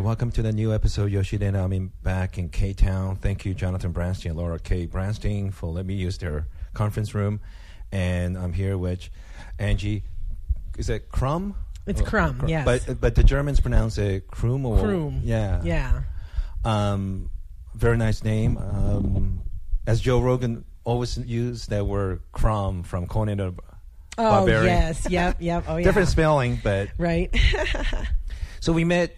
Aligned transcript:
right, 0.00 0.06
welcome 0.06 0.30
to 0.32 0.42
the 0.42 0.52
new 0.52 0.72
episode. 0.72 1.10
Yoshida 1.12 1.46
and 1.46 1.56
I'm 1.56 1.72
in, 1.72 1.92
back 2.02 2.38
in 2.38 2.48
K 2.48 2.72
Town. 2.72 3.16
Thank 3.16 3.44
you, 3.44 3.54
Jonathan 3.54 3.92
Branstein 3.92 4.30
and 4.30 4.36
Laura 4.36 4.58
K. 4.58 4.86
Branstein, 4.86 5.52
for 5.52 5.66
letting 5.70 5.88
me 5.88 5.94
use 5.94 6.18
their 6.18 6.46
conference 6.72 7.14
room. 7.14 7.40
And 7.92 8.38
I'm 8.38 8.52
here 8.52 8.78
with 8.78 9.08
Angie. 9.58 10.04
Is 10.78 10.88
it 10.88 11.10
Crum? 11.10 11.54
It's 11.86 12.00
Crum, 12.00 12.44
yes. 12.46 12.64
But 12.64 13.00
but 13.00 13.14
the 13.14 13.24
Germans 13.24 13.60
pronounce 13.60 13.98
it 13.98 14.28
Krum 14.28 14.64
or 14.64 14.78
Kroom. 14.78 15.20
Yeah. 15.24 15.60
Yeah. 15.64 16.02
Um, 16.64 17.30
very 17.74 17.96
nice 17.96 18.22
name. 18.22 18.56
Um, 18.58 19.42
as 19.86 20.00
Joe 20.00 20.20
Rogan 20.20 20.64
always 20.84 21.18
used 21.18 21.70
that 21.70 21.86
word 21.86 22.22
Crom 22.32 22.84
from 22.84 23.06
Conan 23.06 23.38
the 23.38 23.54
Oh 24.18 24.22
Barbarian. 24.30 24.66
yes. 24.66 25.06
Yep. 25.10 25.36
Yep. 25.40 25.64
Oh 25.68 25.76
yeah. 25.78 25.84
Different 25.84 26.08
spelling, 26.08 26.60
but 26.62 26.88
Right. 26.96 27.34
So 28.62 28.74
we 28.74 28.84
met 28.84 29.16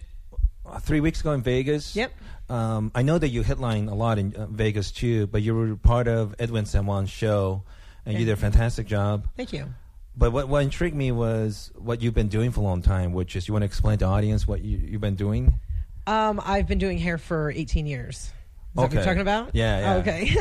three 0.79 0.99
weeks 0.99 1.21
ago 1.21 1.31
in 1.31 1.41
Vegas. 1.41 1.95
Yep. 1.95 2.11
Um, 2.49 2.91
I 2.93 3.01
know 3.03 3.17
that 3.17 3.29
you 3.29 3.41
headline 3.43 3.87
a 3.87 3.95
lot 3.95 4.17
in 4.19 4.35
uh, 4.35 4.47
Vegas 4.47 4.91
too, 4.91 5.27
but 5.27 5.41
you 5.41 5.55
were 5.55 5.75
part 5.75 6.07
of 6.07 6.35
Edwin 6.39 6.65
San 6.65 6.85
Juan's 6.85 7.09
show, 7.09 7.63
and 8.05 8.17
you 8.19 8.25
did 8.25 8.31
a 8.33 8.35
fantastic 8.35 8.85
job. 8.87 9.27
Thank 9.37 9.53
you. 9.53 9.73
But 10.15 10.31
what, 10.31 10.47
what 10.47 10.61
intrigued 10.63 10.95
me 10.95 11.11
was 11.11 11.71
what 11.75 12.01
you've 12.01 12.13
been 12.13 12.27
doing 12.27 12.51
for 12.51 12.59
a 12.59 12.63
long 12.63 12.81
time, 12.83 13.13
which 13.13 13.35
is 13.35 13.47
you 13.47 13.53
want 13.53 13.63
to 13.63 13.65
explain 13.65 13.97
to 13.97 14.05
the 14.05 14.11
audience 14.11 14.47
what 14.47 14.61
you, 14.63 14.77
you've 14.77 15.01
been 15.01 15.15
doing? 15.15 15.59
Um, 16.05 16.39
I've 16.45 16.67
been 16.67 16.77
doing 16.79 16.97
hair 16.99 17.17
for 17.17 17.49
18 17.49 17.87
years. 17.87 18.15
Is 18.17 18.31
that 18.75 18.81
what 18.81 18.91
you're 18.91 19.01
Okay. 19.01 19.09
talking 19.09 19.21
about? 19.21 19.51
Yeah, 19.55 19.79
yeah. 19.79 19.93
Oh, 19.93 19.99
okay. 19.99 20.35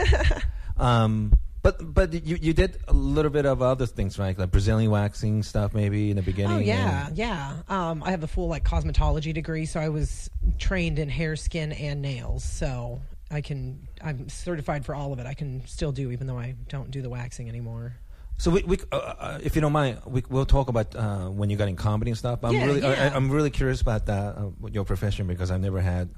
Um, 0.78 1.38
but 1.62 1.94
but 1.94 2.12
you, 2.12 2.36
you 2.40 2.52
did 2.52 2.78
a 2.88 2.92
little 2.92 3.30
bit 3.30 3.46
of 3.46 3.62
other 3.62 3.86
things, 3.86 4.18
right? 4.18 4.36
Like 4.36 4.50
Brazilian 4.50 4.90
waxing 4.90 5.42
stuff, 5.42 5.74
maybe 5.74 6.10
in 6.10 6.16
the 6.16 6.22
beginning. 6.22 6.56
oh 6.56 6.60
yeah, 6.60 7.06
and- 7.06 7.16
yeah. 7.16 7.56
Um, 7.68 8.02
I 8.02 8.10
have 8.10 8.22
a 8.24 8.26
full 8.28 8.48
like 8.48 8.64
cosmetology 8.64 9.32
degree, 9.32 9.66
so 9.66 9.80
I 9.80 9.88
was 9.88 10.28
trained 10.58 10.98
in 10.98 11.08
hair, 11.08 11.36
skin, 11.36 11.72
and 11.72 12.02
nails. 12.02 12.44
So 12.44 13.00
I 13.30 13.40
can. 13.40 13.86
I'm 14.02 14.28
certified 14.28 14.84
for 14.84 14.94
all 14.94 15.12
of 15.12 15.18
it. 15.20 15.26
I 15.26 15.34
can 15.34 15.64
still 15.66 15.92
do, 15.92 16.10
even 16.10 16.26
though 16.26 16.38
I 16.38 16.54
don't 16.68 16.90
do 16.90 17.00
the 17.02 17.08
waxing 17.10 17.48
anymore. 17.48 17.94
So 18.38 18.50
we, 18.50 18.62
we 18.64 18.78
uh, 18.90 18.96
uh, 18.96 19.38
if 19.42 19.54
you 19.54 19.60
don't 19.60 19.72
mind, 19.72 20.00
we, 20.04 20.24
we'll 20.28 20.46
talk 20.46 20.68
about 20.68 20.96
uh, 20.96 21.28
when 21.28 21.48
you 21.48 21.56
got 21.56 21.68
in 21.68 21.76
comedy 21.76 22.10
and 22.10 22.18
stuff. 22.18 22.40
I'm 22.42 22.52
Yeah, 22.54 22.64
really, 22.66 22.80
yeah. 22.80 23.10
I, 23.12 23.16
I'm 23.16 23.30
really 23.30 23.50
curious 23.50 23.80
about 23.80 24.06
that, 24.06 24.36
uh, 24.36 24.50
your 24.72 24.84
profession, 24.84 25.28
because 25.28 25.52
I've 25.52 25.60
never 25.60 25.80
had 25.80 26.10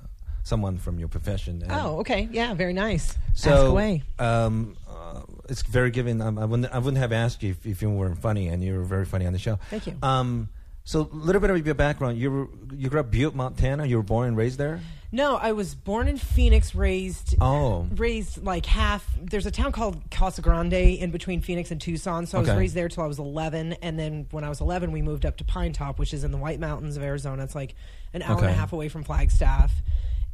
someone 0.44 0.78
from 0.78 0.98
your 1.00 1.08
profession. 1.08 1.62
And 1.62 1.72
Oh, 1.72 1.98
okay. 2.00 2.28
Yeah, 2.30 2.54
very 2.54 2.72
nice. 2.72 3.16
so 3.34 3.50
Ask 3.52 3.62
away. 3.64 4.02
Um, 4.20 4.76
uh, 4.88 5.22
it's 5.48 5.62
very 5.62 5.90
giving. 5.90 6.20
Um, 6.20 6.38
I 6.38 6.44
wouldn't, 6.44 6.72
I 6.72 6.78
wouldn't 6.78 6.98
have 6.98 7.12
asked 7.12 7.42
you 7.42 7.50
if, 7.50 7.66
if 7.66 7.82
you 7.82 7.90
weren't 7.90 8.18
funny, 8.20 8.46
and 8.48 8.62
you 8.62 8.74
were 8.76 8.84
very 8.84 9.04
funny 9.04 9.26
on 9.26 9.32
the 9.32 9.38
show. 9.38 9.58
Thank 9.70 9.86
you. 9.88 9.96
Um, 10.02 10.48
so 10.84 11.08
a 11.12 11.16
little 11.16 11.40
bit 11.40 11.50
of 11.50 11.64
your 11.66 11.74
background. 11.74 12.18
You 12.18 12.30
were, 12.30 12.48
you 12.76 12.88
grew 12.90 13.00
up 13.00 13.10
Butte, 13.10 13.34
Montana. 13.34 13.86
You 13.86 13.96
were 13.96 14.02
born 14.02 14.28
and 14.28 14.36
raised 14.36 14.58
there. 14.58 14.80
No, 15.10 15.36
I 15.36 15.52
was 15.52 15.74
born 15.76 16.08
in 16.08 16.16
Phoenix, 16.18 16.74
raised 16.74 17.36
Oh. 17.40 17.86
raised 17.94 18.42
like 18.42 18.66
half. 18.66 19.06
There's 19.22 19.46
a 19.46 19.50
town 19.52 19.70
called 19.70 20.02
Casa 20.10 20.42
Grande 20.42 20.72
in 20.74 21.12
between 21.12 21.40
Phoenix 21.40 21.70
and 21.70 21.80
Tucson, 21.80 22.26
so 22.26 22.36
I 22.36 22.40
was 22.40 22.50
raised 22.50 22.74
there 22.74 22.88
till 22.88 23.04
I 23.04 23.06
was 23.06 23.20
11, 23.20 23.74
and 23.74 23.96
then 23.96 24.26
when 24.32 24.42
I 24.42 24.48
was 24.48 24.60
11, 24.60 24.90
we 24.90 25.02
moved 25.02 25.24
up 25.24 25.36
to 25.36 25.44
Pinetop, 25.44 25.98
which 25.98 26.12
is 26.12 26.24
in 26.24 26.32
the 26.32 26.36
White 26.36 26.58
Mountains 26.58 26.96
of 26.96 27.02
Arizona. 27.04 27.44
It's 27.44 27.54
like 27.54 27.76
an 28.12 28.22
hour 28.22 28.38
and 28.38 28.46
a 28.48 28.52
half 28.52 28.72
away 28.72 28.88
from 28.88 29.04
Flagstaff. 29.04 29.72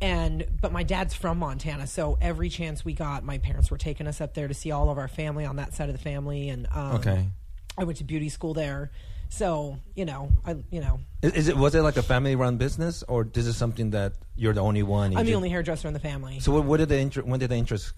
And 0.01 0.47
but 0.61 0.73
my 0.73 0.83
dad's 0.83 1.15
from 1.15 1.39
Montana, 1.39 1.87
so 1.87 2.17
every 2.21 2.49
chance 2.49 2.85
we 2.85 2.95
got, 2.95 3.23
my 3.23 3.39
parents 3.39 3.71
were 3.71 3.79
taking 3.79 4.07
us 4.07 4.21
up 4.21 4.35
there 4.35 4.49
to 4.49 4.55
see 4.55 4.71
all 4.71 4.89
of 4.89 4.97
our 4.97 5.09
family 5.09 5.45
on 5.45 5.57
that 5.57 5.75
side 5.75 5.89
of 5.91 5.95
the 5.95 6.01
family. 6.03 6.49
And 6.49 6.67
um, 6.73 6.97
Okay. 6.97 7.27
I 7.77 7.85
went 7.85 7.99
to 7.99 8.05
beauty 8.05 8.29
school 8.31 8.55
there, 8.55 8.91
so 9.29 9.79
you 9.95 10.05
know, 10.07 10.31
I 10.45 10.57
you 10.71 10.81
know, 10.81 11.01
Is, 11.23 11.33
is 11.33 11.49
it 11.49 11.57
was 11.57 11.75
it 11.75 11.83
like 11.83 11.99
a 11.99 12.03
family 12.03 12.35
run 12.35 12.57
business, 12.57 13.03
or 13.09 13.25
this 13.25 13.47
is 13.47 13.57
something 13.57 13.91
that 13.91 14.15
you're 14.37 14.55
the 14.55 14.63
only 14.63 14.83
one? 14.83 15.17
I'm 15.17 15.27
the 15.27 15.35
only 15.35 15.51
hairdresser 15.51 15.87
in 15.87 15.95
the 15.95 16.01
family. 16.01 16.41
So 16.41 16.53
what, 16.53 16.65
what 16.65 16.77
did 16.79 16.89
the 16.89 16.99
inter- 16.99 17.23
when 17.23 17.39
did 17.41 17.51
the 17.51 17.57
interest 17.57 17.93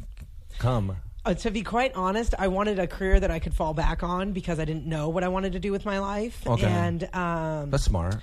come? 0.59 0.97
Uh, 1.25 1.35
to 1.35 1.53
be 1.53 1.63
quite 1.63 1.95
honest, 1.95 2.35
I 2.37 2.49
wanted 2.49 2.81
a 2.81 2.89
career 2.89 3.21
that 3.21 3.31
I 3.31 3.39
could 3.39 3.55
fall 3.55 3.75
back 3.75 4.03
on 4.03 4.33
because 4.33 4.59
I 4.59 4.65
didn't 4.65 4.87
know 4.87 5.09
what 5.09 5.23
I 5.23 5.29
wanted 5.29 5.53
to 5.53 5.61
do 5.61 5.71
with 5.71 5.85
my 5.85 6.01
life. 6.01 6.45
Okay. 6.45 6.67
And 6.67 7.05
um, 7.15 7.71
That's 7.71 7.85
smart. 7.85 8.17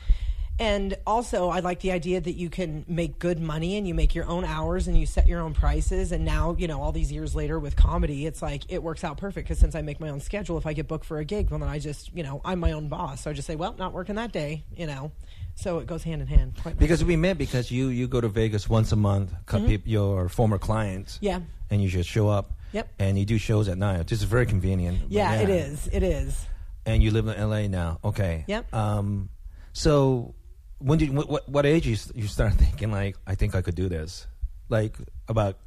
And 0.60 0.98
also, 1.08 1.48
I 1.50 1.62
like 1.62 1.80
the 1.80 1.94
idea 1.94 2.20
that 2.20 2.34
you 2.34 2.50
can 2.50 2.84
make 2.88 3.18
good 3.18 3.40
money 3.40 3.78
and 3.78 3.88
you 3.88 3.94
make 3.94 4.14
your 4.14 4.26
own 4.26 4.44
hours 4.44 4.88
and 4.90 5.00
you 5.00 5.06
set 5.06 5.26
your 5.26 5.40
own 5.40 5.54
prices. 5.54 6.12
And 6.12 6.26
now, 6.26 6.56
you 6.60 6.68
know, 6.68 6.82
all 6.82 6.92
these 6.92 7.12
years 7.14 7.34
later 7.34 7.58
with 7.58 7.78
comedy, 7.78 8.26
it's 8.26 8.42
like 8.42 8.64
it 8.68 8.84
works 8.84 9.06
out 9.06 9.18
perfect 9.18 9.48
because 9.48 9.58
since 9.58 9.74
I 9.74 9.82
make 9.82 10.02
my 10.02 10.10
own 10.10 10.20
schedule, 10.20 10.58
if 10.58 10.66
I 10.66 10.74
get 10.74 10.90
booked 10.90 11.06
for 11.06 11.20
a 11.20 11.24
gig, 11.24 11.50
well, 11.50 11.60
then 11.60 11.70
I 11.70 11.80
just, 11.80 12.14
you 12.14 12.24
know, 12.24 12.42
I'm 12.44 12.60
my 12.60 12.74
own 12.74 12.90
boss. 12.90 13.22
So 13.22 13.30
I 13.30 13.34
just 13.34 13.48
say, 13.48 13.56
well, 13.56 13.74
not 13.80 13.94
working 13.94 14.16
that 14.16 14.34
day, 14.34 14.66
you 14.76 14.86
know. 14.86 15.14
So 15.56 15.80
it 15.80 15.88
goes 15.88 16.04
hand 16.04 16.22
in 16.22 16.28
hand. 16.28 16.54
Because 16.78 17.04
we 17.04 17.16
met 17.16 17.38
because 17.38 17.72
you 17.72 17.88
you 17.88 18.08
go 18.08 18.20
to 18.22 18.28
Vegas 18.30 18.70
once 18.70 18.92
a 18.92 18.96
month, 18.96 19.34
cut 19.46 19.66
peop- 19.66 19.88
your 19.88 20.28
former 20.30 20.58
clients. 20.58 21.16
Mm-hmm. 21.16 21.26
Yeah. 21.26 21.40
And 21.70 21.82
you 21.82 21.88
just 21.88 22.10
show 22.10 22.28
up. 22.28 22.52
Yep. 22.74 22.88
And 23.00 23.18
you 23.18 23.26
do 23.26 23.38
shows 23.38 23.68
at 23.68 23.78
night. 23.78 24.08
This 24.08 24.20
is 24.20 24.26
very 24.26 24.46
convenient. 24.46 25.00
but 25.04 25.12
yeah, 25.12 25.36
it 25.36 25.50
is. 25.50 25.88
It 25.92 26.04
is. 26.04 26.46
And 26.86 27.02
you 27.02 27.12
live 27.12 27.28
in 27.28 27.50
LA 27.50 27.68
now. 27.68 28.00
Okay. 28.04 28.44
Yep. 28.48 28.74
Um, 28.74 29.30
so 29.74 30.34
when 30.80 30.98
did 30.98 31.14
what 31.14 31.48
what, 31.50 31.66
age 31.66 31.86
you 31.86 31.98
you 32.16 32.28
start 32.28 32.54
thinking 32.54 32.92
like 32.92 33.16
I 33.28 33.36
think 33.36 33.56
I 33.56 33.62
could 33.62 33.76
do 33.76 33.90
this? 33.90 34.28
Like 34.70 34.98
about 35.28 35.58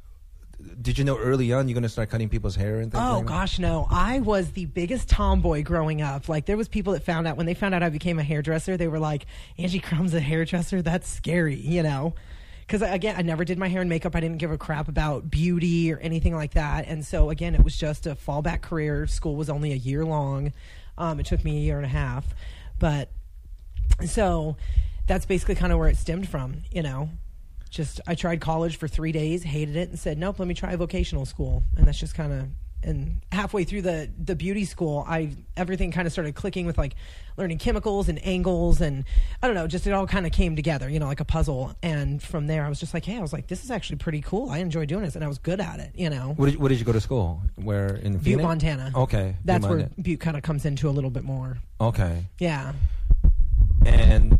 did 0.81 0.97
you 0.97 1.03
know 1.03 1.17
early 1.17 1.51
on 1.51 1.67
you're 1.67 1.73
going 1.73 1.83
to 1.83 1.89
start 1.89 2.09
cutting 2.09 2.29
people's 2.29 2.55
hair 2.55 2.79
and 2.79 2.91
things 2.91 3.03
Oh 3.03 3.17
like 3.17 3.25
gosh, 3.25 3.59
no! 3.59 3.87
I 3.89 4.19
was 4.19 4.51
the 4.51 4.65
biggest 4.65 5.09
tomboy 5.09 5.63
growing 5.63 6.01
up. 6.01 6.29
Like 6.29 6.45
there 6.45 6.57
was 6.57 6.67
people 6.67 6.93
that 6.93 7.03
found 7.03 7.27
out 7.27 7.37
when 7.37 7.45
they 7.45 7.53
found 7.53 7.73
out 7.75 7.83
I 7.83 7.89
became 7.89 8.19
a 8.19 8.23
hairdresser, 8.23 8.77
they 8.77 8.87
were 8.87 8.99
like, 8.99 9.25
"Angie 9.57 9.79
Crum's 9.79 10.13
a 10.13 10.19
hairdresser? 10.19 10.81
That's 10.81 11.09
scary," 11.09 11.55
you 11.55 11.83
know. 11.83 12.13
Because 12.61 12.81
again, 12.81 13.15
I 13.17 13.21
never 13.23 13.43
did 13.43 13.57
my 13.57 13.67
hair 13.67 13.81
and 13.81 13.89
makeup. 13.89 14.15
I 14.15 14.19
didn't 14.19 14.37
give 14.37 14.51
a 14.51 14.57
crap 14.57 14.87
about 14.87 15.29
beauty 15.29 15.91
or 15.91 15.97
anything 15.97 16.33
like 16.33 16.53
that. 16.53 16.87
And 16.87 17.05
so 17.05 17.29
again, 17.29 17.55
it 17.55 17.63
was 17.63 17.75
just 17.75 18.07
a 18.07 18.15
fallback 18.15 18.61
career. 18.61 19.05
School 19.05 19.35
was 19.35 19.49
only 19.49 19.73
a 19.73 19.77
year 19.77 20.05
long. 20.05 20.53
Um, 20.97 21.19
it 21.19 21.25
took 21.25 21.43
me 21.43 21.57
a 21.57 21.59
year 21.59 21.77
and 21.77 21.85
a 21.85 21.89
half, 21.89 22.25
but 22.79 23.09
so 24.05 24.55
that's 25.07 25.25
basically 25.25 25.55
kind 25.55 25.73
of 25.73 25.79
where 25.79 25.89
it 25.89 25.97
stemmed 25.97 26.27
from. 26.29 26.63
You 26.71 26.83
know, 26.83 27.09
just 27.69 28.01
I 28.07 28.15
tried 28.15 28.41
college 28.41 28.77
for 28.77 28.87
three 28.87 29.11
days, 29.11 29.43
hated 29.43 29.75
it, 29.75 29.89
and 29.89 29.99
said, 29.99 30.17
"Nope, 30.17 30.39
let 30.39 30.47
me 30.47 30.53
try 30.53 30.75
vocational 30.75 31.25
school." 31.25 31.63
And 31.77 31.87
that's 31.87 31.99
just 31.99 32.15
kind 32.15 32.33
of 32.33 32.47
and 32.85 33.21
halfway 33.31 33.63
through 33.63 33.81
the 33.81 34.09
the 34.23 34.35
beauty 34.35 34.65
school, 34.65 35.05
I 35.07 35.31
everything 35.55 35.91
kind 35.91 36.05
of 36.05 36.11
started 36.11 36.35
clicking 36.35 36.65
with 36.65 36.77
like 36.77 36.95
learning 37.37 37.57
chemicals 37.57 38.09
and 38.09 38.23
angles, 38.25 38.81
and 38.81 39.05
I 39.41 39.47
don't 39.47 39.55
know, 39.55 39.67
just 39.67 39.87
it 39.87 39.91
all 39.93 40.05
kind 40.05 40.25
of 40.25 40.31
came 40.31 40.55
together, 40.55 40.89
you 40.89 40.99
know, 40.99 41.07
like 41.07 41.19
a 41.19 41.25
puzzle. 41.25 41.75
And 41.81 42.21
from 42.21 42.47
there, 42.47 42.65
I 42.65 42.69
was 42.69 42.79
just 42.79 42.93
like, 42.93 43.05
"Hey, 43.05 43.17
I 43.17 43.21
was 43.21 43.33
like, 43.33 43.47
this 43.47 43.63
is 43.63 43.71
actually 43.71 43.97
pretty 43.97 44.21
cool. 44.21 44.49
I 44.49 44.59
enjoy 44.59 44.85
doing 44.85 45.03
this, 45.03 45.15
and 45.15 45.23
I 45.23 45.27
was 45.27 45.37
good 45.37 45.59
at 45.59 45.79
it." 45.79 45.91
You 45.95 46.09
know, 46.09 46.33
What 46.37 46.51
did, 46.51 46.59
what 46.59 46.69
did 46.69 46.79
you 46.79 46.85
go 46.85 46.91
to 46.91 47.01
school? 47.01 47.41
Where 47.55 47.95
in 47.95 48.13
Butte, 48.13 48.23
Phoenix? 48.23 48.43
Montana. 48.43 48.91
Okay. 48.95 49.35
that's 49.45 49.65
Butte, 49.65 49.77
where. 49.77 49.89
Butte 50.01 50.19
kind 50.19 50.37
of 50.37 50.43
comes 50.43 50.65
into 50.65 50.89
a 50.89 50.91
little 50.91 51.09
bit 51.09 51.23
more. 51.23 51.57
Okay. 51.79 52.25
Yeah. 52.39 52.73
And 53.85 54.37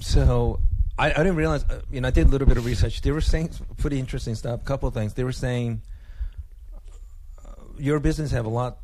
so 0.00 0.60
I, 0.98 1.06
I 1.12 1.16
didn't 1.18 1.36
realize, 1.36 1.64
uh, 1.64 1.80
you 1.90 2.00
know, 2.00 2.08
I 2.08 2.10
did 2.10 2.26
a 2.26 2.30
little 2.30 2.46
bit 2.46 2.56
of 2.56 2.64
research. 2.66 3.00
They 3.02 3.12
were 3.12 3.20
saying 3.20 3.52
some 3.52 3.66
pretty 3.78 3.98
interesting 3.98 4.34
stuff. 4.34 4.60
A 4.60 4.64
couple 4.64 4.88
of 4.88 4.94
things. 4.94 5.14
They 5.14 5.24
were 5.24 5.32
saying 5.32 5.80
uh, 7.46 7.50
your 7.78 8.00
business 8.00 8.30
have 8.32 8.46
a 8.46 8.50
lot 8.50 8.78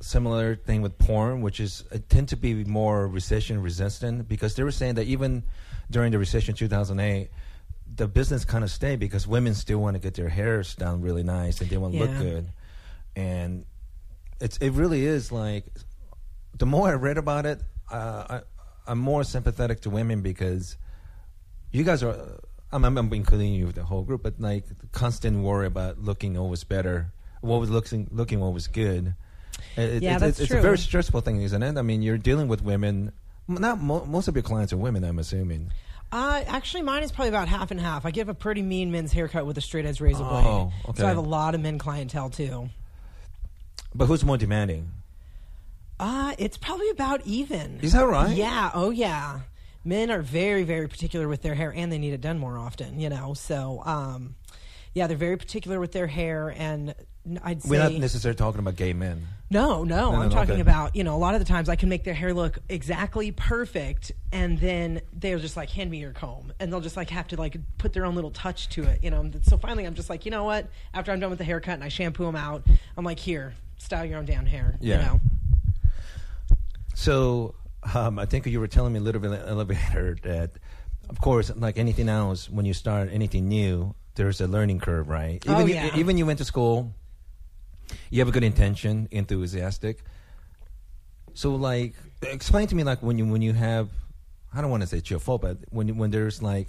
similar 0.00 0.54
thing 0.56 0.80
with 0.82 0.96
porn, 0.98 1.42
which 1.42 1.60
is 1.60 1.84
uh, 1.92 1.98
tend 2.08 2.28
to 2.28 2.36
be 2.36 2.64
more 2.64 3.08
recession 3.08 3.60
resistant 3.62 4.28
because 4.28 4.54
they 4.54 4.62
were 4.62 4.70
saying 4.70 4.94
that 4.94 5.06
even 5.06 5.42
during 5.90 6.12
the 6.12 6.18
recession 6.18 6.54
2008, 6.54 7.28
the 7.96 8.06
business 8.06 8.44
kind 8.44 8.62
of 8.62 8.70
stayed 8.70 9.00
because 9.00 9.26
women 9.26 9.54
still 9.54 9.78
want 9.78 9.94
to 9.96 9.98
get 10.00 10.14
their 10.14 10.28
hairs 10.28 10.74
done 10.74 11.00
really 11.00 11.22
nice 11.22 11.60
and 11.60 11.68
they 11.70 11.76
want 11.78 11.94
to 11.94 11.98
look 12.00 12.10
Yeah. 12.10 12.18
good. 12.18 12.48
And 13.16 13.64
it's 14.40 14.56
it 14.58 14.70
really 14.70 15.04
is 15.04 15.32
like 15.32 15.64
the 16.56 16.66
more 16.66 16.88
I 16.88 16.94
read 16.94 17.18
about 17.18 17.44
it, 17.46 17.60
uh, 17.90 18.24
I, 18.28 18.40
I'm 18.88 18.98
more 18.98 19.22
sympathetic 19.22 19.82
to 19.82 19.90
women 19.90 20.22
because 20.22 20.76
you 21.70 21.84
guys 21.84 22.02
are. 22.02 22.40
I'm, 22.72 22.84
I'm 22.84 23.12
including 23.12 23.54
you 23.54 23.66
with 23.66 23.76
the 23.76 23.84
whole 23.84 24.02
group, 24.02 24.22
but 24.22 24.40
like 24.40 24.66
the 24.66 24.86
constant 24.92 25.42
worry 25.42 25.66
about 25.66 25.98
looking 25.98 26.36
always 26.36 26.64
better, 26.64 27.12
what 27.40 27.60
was 27.60 27.70
looking 27.70 28.08
looking 28.10 28.40
what 28.40 28.52
was 28.52 28.66
good. 28.66 29.14
It, 29.76 30.02
Yeah, 30.02 30.14
it's, 30.14 30.20
that's 30.20 30.40
it's, 30.40 30.48
true. 30.48 30.58
a 30.58 30.62
very 30.62 30.78
stressful 30.78 31.20
thing, 31.20 31.42
isn't 31.42 31.62
it? 31.62 31.76
I 31.78 31.82
mean, 31.82 32.02
you're 32.02 32.18
dealing 32.18 32.48
with 32.48 32.62
women. 32.62 33.12
Not 33.46 33.80
mo- 33.80 34.04
most 34.04 34.28
of 34.28 34.36
your 34.36 34.42
clients 34.42 34.72
are 34.72 34.76
women, 34.76 35.04
I'm 35.04 35.18
assuming. 35.18 35.72
Uh, 36.10 36.42
actually, 36.46 36.82
mine 36.82 37.02
is 37.02 37.12
probably 37.12 37.28
about 37.28 37.48
half 37.48 37.70
and 37.70 37.80
half. 37.80 38.06
I 38.06 38.10
give 38.10 38.28
a 38.28 38.34
pretty 38.34 38.62
mean 38.62 38.90
men's 38.90 39.12
haircut 39.12 39.46
with 39.46 39.58
a 39.58 39.60
straight 39.60 39.84
edge 39.84 40.00
razor 40.00 40.24
blade. 40.24 40.44
Oh, 40.46 40.72
okay. 40.88 41.00
So 41.00 41.06
I 41.06 41.08
have 41.08 41.18
a 41.18 41.22
lot 41.22 41.54
of 41.54 41.60
men 41.60 41.78
clientele 41.78 42.30
too. 42.30 42.70
But 43.94 44.06
who's 44.06 44.24
more 44.24 44.38
demanding? 44.38 44.90
Uh, 46.00 46.34
it's 46.38 46.56
probably 46.56 46.90
about 46.90 47.22
even. 47.26 47.80
Is 47.82 47.92
that 47.92 48.06
right? 48.06 48.34
Yeah. 48.36 48.70
Oh, 48.74 48.90
yeah. 48.90 49.40
Men 49.84 50.10
are 50.10 50.22
very, 50.22 50.64
very 50.64 50.86
particular 50.88 51.28
with 51.28 51.42
their 51.42 51.54
hair, 51.54 51.72
and 51.74 51.90
they 51.90 51.98
need 51.98 52.12
it 52.12 52.20
done 52.20 52.38
more 52.38 52.58
often. 52.58 53.00
You 53.00 53.08
know, 53.08 53.34
so 53.34 53.82
um, 53.84 54.34
yeah, 54.94 55.06
they're 55.06 55.16
very 55.16 55.36
particular 55.36 55.80
with 55.80 55.92
their 55.92 56.06
hair, 56.06 56.54
and 56.56 56.94
I'd 57.42 57.62
say 57.62 57.70
We're 57.70 57.82
not 57.82 57.92
necessarily 57.92 58.36
talking 58.36 58.58
about 58.58 58.76
gay 58.76 58.92
men. 58.92 59.26
no, 59.50 59.84
no, 59.84 60.12
No, 60.12 60.20
I'm 60.20 60.30
talking 60.30 60.52
okay. 60.54 60.60
about 60.60 60.94
you 60.96 61.04
know 61.04 61.14
a 61.16 61.18
lot 61.18 61.34
of 61.34 61.40
the 61.40 61.46
times 61.46 61.68
I 61.68 61.76
can 61.76 61.88
make 61.88 62.04
their 62.04 62.12
hair 62.14 62.34
look 62.34 62.58
exactly 62.68 63.30
perfect, 63.30 64.12
and 64.32 64.58
then 64.58 65.00
they're 65.12 65.38
just 65.38 65.56
like, 65.56 65.70
hand 65.70 65.90
me 65.90 65.98
your 65.98 66.12
comb, 66.12 66.52
and 66.60 66.70
they'll 66.72 66.80
just 66.80 66.96
like 66.96 67.08
have 67.10 67.28
to 67.28 67.36
like 67.36 67.56
put 67.78 67.92
their 67.92 68.04
own 68.04 68.14
little 68.14 68.32
touch 68.32 68.68
to 68.70 68.82
it, 68.82 69.02
you 69.02 69.10
know. 69.10 69.30
So 69.42 69.56
finally, 69.56 69.86
I'm 69.86 69.94
just 69.94 70.10
like, 70.10 70.24
you 70.26 70.30
know 70.30 70.44
what? 70.44 70.66
After 70.92 71.12
I'm 71.12 71.20
done 71.20 71.30
with 71.30 71.38
the 71.38 71.44
haircut 71.46 71.74
and 71.74 71.84
I 71.84 71.88
shampoo 71.88 72.24
them 72.26 72.36
out, 72.36 72.62
I'm 72.96 73.04
like, 73.04 73.20
here, 73.20 73.54
style 73.78 74.04
your 74.04 74.18
own 74.18 74.26
damn 74.26 74.44
hair. 74.44 74.76
Yeah. 74.80 74.96
You 74.96 75.02
know. 75.02 75.20
So 76.98 77.54
um, 77.94 78.18
I 78.18 78.26
think 78.26 78.44
you 78.46 78.58
were 78.58 78.66
telling 78.66 78.92
me 78.92 78.98
a 78.98 79.02
little 79.02 79.20
bit 79.20 79.30
in 79.30 79.38
the 79.38 79.48
elevator 79.48 80.16
that, 80.24 80.50
of 81.08 81.20
course, 81.20 81.48
like 81.54 81.78
anything 81.78 82.08
else, 82.08 82.50
when 82.50 82.66
you 82.66 82.74
start 82.74 83.08
anything 83.12 83.46
new, 83.48 83.94
there's 84.16 84.40
a 84.40 84.48
learning 84.48 84.80
curve, 84.80 85.08
right? 85.08 85.40
Even 85.44 85.54
Oh, 85.62 85.66
you, 85.66 85.74
yeah. 85.74 85.96
even 85.96 86.18
you 86.18 86.26
went 86.26 86.38
to 86.40 86.44
school, 86.44 86.92
you 88.10 88.18
have 88.18 88.26
a 88.26 88.32
good 88.32 88.42
intention, 88.42 89.06
enthusiastic. 89.12 90.02
So, 91.34 91.54
like, 91.54 91.94
explain 92.20 92.66
to 92.66 92.74
me, 92.74 92.82
like, 92.82 93.00
when 93.00 93.16
you 93.16 93.26
when 93.26 93.42
you 93.42 93.52
have, 93.52 93.90
I 94.52 94.60
don't 94.60 94.70
want 94.72 94.80
to 94.80 94.88
say 94.88 94.98
it's 94.98 95.08
your 95.08 95.20
fault, 95.20 95.42
but 95.42 95.58
when 95.70 95.86
you- 95.86 95.94
when 95.94 96.10
there's 96.10 96.42
like, 96.42 96.66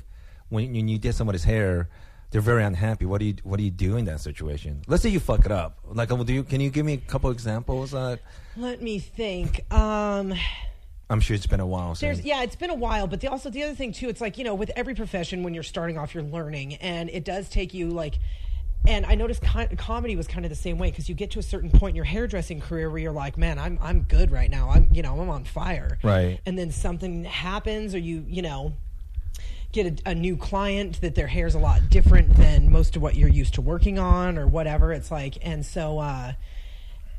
when, 0.50 0.72
when 0.74 0.88
you 0.88 1.00
did 1.00 1.16
somebody's 1.16 1.44
hair, 1.44 1.90
they're 2.32 2.42
very 2.42 2.64
unhappy. 2.64 3.06
What 3.06 3.20
do 3.20 3.26
you 3.26 3.36
what 3.44 3.58
do 3.58 3.64
you 3.64 3.72
do 3.72 3.98
in 3.98 4.06
that 4.06 4.22
situation? 4.22 4.82
Let's 4.88 5.04
say 5.04 5.10
you 5.10 5.20
fuck 5.20 5.46
it 5.46 5.52
up. 5.52 5.80
Like, 5.86 6.10
do 6.10 6.34
you, 6.34 6.44
can 6.44 6.62
you 6.62 6.70
give 6.70 6.86
me 6.86 6.94
a 6.94 6.98
couple 6.98 7.32
examples? 7.32 7.94
Uh, 7.94 8.18
Let 8.56 8.82
me 8.82 9.00
think. 9.00 9.72
Um, 9.74 10.34
I'm 11.10 11.20
sure 11.22 11.36
it's 11.36 11.48
been 11.48 11.60
a 11.60 11.66
while 11.66 11.96
since. 11.96 12.18
There's 12.18 12.26
yeah, 12.26 12.44
it's 12.44 12.56
been 12.56 12.70
a 12.70 12.76
while, 12.76 13.08
but 13.08 13.22
the, 13.22 13.28
also 13.28 13.50
the 13.50 13.64
other 13.64 13.74
thing 13.74 13.94
too, 13.94 14.10
it's 14.10 14.22
like 14.22 14.38
you 14.38 14.44
know, 14.44 14.54
with 14.54 14.72
every 14.76 14.94
profession, 14.94 15.42
when 15.44 15.54
you're 15.54 15.64
starting 15.64 15.98
off, 15.98 16.14
you're 16.14 16.24
learning, 16.24 16.76
and 16.76 17.10
it 17.10 17.26
does 17.26 17.50
take 17.50 17.74
you 17.74 17.90
like. 17.90 18.20
And 18.88 19.06
I 19.06 19.16
noticed 19.16 19.42
co- 19.42 19.68
comedy 19.76 20.16
was 20.16 20.26
kind 20.26 20.46
of 20.46 20.50
the 20.50 20.56
same 20.56 20.78
way 20.78 20.90
because 20.90 21.10
you 21.10 21.16
get 21.16 21.32
to 21.32 21.40
a 21.40 21.44
certain 21.44 21.70
point 21.70 21.92
in 21.92 21.96
your 21.98 22.06
hairdressing 22.06 22.62
career 22.62 22.90
where 22.90 23.00
you're 23.00 23.12
like, 23.12 23.38
man, 23.38 23.60
I'm 23.60 23.78
I'm 23.82 24.04
good 24.04 24.32
right 24.32 24.50
now. 24.50 24.70
I'm 24.70 24.88
you 24.94 25.02
know 25.02 25.20
I'm 25.20 25.30
on 25.30 25.46
fire. 25.46 25.98
Right. 26.04 26.40
And 26.46 26.58
then 26.58 26.72
something 26.72 27.24
happens, 27.24 27.96
or 27.96 28.00
you 28.00 28.24
you 28.28 28.44
know 28.44 28.74
get 29.72 30.02
a, 30.06 30.12
a 30.12 30.16
new 30.16 30.36
client 30.38 31.02
that 31.02 31.16
their 31.16 31.28
hair's 31.28 31.56
a 31.56 31.60
lot 31.60 31.90
different 31.90 32.36
than 32.36 32.72
most 32.72 32.96
of 32.96 33.02
what 33.02 33.16
you're 33.16 33.30
used 33.30 33.56
to 33.56 33.62
working 33.62 34.00
on, 34.00 34.38
or 34.38 34.48
whatever. 34.48 34.92
It's 34.94 35.12
like, 35.12 35.38
and 35.42 35.66
so. 35.66 36.00
uh 36.00 36.34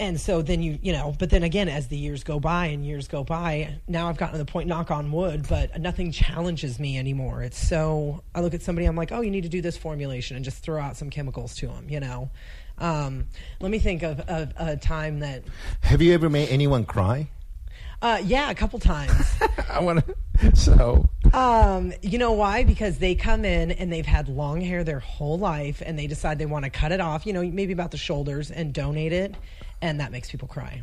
and 0.00 0.18
so 0.18 0.40
then 0.40 0.62
you 0.62 0.78
you 0.82 0.92
know 0.92 1.14
but 1.18 1.28
then 1.28 1.42
again 1.42 1.68
as 1.68 1.88
the 1.88 1.96
years 1.96 2.24
go 2.24 2.40
by 2.40 2.66
and 2.66 2.84
years 2.84 3.06
go 3.06 3.22
by 3.22 3.76
now 3.86 4.08
i've 4.08 4.16
gotten 4.16 4.32
to 4.32 4.38
the 4.38 4.50
point 4.50 4.66
knock 4.66 4.90
on 4.90 5.12
wood 5.12 5.46
but 5.46 5.78
nothing 5.78 6.10
challenges 6.10 6.80
me 6.80 6.98
anymore 6.98 7.42
it's 7.42 7.58
so 7.58 8.22
i 8.34 8.40
look 8.40 8.54
at 8.54 8.62
somebody 8.62 8.86
i'm 8.86 8.96
like 8.96 9.12
oh 9.12 9.20
you 9.20 9.30
need 9.30 9.42
to 9.42 9.48
do 9.50 9.60
this 9.60 9.76
formulation 9.76 10.36
and 10.36 10.44
just 10.44 10.62
throw 10.62 10.80
out 10.80 10.96
some 10.96 11.10
chemicals 11.10 11.54
to 11.54 11.66
them 11.66 11.86
you 11.88 12.00
know 12.00 12.30
um, 12.78 13.26
let 13.60 13.70
me 13.70 13.78
think 13.78 14.02
of, 14.02 14.20
of 14.20 14.54
a 14.56 14.74
time 14.74 15.18
that 15.18 15.42
Have 15.82 16.00
you 16.00 16.14
ever 16.14 16.30
made 16.30 16.48
anyone 16.48 16.86
cry? 16.86 17.28
Uh, 18.02 18.20
yeah 18.24 18.50
a 18.50 18.54
couple 18.54 18.78
times 18.78 19.12
I 19.70 19.80
want 19.80 20.04
to. 20.06 20.56
So. 20.56 21.06
Um, 21.32 21.92
you 22.02 22.18
know 22.18 22.32
why? 22.32 22.64
Because 22.64 22.98
they 22.98 23.14
come 23.14 23.44
in 23.44 23.70
and 23.72 23.92
they've 23.92 24.06
had 24.06 24.28
long 24.28 24.60
hair 24.60 24.82
their 24.84 24.98
whole 25.00 25.38
life 25.38 25.82
and 25.84 25.98
they 25.98 26.06
decide 26.06 26.38
they 26.38 26.46
want 26.46 26.64
to 26.64 26.70
cut 26.70 26.92
it 26.92 27.00
off, 27.00 27.26
you 27.26 27.32
know, 27.32 27.42
maybe 27.42 27.72
about 27.72 27.90
the 27.90 27.98
shoulders 27.98 28.50
and 28.50 28.72
donate 28.72 29.12
it. 29.12 29.34
And 29.82 30.00
that 30.00 30.10
makes 30.12 30.30
people 30.30 30.48
cry. 30.48 30.82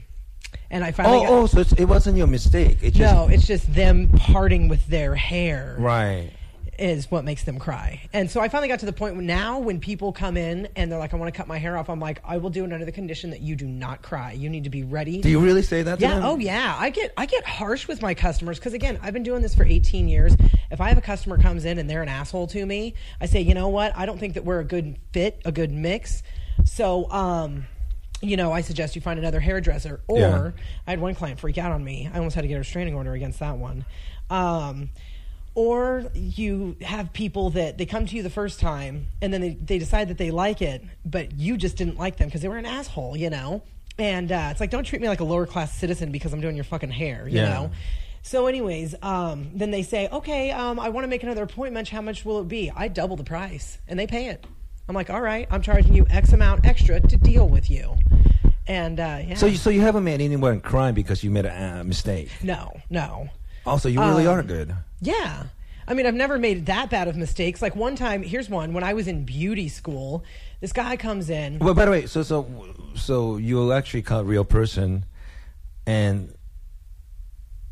And 0.70 0.84
I 0.84 0.92
finally 0.92 1.18
Oh, 1.18 1.22
got, 1.22 1.32
oh, 1.32 1.46
so 1.48 1.60
it's, 1.62 1.74
it 1.74 1.86
wasn't 1.86 2.18
your 2.18 2.28
mistake. 2.28 2.78
It 2.82 2.94
just 2.94 3.14
no, 3.14 3.28
it's 3.28 3.46
just 3.48 3.74
them 3.74 4.10
parting 4.10 4.68
with 4.70 4.86
their 4.88 5.16
hair 5.16 5.76
right. 5.80 6.32
Is 6.78 7.10
what 7.10 7.24
makes 7.26 7.44
them 7.44 7.60
cry. 7.60 8.08
And 8.14 8.30
so 8.30 8.40
I 8.40 8.50
finally 8.50 8.68
got 8.68 8.80
to 8.80 8.86
the 8.86 8.94
point 8.94 9.16
now 9.18 9.60
when 9.60 9.80
people 9.80 10.12
come 10.14 10.38
in 10.38 10.68
and 10.76 10.92
they're 10.92 11.00
like, 11.00 11.14
I 11.14 11.18
want 11.18 11.34
to 11.34 11.38
cut 11.38 11.48
my 11.48 11.58
hair 11.58 11.78
off, 11.78 11.90
I'm 11.90 12.00
like, 12.00 12.22
I 12.24 12.38
will 12.38 12.50
do 12.50 12.64
it 12.66 12.72
under 12.72 12.86
the 12.86 12.92
condition 12.92 13.32
that 13.32 13.42
you 13.42 13.56
do 13.56 13.68
not 13.68 14.02
cry. 14.02 14.34
You 14.34 14.50
need 14.50 14.64
to 14.66 14.70
be 14.70 14.84
ready. 14.84 15.22
Do 15.22 15.30
you 15.30 15.40
really 15.40 15.62
say 15.64 15.82
that? 15.84 16.00
To 16.00 16.06
Yeah. 16.06 16.22
Oh, 16.24 16.38
yeah. 16.38 16.76
I 16.78 16.90
get 16.90 17.14
I 17.18 17.26
get 17.26 17.46
harsh 17.46 17.88
with 17.88 18.02
my 18.02 18.14
customers 18.14 18.60
because 18.60 18.74
again, 18.74 19.00
I've 19.02 19.14
been 19.14 19.24
doing 19.24 19.42
this 19.42 19.56
for 19.56 19.64
18 19.66 20.08
years. 20.08 20.36
If 20.72 20.82
I 20.82 20.90
have 20.90 20.98
a 20.98 21.02
customer 21.02 21.38
comes 21.38 21.66
in 21.66 21.80
and 21.80 21.90
they're 21.90 22.04
an 22.04 22.10
asshole 22.10 22.48
to 22.48 22.66
me, 22.66 22.94
I 23.20 23.26
say, 23.26 23.42
you 23.42 23.54
know 23.54 23.70
what? 23.70 23.96
I 23.96 24.06
don't 24.06 24.20
think 24.20 24.36
that 24.36 24.46
we're 24.46 24.60
a 24.60 24.66
good 24.66 24.98
fit, 25.14 25.42
a 25.46 25.52
good 25.52 25.72
mix. 25.72 26.24
So, 26.66 27.10
um, 27.12 27.66
you 28.22 28.36
know, 28.36 28.52
I 28.52 28.62
suggest 28.62 28.96
you 28.96 29.02
find 29.02 29.20
another 29.20 29.40
hairdresser. 29.40 30.02
Or 30.08 30.20
Yeah. 30.20 30.52
I 30.86 30.90
had 30.92 31.00
one 31.00 31.16
client 31.16 31.40
freak 31.40 31.58
out 31.58 31.72
on 31.72 31.84
me. 31.84 32.10
I 32.12 32.18
almost 32.18 32.36
had 32.36 32.42
to 32.42 32.48
get 32.48 32.56
a 32.56 32.60
restraining 32.60 32.96
order 32.96 33.14
against 33.14 33.40
that 33.40 33.58
one. 33.58 33.86
Um, 34.30 34.90
or 35.58 36.06
you 36.14 36.76
have 36.82 37.12
people 37.14 37.50
that 37.50 37.80
they 37.80 37.86
come 37.88 38.06
to 38.06 38.16
you 38.16 38.22
the 38.22 38.30
first 38.30 38.60
time 38.60 39.08
and 39.24 39.34
then 39.34 39.42
they, 39.42 39.50
they 39.60 39.80
decide 39.80 40.08
that 40.10 40.20
they 40.20 40.30
like 40.30 40.62
it, 40.62 40.84
but 41.04 41.34
you 41.34 41.58
just 41.58 41.78
didn't 41.78 41.98
like 41.98 42.16
them 42.18 42.28
because 42.28 42.42
they 42.44 42.48
were 42.48 42.58
an 42.60 42.66
asshole, 42.68 43.18
you 43.18 43.32
know? 43.32 43.64
And 43.98 44.32
uh, 44.32 44.50
it's 44.52 44.60
like, 44.60 44.70
don't 44.70 44.84
treat 44.84 45.02
me 45.02 45.08
like 45.10 45.20
a 45.20 45.24
lower 45.24 45.48
class 45.48 45.74
citizen 45.76 46.12
because 46.12 46.32
I'm 46.32 46.42
doing 46.42 46.56
your 46.56 46.64
fucking 46.64 46.92
hair, 46.92 47.28
you 47.28 47.38
Yeah. 47.40 47.50
know? 47.50 47.72
So, 48.22 48.46
anyways, 48.46 48.94
um, 49.02 49.50
then 49.56 49.72
they 49.72 49.82
say, 49.82 50.08
okay, 50.12 50.52
um, 50.52 50.80
I 50.80 50.90
want 50.90 51.06
to 51.06 51.08
make 51.08 51.24
another 51.24 51.42
appointment. 51.42 51.90
How 51.90 52.02
much 52.02 52.24
will 52.24 52.42
it 52.42 52.48
be? 52.48 52.70
I 52.76 52.88
double 52.88 53.16
the 53.16 53.24
price, 53.24 53.80
and 53.88 53.98
they 53.98 54.06
pay 54.06 54.28
it. 54.28 54.46
I'm 54.88 54.94
like, 54.94 55.10
all 55.10 55.22
right, 55.22 55.48
I'm 55.50 55.64
charging 55.64 55.94
you 55.96 56.06
X 56.10 56.34
amount 56.34 56.66
extra 56.68 57.00
to 57.00 57.18
deal 57.18 57.50
with 57.50 57.72
you. 57.72 57.96
And 58.68 59.00
uh, 59.00 59.22
yeah, 59.26 59.36
So 59.36 59.48
you, 59.48 59.58
so 59.58 59.70
you 59.72 59.82
haven't 59.82 60.04
made 60.04 60.22
anyone 60.22 60.60
cry 60.62 60.92
because 60.92 61.24
you 61.24 61.32
made 61.32 61.46
a 61.48 61.80
uh, 61.80 61.84
mistake. 61.84 62.30
no, 62.44 62.80
no. 62.92 63.30
Also, 63.68 63.90
you 63.90 64.00
really 64.00 64.26
Um, 64.26 64.40
are 64.40 64.44
good. 64.44 64.74
Yeah. 65.02 65.44
I 65.90 65.94
mean, 65.94 66.06
I've 66.06 66.16
never 66.16 66.38
made 66.38 66.66
that 66.66 66.90
bad 66.90 67.08
of 67.08 67.16
mistakes. 67.16 67.62
Like 67.62 67.76
one 67.76 67.96
time, 67.96 68.24
here's 68.24 68.50
one. 68.50 68.74
When 68.74 68.84
I 68.84 68.94
was 68.94 69.08
in 69.08 69.24
beauty 69.24 69.70
school, 69.70 70.24
this 70.60 70.74
guy 70.74 70.98
comes 70.98 71.30
in. 71.30 71.60
Well, 71.60 71.74
by 71.74 71.86
the 71.86 71.92
way, 71.92 72.06
so 72.08 72.24
so 72.24 72.48
so 72.96 73.38
you 73.38 73.72
actually 73.72 74.02
cut 74.02 74.22
a 74.22 74.24
real 74.24 74.44
person, 74.44 75.06
and 75.86 76.34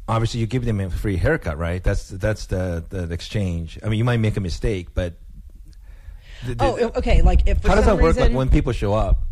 obviously 0.08 0.40
you 0.40 0.46
give 0.48 0.64
them 0.66 0.80
a 0.80 0.90
free 0.90 1.18
haircut, 1.18 1.58
right? 1.58 1.84
That's 1.84 2.08
that's 2.10 2.46
the 2.46 2.84
the 2.90 3.12
exchange. 3.12 3.80
I 3.84 3.90
mean, 3.90 3.98
you 3.98 4.06
might 4.06 4.20
make 4.20 4.38
a 4.38 4.42
mistake, 4.42 4.90
but 4.94 5.14
the- 6.46 6.56
the- 6.56 6.64
Oh, 6.64 6.92
okay. 6.98 7.22
Like 7.22 7.48
if 7.48 7.62
for 7.62 7.70
how 7.70 7.76
does 7.76 7.86
that 7.86 7.96
work? 7.96 8.16
reason, 8.16 8.24
Like 8.24 8.34
when 8.34 8.50
people 8.50 8.72
show 8.72 8.94
up? 8.94 9.26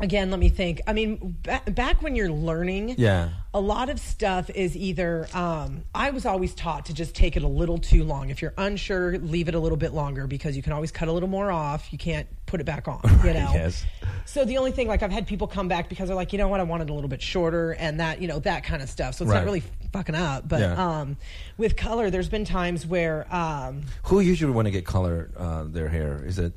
Again, 0.00 0.30
let 0.30 0.40
me 0.40 0.48
think. 0.48 0.80
I 0.86 0.92
mean, 0.92 1.36
ba- 1.42 1.62
back 1.70 2.02
when 2.02 2.14
you're 2.16 2.30
learning, 2.30 2.94
Yeah. 2.98 3.30
a 3.54 3.60
lot 3.60 3.88
of 3.90 3.98
stuff 4.00 4.50
is 4.50 4.76
either. 4.76 5.28
Um, 5.34 5.82
I 5.94 6.10
was 6.10 6.26
always 6.26 6.54
taught 6.54 6.86
to 6.86 6.94
just 6.94 7.14
take 7.14 7.36
it 7.36 7.42
a 7.42 7.48
little 7.48 7.78
too 7.78 8.04
long. 8.04 8.30
If 8.30 8.42
you're 8.42 8.54
unsure, 8.58 9.18
leave 9.18 9.48
it 9.48 9.54
a 9.54 9.58
little 9.58 9.78
bit 9.78 9.92
longer 9.92 10.26
because 10.26 10.56
you 10.56 10.62
can 10.62 10.72
always 10.72 10.90
cut 10.92 11.08
a 11.08 11.12
little 11.12 11.28
more 11.28 11.50
off. 11.50 11.92
You 11.92 11.98
can't 11.98 12.26
put 12.46 12.60
it 12.60 12.64
back 12.64 12.88
on. 12.88 13.00
You 13.24 13.32
know. 13.34 13.50
Yes. 13.52 13.84
So 14.24 14.44
the 14.44 14.58
only 14.58 14.72
thing, 14.72 14.86
like, 14.88 15.02
I've 15.02 15.10
had 15.12 15.26
people 15.26 15.46
come 15.46 15.68
back 15.68 15.88
because 15.88 16.08
they're 16.08 16.16
like, 16.16 16.32
you 16.32 16.38
know 16.38 16.48
what, 16.48 16.60
I 16.60 16.64
wanted 16.64 16.90
a 16.90 16.92
little 16.94 17.08
bit 17.08 17.22
shorter, 17.22 17.72
and 17.72 18.00
that, 18.00 18.20
you 18.20 18.28
know, 18.28 18.38
that 18.40 18.64
kind 18.64 18.82
of 18.82 18.88
stuff. 18.88 19.14
So 19.16 19.24
it's 19.24 19.30
Right. 19.32 19.38
not 19.38 19.44
really 19.44 19.62
fucking 19.92 20.14
up. 20.14 20.48
But 20.48 20.60
Yeah. 20.60 21.00
um, 21.00 21.16
with 21.58 21.76
color, 21.76 22.10
there's 22.10 22.28
been 22.28 22.44
times 22.44 22.86
where. 22.86 23.26
Um, 23.34 23.82
Who 24.04 24.20
usually 24.20 24.52
want 24.52 24.66
to 24.66 24.70
get 24.70 24.84
color 24.84 25.30
uh, 25.36 25.64
their 25.64 25.88
hair? 25.88 26.22
Is 26.24 26.38
it 26.38 26.52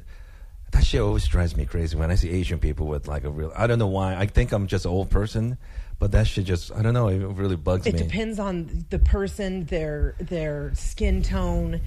that 0.74 0.84
shit 0.84 1.02
always 1.02 1.26
drives 1.28 1.56
me 1.56 1.66
crazy 1.66 1.96
when 1.96 2.10
I 2.12 2.16
see 2.16 2.30
Asian 2.32 2.60
people 2.60 2.88
with 2.88 3.08
like 3.08 3.24
a 3.24 3.30
real. 3.30 3.52
I 3.56 3.68
don't 3.68 3.80
know 3.80 3.88
why. 3.88 4.16
I 4.16 4.26
think 4.26 4.52
I'm 4.52 4.68
just 4.68 4.86
an 4.86 4.92
old 4.92 5.10
person, 5.10 5.58
but 6.00 6.12
that 6.12 6.28
shit 6.28 6.46
just 6.46 6.72
I 6.72 6.82
don't 6.82 6.94
know. 6.94 7.08
It 7.08 7.20
really 7.20 7.56
bugs 7.56 7.86
it 7.86 7.94
me. 7.94 8.00
It 8.00 8.04
depends 8.04 8.40
on 8.40 8.86
the 8.90 9.00
person, 9.00 9.66
their 9.66 10.16
their 10.20 10.74
skin 10.76 11.22
tone. 11.22 11.80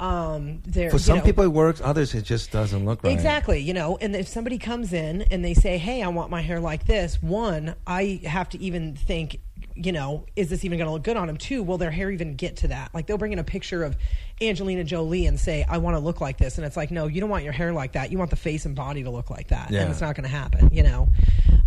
Um, 0.00 0.60
their, 0.66 0.90
For 0.90 0.98
some 0.98 1.18
know- 1.18 1.24
people 1.24 1.44
it 1.44 1.52
works. 1.52 1.80
Others 1.82 2.14
it 2.14 2.22
just 2.22 2.50
doesn't 2.50 2.84
look 2.84 3.02
right. 3.02 3.12
Exactly, 3.12 3.60
you 3.60 3.72
know, 3.72 3.96
and 4.00 4.14
if 4.14 4.28
somebody 4.28 4.58
comes 4.58 4.92
in 4.92 5.22
and 5.22 5.44
they 5.44 5.54
say, 5.54 5.78
"Hey, 5.78 6.02
I 6.02 6.08
want 6.08 6.30
my 6.30 6.42
hair 6.42 6.60
like 6.60 6.86
this," 6.86 7.22
one, 7.22 7.74
I 7.86 8.20
have 8.24 8.48
to 8.50 8.60
even 8.60 8.94
think, 8.94 9.38
you 9.76 9.92
know, 9.92 10.24
is 10.36 10.50
this 10.50 10.64
even 10.64 10.78
going 10.78 10.86
to 10.86 10.92
look 10.92 11.02
good 11.02 11.16
on 11.16 11.26
them? 11.26 11.36
too? 11.36 11.62
will 11.62 11.78
their 11.78 11.90
hair 11.90 12.10
even 12.10 12.34
get 12.36 12.56
to 12.58 12.68
that? 12.68 12.94
Like 12.94 13.06
they'll 13.06 13.18
bring 13.18 13.32
in 13.32 13.38
a 13.38 13.44
picture 13.44 13.82
of 13.84 13.96
Angelina 14.40 14.84
Jolie 14.84 15.26
and 15.26 15.38
say, 15.38 15.64
"I 15.68 15.78
want 15.78 15.94
to 15.96 15.98
look 16.00 16.20
like 16.20 16.38
this," 16.38 16.58
and 16.58 16.66
it's 16.66 16.76
like, 16.76 16.90
no, 16.90 17.06
you 17.06 17.20
don't 17.20 17.30
want 17.30 17.44
your 17.44 17.52
hair 17.52 17.72
like 17.72 17.92
that. 17.92 18.10
You 18.12 18.18
want 18.18 18.30
the 18.30 18.36
face 18.36 18.66
and 18.66 18.74
body 18.74 19.02
to 19.04 19.10
look 19.10 19.30
like 19.30 19.48
that, 19.48 19.70
Yeah. 19.70 19.82
and 19.82 19.90
it's 19.90 20.00
not 20.00 20.14
going 20.16 20.24
to 20.28 20.34
happen, 20.36 20.68
you 20.72 20.82
know. 20.82 21.08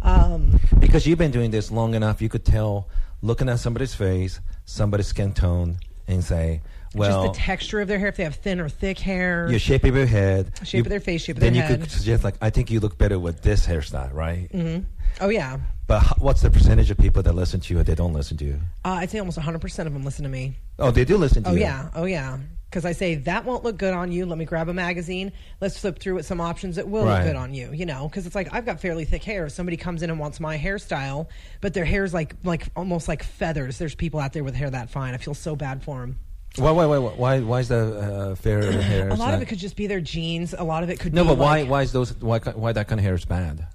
Um, 0.01 0.59
Because 0.79 1.05
you've 1.05 1.17
been 1.17 1.31
doing 1.31 1.51
this 1.51 1.71
long 1.71 1.95
enough, 1.95 2.21
you 2.21 2.29
could 2.29 2.45
tell 2.45 2.87
looking 3.21 3.49
at 3.49 3.59
somebody's 3.59 3.95
face, 3.95 4.39
somebody's 4.65 5.07
skin 5.07 5.33
tone, 5.33 5.77
and 6.07 6.23
say, 6.23 6.61
well, 6.95 7.25
just 7.25 7.33
the 7.33 7.39
texture 7.45 7.81
of 7.81 7.87
their 7.87 7.99
hair, 7.99 8.07
if 8.09 8.15
they 8.17 8.23
have 8.23 8.35
thin 8.35 8.59
or 8.59 8.69
thick 8.69 8.99
hair. 8.99 9.47
your 9.49 9.59
shape 9.59 9.83
of 9.83 9.95
your 9.95 10.05
head, 10.05 10.51
Shape 10.63 10.73
you- 10.75 10.81
of 10.81 10.89
their 10.89 10.99
face, 10.99 11.23
shape 11.23 11.35
of 11.37 11.41
their 11.41 11.51
head. 11.51 11.63
Then 11.63 11.71
you 11.71 11.77
could 11.85 11.91
suggest 11.91 12.23
like, 12.23 12.35
I 12.41 12.49
think 12.49 12.71
you 12.71 12.79
look 12.79 12.97
better 12.97 13.19
with 13.19 13.41
this 13.41 13.65
hairstyle, 13.67 14.13
right? 14.13 14.49
Mm-hmm. 14.53 14.85
Oh 15.21 15.29
yeah, 15.29 15.57
But 15.87 16.03
what's 16.19 16.41
the 16.41 16.49
percentage 16.51 16.91
of 16.91 16.97
people 16.97 17.23
that 17.23 17.33
listen 17.33 17.59
to 17.61 17.73
you 17.73 17.79
or 17.79 17.83
they 17.83 17.95
don't 17.95 18.13
listen 18.13 18.37
to 18.37 18.45
you? 18.45 18.59
uh, 18.85 18.89
I'd 19.01 19.09
say 19.09 19.19
almost 19.19 19.37
100 19.37 19.59
percent 19.59 19.87
of 19.87 19.93
them 19.93 20.03
listen 20.03 20.23
to 20.23 20.29
me. 20.29 20.57
Oh, 20.79 20.91
they 20.91 21.05
do 21.05 21.17
listen 21.17 21.43
to 21.43 21.49
Oh 21.49 21.53
you. 21.53 21.61
yeah, 21.61 21.89
oh 21.95 22.05
yeah. 22.05 22.37
Because 22.69 22.83
I 22.83 22.91
say 22.91 23.15
that 23.15 23.45
won't 23.45 23.63
look 23.63 23.77
good 23.77 23.93
on 23.93 24.11
you. 24.11 24.25
Let 24.25 24.37
me 24.37 24.43
grab 24.43 24.67
a 24.67 24.73
magazine. 24.73 25.31
Let's 25.61 25.79
flip 25.79 25.99
through 25.99 26.15
with 26.15 26.25
some 26.25 26.41
options 26.41 26.75
that 26.75 26.87
will 26.87 27.05
Right. 27.05 27.19
look 27.19 27.27
good 27.27 27.35
on 27.37 27.53
you. 27.53 27.71
You 27.71 27.85
know, 27.85 28.09
because 28.09 28.25
it's 28.25 28.35
like 28.35 28.49
I've 28.53 28.65
got 28.65 28.81
fairly 28.81 29.05
thick 29.05 29.23
hair. 29.23 29.45
If 29.45 29.53
somebody 29.53 29.77
comes 29.77 30.03
in 30.03 30.09
and 30.09 30.19
wants 30.19 30.41
my 30.41 30.57
hairstyle, 30.57 31.27
but 31.61 31.73
their 31.73 31.85
hair's 31.85 32.13
like 32.13 32.35
like 32.43 32.67
almost 32.75 33.07
like 33.07 33.23
feathers. 33.23 33.77
There's 33.77 33.95
people 33.95 34.19
out 34.19 34.33
there 34.33 34.43
with 34.43 34.53
hair 34.53 34.69
that 34.69 34.89
fine. 34.89 35.13
I 35.13 35.17
feel 35.17 35.33
so 35.33 35.55
bad 35.55 35.81
for 35.81 36.01
them. 36.01 36.19
Why? 36.57 36.71
Why? 36.71 36.85
Why? 36.85 36.97
Why? 36.97 37.39
Why 37.39 37.59
is 37.61 37.69
the 37.69 37.99
uh, 38.31 38.35
fair 38.35 38.69
hair? 38.81 39.09
A 39.09 39.13
lot 39.15 39.33
of 39.33 39.41
it 39.41 39.47
could 39.47 39.59
just 39.59 39.77
be 39.77 39.87
their 39.87 40.01
genes. 40.01 40.53
A 40.57 40.63
lot 40.63 40.83
of 40.83 40.89
it 40.89 40.99
could 40.99 41.13
No, 41.13 41.23
be 41.23 41.29
but 41.29 41.37
why? 41.37 41.61
like- 41.61 41.69
Why 41.69 41.81
is 41.83 41.93
those? 41.93 42.13
Why? 42.21 42.39
Why 42.39 42.73
that 42.73 42.87
kind 42.89 42.99
of 42.99 43.05
hair 43.05 43.15
is 43.15 43.23
bad? 43.25 43.65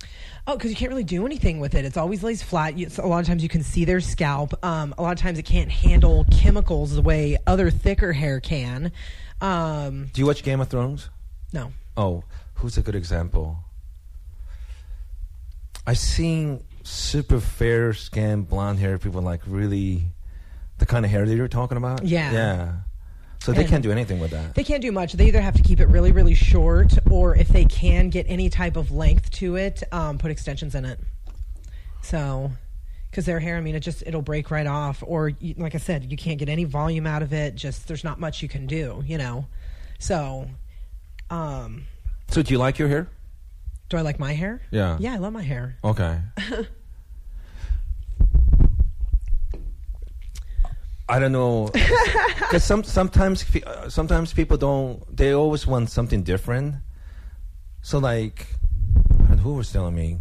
Oh, 0.46 0.56
because 0.56 0.70
you 0.70 0.76
can't 0.76 0.90
really 0.90 1.04
do 1.04 1.25
anything 1.25 1.61
with 1.61 1.75
it. 1.76 1.84
It's 1.84 1.96
always 1.96 2.22
lays 2.25 2.42
flat. 2.42 2.76
You, 2.76 2.88
so 2.88 3.04
a 3.04 3.06
lot 3.06 3.20
of 3.20 3.26
times 3.26 3.42
you 3.44 3.49
can 3.49 3.62
see 3.62 3.84
their 3.84 4.00
scalp. 4.00 4.52
Um, 4.64 4.92
a 4.99 5.02
lot 5.02 5.12
of 5.12 5.18
times 5.18 5.38
it 5.38 5.44
can't 5.44 5.70
handle 5.70 6.26
chemicals 6.32 6.94
the 6.96 7.02
way 7.02 7.37
other 7.46 7.70
thicker 7.70 8.12
hair 8.12 8.40
can. 8.40 8.90
Um, 9.40 10.11
Do 10.12 10.20
you 10.20 10.26
watch 10.26 10.42
Game 10.42 10.61
of 10.61 10.68
Thrones? 10.68 11.11
no. 11.52 11.72
Oh, 11.96 12.25
who's 12.54 12.78
a 12.78 12.82
good 12.82 12.94
example? 12.94 13.58
I've 15.87 15.99
seen 15.99 16.62
super 16.82 17.38
fair 17.40 17.92
skinned 17.92 18.49
blonde 18.49 18.78
hair 18.78 18.99
people 18.99 19.20
like 19.20 19.42
really 19.46 20.04
the 20.78 20.87
kind 20.87 21.04
of 21.04 21.11
hair 21.11 21.26
that 21.26 21.34
you're 21.37 21.49
talking 21.49 21.76
about. 21.76 22.04
Yeah. 22.04 22.32
Yeah. 22.32 22.72
So 23.42 23.52
they 23.52 23.62
And- 23.62 23.70
can't 23.70 23.82
do 23.82 23.90
anything 23.90 24.20
with 24.20 24.30
that. 24.30 24.54
They 24.54 24.62
can't 24.62 24.80
do 24.82 24.92
much. 24.92 25.14
They 25.14 25.26
either 25.26 25.40
have 25.40 25.56
to 25.56 25.62
keep 25.62 25.80
it 25.80 25.87
really, 25.88 26.12
really 26.12 26.34
short, 26.34 26.96
or 27.11 27.34
if 27.34 27.49
they 27.49 27.64
can 27.64 28.08
get 28.08 28.25
any 28.28 28.49
type 28.49 28.76
of 28.76 28.92
length 28.92 29.32
to 29.32 29.56
it, 29.56 29.82
um, 29.90 30.16
put 30.18 30.30
extensions 30.30 30.76
in 30.76 30.84
it. 30.84 31.00
So, 32.02 32.52
because 33.11 33.26
their 33.26 33.40
hair, 33.40 33.56
I 33.56 33.61
mean, 33.61 33.75
it 33.75 33.80
just 33.80 34.04
it'll 34.06 34.22
break 34.22 34.50
right 34.52 34.66
off, 34.66 35.02
or 35.04 35.28
you, 35.28 35.54
like 35.58 35.75
I 35.75 35.78
said, 35.78 36.08
you 36.11 36.16
can't 36.16 36.38
get 36.38 36.49
any 36.49 36.62
volume 36.64 37.04
out 37.06 37.22
of 37.22 37.32
it. 37.32 37.56
Just 37.56 37.88
there's 37.88 38.04
not 38.04 38.20
much 38.20 38.42
you 38.42 38.49
can 38.49 38.66
do, 38.68 39.02
you 39.04 39.18
know. 39.18 39.46
So, 39.99 40.49
um, 41.28 41.87
So 42.28 42.42
do 42.42 42.52
you 42.54 42.58
like 42.58 42.78
your 42.78 42.88
hair? 42.88 43.08
do 43.88 43.96
I 43.99 44.00
like 44.02 44.18
my 44.20 44.32
hair? 44.34 44.62
Yeah. 44.70 44.96
Yeah, 45.00 45.14
I 45.14 45.16
love 45.18 45.32
my 45.32 45.42
hair. 45.42 45.76
Okay. 45.84 46.18
I 51.09 51.18
don't 51.18 51.32
know, 51.32 51.68
because 52.38 52.64
some 52.64 52.85
sometimes 52.85 53.44
sometimes 53.88 54.32
people 54.32 54.56
don't. 54.56 55.04
They 55.14 55.32
always 55.32 55.66
want 55.66 55.90
something 55.90 56.23
different. 56.23 56.76
So 57.82 57.99
like, 57.99 58.47
and 59.28 59.40
who 59.40 59.54
was 59.54 59.73
telling 59.73 59.94
me? 59.94 60.18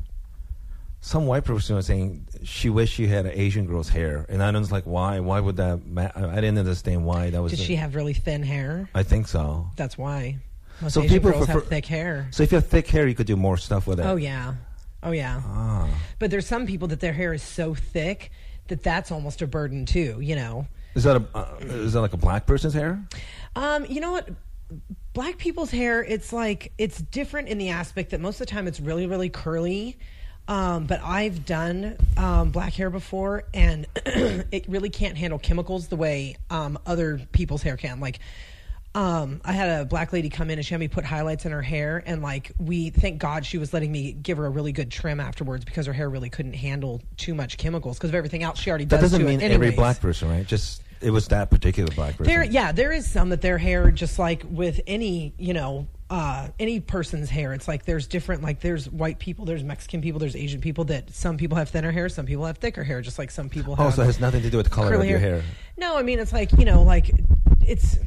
Some 1.04 1.26
white 1.26 1.46
person 1.46 1.76
was 1.76 1.88
saying 1.88 2.28
she 2.44 2.70
wished 2.70 2.94
she 2.94 3.08
had 3.08 3.26
an 3.26 3.32
Asian 3.34 3.66
girl's 3.66 3.90
hair, 3.90 4.26
and 4.30 4.42
I 4.44 4.52
was 4.52 4.72
like, 4.72 4.84
why? 4.84 5.20
Why 5.20 5.40
would 5.40 5.58
that? 5.58 5.86
Ma- 5.86 6.12
I 6.16 6.36
didn't 6.36 6.58
understand 6.60 7.06
why 7.06 7.30
that 7.30 7.42
was. 7.42 7.52
Did 7.52 7.60
the- 7.60 7.64
she 7.66 7.76
have 7.76 7.96
really 7.96 8.14
thin 8.14 8.44
hair? 8.44 8.90
I 8.94 9.04
think 9.04 9.28
so. 9.28 9.68
That's 9.78 9.98
why. 9.98 10.38
Most 10.82 10.94
So 10.94 11.02
Asian 11.02 11.16
people 11.18 11.32
girls 11.32 11.46
prefer- 11.46 11.60
have 11.62 11.70
thick 11.70 11.86
hair. 11.86 12.28
So 12.32 12.44
if 12.44 12.52
you 12.52 12.56
have 12.58 12.68
thick 12.68 12.88
hair, 12.88 13.08
you 13.08 13.16
could 13.16 13.28
do 13.28 13.36
more 13.36 13.58
stuff 13.58 13.88
with 13.88 14.00
it. 14.00 14.06
Oh 14.06 14.16
yeah, 14.16 14.56
oh 15.04 15.12
yeah. 15.12 15.42
Ah. 15.46 15.90
But 16.20 16.30
there's 16.32 16.46
some 16.48 16.66
people 16.68 16.88
that 16.90 17.00
their 17.00 17.14
hair 17.14 17.34
is 17.34 17.42
so 17.44 17.74
thick 17.76 18.32
that 18.72 18.84
that's 18.84 19.12
almost 19.12 19.42
a 19.42 19.48
burden 19.48 19.86
too. 19.86 20.18
You 20.20 20.36
know. 20.36 20.68
Is 20.96 21.04
that 21.04 21.18
a 21.18 21.26
uh, 21.36 21.56
is 21.62 21.94
that 21.94 22.02
like 22.02 22.14
a 22.14 22.18
black 22.18 22.46
person's 22.46 22.74
hair? 22.74 23.00
Um, 23.56 23.86
you 23.88 24.02
know 24.02 24.12
what? 24.12 24.30
Black 25.14 25.38
people's 25.38 25.70
hair, 25.70 26.02
it's 26.02 26.32
like 26.32 26.72
it's 26.78 27.00
different 27.00 27.50
in 27.50 27.58
the 27.58 27.70
aspect 27.70 28.12
that 28.12 28.22
most 28.22 28.36
of 28.40 28.48
the 28.48 28.52
time 28.52 28.68
it's 28.68 28.80
really, 28.80 29.06
really 29.06 29.30
curly. 29.30 29.98
Um, 30.48 30.86
but 30.86 31.02
I've 31.04 31.46
done 31.46 31.98
um, 32.18 32.52
black 32.52 32.74
hair 32.74 32.90
before, 32.90 33.44
and 33.54 33.86
it 34.06 34.66
really 34.68 34.90
can't 34.90 35.18
handle 35.18 35.38
chemicals 35.40 35.88
the 35.88 35.96
way 35.96 36.36
um, 36.50 36.80
other 36.86 37.22
people's 37.32 37.62
hair 37.62 37.78
can. 37.78 38.00
Like, 38.00 38.20
um, 38.94 39.40
I 39.46 39.54
had 39.54 39.82
a 39.82 39.86
black 39.86 40.12
lady 40.12 40.30
come 40.30 40.50
in 40.50 40.60
and 40.60 40.66
she 40.66 40.74
had 40.74 40.80
me 40.80 40.88
put 40.88 41.06
highlights 41.06 41.46
in 41.46 41.52
her 41.52 41.62
hair, 41.62 42.04
and 42.06 42.22
like 42.22 42.52
we 42.60 42.90
thank 42.90 43.20
God 43.20 43.46
she 43.46 43.58
was 43.58 43.74
letting 43.74 43.92
me 43.92 44.12
give 44.12 44.38
her 44.38 44.46
a 44.46 44.50
really 44.50 44.74
good 44.74 44.92
trim 44.92 45.20
afterwards 45.20 45.64
because 45.64 45.86
her 45.86 45.94
hair 45.94 46.10
really 46.10 46.30
couldn't 46.30 46.54
handle 46.54 47.02
too 47.16 47.34
much 47.34 47.58
chemicals 47.58 47.98
because 47.98 48.10
of 48.10 48.16
everything 48.16 48.44
else 48.44 48.60
she 48.60 48.70
already 48.70 48.86
does. 48.86 49.00
That 49.00 49.02
does. 49.04 49.12
doesn't 49.12 49.26
mean 49.26 49.42
every 49.42 49.72
black 49.72 50.02
person, 50.02 50.30
right? 50.30 50.46
Just 50.46 50.84
it 51.02 51.12
was 51.12 51.28
that 51.30 51.50
particular 51.50 51.94
black 51.96 52.18
person. 52.18 52.32
There, 52.32 52.44
yeah, 52.44 52.72
there 52.72 52.92
is 52.92 53.10
some 53.10 53.30
that 53.30 53.42
their 53.42 53.58
hair, 53.58 53.92
just 53.92 54.20
like 54.20 54.44
with 54.50 54.82
any, 54.86 55.34
you 55.38 55.54
know, 55.54 55.88
uh, 56.10 56.50
any 56.60 56.82
person's 56.82 57.30
hair, 57.30 57.54
it's 57.54 57.68
like 57.68 57.86
there's 57.86 58.08
different. 58.08 58.44
Like 58.44 58.60
there's 58.60 58.90
white 58.90 59.20
people, 59.20 59.46
there's 59.46 59.64
Mexican 59.64 60.02
people, 60.02 60.20
there's 60.20 60.36
Asian 60.36 60.60
people. 60.60 60.84
That 60.84 61.10
some 61.12 61.38
people 61.38 61.58
have 61.58 61.70
thinner 61.70 61.92
hair, 61.92 62.10
some 62.10 62.26
people 62.26 62.46
have 62.46 62.58
thicker 62.58 62.84
hair. 62.84 63.02
Just 63.02 63.18
like 63.18 63.32
some 63.32 63.48
people 63.48 63.76
have. 63.78 63.88
Oh, 63.88 63.90
so 63.92 64.04
has 64.04 64.20
nothing 64.20 64.42
to 64.42 64.50
do 64.50 64.58
with 64.58 64.66
the 64.66 64.72
color 64.72 64.94
of 64.94 65.06
your 65.06 65.20
hair. 65.20 65.42
No, 65.78 65.98
I 65.98 66.04
mean 66.04 66.20
it's 66.20 66.34
like 66.34 66.52
you 66.54 66.66
know, 66.66 66.84
like 66.84 67.12
it's. 67.66 67.98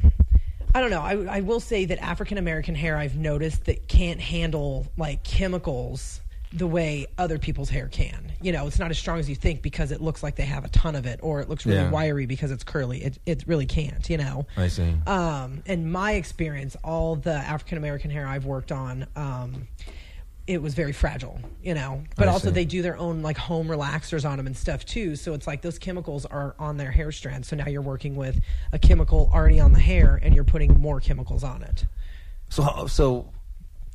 I 0.75 0.81
don't 0.81 0.89
know. 0.89 1.01
I, 1.01 1.37
I 1.37 1.39
will 1.39 1.61
say 1.61 1.85
that 1.85 1.99
African 2.03 2.37
American 2.37 2.75
hair 2.75 2.97
I've 2.97 3.15
noticed 3.15 3.63
that 3.65 3.87
can't 3.87 4.19
handle 4.19 4.85
like 4.97 5.23
chemicals 5.23 6.19
the 6.51 6.67
way 6.67 7.07
other 7.17 7.39
people's 7.39 7.69
hair 7.69 7.87
can. 7.87 8.33
You 8.41 8.51
know, 8.51 8.67
it's 8.67 8.77
not 8.77 8.91
as 8.91 8.97
strong 8.97 9.17
as 9.19 9.29
you 9.29 9.35
think 9.35 9.61
because 9.61 9.91
it 9.91 10.01
looks 10.01 10.21
like 10.21 10.35
they 10.35 10.43
have 10.43 10.65
a 10.65 10.67
ton 10.69 10.95
of 10.97 11.05
it, 11.05 11.21
or 11.23 11.39
it 11.39 11.47
looks 11.47 11.65
really 11.65 11.77
Yeah. 11.79 11.89
wiry 11.91 12.25
because 12.25 12.51
it's 12.51 12.65
curly. 12.65 13.01
It 13.05 13.17
it 13.25 13.45
really 13.47 13.65
can't. 13.65 14.09
You 14.09 14.17
know. 14.17 14.47
I 14.57 14.67
see. 14.67 14.93
Um, 15.07 15.63
in 15.65 15.89
my 15.89 16.11
experience, 16.13 16.75
all 16.83 17.15
the 17.15 17.33
African 17.35 17.77
American 17.77 18.11
hair 18.11 18.27
I've 18.27 18.45
worked 18.45 18.73
on, 18.73 19.07
um, 19.15 19.69
it 20.47 20.61
was 20.61 20.75
very 20.75 20.91
fragile, 20.91 21.39
you 21.63 21.73
know. 21.73 22.03
But 22.15 22.27
I 22.27 22.31
also, 22.31 22.49
see. 22.49 22.53
they 22.53 22.65
do 22.65 22.81
their 22.81 22.97
own 22.97 23.21
like 23.23 23.37
home 23.37 23.67
relaxers 23.67 24.29
on 24.29 24.37
them 24.37 24.45
and 24.45 24.55
stuff 24.55 24.85
too. 24.85 25.15
So 25.15 25.33
it's 25.33 25.47
like 25.47 25.61
those 25.61 25.79
chemicals 25.79 26.25
are 26.25 26.55
on 26.59 26.77
their 26.77 26.91
hair 26.91 27.11
strands. 27.11 27.47
So 27.47 27.55
now 27.55 27.67
you're 27.67 27.81
working 27.81 28.15
with 28.15 28.39
a 28.71 28.77
chemical 28.79 29.29
already 29.33 29.59
on 29.59 29.73
the 29.73 29.79
hair, 29.79 30.19
and 30.21 30.35
you're 30.35 30.43
putting 30.43 30.79
more 30.79 30.99
chemicals 30.99 31.43
on 31.43 31.63
it. 31.63 31.85
So 32.49 32.87
so 32.87 33.31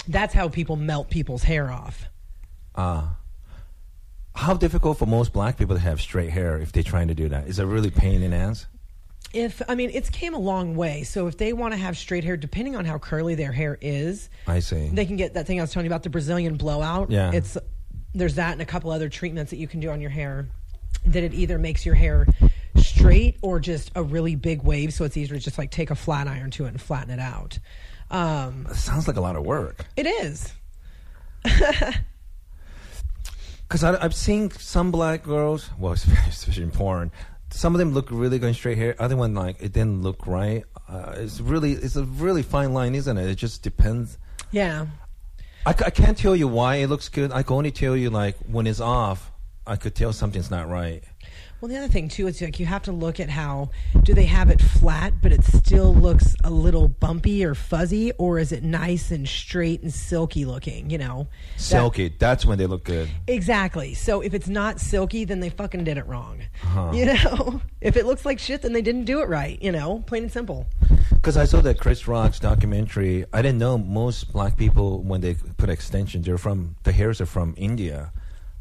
That's 0.08 0.34
how 0.34 0.48
people 0.48 0.76
melt 0.76 1.10
people's 1.10 1.42
hair 1.44 1.70
off. 1.70 2.06
Ah, 2.74 3.16
how 4.34 4.54
difficult 4.54 4.98
for 4.98 5.06
most 5.06 5.32
black 5.32 5.58
people 5.58 5.76
to 5.76 5.80
have 5.80 6.00
straight 6.00 6.30
hair 6.30 6.58
if 6.58 6.72
they're 6.72 6.82
trying 6.82 7.08
to 7.08 7.14
do 7.14 7.28
that? 7.28 7.46
Is 7.48 7.58
it 7.58 7.64
really 7.64 7.90
pain 7.90 8.22
in 8.22 8.30
the 8.30 8.36
ass? 8.36 8.66
If 9.32 9.62
I 9.68 9.74
mean, 9.76 9.90
it's 9.94 10.10
came 10.10 10.34
a 10.34 10.38
long 10.38 10.74
way. 10.74 11.04
So 11.04 11.26
if 11.28 11.36
they 11.36 11.52
want 11.52 11.72
to 11.72 11.78
have 11.78 11.96
straight 11.96 12.24
hair, 12.24 12.36
depending 12.36 12.74
on 12.76 12.84
how 12.84 12.98
curly 12.98 13.34
their 13.36 13.52
hair 13.52 13.78
is, 13.80 14.28
I 14.46 14.58
see. 14.58 14.88
they 14.92 15.06
can 15.06 15.16
get 15.16 15.34
that 15.34 15.46
thing 15.46 15.60
I 15.60 15.62
was 15.62 15.72
telling 15.72 15.84
you 15.86 15.90
about 15.90 16.02
the 16.02 16.10
Brazilian 16.10 16.56
blowout. 16.56 17.10
Yeah. 17.10 17.30
It's 17.32 17.56
there's 18.12 18.34
that 18.34 18.52
and 18.52 18.60
a 18.62 18.64
couple 18.66 18.90
other 18.90 19.08
treatments 19.08 19.50
that 19.50 19.58
you 19.58 19.68
can 19.68 19.78
do 19.80 19.90
on 19.90 20.00
your 20.00 20.10
hair 20.10 20.48
that 21.06 21.22
it 21.22 21.32
either 21.32 21.58
makes 21.58 21.86
your 21.86 21.94
hair 21.94 22.26
straight 22.76 23.38
or 23.40 23.60
just 23.60 23.92
a 23.94 24.02
really 24.02 24.34
big 24.34 24.62
wave 24.62 24.92
so 24.92 25.04
it's 25.04 25.16
easier 25.16 25.36
to 25.36 25.42
just 25.42 25.58
like 25.58 25.70
take 25.70 25.90
a 25.90 25.94
flat 25.94 26.26
iron 26.26 26.50
to 26.50 26.64
it 26.64 26.68
and 26.68 26.80
flatten 26.82 27.10
it 27.10 27.20
out. 27.20 27.58
Um, 28.10 28.66
It 28.68 28.74
sounds 28.74 29.06
like 29.06 29.16
a 29.16 29.20
lot 29.20 29.36
of 29.36 29.44
work. 29.44 29.84
it 29.96 30.06
is. 30.06 30.52
Because 33.68 33.84
I've 33.84 34.14
seen 34.16 34.50
some 34.50 34.90
black 34.90 35.22
girls, 35.22 35.70
well, 35.78 35.92
especially 36.28 36.64
in 36.64 36.72
porn, 36.72 37.12
some 37.50 37.74
of 37.74 37.78
them 37.78 37.92
look 37.92 38.10
really 38.10 38.38
good 38.38 38.48
in 38.48 38.54
straight 38.54 38.78
hair. 38.78 38.94
Other 38.98 39.16
one, 39.16 39.34
like, 39.34 39.60
it 39.60 39.72
didn't 39.72 40.02
look 40.02 40.26
right. 40.26 40.64
Uh, 40.88 41.14
it's 41.16 41.40
really, 41.40 41.72
it's 41.72 41.96
a 41.96 42.04
really 42.04 42.42
fine 42.42 42.72
line, 42.72 42.94
isn't 42.94 43.16
it? 43.18 43.28
It 43.28 43.36
just 43.36 43.62
depends. 43.62 44.18
Yeah. 44.50 44.86
I, 45.66 45.70
I 45.70 45.90
can't 45.90 46.16
tell 46.16 46.34
you 46.34 46.48
why 46.48 46.76
it 46.76 46.88
looks 46.88 47.08
good. 47.08 47.32
I 47.32 47.42
can 47.42 47.56
only 47.56 47.70
tell 47.70 47.96
you, 47.96 48.10
like, 48.10 48.36
when 48.46 48.66
it's 48.66 48.80
off, 48.80 49.30
I 49.66 49.76
could 49.76 49.94
tell 49.94 50.12
something's 50.12 50.50
not 50.50 50.68
right. 50.68 51.04
Well, 51.60 51.68
the 51.68 51.76
other 51.76 51.88
thing 51.88 52.08
too 52.08 52.26
is 52.26 52.40
like 52.40 52.58
you 52.58 52.64
have 52.64 52.82
to 52.84 52.92
look 52.92 53.20
at 53.20 53.28
how 53.28 53.68
do 54.02 54.14
they 54.14 54.24
have 54.24 54.48
it 54.48 54.62
flat, 54.62 55.12
but 55.20 55.30
it 55.30 55.44
still 55.44 55.94
looks 55.94 56.34
a 56.42 56.48
little 56.50 56.88
bumpy 56.88 57.44
or 57.44 57.54
fuzzy, 57.54 58.12
or 58.12 58.38
is 58.38 58.50
it 58.50 58.62
nice 58.62 59.10
and 59.10 59.28
straight 59.28 59.82
and 59.82 59.92
silky 59.92 60.46
looking? 60.46 60.88
You 60.88 60.96
know, 60.96 61.28
That- 61.56 61.60
Silky, 61.60 62.14
that's 62.18 62.46
when 62.46 62.56
they 62.56 62.66
look 62.66 62.84
good. 62.84 63.10
Exactly. 63.26 63.92
So 63.92 64.22
if 64.22 64.32
it's 64.32 64.48
not 64.48 64.80
silky, 64.80 65.24
then 65.26 65.40
they 65.40 65.50
fucking 65.50 65.84
did 65.84 65.98
it 65.98 66.06
wrong. 66.06 66.40
Uh-huh. 66.64 66.92
You 66.94 67.04
know, 67.24 67.60
if 67.82 67.96
it 67.96 68.06
looks 68.06 68.24
like 68.24 68.38
shit, 68.38 68.62
then 68.62 68.72
they 68.72 68.82
didn't 68.82 69.04
do 69.04 69.20
it 69.20 69.28
right. 69.28 69.62
You 69.62 69.72
know, 69.72 70.02
plain 70.06 70.22
and 70.22 70.32
simple. 70.32 70.66
Because 71.10 71.36
I 71.36 71.44
saw 71.44 71.60
that 71.60 71.78
Chris 71.78 72.08
Rock's 72.08 72.40
documentary. 72.40 73.26
I 73.34 73.42
didn't 73.42 73.58
know 73.58 73.76
most 73.76 74.32
black 74.32 74.56
people, 74.56 75.02
when 75.02 75.20
they 75.20 75.34
put 75.34 75.68
extensions, 75.68 76.24
they're 76.24 76.38
from, 76.38 76.76
the 76.84 76.92
hairs 76.92 77.20
are 77.20 77.26
from 77.26 77.52
India. 77.58 78.12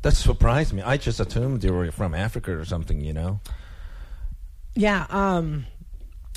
That 0.02 0.14
surprised 0.14 0.74
me. 0.74 0.82
I 0.82 0.98
just 0.98 1.20
assumed 1.20 1.62
they 1.62 1.72
were 1.72 1.92
from 1.92 2.14
Africa 2.16 2.58
or 2.58 2.64
something, 2.66 3.02
you 3.02 3.14
know? 3.14 3.42
Yeah. 4.76 5.06
Um, 5.10 5.66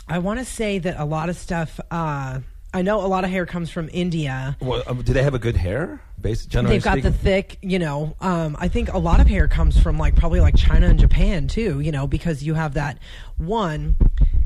I 0.08 0.18
want 0.18 0.40
to 0.40 0.44
say 0.44 0.78
that 0.80 0.98
a 0.98 1.04
lot 1.04 1.28
of 1.28 1.36
stuff. 1.36 1.78
Uh, 1.90 2.40
I 2.74 2.82
know 2.82 3.04
a 3.04 3.06
lot 3.06 3.24
of 3.24 3.30
hair 3.30 3.46
comes 3.46 3.70
from 3.70 3.88
India. 3.92 4.56
Well, 4.60 4.82
um, 4.86 5.02
do 5.02 5.12
they 5.12 5.22
have 5.22 5.34
a 5.34 5.38
good 5.38 5.56
hair? 5.56 6.00
Based, 6.20 6.48
generally 6.48 6.76
They've 6.76 6.84
got 6.84 6.92
speaking? 6.94 7.12
the 7.12 7.18
thick, 7.18 7.58
you 7.60 7.78
know. 7.78 8.16
Um, 8.20 8.56
I 8.58 8.68
think 8.68 8.92
a 8.92 8.98
lot 8.98 9.20
of 9.20 9.26
hair 9.26 9.46
comes 9.46 9.80
from 9.80 9.98
like 9.98 10.16
probably 10.16 10.40
like 10.40 10.56
China 10.56 10.86
and 10.86 10.98
Japan 10.98 11.48
too, 11.48 11.80
you 11.80 11.92
know, 11.92 12.06
because 12.06 12.42
you 12.42 12.54
have 12.54 12.74
that 12.74 12.98
one. 13.38 13.96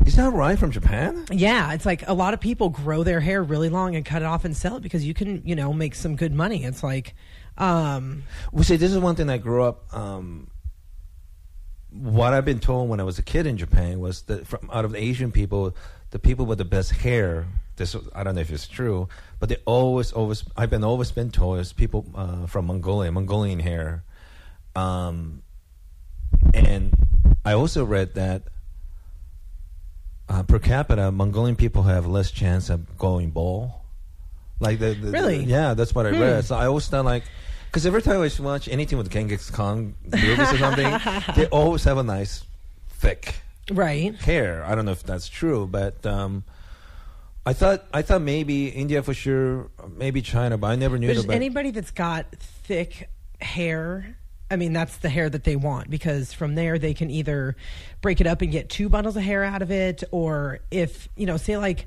Is 0.04 0.16
that 0.16 0.32
right 0.32 0.58
from 0.58 0.72
Japan? 0.72 1.24
Yeah, 1.30 1.72
it's 1.72 1.86
like 1.86 2.06
a 2.08 2.14
lot 2.14 2.34
of 2.34 2.40
people 2.40 2.68
grow 2.68 3.02
their 3.02 3.20
hair 3.20 3.42
really 3.42 3.68
long 3.68 3.94
and 3.96 4.04
cut 4.04 4.22
it 4.22 4.24
off 4.26 4.44
and 4.44 4.56
sell 4.56 4.76
it 4.76 4.82
because 4.82 5.04
you 5.04 5.14
can, 5.14 5.42
you 5.44 5.54
know, 5.54 5.72
make 5.72 5.94
some 5.94 6.16
good 6.16 6.32
money. 6.32 6.64
It's 6.64 6.82
like, 6.82 7.14
um, 7.58 8.24
Well, 8.52 8.64
see, 8.64 8.76
this 8.76 8.92
is 8.92 8.98
one 8.98 9.16
thing 9.16 9.30
I 9.30 9.38
grew 9.38 9.62
up. 9.62 9.94
Um, 9.94 10.50
what 11.90 12.32
I've 12.34 12.44
been 12.44 12.60
told 12.60 12.88
when 12.88 13.00
I 13.00 13.04
was 13.04 13.18
a 13.18 13.22
kid 13.22 13.46
in 13.46 13.56
Japan 13.56 14.00
was 14.00 14.22
that 14.22 14.46
from 14.46 14.68
out 14.72 14.84
of 14.84 14.92
the 14.92 14.98
Asian 14.98 15.32
people, 15.32 15.74
the 16.10 16.18
people 16.18 16.46
with 16.46 16.58
the 16.58 16.64
best 16.64 16.92
hair. 16.92 17.46
This 17.76 17.94
I 18.14 18.24
don't 18.24 18.34
know 18.34 18.40
if 18.40 18.50
it's 18.50 18.66
true, 18.66 19.08
but 19.38 19.48
they 19.48 19.56
always, 19.66 20.12
always. 20.12 20.44
I've 20.56 20.70
been 20.70 20.84
always 20.84 21.10
been 21.10 21.30
told 21.30 21.58
is 21.60 21.72
people 21.74 22.06
uh, 22.14 22.46
from 22.46 22.66
Mongolia, 22.66 23.12
Mongolian 23.12 23.60
hair, 23.60 24.02
um, 24.74 25.42
and 26.54 26.94
I 27.44 27.52
also 27.52 27.84
read 27.84 28.14
that 28.14 28.44
uh, 30.28 30.42
per 30.42 30.58
capita, 30.58 31.12
Mongolian 31.12 31.56
people 31.56 31.84
have 31.84 32.06
less 32.06 32.30
chance 32.30 32.70
of 32.70 32.98
going 32.98 33.30
bald. 33.30 33.70
Like 34.58 34.78
the, 34.78 34.94
the 34.94 35.10
Really? 35.10 35.44
yeah, 35.44 35.74
that's 35.74 35.94
what 35.94 36.06
I 36.06 36.10
read. 36.10 36.44
So 36.44 36.56
I 36.56 36.66
always 36.66 36.86
thought 36.88 37.04
like, 37.04 37.24
because 37.76 37.84
every 37.84 38.00
time 38.00 38.22
I 38.22 38.42
watch 38.42 38.68
anything 38.68 38.96
with 38.96 39.10
Genghis 39.10 39.50
Khan 39.50 39.94
movies 40.06 40.50
or 40.50 40.56
something, 40.56 40.98
they 41.36 41.44
always 41.48 41.84
have 41.84 41.98
a 41.98 42.02
nice 42.02 42.42
thick 42.88 43.34
right. 43.70 44.14
hair. 44.14 44.64
I 44.64 44.74
don't 44.74 44.86
know 44.86 44.92
if 44.92 45.02
that's 45.02 45.28
true, 45.28 45.66
but 45.66 46.06
um, 46.06 46.42
I 47.44 47.52
thought 47.52 47.84
I 47.92 48.00
thought 48.00 48.22
maybe 48.22 48.68
India 48.68 49.02
for 49.02 49.12
sure, 49.12 49.68
maybe 49.94 50.22
China, 50.22 50.56
but 50.56 50.68
I 50.68 50.76
never 50.76 50.96
knew 50.96 51.22
But 51.22 51.34
anybody 51.34 51.70
that's 51.70 51.90
got 51.90 52.30
thick 52.32 53.10
hair, 53.42 54.16
I 54.50 54.56
mean, 54.56 54.72
that's 54.72 54.96
the 54.96 55.10
hair 55.10 55.28
that 55.28 55.44
they 55.44 55.56
want 55.56 55.90
because 55.90 56.32
from 56.32 56.54
there 56.54 56.78
they 56.78 56.94
can 56.94 57.10
either 57.10 57.56
break 58.00 58.22
it 58.22 58.26
up 58.26 58.40
and 58.40 58.50
get 58.50 58.70
two 58.70 58.88
bundles 58.88 59.18
of 59.18 59.22
hair 59.22 59.44
out 59.44 59.60
of 59.60 59.70
it, 59.70 60.02
or 60.12 60.60
if, 60.70 61.10
you 61.14 61.26
know, 61.26 61.36
say 61.36 61.58
like 61.58 61.86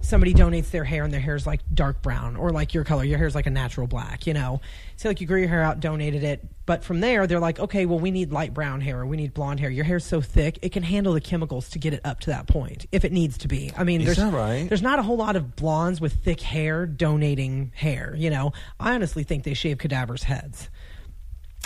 somebody 0.00 0.32
donates 0.32 0.70
their 0.70 0.84
hair 0.84 1.04
and 1.04 1.12
their 1.12 1.20
hair 1.20 1.34
is 1.34 1.46
like 1.46 1.60
dark 1.74 2.02
brown 2.02 2.36
or 2.36 2.50
like 2.50 2.72
your 2.72 2.84
color, 2.84 3.04
your 3.04 3.18
hair 3.18 3.26
is 3.26 3.34
like 3.34 3.46
a 3.46 3.50
natural 3.50 3.86
black, 3.86 4.26
you 4.26 4.34
know. 4.34 4.60
so 4.96 5.08
like 5.08 5.20
you 5.20 5.26
grew 5.26 5.40
your 5.40 5.48
hair 5.48 5.62
out, 5.62 5.80
donated 5.80 6.22
it, 6.22 6.46
but 6.66 6.84
from 6.84 7.00
there 7.00 7.26
they're 7.26 7.40
like, 7.40 7.58
okay, 7.58 7.84
well, 7.84 7.98
we 7.98 8.10
need 8.10 8.32
light 8.32 8.54
brown 8.54 8.80
hair 8.80 9.00
or 9.00 9.06
we 9.06 9.16
need 9.16 9.34
blonde 9.34 9.60
hair. 9.60 9.70
Your 9.70 9.84
hair's 9.84 10.04
so 10.04 10.20
thick, 10.20 10.58
it 10.62 10.70
can 10.70 10.82
handle 10.82 11.12
the 11.12 11.20
chemicals 11.20 11.68
to 11.70 11.78
get 11.78 11.94
it 11.94 12.00
up 12.04 12.20
to 12.20 12.30
that 12.30 12.46
point 12.46 12.86
if 12.92 13.04
it 13.04 13.12
needs 13.12 13.38
to 13.38 13.48
be. 13.48 13.72
I 13.76 13.84
mean, 13.84 14.00
Is 14.00 14.06
there's, 14.06 14.16
that 14.18 14.32
right? 14.32 14.68
there's 14.68 14.82
not 14.82 14.98
a 14.98 15.02
whole 15.02 15.16
lot 15.16 15.36
of 15.36 15.56
blondes 15.56 16.00
with 16.00 16.12
thick 16.12 16.40
hair 16.40 16.86
donating 16.86 17.72
hair. 17.74 18.14
You 18.16 18.30
know, 18.30 18.52
I 18.78 18.94
honestly 18.94 19.24
think 19.24 19.44
they 19.44 19.54
shave 19.54 19.78
cadavers' 19.78 20.22
heads. 20.22 20.68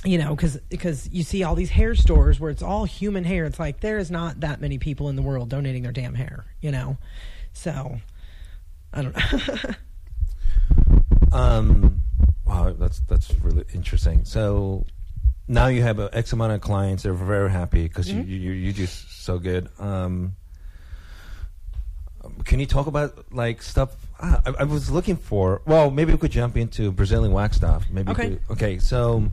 You 0.05 0.19
know, 0.19 0.35
because 0.35 0.57
because 0.69 1.09
you 1.13 1.23
see 1.23 1.45
all 1.45 1.55
these 1.55 1.71
hair 1.71 1.95
stores 1.95 2.41
where 2.41 2.51
it's 2.51 2.63
all 2.63 2.85
human 2.85 3.23
hair. 3.23 3.45
It's 3.45 3.61
like 3.61 3.79
there 3.79 3.99
is 3.99 4.11
not 4.11 4.41
that 4.41 4.61
many 4.61 4.79
people 4.79 5.09
in 5.09 5.15
the 5.15 5.23
world 5.23 5.49
donating 5.49 5.85
their 5.85 5.93
damn 5.93 6.15
hair. 6.15 6.45
You 6.61 6.73
know, 6.73 6.97
so 7.53 8.01
I 8.93 9.03
don't 9.03 9.17
know. 9.17 9.75
Um, 11.33 12.03
wow, 12.47 12.73
that's 12.79 13.01
that's 13.01 13.33
really 13.41 13.65
interesting. 13.73 14.25
So 14.25 14.85
now 15.49 15.69
you 15.69 15.83
have 15.83 15.99
an 15.99 16.11
X 16.13 16.33
amount 16.33 16.53
of 16.53 16.61
clients. 16.61 17.03
They're 17.05 17.15
very 17.15 17.51
happy 17.51 17.85
because 17.85 18.09
Mm-hmm. 18.09 18.29
you, 18.31 18.37
you 18.39 18.53
you 18.53 18.73
do 18.73 18.87
so 18.87 19.39
good. 19.39 19.69
Um, 19.79 20.35
can 22.45 22.61
you 22.61 22.67
talk 22.67 22.87
about 22.87 23.33
like 23.33 23.63
stuff? 23.63 23.97
ah, 24.21 24.43
I, 24.47 24.51
I 24.61 24.65
was 24.65 24.91
looking 24.91 25.17
for. 25.17 25.63
Well, 25.67 25.91
maybe 25.91 26.13
we 26.13 26.19
could 26.19 26.31
jump 26.33 26.57
into 26.57 26.93
Brazilian 26.93 27.33
wax 27.33 27.57
stuff. 27.57 27.85
Maybe. 27.91 28.13
Okay. 28.13 28.29
could- 28.29 28.41
okay. 28.51 28.79
So, 28.79 29.31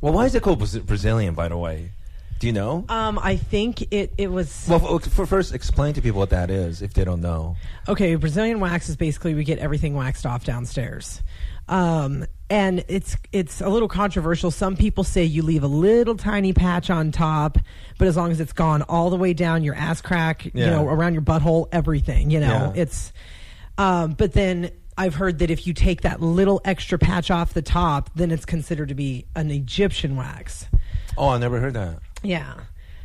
well, 0.00 0.12
why 0.12 0.26
is 0.26 0.34
it 0.36 0.42
called 0.42 0.58
Brazilian? 0.86 1.34
By 1.34 1.48
the 1.48 1.56
way, 1.58 1.90
do 2.38 2.46
you 2.46 2.52
know? 2.52 2.84
um, 2.88 3.18
I 3.22 3.36
think 3.36 3.92
it 3.92 4.12
it 4.18 4.30
was 4.30 4.66
well, 4.68 4.78
for, 4.78 5.00
for 5.00 5.26
first, 5.26 5.54
explain 5.54 5.94
to 5.94 6.02
people 6.02 6.18
what 6.20 6.30
that 6.30 6.50
is 6.50 6.82
if 6.82 6.94
they 6.94 7.04
don't 7.04 7.20
know. 7.20 7.56
Okay, 7.88 8.14
Brazilian 8.14 8.60
wax 8.60 8.88
is 8.88 8.96
basically 8.96 9.34
we 9.34 9.44
get 9.44 9.58
everything 9.58 9.94
waxed 9.94 10.24
off 10.26 10.44
downstairs. 10.44 11.22
Um, 11.68 12.24
and 12.48 12.82
it's 12.88 13.16
it's 13.30 13.60
a 13.60 13.68
little 13.68 13.88
controversial. 13.88 14.50
Some 14.50 14.74
people 14.76 15.04
say 15.04 15.24
you 15.24 15.42
leave 15.42 15.62
a 15.62 15.68
little 15.68 16.16
tiny 16.16 16.54
patch 16.54 16.88
on 16.88 17.12
top, 17.12 17.58
but 17.98 18.08
as 18.08 18.16
long 18.16 18.30
as 18.30 18.40
it's 18.40 18.54
gone 18.54 18.80
all 18.82 19.10
the 19.10 19.16
way 19.16 19.34
down 19.34 19.64
your 19.64 19.74
ass 19.74 20.00
crack, 20.00 20.46
you 20.46 20.64
know, 20.64 20.86
around 20.88 21.12
your 21.12 21.22
butthole, 21.22 21.68
everything, 21.72 22.30
you 22.30 22.40
know, 22.40 22.72
Yeah. 22.74 22.82
it's. 22.82 23.12
Um, 23.76 24.12
but 24.12 24.32
then 24.32 24.70
I've 24.96 25.14
heard 25.14 25.38
that 25.40 25.50
if 25.50 25.66
you 25.66 25.74
take 25.74 26.00
that 26.00 26.20
little 26.22 26.60
extra 26.64 26.98
patch 26.98 27.30
off 27.30 27.52
the 27.54 27.62
top, 27.62 28.10
then 28.16 28.30
it's 28.30 28.44
considered 28.46 28.88
to 28.88 28.94
be 28.94 29.26
an 29.36 29.50
Egyptian 29.50 30.16
wax. 30.16 30.66
Oh, 31.18 31.28
I 31.28 31.38
never 31.38 31.60
heard 31.60 31.74
that. 31.74 31.98
Yeah. 32.22 32.54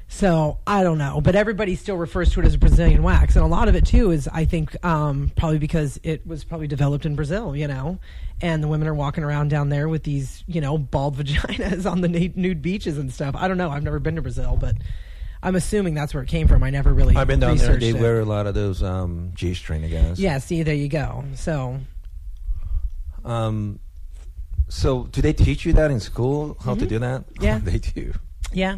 So 0.08 0.60
I 0.68 0.84
don't 0.84 1.00
know, 1.00 1.22
but 1.22 1.36
everybody 1.36 1.76
still 1.76 1.98
refers 1.98 2.32
to 2.34 2.40
it 2.40 2.46
as 2.46 2.56
Brazilian 2.56 3.02
wax, 3.02 3.36
and 3.36 3.44
a 3.44 3.48
lot 3.48 3.68
of 3.68 3.76
it 3.76 3.84
too 3.86 4.12
is 4.12 4.28
I 4.28 4.46
think 4.46 4.76
um, 4.86 5.32
probably 5.36 5.58
because 5.58 6.00
it 6.04 6.26
was 6.28 6.44
probably 6.44 6.68
developed 6.68 7.08
in 7.08 7.16
Brazil, 7.16 7.56
you 7.56 7.68
know, 7.68 7.98
and 8.40 8.62
the 8.62 8.68
women 8.68 8.88
are 8.88 8.94
walking 8.94 9.24
around 9.24 9.48
down 9.50 9.70
there 9.70 9.90
with 9.90 10.04
these 10.04 10.44
you 10.46 10.62
know 10.62 10.78
bald 10.78 11.18
vaginas 11.18 11.90
on 11.90 12.02
the 12.02 12.08
nude 12.08 12.38
nude 12.38 12.62
beaches 12.62 13.00
and 13.00 13.12
stuff. 13.12 13.36
I 13.36 13.48
don't 13.48 13.58
know. 13.58 13.72
I've 13.72 13.82
never 13.82 13.98
been 13.98 14.16
to 14.18 14.22
Brazil, 14.22 14.56
but 14.60 14.76
I'm 15.42 15.56
assuming 15.56 15.96
that's 15.96 16.14
where 16.14 16.22
it 16.22 16.30
came 16.30 16.48
from. 16.48 16.62
I 16.64 16.70
never 16.70 16.94
really. 16.94 17.16
I've 17.16 17.28
been 17.28 17.40
down 17.40 17.58
there. 17.58 17.78
They 17.78 17.90
it. 17.90 17.96
wear 17.96 18.20
a 18.20 18.26
lot 18.26 18.46
of 18.46 18.54
those 18.54 18.84
um, 18.84 19.32
G-string, 19.34 19.84
I 19.84 19.90
guess. 19.90 20.20
Yeah. 20.20 20.38
See, 20.38 20.62
there 20.62 20.76
you 20.76 20.90
go. 20.90 21.26
So 21.36 21.80
Um, 23.26 23.80
So, 24.70 25.06
do 25.06 25.22
they 25.22 25.34
teach 25.34 25.66
you 25.66 25.74
that 25.74 25.92
in 25.92 26.00
school? 26.00 26.56
How 26.64 26.76
to 26.76 26.86
do 26.86 27.00
that? 27.00 27.22
Mm-hmm. 27.34 27.44
Yeah. 27.44 27.60
they 27.60 27.80
do. 27.80 28.14
Yeah. 28.54 28.78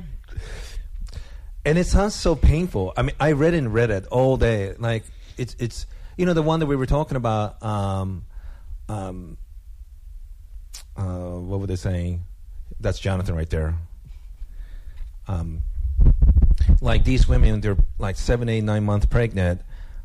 And 1.65 1.77
it 1.79 1.87
sounds 1.87 2.13
so 2.13 2.35
painful. 2.35 2.93
I 2.95 3.01
mean, 3.01 3.15
I 3.19 3.31
read 3.31 3.55
and 3.55 3.73
read 3.73 3.89
it 3.89 4.05
all 4.07 4.37
day. 4.37 4.75
Like 4.77 5.03
it's 5.37 5.55
it's 5.59 5.87
you 6.17 6.25
know 6.25 6.33
the 6.33 6.43
one 6.43 6.59
that 6.59 6.67
we 6.67 6.75
were 6.75 6.85
talking 6.85 7.17
about. 7.17 7.61
Um, 7.63 8.25
um, 8.87 9.37
uh, 10.95 11.03
what 11.03 11.59
were 11.59 11.67
they 11.67 11.75
saying? 11.75 12.23
That's 12.79 12.99
Jonathan 12.99 13.35
right 13.35 13.49
there. 13.49 13.75
Um, 15.27 15.61
like 16.81 17.03
these 17.03 17.27
women, 17.27 17.61
they're 17.61 17.77
like 17.99 18.15
seven, 18.15 18.47
eight, 18.49 18.63
nine 18.63 18.83
months 18.83 19.05
pregnant. 19.05 19.61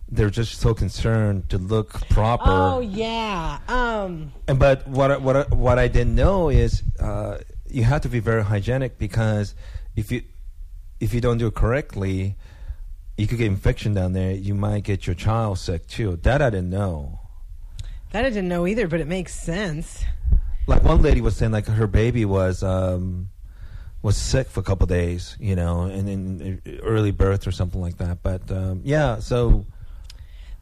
They're 0.08 0.30
just 0.30 0.58
so 0.60 0.74
concerned 0.74 1.48
to 1.50 1.58
look 1.58 2.08
proper. 2.08 2.50
Oh 2.50 2.80
yeah. 2.80 3.58
Um. 3.68 4.32
And 4.48 4.58
but 4.58 4.88
what 4.88 5.12
I, 5.12 5.16
what 5.18 5.50
what 5.50 5.78
I 5.78 5.88
didn't 5.88 6.14
know 6.14 6.48
is 6.48 6.82
uh, 6.98 7.38
you 7.68 7.84
have 7.84 8.00
to 8.02 8.08
be 8.08 8.18
very 8.18 8.42
hygienic 8.42 8.98
because 8.98 9.54
if 9.94 10.10
you 10.10 10.22
if 11.00 11.14
you 11.14 11.20
don't 11.20 11.38
do 11.38 11.46
it 11.46 11.54
correctly, 11.54 12.36
you 13.16 13.26
could 13.26 13.38
get 13.38 13.46
infection 13.46 13.94
down 13.94 14.12
there. 14.12 14.32
You 14.32 14.54
might 14.54 14.84
get 14.84 15.06
your 15.06 15.14
child 15.14 15.58
sick 15.58 15.86
too. 15.86 16.16
That 16.22 16.40
I 16.42 16.50
didn't 16.50 16.70
know. 16.70 17.20
That 18.12 18.24
I 18.24 18.28
didn't 18.28 18.48
know 18.48 18.66
either, 18.66 18.86
but 18.86 19.00
it 19.00 19.06
makes 19.06 19.34
sense. 19.34 20.04
Like 20.66 20.82
one 20.84 21.02
lady 21.02 21.20
was 21.20 21.36
saying, 21.36 21.52
like 21.52 21.66
her 21.66 21.86
baby 21.86 22.24
was 22.24 22.62
um, 22.62 23.28
was 24.02 24.16
sick 24.16 24.48
for 24.48 24.60
a 24.60 24.62
couple 24.62 24.86
days, 24.86 25.36
you 25.40 25.56
know, 25.56 25.82
and 25.82 26.08
in 26.08 26.80
early 26.82 27.10
birth 27.10 27.46
or 27.46 27.52
something 27.52 27.80
like 27.80 27.98
that. 27.98 28.22
But 28.22 28.50
um, 28.50 28.80
yeah, 28.84 29.18
so 29.18 29.66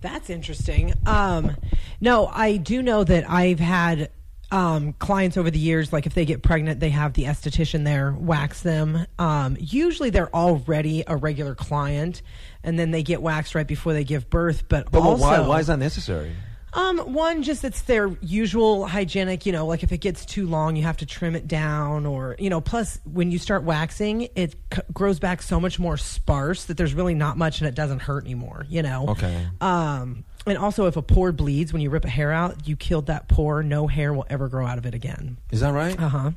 That's 0.01 0.31
interesting. 0.31 0.94
Um, 1.07 1.57
no, 2.01 2.27
I 2.27 2.57
do 2.57 2.83
know 2.83 3.05
that 3.05 3.29
I've 3.29 3.61
had 3.61 4.11
um, 4.50 4.94
clients 4.94 5.37
over 5.37 5.50
the 5.50 5.58
years, 5.58 5.92
like 5.92 6.06
if 6.06 6.14
they 6.14 6.24
get 6.24 6.42
pregnant, 6.42 6.80
they 6.80 6.90
have 6.90 7.12
the 7.12 7.24
esthetician 7.24 7.84
there 7.84 8.12
wax 8.12 8.62
them. 8.62 9.06
Um, 9.18 9.56
usually 9.61 10.11
they're 10.11 10.34
already 10.34 11.04
a 11.06 11.16
regular 11.16 11.54
client, 11.54 12.22
and 12.62 12.78
then 12.78 12.90
they 12.90 13.02
get 13.02 13.20
waxed 13.22 13.54
right 13.54 13.66
before 13.66 13.92
they 13.92 14.04
give 14.04 14.30
birth. 14.30 14.64
But, 14.68 14.90
but 14.90 15.00
also, 15.00 15.22
why 15.22 15.40
why 15.40 15.61
is 15.61 15.66
that 15.66 15.78
necessary? 15.78 16.32
Um, 16.74 16.98
one, 16.98 17.42
just 17.42 17.64
it's 17.64 17.82
their 17.82 18.14
usual 18.20 18.87
hygienic, 18.87 19.46
you 19.46 19.52
know, 19.52 19.66
like 19.66 19.82
if 19.82 19.90
it 19.90 19.98
gets 19.98 20.26
too 20.26 20.46
long, 20.46 20.76
you 20.76 20.82
have 20.82 20.98
to 20.98 21.06
trim 21.06 21.34
it 21.34 21.48
down 21.48 22.04
or, 22.04 22.37
you 22.38 22.50
know, 22.50 22.61
plus 22.61 23.00
when 23.11 23.30
you 23.30 23.38
start 23.38 23.62
waxing, 23.62 24.28
it 24.37 24.54
c- 24.72 24.82
grows 24.92 25.18
back 25.18 25.40
so 25.40 25.58
much 25.58 25.78
more 25.78 25.96
sparse 25.96 26.66
that 26.66 26.76
there's 26.76 26.92
really 26.92 27.14
not 27.14 27.38
much 27.38 27.61
and 27.61 27.68
it 27.68 27.74
doesn't 27.74 28.00
hurt 28.00 28.24
anymore, 28.24 28.66
you 28.68 28.82
know? 28.82 29.08
Okay. 29.08 29.46
Um, 29.62 30.24
and 30.50 30.58
also 30.58 30.87
if 30.87 30.96
a 30.96 31.02
pore 31.02 31.32
bleeds, 31.32 31.72
when 31.72 31.82
you 31.82 31.90
rip 31.90 32.04
a 32.04 32.08
hair 32.08 32.32
out, 32.32 32.66
you 32.66 32.76
killed 32.76 33.06
that 33.06 33.28
pore. 33.28 33.62
No 33.62 33.87
hair 33.87 34.12
will 34.12 34.26
ever 34.30 34.48
grow 34.48 34.66
out 34.66 34.78
of 34.78 34.87
it 34.87 34.94
again. 34.94 35.38
Is 35.50 35.61
that 35.61 35.72
right? 35.72 35.98
Uh 35.98 36.08
huh. 36.08 36.30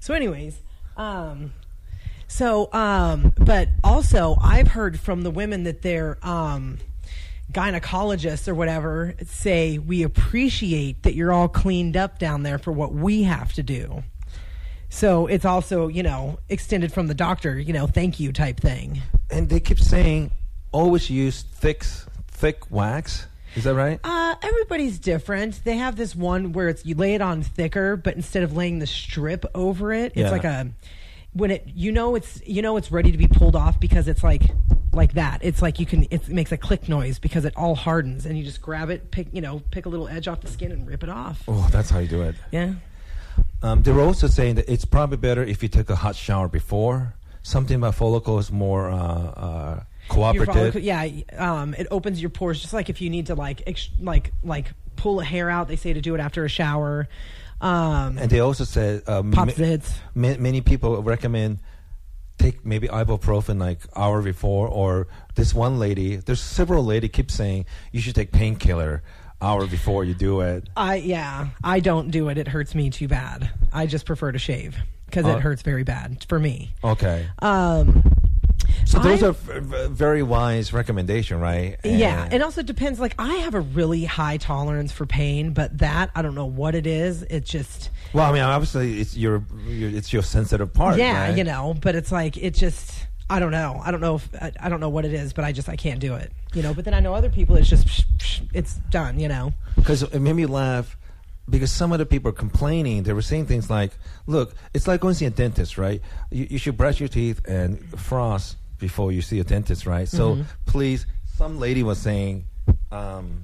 So, 0.00 0.14
anyways, 0.14 0.60
um, 0.96 1.52
so, 2.28 2.72
um, 2.72 3.32
but 3.38 3.68
also 3.84 4.36
I've 4.40 4.68
heard 4.68 4.98
from 4.98 5.22
the 5.22 5.30
women 5.30 5.64
that 5.64 5.82
they're, 5.82 6.18
um, 6.22 6.78
gynecologists 7.52 8.48
or 8.48 8.54
whatever 8.54 9.14
say 9.24 9.78
we 9.78 10.02
appreciate 10.02 11.04
that 11.04 11.14
you're 11.14 11.32
all 11.32 11.48
cleaned 11.48 11.96
up 11.96 12.18
down 12.18 12.42
there 12.42 12.58
for 12.58 12.72
what 12.72 12.92
we 12.92 13.22
have 13.22 13.52
to 13.54 13.62
do. 13.62 14.02
So 14.88 15.26
it's 15.26 15.44
also, 15.44 15.88
you 15.88 16.02
know, 16.02 16.38
extended 16.48 16.92
from 16.92 17.06
the 17.06 17.14
doctor, 17.14 17.58
you 17.58 17.72
know, 17.72 17.86
thank 17.86 18.18
you 18.18 18.32
type 18.32 18.60
thing. 18.60 19.02
And 19.30 19.48
they 19.48 19.60
keep 19.60 19.78
saying 19.78 20.30
always 20.72 21.10
use 21.10 21.42
thick 21.42 21.84
thick 22.28 22.70
wax. 22.70 23.26
Is 23.56 23.64
that 23.64 23.74
right? 23.74 23.98
Uh, 24.04 24.34
everybody's 24.42 24.98
different. 24.98 25.64
They 25.64 25.76
have 25.78 25.96
this 25.96 26.14
one 26.14 26.52
where 26.52 26.68
it's 26.68 26.84
you 26.84 26.94
lay 26.94 27.14
it 27.14 27.22
on 27.22 27.42
thicker, 27.42 27.96
but 27.96 28.14
instead 28.14 28.42
of 28.42 28.54
laying 28.56 28.78
the 28.78 28.86
strip 28.86 29.44
over 29.54 29.92
it, 29.92 30.12
it's 30.14 30.16
Yeah. 30.16 30.30
like 30.30 30.44
a 30.44 30.70
when 31.32 31.50
it 31.50 31.64
you 31.74 31.92
know 31.92 32.14
it's 32.14 32.40
you 32.46 32.62
know 32.62 32.76
it's 32.76 32.90
ready 32.92 33.12
to 33.12 33.18
be 33.18 33.26
pulled 33.28 33.56
off 33.56 33.80
because 33.80 34.08
it's 34.08 34.22
like 34.22 34.42
like 34.92 35.14
that. 35.14 35.40
It's 35.42 35.60
like 35.62 35.80
you 35.80 35.86
can 35.86 36.06
it 36.10 36.28
makes 36.28 36.52
a 36.52 36.56
click 36.56 36.88
noise 36.88 37.18
because 37.18 37.44
it 37.44 37.54
all 37.56 37.74
hardens 37.74 38.26
and 38.26 38.38
you 38.38 38.44
just 38.44 38.60
grab 38.62 38.90
it, 38.90 39.10
pick 39.10 39.28
you 39.32 39.40
know 39.40 39.62
pick 39.70 39.86
a 39.86 39.88
little 39.88 40.08
edge 40.08 40.28
off 40.28 40.40
the 40.42 40.48
skin 40.48 40.70
and 40.72 40.86
rip 40.86 41.02
it 41.02 41.08
off. 41.08 41.42
Oh, 41.48 41.66
that's 41.72 41.88
how 41.90 41.98
you 41.98 42.08
do 42.08 42.22
it. 42.22 42.34
Yeah. 42.52 42.74
Um, 43.62 43.82
they 43.82 43.92
were 43.92 44.02
also 44.02 44.26
saying 44.28 44.56
that 44.56 44.70
it's 44.70 44.84
probably 44.84 45.16
better 45.16 45.42
if 45.42 45.62
you 45.62 45.68
take 45.68 45.88
a 45.90 45.96
hot 45.96 46.14
shower 46.16 46.48
before. 46.48 47.14
Something 47.42 47.76
about 47.76 47.94
follicle 47.94 48.38
is 48.38 48.50
more 48.50 48.90
uh, 48.90 48.96
uh, 48.96 49.80
cooperative. 50.08 50.54
follicle- 50.54 50.80
yeah, 50.80 51.06
um, 51.36 51.74
it 51.74 51.86
opens 51.90 52.20
your 52.20 52.30
pores 52.30 52.60
just 52.60 52.72
like 52.72 52.88
if 52.90 53.00
you 53.00 53.10
need 53.10 53.26
to 53.26 53.34
like 53.34 53.62
ex- 53.66 53.90
like 54.00 54.32
like 54.44 54.72
pull 54.96 55.20
a 55.20 55.24
hair 55.24 55.50
out. 55.50 55.68
They 55.68 55.76
say 55.76 55.92
to 55.92 56.00
do 56.00 56.14
it 56.14 56.20
after 56.20 56.44
a 56.44 56.48
shower. 56.48 57.08
Um, 57.60 58.18
And 58.18 58.30
they 58.30 58.40
also 58.40 58.64
said 58.64 59.02
uh, 59.06 59.22
pop 59.32 59.48
ma- 59.58 59.76
ma- 60.14 60.36
many 60.38 60.60
people 60.60 61.02
recommend 61.02 61.58
take 62.38 62.66
maybe 62.66 62.86
ibuprofen 62.88 63.58
like 63.58 63.80
hour 63.96 64.20
before, 64.22 64.68
or 64.68 65.08
this 65.36 65.54
one 65.54 65.78
lady. 65.78 66.16
There's 66.16 66.40
several 66.40 66.84
lady 66.84 67.08
keep 67.08 67.30
saying 67.30 67.64
you 67.92 68.00
should 68.00 68.14
take 68.14 68.30
painkiller 68.30 69.02
hour 69.40 69.66
before 69.66 70.04
you 70.04 70.12
do 70.14 70.40
it. 70.42 70.68
I 70.76 70.96
yeah, 70.96 71.48
I 71.64 71.80
don't 71.80 72.10
do 72.10 72.28
it. 72.28 72.36
It 72.38 72.48
hurts 72.48 72.74
me 72.74 72.90
too 72.90 73.08
bad. 73.08 73.50
I 73.72 73.86
just 73.86 74.04
prefer 74.06 74.32
to 74.32 74.38
shave 74.38 74.76
because 75.06 75.24
Uh, 75.24 75.36
it 75.36 75.40
hurts 75.40 75.62
very 75.62 75.82
bad 75.84 76.24
for 76.28 76.38
me. 76.38 76.74
Okay, 76.84 77.26
Um, 77.40 78.02
so 78.84 78.98
those 78.98 79.22
I- 79.22 79.28
are 79.28 79.32
very 79.88 80.22
wise 80.22 80.72
recommendation, 80.72 81.40
right? 81.40 81.76
yeah, 81.84 82.28
it 82.32 82.42
also 82.42 82.62
depends. 82.62 83.00
Like 83.00 83.14
I 83.18 83.34
have 83.36 83.54
a 83.54 83.60
really 83.60 84.04
high 84.04 84.36
tolerance 84.36 84.92
for 84.92 85.06
pain, 85.06 85.52
but 85.52 85.78
that 85.78 86.10
I 86.14 86.22
don't 86.22 86.34
know 86.34 86.46
what 86.46 86.74
it 86.74 86.86
is. 86.86 87.22
It 87.22 87.44
just 87.44 87.90
well, 88.12 88.28
I 88.28 88.32
mean, 88.32 88.42
obviously 88.42 89.00
it's 89.00 89.16
your, 89.16 89.44
your 89.66 89.90
it's 89.90 90.12
your 90.12 90.22
sensitive 90.22 90.72
part. 90.72 90.98
yeah, 90.98 91.28
right? 91.28 91.36
you 91.36 91.44
know. 91.44 91.74
But 91.80 91.94
it's 91.96 92.12
like 92.12 92.36
it 92.36 92.54
just 92.54 93.06
I 93.28 93.40
don't 93.40 93.52
know. 93.52 93.80
I 93.84 93.90
don't 93.90 94.00
know 94.00 94.16
if 94.16 94.28
I, 94.40 94.52
I 94.60 94.68
don't 94.68 94.80
know 94.80 94.88
what 94.88 95.04
it 95.04 95.12
is, 95.12 95.32
but 95.32 95.44
I 95.44 95.52
just 95.52 95.68
I 95.68 95.76
can't 95.76 96.00
do 96.00 96.14
it. 96.14 96.32
You 96.54 96.62
know. 96.62 96.74
But 96.74 96.84
then 96.84 96.94
I 96.94 97.00
know 97.00 97.14
other 97.14 97.30
people. 97.30 97.56
It's 97.56 97.68
just 97.68 98.04
it's 98.54 98.74
done. 98.90 99.18
You 99.18 99.28
know. 99.28 99.52
because 99.74 100.02
it 100.02 100.20
made 100.20 100.34
me 100.34 100.46
laugh 100.46 100.96
because 101.48 101.70
some 101.70 101.92
of 101.92 101.98
the 101.98 102.06
people 102.06 102.30
are 102.30 102.34
complaining. 102.34 103.02
They 103.04 103.12
were 103.12 103.22
saying 103.22 103.46
things 103.46 103.70
like, 103.70 103.92
"Look, 104.26 104.54
it's 104.74 104.86
like 104.86 105.00
going 105.00 105.14
to 105.14 105.18
see 105.18 105.26
a 105.26 105.30
dentist, 105.30 105.78
right? 105.78 106.00
You, 106.30 106.46
you 106.50 106.58
should 106.58 106.76
brush 106.76 107.00
your 107.00 107.08
teeth 107.08 107.40
and 107.46 107.78
floss 107.98 108.56
before 108.78 109.12
you 109.12 109.22
see 109.22 109.40
a 109.40 109.44
dentist, 109.44 109.86
right? 109.86 110.08
So 110.08 110.38
please." 110.66 111.06
Some 111.36 111.58
lady 111.58 111.82
was 111.82 111.98
saying 111.98 112.46
um, 112.90 113.42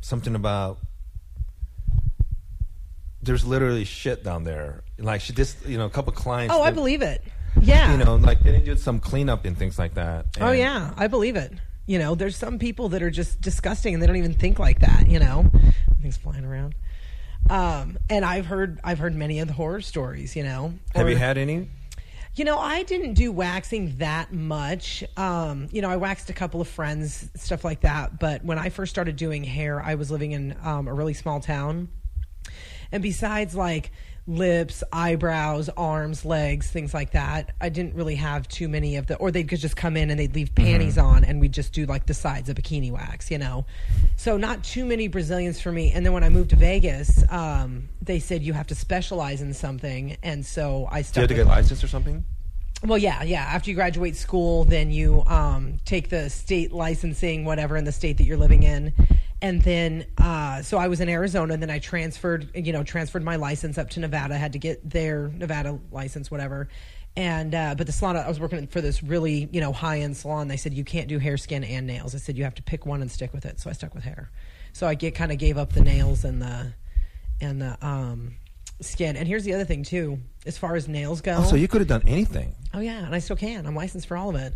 something 0.00 0.36
about 0.36 0.78
there's 3.24 3.44
literally 3.44 3.84
shit 3.84 4.22
down 4.22 4.44
there. 4.44 4.84
Like 4.98 5.20
she 5.20 5.32
just, 5.32 5.66
you 5.66 5.78
know, 5.78 5.86
a 5.86 5.90
couple 5.90 6.12
clients. 6.12 6.54
Oh, 6.54 6.62
I 6.62 6.70
believe 6.70 7.02
it. 7.02 7.22
Yeah. 7.60 7.92
You 7.92 8.04
know, 8.04 8.16
like 8.16 8.40
they 8.42 8.52
didn't 8.52 8.66
do 8.66 8.76
some 8.76 9.00
cleanup 9.00 9.44
and 9.44 9.56
things 9.56 9.78
like 9.78 9.94
that. 9.94 10.26
Oh 10.40 10.52
yeah, 10.52 10.92
I 10.96 11.06
believe 11.06 11.36
it. 11.36 11.52
You 11.86 11.98
know, 11.98 12.14
there's 12.14 12.36
some 12.36 12.58
people 12.58 12.90
that 12.90 13.02
are 13.02 13.10
just 13.10 13.40
disgusting 13.40 13.94
and 13.94 14.02
they 14.02 14.06
don't 14.06 14.16
even 14.16 14.34
think 14.34 14.58
like 14.58 14.80
that. 14.80 15.08
You 15.08 15.18
know, 15.18 15.50
things 16.00 16.16
flying 16.16 16.44
around. 16.44 16.74
Um, 17.50 17.98
and 18.08 18.24
I've 18.24 18.46
heard 18.46 18.80
I've 18.82 18.98
heard 18.98 19.14
many 19.14 19.38
of 19.40 19.48
the 19.48 19.54
horror 19.54 19.80
stories. 19.80 20.34
You 20.36 20.44
know, 20.44 20.74
Have 20.94 21.06
Or- 21.06 21.10
you 21.10 21.16
had 21.16 21.38
any? 21.38 21.68
You 22.36 22.44
know, 22.44 22.58
I 22.58 22.82
didn't 22.82 23.14
do 23.14 23.30
waxing 23.30 23.98
that 23.98 24.32
much. 24.32 25.04
Um, 25.16 25.68
you 25.70 25.80
know, 25.80 25.88
I 25.88 25.96
waxed 25.96 26.30
a 26.30 26.32
couple 26.32 26.60
of 26.60 26.66
friends, 26.66 27.28
stuff 27.36 27.64
like 27.64 27.82
that. 27.82 28.18
But 28.18 28.44
when 28.44 28.58
I 28.58 28.70
first 28.70 28.90
started 28.90 29.14
doing 29.14 29.44
hair, 29.44 29.80
I 29.80 29.94
was 29.94 30.10
living 30.10 30.32
in 30.32 30.56
um, 30.64 30.88
a 30.88 30.92
really 30.94 31.14
small 31.14 31.38
town. 31.38 31.90
And 32.90 33.04
besides 33.04 33.54
like 33.54 33.92
lips, 34.26 34.82
eyebrows, 34.92 35.68
arms, 35.76 36.24
legs, 36.24 36.70
things 36.70 36.94
like 36.94 37.12
that, 37.12 37.54
I 37.60 37.68
didn't 37.68 37.94
really 37.94 38.14
have 38.14 38.48
too 38.48 38.68
many 38.68 38.96
of 38.96 39.06
the, 39.06 39.16
or 39.16 39.30
they 39.30 39.44
could 39.44 39.60
just 39.60 39.76
come 39.76 39.96
in 39.96 40.10
and 40.10 40.18
they'd 40.18 40.34
leave 40.34 40.54
panties 40.54 40.96
on 40.96 41.24
and 41.24 41.40
we'd 41.40 41.52
just 41.52 41.72
do 41.72 41.84
like 41.84 42.06
the 42.06 42.14
sides 42.14 42.48
of 42.48 42.56
bikini 42.56 42.90
wax, 42.90 43.30
you 43.30 43.38
know? 43.38 43.66
So 44.16 44.36
not 44.36 44.64
too 44.64 44.86
many 44.86 45.08
Brazilians 45.08 45.60
for 45.60 45.72
me. 45.72 45.92
And 45.92 46.06
then 46.06 46.12
when 46.12 46.24
I 46.24 46.30
moved 46.30 46.50
to 46.50 46.56
Vegas, 46.56 47.22
um, 47.30 47.88
they 48.00 48.18
said 48.18 48.42
you 48.42 48.54
have 48.54 48.68
to 48.68 48.74
specialize 48.74 49.42
in 49.42 49.52
something. 49.52 50.16
And 50.22 50.44
so 50.44 50.88
I 50.90 51.02
Do 51.02 51.08
you 51.16 51.20
have 51.22 51.28
to 51.28 51.34
get 51.34 51.46
licensed 51.46 51.84
or 51.84 51.88
something? 51.88 52.24
Well, 52.82 52.98
yeah, 52.98 53.22
yeah. 53.22 53.42
After 53.42 53.70
you 53.70 53.76
graduate 53.76 54.16
school, 54.16 54.64
then 54.64 54.90
you 54.90 55.22
um, 55.26 55.78
take 55.84 56.10
the 56.10 56.28
state 56.28 56.72
licensing, 56.72 57.44
whatever, 57.44 57.76
in 57.76 57.84
the 57.84 57.92
state 57.92 58.18
that 58.18 58.24
you're 58.24 58.36
living 58.36 58.62
in, 58.62 58.92
and 59.40 59.62
then 59.62 60.06
uh, 60.18 60.62
so 60.62 60.78
I 60.78 60.88
was 60.88 61.00
in 61.00 61.08
Arizona. 61.08 61.54
And 61.54 61.62
then 61.62 61.70
I 61.70 61.78
transferred, 61.78 62.50
you 62.54 62.72
know, 62.72 62.82
transferred 62.82 63.22
my 63.22 63.36
license 63.36 63.78
up 63.78 63.90
to 63.90 64.00
Nevada. 64.00 64.36
Had 64.36 64.52
to 64.54 64.58
get 64.58 64.88
their 64.88 65.28
Nevada 65.28 65.78
license, 65.90 66.30
whatever. 66.30 66.68
And 67.16 67.54
uh, 67.54 67.74
but 67.76 67.86
the 67.86 67.92
salon 67.92 68.16
I 68.16 68.28
was 68.28 68.40
working 68.40 68.66
for 68.66 68.80
this 68.80 69.02
really, 69.02 69.48
you 69.52 69.60
know, 69.60 69.72
high 69.72 70.00
end 70.00 70.16
salon. 70.16 70.48
They 70.48 70.56
said 70.56 70.74
you 70.74 70.84
can't 70.84 71.08
do 71.08 71.18
hair, 71.18 71.36
skin, 71.36 71.62
and 71.62 71.86
nails. 71.86 72.14
I 72.14 72.18
said 72.18 72.36
you 72.36 72.44
have 72.44 72.56
to 72.56 72.62
pick 72.62 72.86
one 72.86 73.02
and 73.02 73.10
stick 73.10 73.32
with 73.32 73.44
it. 73.44 73.60
So 73.60 73.70
I 73.70 73.72
stuck 73.72 73.94
with 73.94 74.04
hair. 74.04 74.30
So 74.72 74.86
I 74.86 74.94
get 74.94 75.14
kind 75.14 75.30
of 75.30 75.38
gave 75.38 75.56
up 75.56 75.72
the 75.72 75.80
nails 75.80 76.24
and 76.24 76.42
the 76.42 76.72
and 77.40 77.62
the 77.62 77.86
um, 77.86 78.34
skin. 78.80 79.16
And 79.16 79.28
here's 79.28 79.44
the 79.44 79.54
other 79.54 79.64
thing 79.64 79.84
too, 79.84 80.18
as 80.46 80.58
far 80.58 80.74
as 80.76 80.88
nails 80.88 81.20
go. 81.20 81.36
Oh, 81.38 81.44
so 81.44 81.56
you 81.56 81.68
could 81.68 81.80
have 81.80 81.88
done 81.88 82.02
anything. 82.06 82.54
Oh 82.72 82.80
yeah, 82.80 83.04
and 83.04 83.14
I 83.14 83.18
still 83.18 83.36
can. 83.36 83.66
I'm 83.66 83.74
licensed 83.74 84.06
for 84.06 84.16
all 84.16 84.30
of 84.30 84.36
it. 84.36 84.54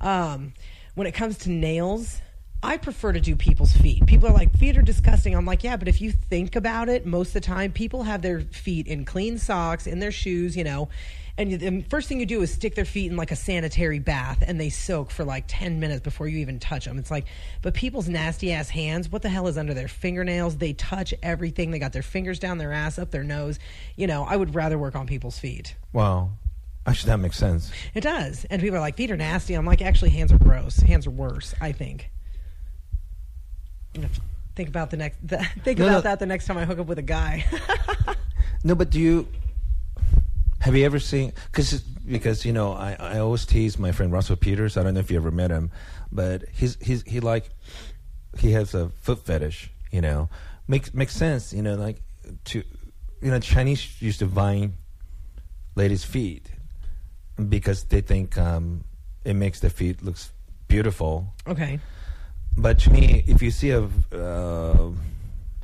Um, 0.00 0.52
when 0.94 1.06
it 1.06 1.12
comes 1.12 1.38
to 1.38 1.50
nails, 1.50 2.20
I 2.64 2.76
prefer 2.76 3.12
to 3.12 3.20
do 3.20 3.34
people's 3.34 3.72
feet. 3.72 4.06
People 4.06 4.28
are 4.28 4.32
like, 4.32 4.56
feet 4.56 4.76
are 4.78 4.82
disgusting. 4.82 5.34
I'm 5.34 5.44
like, 5.44 5.64
yeah, 5.64 5.76
but 5.76 5.88
if 5.88 6.00
you 6.00 6.12
think 6.12 6.54
about 6.54 6.88
it, 6.88 7.04
most 7.04 7.28
of 7.28 7.34
the 7.34 7.40
time 7.40 7.72
people 7.72 8.04
have 8.04 8.22
their 8.22 8.40
feet 8.40 8.86
in 8.86 9.04
clean 9.04 9.36
socks, 9.38 9.86
in 9.88 9.98
their 9.98 10.12
shoes, 10.12 10.56
you 10.56 10.62
know. 10.62 10.88
And 11.36 11.50
you- 11.50 11.58
the 11.58 11.82
first 11.88 12.08
thing 12.08 12.20
you 12.20 12.26
do 12.26 12.40
is 12.42 12.52
stick 12.52 12.74
their 12.76 12.84
feet 12.84 13.10
in 13.10 13.16
like 13.16 13.32
a 13.32 13.36
sanitary 13.36 13.98
bath 13.98 14.44
and 14.46 14.60
they 14.60 14.68
soak 14.68 15.10
for 15.10 15.24
like 15.24 15.44
10 15.48 15.80
minutes 15.80 16.02
before 16.02 16.28
you 16.28 16.38
even 16.38 16.60
touch 16.60 16.84
them. 16.84 16.98
It's 16.98 17.10
like, 17.10 17.24
but 17.62 17.74
people's 17.74 18.08
nasty 18.08 18.52
ass 18.52 18.68
hands, 18.68 19.10
what 19.10 19.22
the 19.22 19.28
hell 19.28 19.48
is 19.48 19.58
under 19.58 19.74
their 19.74 19.88
fingernails? 19.88 20.58
They 20.58 20.74
touch 20.74 21.12
everything. 21.22 21.72
They 21.72 21.78
got 21.80 21.92
their 21.92 22.02
fingers 22.02 22.38
down 22.38 22.58
their 22.58 22.72
ass, 22.72 22.96
up 22.98 23.10
their 23.10 23.24
nose. 23.24 23.58
You 23.96 24.06
know, 24.06 24.24
I 24.24 24.36
would 24.36 24.54
rather 24.54 24.78
work 24.78 24.94
on 24.94 25.06
people's 25.08 25.38
feet. 25.38 25.74
Well, 25.92 26.36
actually, 26.86 27.08
that 27.10 27.18
makes 27.18 27.38
sense. 27.38 27.72
It 27.94 28.02
does. 28.02 28.44
And 28.50 28.60
people 28.62 28.76
are 28.76 28.80
like, 28.80 28.96
feet 28.96 29.10
are 29.10 29.16
nasty. 29.16 29.54
I'm 29.54 29.66
like, 29.66 29.82
actually, 29.82 30.10
hands 30.10 30.30
are 30.32 30.38
gross. 30.38 30.76
Hands 30.76 31.04
are 31.06 31.10
worse, 31.10 31.54
I 31.60 31.72
think. 31.72 32.10
You 33.94 34.02
have 34.02 34.14
to 34.14 34.20
Think 34.54 34.68
about 34.68 34.90
the 34.90 34.98
next. 34.98 35.26
The, 35.26 35.38
think 35.64 35.78
No, 35.78 35.86
about 35.86 35.94
no. 35.96 36.00
that 36.02 36.18
the 36.18 36.26
next 36.26 36.44
time 36.46 36.58
I 36.58 36.66
hook 36.66 36.78
up 36.78 36.86
with 36.86 36.98
a 36.98 37.02
guy. 37.02 37.44
No, 38.64 38.76
but 38.76 38.90
do 38.90 39.00
you 39.00 39.26
have 40.60 40.76
you 40.76 40.84
ever 40.86 41.00
seen? 41.00 41.32
Because 41.50 41.80
because 41.80 42.44
you 42.44 42.52
know 42.52 42.72
I, 42.74 42.94
I 42.96 43.18
always 43.18 43.44
tease 43.44 43.76
my 43.76 43.90
friend 43.90 44.12
Russell 44.12 44.36
Peters. 44.36 44.76
I 44.76 44.84
don't 44.84 44.94
know 44.94 45.00
if 45.00 45.10
you 45.10 45.16
ever 45.16 45.32
met 45.32 45.50
him, 45.50 45.72
but 46.12 46.44
he's 46.52 46.76
he's 46.80 47.02
he 47.02 47.18
like 47.18 47.50
he 48.38 48.52
has 48.52 48.72
a 48.74 48.90
foot 48.90 49.24
fetish. 49.26 49.68
You 49.90 50.00
know, 50.00 50.28
makes 50.68 50.94
makes 50.94 51.12
sense. 51.16 51.52
You 51.52 51.62
know, 51.62 51.74
like 51.74 52.02
to 52.44 52.62
you 53.20 53.30
know 53.32 53.40
Chinese 53.40 54.00
used 54.00 54.20
to 54.20 54.26
vine 54.26 54.74
ladies' 55.74 56.04
feet 56.04 56.46
because 57.48 57.82
they 57.84 58.00
think 58.00 58.38
um, 58.38 58.84
it 59.24 59.34
makes 59.34 59.58
their 59.58 59.70
feet 59.70 60.04
looks 60.04 60.30
beautiful. 60.68 61.34
okay. 61.48 61.80
But 62.56 62.78
to 62.80 62.90
me, 62.90 63.24
if 63.26 63.42
you 63.42 63.50
see 63.50 63.70
a 63.70 63.88
uh, 64.12 64.90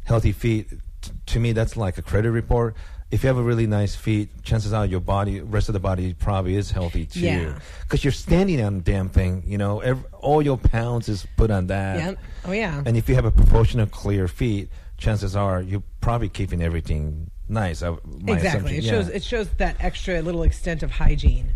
healthy 0.04 0.32
feet, 0.32 0.70
t- 1.02 1.12
to 1.26 1.40
me 1.40 1.52
that's 1.52 1.76
like 1.76 1.98
a 1.98 2.02
credit 2.02 2.30
report. 2.30 2.74
If 3.10 3.22
you 3.22 3.28
have 3.28 3.38
a 3.38 3.42
really 3.42 3.66
nice 3.66 3.94
feet, 3.94 4.28
chances 4.42 4.72
are 4.74 4.84
your 4.84 5.00
body, 5.00 5.40
rest 5.40 5.70
of 5.70 5.72
the 5.72 5.80
body 5.80 6.12
probably 6.12 6.56
is 6.56 6.70
healthy 6.70 7.06
too. 7.06 7.20
Yeah. 7.20 7.58
Because 7.82 8.04
you're 8.04 8.12
standing 8.12 8.60
on 8.60 8.78
the 8.78 8.82
damn 8.82 9.08
thing, 9.08 9.44
you 9.46 9.56
know, 9.56 9.80
ev 9.80 10.04
all 10.12 10.42
your 10.42 10.58
pounds 10.58 11.08
is 11.08 11.26
put 11.36 11.50
on 11.50 11.68
that. 11.68 11.96
Yeah. 11.96 12.14
Oh 12.44 12.52
yeah. 12.52 12.82
And 12.84 12.96
if 12.96 13.08
you 13.08 13.14
have 13.14 13.24
a 13.24 13.30
proportional 13.30 13.86
clear 13.86 14.28
feet, 14.28 14.68
chances 14.98 15.34
are 15.34 15.62
you're 15.62 15.82
probably 16.02 16.28
keeping 16.28 16.62
everything 16.62 17.30
nice. 17.48 17.82
My 17.82 17.96
exactly. 18.34 18.76
It 18.76 18.84
yeah. 18.84 18.90
shows. 18.90 19.08
It 19.08 19.24
shows 19.24 19.48
that 19.56 19.76
extra 19.80 20.20
little 20.20 20.42
extent 20.42 20.82
of 20.82 20.90
hygiene. 20.90 21.52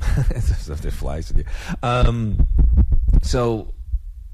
That 0.66 0.92
flies 0.92 1.28
with 1.28 1.38
you. 1.38 1.44
Um, 1.82 2.46
so, 3.22 3.74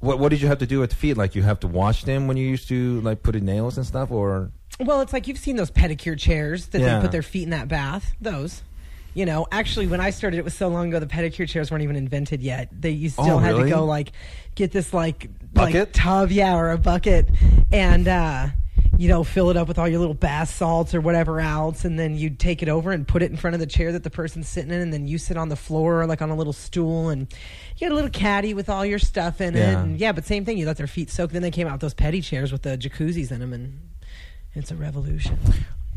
what 0.07 0.19
what 0.19 0.31
did 0.31 0.41
you 0.41 0.49
have 0.49 0.59
to 0.59 0.67
do 0.67 0.81
with 0.81 0.91
the 0.91 0.97
feet? 0.97 1.17
Like 1.17 1.35
you 1.35 1.43
have 1.43 1.61
to 1.61 1.67
wash 1.67 2.05
them 2.05 2.27
when 2.29 2.37
you 2.37 2.47
used 2.49 2.69
to 2.69 3.01
like 3.03 3.23
put 3.23 3.37
in 3.37 3.45
nails 3.45 3.77
and 3.77 3.87
stuff, 3.87 4.11
or 4.11 4.51
Well, 4.81 5.01
it's 5.01 5.13
like 5.13 5.27
you've 5.29 5.39
seen 5.39 5.57
those 5.57 5.71
pedicure 5.71 6.19
chairs 6.19 6.67
that 6.69 6.81
Yeah. 6.81 6.97
they 6.97 7.03
put 7.03 7.13
their 7.13 7.23
feet 7.23 7.43
in 7.45 7.51
that 7.51 7.69
bath. 7.69 8.15
Those. 8.21 8.63
You 9.15 9.25
know, 9.25 9.47
actually, 9.51 9.87
when 9.87 9.99
I 10.01 10.11
started, 10.11 10.37
it 10.37 10.45
was 10.45 10.53
so 10.53 10.69
long 10.69 10.89
ago. 10.89 11.01
The 11.01 11.07
pedicure 11.07 11.49
chairs 11.49 11.71
weren't 11.71 11.83
even 11.83 11.97
invented 11.97 12.43
yet. 12.43 12.69
They 12.71 12.91
you 12.91 13.09
still 13.09 13.25
Oh, 13.31 13.39
had 13.39 13.53
really? 13.55 13.71
to 13.71 13.77
go 13.77 13.85
like 13.87 14.13
get 14.55 14.73
this 14.73 14.93
like 14.93 15.29
Bucket? 15.55 15.75
like 15.75 15.93
tub, 15.95 16.31
yeah, 16.31 16.55
or 16.55 16.71
a 16.73 16.77
bucket, 16.79 17.27
and 17.73 18.07
uh, 18.07 18.49
you 18.99 19.09
know, 19.09 19.25
fill 19.25 19.51
it 19.51 19.57
up 19.57 19.69
with 19.69 19.79
all 19.79 19.89
your 19.89 19.99
little 19.99 20.15
bath 20.15 20.51
salts 20.51 20.95
or 20.95 21.01
whatever 21.01 21.41
else, 21.41 21.85
and 21.85 21.99
then 21.99 22.17
you 22.17 22.31
take 22.31 22.63
it 22.63 22.69
over 22.69 22.93
and 22.93 23.07
put 23.07 23.23
it 23.23 23.31
in 23.31 23.37
front 23.37 23.55
of 23.55 23.61
the 23.61 23.67
chair 23.67 23.93
that 23.93 24.03
the 24.03 24.11
person's 24.11 24.49
sitting 24.49 24.71
in, 24.71 24.81
and 24.81 24.93
then 24.93 25.07
you 25.07 25.19
sit 25.19 25.37
on 25.37 25.49
the 25.49 25.57
floor 25.57 26.07
like 26.07 26.23
on 26.23 26.31
a 26.31 26.35
little 26.37 26.53
stool, 26.53 27.09
and 27.09 27.33
you 27.77 27.87
got 27.89 27.93
a 27.93 27.95
little 27.95 28.11
caddy 28.11 28.55
with 28.55 28.69
all 28.69 28.85
your 28.87 28.99
stuff 28.99 29.41
in 29.41 29.55
it, 29.55 29.59
Yeah. 29.61 29.81
and 29.83 29.99
yeah, 29.99 30.13
but 30.13 30.25
same 30.25 30.45
thing. 30.45 30.59
You 30.59 30.67
let 30.67 30.77
their 30.77 30.87
feet 30.87 31.11
soak. 31.11 31.31
Then 31.33 31.43
they 31.43 31.51
came 31.51 31.67
out 31.67 31.73
with 31.73 31.81
those 31.83 31.95
pedi 31.95 32.23
chairs 32.23 32.53
with 32.53 32.63
the 32.63 32.77
jacuzzis 32.79 33.31
in 33.31 33.41
them, 33.41 33.53
and 33.53 33.81
it's 34.55 34.71
a 34.71 34.77
revolution. 34.77 35.39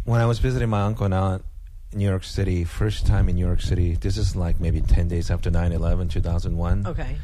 when 0.04 0.20
I 0.22 0.26
was 0.26 0.40
visiting 0.40 0.70
my 0.70 0.82
uncle 0.82 1.06
and 1.06 1.14
aunt 1.14 1.44
in 1.92 2.00
New 2.00 2.06
York 2.10 2.24
City, 2.24 2.64
first 2.64 3.06
time 3.08 3.30
in 3.30 3.36
New 3.36 3.46
York 3.46 3.62
City. 3.62 3.96
This 3.96 4.18
is 4.18 4.36
like 4.36 4.60
maybe 4.60 4.82
ten 4.82 5.08
days 5.08 5.32
after 5.32 5.50
9-11, 5.50 6.10
2001. 6.10 6.86
Okay. 6.88 7.18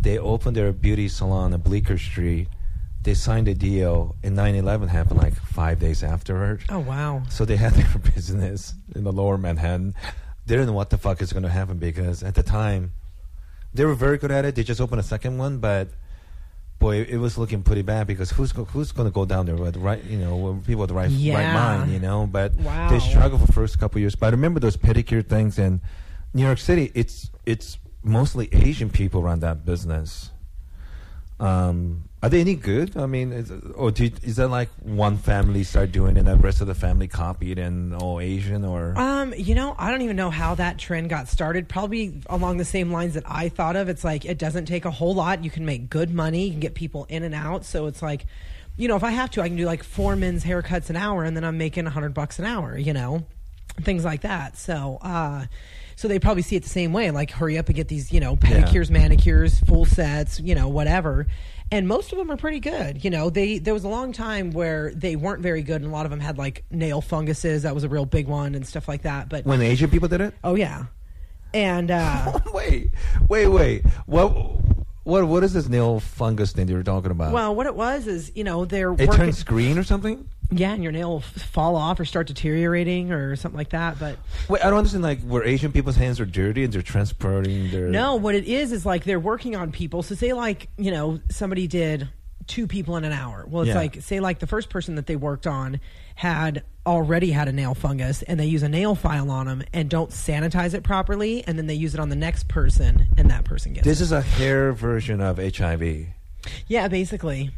They 0.00 0.18
opened 0.18 0.56
their 0.56 0.72
beauty 0.72 1.08
salon 1.08 1.52
on 1.52 1.60
Bleecker 1.60 1.98
Street. 1.98 2.48
They 3.02 3.14
signed 3.14 3.48
a 3.48 3.54
deal, 3.54 4.14
and 4.22 4.36
9-11 4.36 4.88
happened 4.88 5.18
like 5.20 5.34
five 5.34 5.78
days 5.78 6.02
afterward. 6.02 6.62
Oh 6.68 6.80
wow. 6.80 7.22
So 7.30 7.44
they 7.44 7.56
had 7.56 7.72
their 7.78 7.98
business 8.14 8.74
in 8.94 9.04
the 9.04 9.12
lower 9.12 9.38
Manhattan. 9.38 9.94
They 10.46 10.54
didn't 10.56 10.66
know 10.66 10.72
what 10.74 10.90
the 10.90 10.98
fuck 10.98 11.22
is 11.22 11.32
going 11.32 11.44
to 11.44 11.48
happen 11.48 11.78
because 11.78 12.22
at 12.22 12.34
the 12.34 12.42
time, 12.42 12.92
they 13.72 13.84
were 13.84 13.94
very 13.94 14.18
good 14.18 14.30
at 14.30 14.44
it. 14.44 14.54
They 14.54 14.64
just 14.64 14.80
opened 14.80 15.00
a 15.00 15.04
second 15.04 15.38
one, 15.38 15.58
but 15.58 15.88
boy, 16.78 17.02
it 17.02 17.18
was 17.18 17.38
looking 17.38 17.62
pretty 17.62 17.82
bad 17.82 18.06
because 18.06 18.30
who's 18.32 18.52
go, 18.52 18.64
who's 18.64 18.90
going 18.92 19.06
to 19.08 19.12
go 19.14 19.24
down 19.24 19.46
there 19.46 19.54
with 19.56 19.76
right, 19.76 20.02
you 20.04 20.18
know, 20.18 20.60
people 20.66 20.80
with 20.80 20.88
the 20.88 20.94
right 20.94 21.10
right 21.10 21.52
mind, 21.54 21.92
you 21.92 22.00
know? 22.00 22.26
But 22.26 22.54
Wow. 22.56 22.90
they 22.90 22.98
struggled 22.98 23.40
for 23.40 23.46
the 23.46 23.52
first 23.52 23.78
couple 23.78 23.98
of 23.98 24.00
years. 24.00 24.14
But 24.16 24.26
I 24.26 24.30
remember 24.30 24.60
those 24.60 24.76
pedicure 24.76 25.24
things 25.26 25.58
in 25.58 25.80
New 26.34 26.42
York 26.44 26.58
City. 26.58 26.90
It's 26.94 27.30
it's 27.46 27.78
mostly 28.02 28.48
Asian 28.52 28.90
people 28.90 29.22
run 29.22 29.40
that 29.40 29.64
business. 29.64 30.30
Um, 31.38 32.04
are 32.22 32.28
they 32.28 32.40
any 32.40 32.54
good? 32.54 32.98
I 32.98 33.06
mean, 33.06 33.32
is, 33.32 33.50
or 33.74 33.90
do, 33.90 34.10
is 34.22 34.36
that 34.36 34.48
like 34.48 34.68
one 34.82 35.16
family 35.16 35.64
start 35.64 35.90
doing 35.90 36.16
it 36.16 36.20
and 36.20 36.28
the 36.28 36.36
rest 36.36 36.60
of 36.60 36.66
the 36.66 36.74
family 36.74 37.08
copied 37.08 37.58
and 37.58 37.94
all 37.94 38.20
Asian 38.20 38.62
or? 38.62 38.92
Um, 38.98 39.32
you 39.34 39.54
know, 39.54 39.74
I 39.78 39.90
don't 39.90 40.02
even 40.02 40.16
know 40.16 40.28
how 40.28 40.54
that 40.56 40.78
trend 40.78 41.08
got 41.08 41.28
started. 41.28 41.66
Probably 41.66 42.20
along 42.26 42.58
the 42.58 42.66
same 42.66 42.92
lines 42.92 43.14
that 43.14 43.24
I 43.26 43.48
thought 43.48 43.74
of. 43.74 43.88
It's 43.88 44.04
like 44.04 44.26
it 44.26 44.36
doesn't 44.36 44.66
take 44.66 44.84
a 44.84 44.90
whole 44.90 45.14
lot. 45.14 45.44
You 45.44 45.50
can 45.50 45.64
make 45.64 45.88
good 45.88 46.12
money. 46.12 46.44
You 46.44 46.50
can 46.50 46.60
get 46.60 46.74
people 46.74 47.06
in 47.08 47.22
and 47.22 47.34
out. 47.34 47.64
So 47.64 47.86
it's 47.86 48.02
like, 48.02 48.26
you 48.76 48.86
know, 48.86 48.96
if 48.96 49.04
I 49.04 49.12
have 49.12 49.30
to, 49.32 49.42
I 49.42 49.48
can 49.48 49.56
do 49.56 49.64
like 49.64 49.82
four 49.82 50.14
men's 50.14 50.44
haircuts 50.44 50.90
an 50.90 50.96
hour, 50.96 51.24
and 51.24 51.34
then 51.34 51.44
I'm 51.44 51.56
making 51.56 51.86
a 51.86 51.90
hundred 51.90 52.12
bucks 52.12 52.38
an 52.38 52.44
hour. 52.44 52.76
You 52.76 52.92
know, 52.92 53.24
things 53.80 54.04
like 54.04 54.22
that. 54.22 54.58
So, 54.58 54.98
uh, 55.00 55.46
so 55.96 56.08
they 56.08 56.18
probably 56.18 56.42
see 56.42 56.56
it 56.56 56.62
the 56.62 56.68
same 56.68 56.92
way. 56.92 57.10
Like, 57.10 57.30
hurry 57.30 57.58
up 57.58 57.66
and 57.66 57.76
get 57.76 57.88
these, 57.88 58.12
you 58.12 58.20
know, 58.20 58.36
pedicures, 58.36 58.90
manicures, 58.90 59.58
full 59.60 59.84
sets, 59.84 60.40
you 60.40 60.54
know, 60.54 60.68
whatever. 60.68 61.26
And 61.72 61.86
most 61.86 62.10
of 62.10 62.18
them 62.18 62.30
are 62.32 62.36
pretty 62.36 62.58
good. 62.58 63.04
You 63.04 63.10
know, 63.10 63.30
they 63.30 63.58
there 63.58 63.74
was 63.74 63.84
a 63.84 63.88
long 63.88 64.12
time 64.12 64.50
where 64.50 64.92
they 64.92 65.14
weren't 65.14 65.40
very 65.40 65.62
good, 65.62 65.82
and 65.82 65.90
a 65.90 65.94
lot 65.94 66.04
of 66.04 66.10
them 66.10 66.18
had 66.20 66.36
like 66.36 66.64
nail 66.70 67.00
funguses. 67.00 67.62
That 67.62 67.74
was 67.74 67.84
a 67.84 67.88
real 67.88 68.06
big 68.06 68.26
one 68.26 68.54
and 68.56 68.66
stuff 68.66 68.88
like 68.88 69.02
that. 69.02 69.28
But 69.28 69.44
when 69.44 69.60
the 69.60 69.66
Asian 69.66 69.88
people 69.88 70.08
did 70.08 70.20
it? 70.20 70.34
oh 70.42 70.56
yeah, 70.56 70.86
and 71.54 71.90
uh, 71.90 72.40
wait, 72.52 72.90
wait, 73.28 73.46
wait. 73.48 73.86
What? 74.06 74.30
What? 75.04 75.26
What 75.28 75.44
is 75.44 75.52
this 75.52 75.68
nail 75.68 76.00
fungus 76.00 76.52
thing 76.52 76.68
you 76.68 76.74
were 76.74 76.82
talking 76.82 77.10
about? 77.12 77.32
well, 77.32 77.54
what 77.54 77.66
it 77.66 77.74
was 77.76 78.06
is 78.06 78.32
you 78.34 78.42
know 78.44 78.64
they're 78.64 78.92
it 78.92 79.00
working, 79.00 79.14
turns 79.14 79.44
green 79.44 79.78
or 79.78 79.84
something. 79.84 80.28
Yeah, 80.50 80.72
and 80.72 80.82
your 80.82 80.92
nail 80.92 81.10
will 81.10 81.20
fall 81.20 81.76
off 81.76 82.00
or 82.00 82.04
start 82.04 82.26
deteriorating 82.26 83.12
or 83.12 83.36
something 83.36 83.56
like 83.58 83.70
that. 83.70 83.98
But 83.98 84.16
Wait, 84.48 84.64
I 84.64 84.70
don't 84.70 84.78
understand. 84.78 85.02
Like, 85.02 85.20
where 85.22 85.44
Asian 85.44 85.72
people's 85.72 85.96
hands 85.96 86.20
are 86.20 86.26
dirty 86.26 86.64
and 86.64 86.72
they're 86.72 86.82
transporting 86.82 87.70
their. 87.70 87.88
No, 87.88 88.16
what 88.16 88.34
it 88.34 88.44
is 88.46 88.72
is 88.72 88.84
like 88.84 89.04
they're 89.04 89.20
working 89.20 89.54
on 89.56 89.72
people. 89.72 90.02
So 90.02 90.14
say 90.14 90.32
like, 90.32 90.68
you 90.76 90.90
know, 90.90 91.20
somebody 91.30 91.66
did 91.66 92.08
two 92.46 92.66
people 92.66 92.96
in 92.96 93.04
an 93.04 93.12
hour. 93.12 93.44
Well, 93.48 93.62
it's 93.62 93.68
Yeah. 93.68 93.74
like 93.76 94.02
say 94.02 94.18
like 94.18 94.40
the 94.40 94.46
first 94.46 94.70
person 94.70 94.96
that 94.96 95.06
they 95.06 95.14
worked 95.16 95.46
on 95.46 95.78
had 96.16 96.64
already 96.84 97.30
had 97.30 97.46
a 97.46 97.52
nail 97.52 97.74
fungus 97.74 98.22
and 98.22 98.40
they 98.40 98.46
use 98.46 98.62
a 98.64 98.68
nail 98.68 98.94
file 98.96 99.30
on 99.30 99.46
them 99.46 99.62
and 99.72 99.88
don't 99.88 100.10
sanitize 100.10 100.74
it 100.74 100.82
properly 100.82 101.44
and 101.46 101.56
then 101.58 101.66
they 101.66 101.74
use 101.74 101.94
it 101.94 102.00
on 102.00 102.08
the 102.08 102.16
next 102.16 102.48
person 102.48 103.06
and 103.16 103.30
that 103.30 103.44
person 103.44 103.72
gets 103.74 103.84
This 103.86 104.00
is 104.00 104.10
a 104.12 104.20
hair 104.22 104.72
version 104.72 105.20
of 105.20 105.38
HIV. 105.38 106.06
Yeah, 106.66 106.88
basically. 106.88 107.50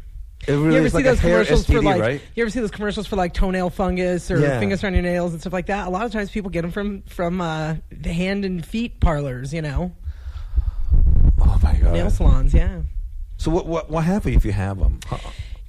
It 0.47 0.51
You 0.53 0.73
ever 0.75 0.89
see 0.89 0.95
like 0.95 1.05
those 1.05 1.19
commercials 1.19 1.65
STD, 1.65 1.73
for 1.73 1.81
like 1.81 2.01
right? 2.01 2.21
you 2.35 2.43
ever 2.43 2.49
see 2.49 2.59
those 2.59 2.71
commercials 2.71 3.07
for 3.07 3.15
like 3.15 3.33
toenail 3.33 3.69
fungus 3.69 4.29
or 4.29 4.39
Yeah. 4.39 4.59
fingers 4.59 4.83
around 4.83 4.93
your 4.93 5.03
nails 5.03 5.31
and 5.31 5.39
stuff 5.41 5.53
like 5.53 5.67
that? 5.67 5.87
A 5.87 5.89
lot 5.89 6.05
of 6.05 6.11
times 6.11 6.31
people 6.31 6.49
get 6.49 6.63
them 6.63 6.71
from 6.71 7.01
from 7.03 7.39
uh, 7.41 7.75
the 7.91 8.11
hand 8.13 8.43
and 8.45 8.65
feet 8.65 8.99
parlors, 8.99 9.53
you 9.53 9.61
know, 9.61 9.93
Oh 11.39 11.59
my 11.63 11.73
god. 11.75 11.93
nail 11.93 12.09
salons. 12.09 12.53
Yeah. 12.53 12.81
So 13.37 13.51
what? 13.51 13.65
What? 13.67 13.89
What 13.89 14.03
happens 14.03 14.35
if 14.35 14.45
you 14.45 14.51
have 14.51 14.79
them? 14.79 14.99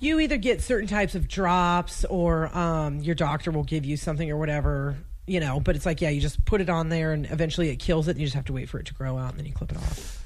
You 0.01 0.21
either 0.21 0.37
get 0.37 0.61
certain 0.61 0.87
types 0.89 1.15
of 1.15 1.29
drops 1.29 2.05
or 2.05 2.55
um, 2.57 2.99
your 3.01 3.15
doctor 3.15 3.51
will 3.51 3.63
give 3.65 3.85
you 3.87 3.97
something 3.97 4.31
or 4.31 4.37
whatever, 4.37 4.97
you 5.27 5.41
know, 5.41 5.61
but 5.61 5.77
it's 5.77 5.87
like, 5.87 6.03
yeah, 6.03 6.11
you 6.11 6.21
just 6.21 6.45
put 6.45 6.61
it 6.61 6.69
on 6.69 6.91
there 6.91 7.13
and 7.13 7.25
eventually 7.31 7.71
it 7.71 7.77
kills 7.77 8.07
it 8.09 8.13
and 8.13 8.21
you 8.21 8.27
just 8.27 8.35
have 8.35 8.45
to 8.47 8.53
wait 8.53 8.69
for 8.69 8.79
it 8.79 8.87
to 8.87 8.95
grow 8.95 9.17
out 9.17 9.31
and 9.31 9.39
then 9.39 9.47
you 9.47 9.53
clip 9.53 9.71
it 9.73 9.79
off. 9.79 10.24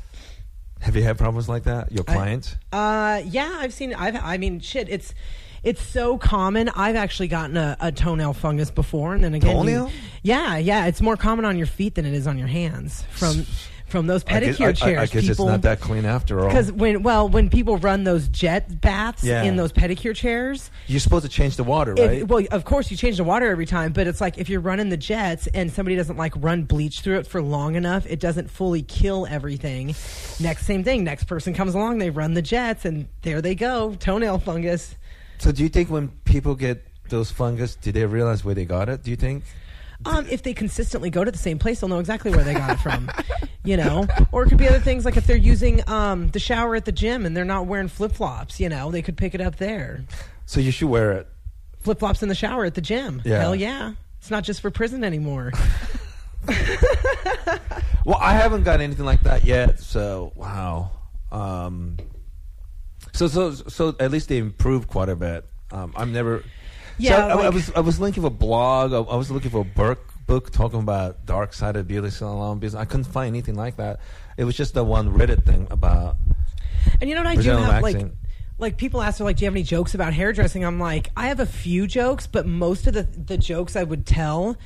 Have 0.80 0.96
you 0.96 1.02
had 1.02 1.18
problems 1.18 1.48
like 1.48 1.64
that? 1.64 1.92
Your 1.92 2.04
I- 2.08 2.12
clients? 2.14 2.56
Uh, 2.72 3.22
yeah, 3.24 3.56
I've 3.60 3.72
seen, 3.72 3.94
I've, 3.94 4.16
I 4.16 4.38
mean, 4.38 4.60
shit, 4.60 4.88
it's, 4.88 5.12
it's 5.62 5.82
so 5.82 6.16
common. 6.18 6.68
I've 6.70 6.96
actually 6.96 7.28
gotten 7.28 7.56
a, 7.56 7.76
a 7.80 7.90
toenail 7.92 8.32
fungus 8.32 8.70
before, 8.70 9.14
and 9.14 9.24
then 9.24 9.34
again, 9.34 9.50
you- 9.50 9.62
Toenail? 9.62 9.90
yeah, 10.22 10.56
yeah, 10.56 10.86
it's 10.86 11.00
more 11.00 11.16
common 11.16 11.44
on 11.44 11.58
your 11.58 11.66
feet 11.66 11.94
than 11.96 12.06
it 12.06 12.14
is 12.14 12.26
on 12.26 12.38
your 12.38 12.48
hands. 12.48 13.02
From 13.10 13.44
from 13.88 14.06
those 14.06 14.24
I 14.28 14.40
guess- 14.40 14.58
pedicure 14.58 14.66
I- 14.66 14.68
I- 14.68 14.72
chairs. 14.72 14.98
I, 14.98 15.06
guess 15.06 15.14
it's 15.16 15.28
people, 15.28 15.46
not 15.46 15.62
that 15.62 15.80
clean 15.80 16.04
after 16.04 16.40
all. 16.40 16.48
because 16.48 16.70
when 16.72 17.02
well 17.02 17.28
when 17.28 17.48
people 17.50 17.76
run 17.78 18.04
those 18.04 18.28
jet 18.28 18.80
baths 18.80 19.24
Yeah. 19.24 19.42
in 19.42 19.56
those 19.56 19.72
pedicure 19.72 20.14
chairs, 20.14 20.70
You're 20.86 21.00
supposed 21.00 21.24
to 21.24 21.28
change 21.30 21.56
the 21.56 21.64
water, 21.64 21.94
if- 21.96 21.98
right? 21.98 22.26
well, 22.28 22.44
of 22.50 22.64
course 22.64 22.90
you 22.90 22.96
change 22.96 23.16
the 23.16 23.24
water 23.24 23.50
every 23.50 23.66
time, 23.66 23.92
but 23.92 24.06
it's 24.06 24.20
like 24.20 24.38
if 24.38 24.48
you're 24.48 24.60
running 24.60 24.88
the 24.90 24.96
jets 24.96 25.46
and 25.54 25.72
somebody 25.72 25.96
doesn't 25.96 26.16
like 26.16 26.32
run 26.36 26.64
bleach 26.64 27.00
through 27.00 27.18
it 27.18 27.26
for 27.26 27.40
long 27.42 27.74
enough, 27.74 28.04
it 28.06 28.20
doesn't 28.20 28.50
fully 28.50 28.82
kill 28.82 29.26
everything. 29.28 29.94
Next 30.40 30.66
same 30.66 30.84
thing. 30.84 31.04
Next 31.04 31.24
person 31.24 31.54
comes 31.54 31.74
along, 31.74 31.98
they 31.98 32.10
run 32.10 32.34
the 32.34 32.42
jets, 32.42 32.84
and 32.84 33.06
there 33.22 33.40
they 33.40 33.54
go, 33.54 33.94
toenail 33.98 34.38
fungus. 34.38 34.96
so 35.38 35.52
do 35.52 35.62
you 35.62 35.68
think 35.68 35.88
when 35.90 36.08
people 36.24 36.54
get 36.54 36.84
those 37.08 37.30
fungus, 37.30 37.74
do 37.76 37.90
they 37.90 38.04
realize 38.04 38.44
where 38.44 38.54
they 38.54 38.64
got 38.66 38.88
it? 38.90 39.02
Do 39.02 39.10
you 39.10 39.16
think? 39.16 39.44
Um, 40.06 40.26
if 40.30 40.42
they 40.42 40.54
consistently 40.54 41.10
go 41.10 41.24
to 41.24 41.30
the 41.30 41.38
same 41.38 41.58
place, 41.58 41.80
they'll 41.80 41.88
know 41.88 41.98
exactly 41.98 42.30
where 42.30 42.44
they 42.44 42.54
got 42.54 42.70
it 42.70 42.78
from. 42.78 43.10
You 43.64 43.76
know, 43.76 44.06
or 44.32 44.44
it 44.44 44.48
could 44.48 44.58
be 44.58 44.68
other 44.68 44.78
things 44.80 45.04
like 45.04 45.16
if 45.16 45.26
they're 45.26 45.36
using 45.36 45.86
um, 45.88 46.30
the 46.30 46.38
shower 46.38 46.76
at 46.76 46.84
the 46.84 46.92
gym 46.92 47.26
and 47.26 47.36
they're 47.36 47.44
not 47.44 47.66
wearing 47.66 47.88
flip 47.88 48.12
flops. 48.12 48.60
You 48.60 48.68
know, 48.68 48.90
they 48.90 49.02
could 49.02 49.16
pick 49.16 49.34
it 49.34 49.40
up 49.40 49.56
there. 49.56 50.04
So 50.46 50.60
you 50.60 50.70
should 50.70 50.88
wear 50.88 51.12
it. 51.12 51.26
Flip 51.80 51.98
flops 51.98 52.22
in 52.22 52.28
the 52.28 52.34
shower 52.34 52.64
at 52.64 52.74
the 52.74 52.80
gym. 52.80 53.20
Yeah. 53.24 53.40
Hell 53.40 53.54
yeah. 53.54 53.92
It's 54.20 54.30
not 54.30 54.44
just 54.44 54.60
for 54.60 54.70
prison 54.70 55.04
anymore. 55.04 55.52
Well, 58.08 58.18
I 58.22 58.32
haven't 58.32 58.62
got 58.62 58.80
anything 58.80 59.04
like 59.04 59.20
that 59.24 59.44
yet. 59.44 59.80
So 59.80 60.32
wow. 60.34 60.92
Um, 61.30 61.98
so 63.12 63.28
so 63.28 63.52
so 63.52 63.94
at 64.00 64.10
least 64.10 64.30
they 64.30 64.38
improved 64.38 64.88
quite 64.88 65.10
a 65.10 65.14
bit. 65.14 65.44
Um, 65.70 65.92
I'm 65.94 66.10
never. 66.10 66.42
Yeah, 66.98 67.16
So 67.16 67.22
I, 67.22 67.30
I 67.30 67.34
like- 67.44 67.54
was 67.54 67.72
I 67.74 67.80
was 67.80 68.00
looking 68.00 68.22
for 68.22 68.26
a 68.26 68.30
blog. 68.30 68.92
I, 68.92 68.98
I 68.98 69.16
was 69.16 69.30
looking 69.30 69.50
for 69.50 69.60
a 69.60 69.64
book 69.64 70.00
book 70.26 70.50
talking 70.50 70.80
about 70.80 71.24
dark 71.24 71.54
side 71.54 71.76
of 71.76 71.88
beauty 71.88 72.10
salon 72.10 72.58
business. 72.58 72.80
I 72.80 72.84
couldn't 72.84 73.04
find 73.04 73.28
anything 73.28 73.54
like 73.54 73.76
that. 73.76 74.00
It 74.36 74.44
was 74.44 74.56
just 74.56 74.74
the 74.74 74.84
one 74.84 75.14
Reddit 75.14 75.44
thing 75.44 75.66
about. 75.70 76.16
And 77.00 77.08
you 77.08 77.14
know 77.16 77.22
what 77.22 77.28
I 77.28 77.34
do 77.34 77.42
Brazilian 77.42 77.70
have 77.70 77.82
like 77.82 78.06
like 78.58 78.76
people 78.76 79.00
ask 79.00 79.20
me 79.20 79.24
like, 79.24 79.36
do 79.36 79.44
you 79.44 79.46
have 79.46 79.54
any 79.54 79.62
jokes 79.62 79.94
about 79.94 80.12
hairdressing? 80.12 80.64
I'm 80.64 80.80
like, 80.80 81.10
I 81.16 81.28
have 81.28 81.40
a 81.40 81.46
few 81.46 81.86
jokes, 81.86 82.26
but 82.26 82.46
most 82.46 82.86
of 82.86 82.94
the 82.94 83.02
the 83.04 83.38
jokes 83.38 83.76
I 83.76 83.84
would 83.84 84.04
tell, 84.06 84.56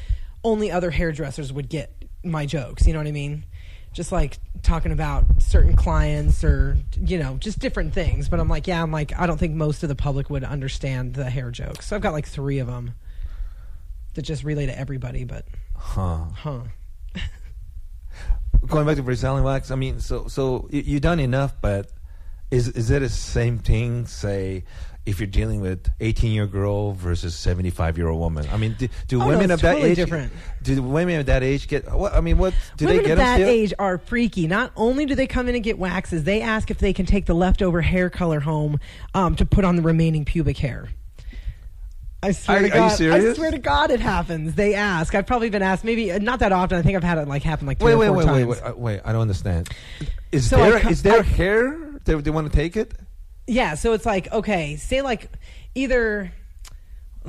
only 0.43 0.71
other 0.71 0.91
hairdressers 0.91 1.53
would 1.53 1.69
get 1.69 1.93
my 2.25 2.47
jokes. 2.47 2.87
You 2.87 2.93
know 2.95 2.99
what 3.01 3.07
I 3.07 3.13
mean? 3.13 3.45
Just 3.93 4.11
like 4.13 4.39
talking 4.63 4.93
about 4.93 5.25
certain 5.39 5.75
clients 5.77 6.43
or 6.45 6.79
you 6.99 7.19
know 7.19 7.37
just 7.39 7.59
different 7.59 7.93
things. 7.93 8.29
But 8.29 8.41
I'm 8.41 8.49
like, 8.49 8.67
yeah, 8.67 8.83
I'm 8.83 8.91
like, 8.93 9.19
I 9.19 9.27
don't 9.27 9.39
think 9.39 9.55
most 9.55 9.83
of 9.83 9.89
the 9.89 9.95
public 9.95 10.31
would 10.31 10.45
understand 10.45 11.15
the 11.15 11.29
hair 11.29 11.51
jokes. 11.51 11.87
So 11.89 11.97
I've 11.97 12.03
got 12.03 12.13
like 12.13 12.27
three 12.27 12.59
of 12.59 12.67
them 12.67 12.93
that 14.15 14.23
just 14.23 14.45
relay 14.45 14.67
to 14.67 14.79
everybody. 14.79 15.25
But 15.25 15.45
Huh. 15.77 16.25
huh? 16.35 16.61
Going 18.67 18.87
back 18.87 18.97
to 18.97 19.03
Brazilian 19.03 19.43
wax, 19.45 19.71
I 19.71 19.75
mean, 19.75 20.01
so 20.01 20.29
so 20.29 20.69
you, 20.71 20.83
you've 20.83 21.03
done 21.03 21.19
enough, 21.21 21.55
but 21.61 21.91
is 22.51 22.69
is 22.69 22.91
it 22.91 23.01
the 23.01 23.09
same 23.09 23.59
thing? 23.59 24.07
Say, 24.07 24.65
if 25.05 25.19
you're 25.19 25.27
dealing 25.27 25.61
with 25.61 25.91
18 26.01 26.31
year 26.33 26.43
old 26.45 26.53
girl 26.53 26.93
versus 26.93 27.35
75 27.35 27.99
year 27.99 28.09
old 28.09 28.21
woman. 28.21 28.47
I 28.53 28.57
mean, 28.57 28.77
do, 28.79 28.89
do 29.09 29.17
Oh, 29.17 29.21
no, 29.25 29.27
women 29.29 29.45
it's 29.45 29.55
of 29.55 29.61
that 29.63 29.73
totally 29.73 29.91
age 29.91 29.97
different. 29.97 30.33
Do 30.63 30.81
women 30.83 31.19
of 31.21 31.27
that 31.27 31.43
age 31.43 31.67
get 31.67 31.91
what? 31.93 32.13
I 32.15 32.21
mean, 32.21 32.39
what 32.39 32.55
do 32.77 32.87
Women 32.87 32.99
they 32.99 33.03
get 33.09 33.13
of 33.13 33.19
that 33.19 33.41
age 33.41 33.75
are 33.79 33.99
freaky. 33.99 34.47
Not 34.47 34.71
only 34.77 35.05
do 35.07 35.15
they 35.17 35.27
come 35.27 35.49
in 35.49 35.55
and 35.57 35.65
get 35.65 35.79
waxes, 35.79 36.23
they 36.25 36.41
ask 36.41 36.71
if 36.71 36.79
they 36.79 36.93
can 36.93 37.05
take 37.07 37.27
the 37.27 37.35
leftover 37.35 37.81
hair 37.81 38.11
color 38.11 38.39
home 38.41 38.79
um, 39.15 39.35
to 39.37 39.45
put 39.45 39.65
on 39.65 39.75
the 39.77 39.83
remaining 39.83 40.25
pubic 40.25 40.59
hair. 40.59 40.89
I 42.25 42.31
swear 42.31 42.59
Are- 42.59 42.61
to 42.61 42.65
are 42.67 42.69
you 42.69 42.73
God, 42.75 42.89
serious? 42.97 43.25
I 43.25 43.35
swear 43.35 43.51
to 43.51 43.59
God, 43.59 43.91
it 43.91 43.99
happens. 43.99 44.55
They 44.55 44.75
ask. 44.75 45.13
I've 45.17 45.27
probably 45.27 45.51
been 45.51 45.63
asked, 45.63 45.83
maybe 45.83 46.13
uh, 46.13 46.19
not 46.19 46.39
that 46.39 46.53
often. 46.53 46.79
I 46.79 46.83
think 46.83 46.97
I've 46.97 47.03
had 47.03 47.19
it 47.19 47.27
like 47.27 47.43
happen 47.43 47.67
like 47.67 47.81
Wait, 47.83 47.95
or 47.95 47.99
wait, 47.99 48.07
four 48.07 48.17
wait, 48.19 48.27
wait, 48.27 48.33
times. 48.33 48.47
wait, 48.47 48.63
uh, 48.63 48.75
wait! 48.77 49.01
I 49.05 49.11
don't 49.11 49.23
understand. 49.23 49.69
Is 50.31 50.49
So 50.49 50.59
there 50.59 50.89
is 50.89 51.03
there 51.03 51.19
I- 51.19 51.23
hair? 51.23 51.99
They, 52.05 52.15
they 52.15 52.31
want 52.31 52.51
to 52.51 52.57
take 52.57 52.77
it? 52.77 52.95
Yeah, 53.47 53.75
so 53.75 53.93
it's 53.93 54.07
like 54.07 54.31
okay, 54.33 54.77
say 54.77 55.03
like 55.03 55.29
either 55.75 56.33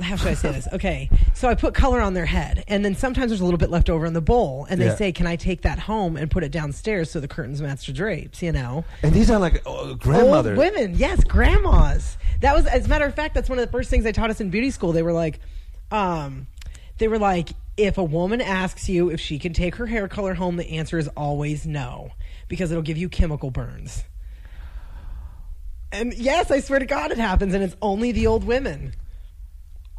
how 0.00 0.16
should 0.16 0.28
I 0.28 0.34
say 0.34 0.50
this? 0.50 0.66
Okay, 0.72 1.08
so 1.34 1.48
I 1.48 1.54
put 1.54 1.72
color 1.74 2.00
on 2.00 2.14
their 2.14 2.26
head, 2.26 2.64
and 2.66 2.84
then 2.84 2.96
sometimes 2.96 3.30
there's 3.30 3.40
a 3.40 3.44
little 3.44 3.58
bit 3.58 3.70
left 3.70 3.88
over 3.88 4.06
in 4.06 4.12
the 4.12 4.20
bowl, 4.20 4.66
and 4.68 4.80
they 4.80 4.86
Yeah. 4.86 4.96
say, 4.96 5.12
"Can 5.12 5.26
I 5.26 5.36
take 5.36 5.62
that 5.62 5.78
home 5.78 6.16
and 6.16 6.30
put 6.30 6.42
it 6.42 6.50
downstairs 6.50 7.10
so 7.10 7.20
the 7.20 7.28
curtains 7.28 7.62
match 7.62 7.86
the 7.86 7.92
drapes?" 7.92 8.42
You 8.42 8.52
know, 8.52 8.84
And 9.02 9.12
these 9.12 9.30
are 9.30 9.38
like 9.38 9.62
uh, 9.66 9.92
grandmothers. 9.94 10.58
Old 10.58 10.74
women, 10.74 10.94
yes, 10.96 11.22
grandmas. 11.22 12.16
That 12.40 12.54
was, 12.56 12.66
as 12.66 12.86
a 12.86 12.88
matter 12.88 13.04
of 13.06 13.14
fact, 13.14 13.34
that's 13.34 13.48
one 13.48 13.58
of 13.58 13.64
the 13.66 13.70
first 13.70 13.88
things 13.88 14.02
they 14.04 14.12
taught 14.12 14.30
us 14.30 14.40
in 14.40 14.50
beauty 14.50 14.70
school. 14.72 14.92
They 14.92 15.02
were 15.02 15.12
like, 15.12 15.38
um, 15.92 16.48
they 16.98 17.06
were 17.08 17.18
like, 17.18 17.50
if 17.76 17.96
a 17.98 18.04
woman 18.04 18.40
asks 18.40 18.88
you 18.88 19.10
if 19.10 19.20
she 19.20 19.38
can 19.38 19.52
take 19.52 19.76
her 19.76 19.86
hair 19.86 20.08
color 20.08 20.34
home, 20.34 20.56
the 20.56 20.68
answer 20.70 20.98
is 20.98 21.08
always 21.16 21.66
no, 21.66 22.10
because 22.48 22.70
it'll 22.70 22.82
give 22.82 22.98
you 22.98 23.08
chemical 23.08 23.50
burns. 23.50 24.02
And 25.94 26.12
yes, 26.14 26.50
I 26.50 26.60
swear 26.60 26.78
to 26.80 26.86
God, 26.86 27.12
it 27.12 27.18
happens, 27.18 27.54
and 27.54 27.62
it's 27.62 27.76
only 27.80 28.12
the 28.12 28.26
old 28.26 28.44
women. 28.44 28.94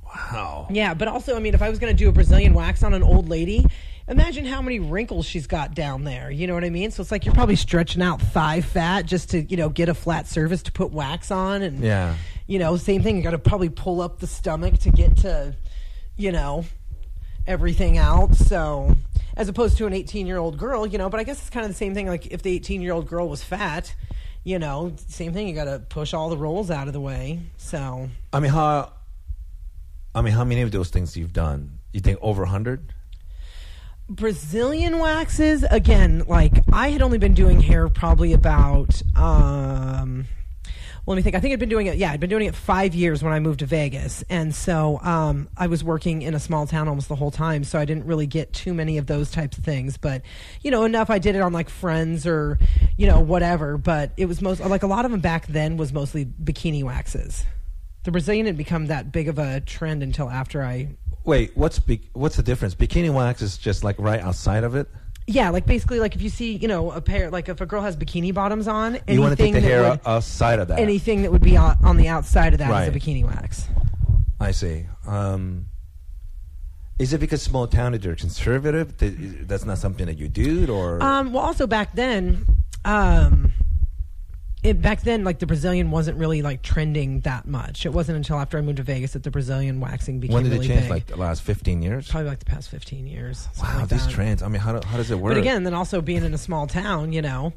Wow. 0.05 0.67
Yeah, 0.69 0.93
but 0.93 1.07
also, 1.07 1.35
I 1.35 1.39
mean, 1.39 1.53
if 1.53 1.61
I 1.61 1.69
was 1.69 1.79
going 1.79 1.95
to 1.95 1.97
do 1.97 2.09
a 2.09 2.11
Brazilian 2.11 2.53
wax 2.53 2.83
on 2.83 2.93
an 2.93 3.03
old 3.03 3.27
lady, 3.29 3.65
imagine 4.07 4.45
how 4.45 4.61
many 4.61 4.79
wrinkles 4.79 5.25
she's 5.25 5.47
got 5.47 5.73
down 5.73 6.03
there. 6.03 6.31
You 6.31 6.47
know 6.47 6.53
what 6.53 6.63
I 6.63 6.69
mean? 6.69 6.91
So 6.91 7.01
it's 7.01 7.11
like 7.11 7.25
you're 7.25 7.33
probably 7.33 7.55
stretching 7.57 8.01
out 8.01 8.21
thigh 8.21 8.61
fat 8.61 9.05
just 9.05 9.31
to, 9.31 9.41
you 9.41 9.57
know, 9.57 9.69
get 9.69 9.89
a 9.89 9.93
flat 9.93 10.27
surface 10.27 10.63
to 10.63 10.71
put 10.71 10.91
wax 10.91 11.31
on. 11.31 11.61
And, 11.61 11.79
Yeah. 11.83 12.15
you 12.47 12.59
know, 12.59 12.77
same 12.77 13.03
thing. 13.03 13.17
You 13.17 13.23
got 13.23 13.31
to 13.31 13.39
probably 13.39 13.69
pull 13.69 14.01
up 14.01 14.19
the 14.19 14.27
stomach 14.27 14.77
to 14.79 14.89
get 14.89 15.17
to, 15.17 15.55
you 16.15 16.31
know, 16.31 16.65
everything 17.47 17.97
out. 17.97 18.35
So, 18.35 18.95
as 19.35 19.49
opposed 19.49 19.77
to 19.79 19.85
an 19.85 19.93
18 19.93 20.27
year 20.27 20.37
old 20.37 20.57
girl, 20.57 20.85
you 20.87 20.97
know, 20.97 21.09
but 21.09 21.19
I 21.19 21.23
guess 21.23 21.39
it's 21.39 21.49
kind 21.49 21.65
of 21.65 21.71
the 21.71 21.77
same 21.77 21.93
thing. 21.93 22.07
Like 22.07 22.27
if 22.27 22.41
the 22.41 22.55
18 22.55 22.81
year 22.81 22.93
old 22.93 23.07
girl 23.07 23.27
was 23.27 23.43
fat, 23.43 23.93
you 24.45 24.59
know, 24.59 24.93
same 25.07 25.33
thing. 25.33 25.49
You 25.49 25.55
got 25.55 25.65
to 25.65 25.79
push 25.79 26.13
all 26.13 26.29
the 26.29 26.37
rolls 26.37 26.71
out 26.71 26.87
of 26.87 26.93
the 26.93 27.01
way. 27.01 27.41
So, 27.57 28.09
I 28.31 28.39
mean, 28.39 28.51
how? 28.51 28.93
I 30.13 30.21
mean, 30.21 30.33
how 30.33 30.45
many 30.45 30.61
of 30.61 30.71
those 30.71 30.89
things 30.89 31.17
you've 31.17 31.33
done? 31.33 31.79
You 31.91 31.99
think 31.99 32.19
over 32.21 32.45
hundred? 32.45 32.93
Brazilian 34.07 34.99
waxes 34.99 35.63
again 35.63 36.23
like 36.27 36.63
I 36.71 36.89
had 36.89 37.01
only 37.01 37.17
been 37.17 37.33
doing 37.33 37.59
hair 37.59 37.89
probably 37.89 38.33
about 38.33 39.01
um 39.15 40.27
let 41.07 41.15
me 41.15 41.21
think. 41.21 41.35
I 41.35 41.39
think 41.39 41.53
I'd 41.53 41.59
been 41.59 41.69
doing 41.69 41.87
it. 41.87 41.97
Yeah, 41.97 42.11
I'd 42.11 42.19
been 42.19 42.29
doing 42.29 42.47
it 42.47 42.55
five 42.55 42.95
years 42.95 43.21
when 43.21 43.31
I 43.31 43.39
moved 43.39 43.59
to 43.59 43.65
Vegas, 43.65 44.23
and 44.29 44.53
so 44.55 44.99
um, 45.01 45.47
I 45.55 45.67
was 45.67 45.83
working 45.83 46.23
in 46.23 46.33
a 46.33 46.39
small 46.39 46.65
town 46.65 46.87
almost 46.87 47.09
the 47.09 47.15
whole 47.15 47.31
time. 47.31 47.63
So 47.63 47.77
I 47.77 47.85
didn't 47.85 48.05
really 48.05 48.25
get 48.25 48.53
too 48.53 48.73
many 48.73 48.97
of 48.97 49.05
those 49.05 49.29
types 49.29 49.57
of 49.57 49.63
things, 49.63 49.97
but 49.97 50.23
you 50.61 50.71
know, 50.71 50.83
enough. 50.83 51.09
I 51.09 51.19
did 51.19 51.35
it 51.35 51.41
on 51.41 51.53
like 51.53 51.69
Friends 51.69 52.25
or 52.25 52.57
you 52.97 53.05
know 53.05 53.19
whatever. 53.19 53.77
But 53.77 54.13
it 54.17 54.25
was 54.25 54.41
most 54.41 54.61
like 54.61 54.83
a 54.83 54.87
lot 54.87 55.05
of 55.05 55.11
them 55.11 55.19
back 55.19 55.45
then 55.47 55.77
was 55.77 55.93
mostly 55.93 56.25
bikini 56.25 56.83
waxes. 56.83 57.45
The 58.03 58.11
Brazilian 58.11 58.45
had 58.45 58.57
become 58.57 58.87
that 58.87 59.11
big 59.11 59.27
of 59.27 59.39
a 59.39 59.61
trend 59.61 60.03
until 60.03 60.29
after 60.29 60.63
I 60.63 60.89
Wait, 61.25 61.57
what's 61.57 61.81
what's 62.13 62.35
the 62.35 62.43
difference? 62.43 62.75
Bikini 62.75 63.11
wax 63.11 63.41
is 63.41 63.57
just 63.57 63.83
like 63.83 63.95
right 63.99 64.21
outside 64.21 64.63
of 64.63 64.75
it. 64.75 64.87
Yeah, 65.27 65.49
like 65.49 65.65
basically, 65.65 65.99
like 65.99 66.15
if 66.15 66.21
you 66.21 66.29
see, 66.29 66.55
you 66.55 66.67
know, 66.67 66.91
a 66.91 67.01
pair, 67.01 67.31
like 67.31 67.49
if 67.49 67.59
a 67.59 67.65
girl 67.65 67.81
has 67.81 67.97
bikini 67.97 68.31
bottoms 68.33 68.67
on, 68.67 68.95
anything 68.95 69.15
You 69.15 69.21
want 69.21 69.35
to 69.35 69.43
take 69.43 69.53
the 69.53 69.59
that 69.61 69.67
hair 69.67 69.89
would, 69.89 69.99
outside 70.05 70.59
of 70.59 70.67
that. 70.67 70.77
anything 70.79 71.23
that 71.23 71.31
would 71.31 71.41
be 71.41 71.57
on, 71.57 71.75
on 71.83 71.97
the 71.97 72.07
outside 72.09 72.53
of 72.53 72.59
that 72.59 72.65
is 72.65 72.71
Right. 72.71 72.87
a 72.87 72.91
bikini 72.91 73.23
wax. 73.25 73.67
I 74.39 74.51
see. 74.51 74.85
Um, 75.07 75.65
is 76.99 77.11
it 77.11 77.19
because 77.19 77.41
small 77.41 77.65
town 77.67 77.93
that 77.93 78.03
they're 78.03 78.15
conservative? 78.15 78.97
Th- 78.97 79.13
That's 79.47 79.65
not 79.65 79.79
something 79.79 80.05
that 80.05 80.17
you 80.19 80.27
do, 80.27 80.67
or 80.71 81.01
Um, 81.01 81.33
well, 81.33 81.43
also 81.43 81.65
back 81.65 81.95
then, 81.95 82.45
um, 82.85 83.51
it 84.65 84.81
back 84.81 85.01
then 85.01 85.23
like 85.23 85.39
the 85.39 85.45
Brazilian 85.45 85.91
wasn't 85.91 86.17
really 86.17 86.41
like 86.41 86.61
trending 86.61 87.21
that 87.21 87.47
much. 87.47 87.85
It 87.85 87.93
wasn't 87.93 88.17
until 88.17 88.37
after 88.37 88.57
I 88.57 88.61
moved 88.61 88.77
to 88.77 88.83
Vegas 88.83 89.13
that 89.13 89.23
the 89.23 89.31
Brazilian 89.31 89.79
waxing 89.79 90.19
became 90.19 90.33
when 90.33 90.43
did 90.43 90.53
really 90.53 90.65
it 90.65 90.69
change? 90.69 90.81
big. 90.81 90.89
Like 90.89 91.05
the 91.05 91.17
last 91.17 91.43
fifteen 91.43 91.81
years? 91.81 92.09
Probably 92.09 92.29
like 92.29 92.39
the 92.39 92.45
past 92.45 92.69
fifteen 92.69 93.07
years. 93.07 93.47
Wow, 93.61 93.79
like 93.79 93.89
these 93.89 94.05
that. 94.05 94.11
trends. 94.11 94.41
I 94.41 94.47
mean, 94.47 94.61
how, 94.61 94.77
do, 94.77 94.87
how 94.87 94.97
does 94.97 95.11
it 95.11 95.19
work? 95.19 95.31
But 95.31 95.39
again, 95.39 95.63
then 95.63 95.73
also 95.73 96.01
being 96.01 96.23
in 96.23 96.33
a 96.33 96.37
small 96.37 96.67
town, 96.67 97.13
you 97.13 97.21
know, 97.21 97.53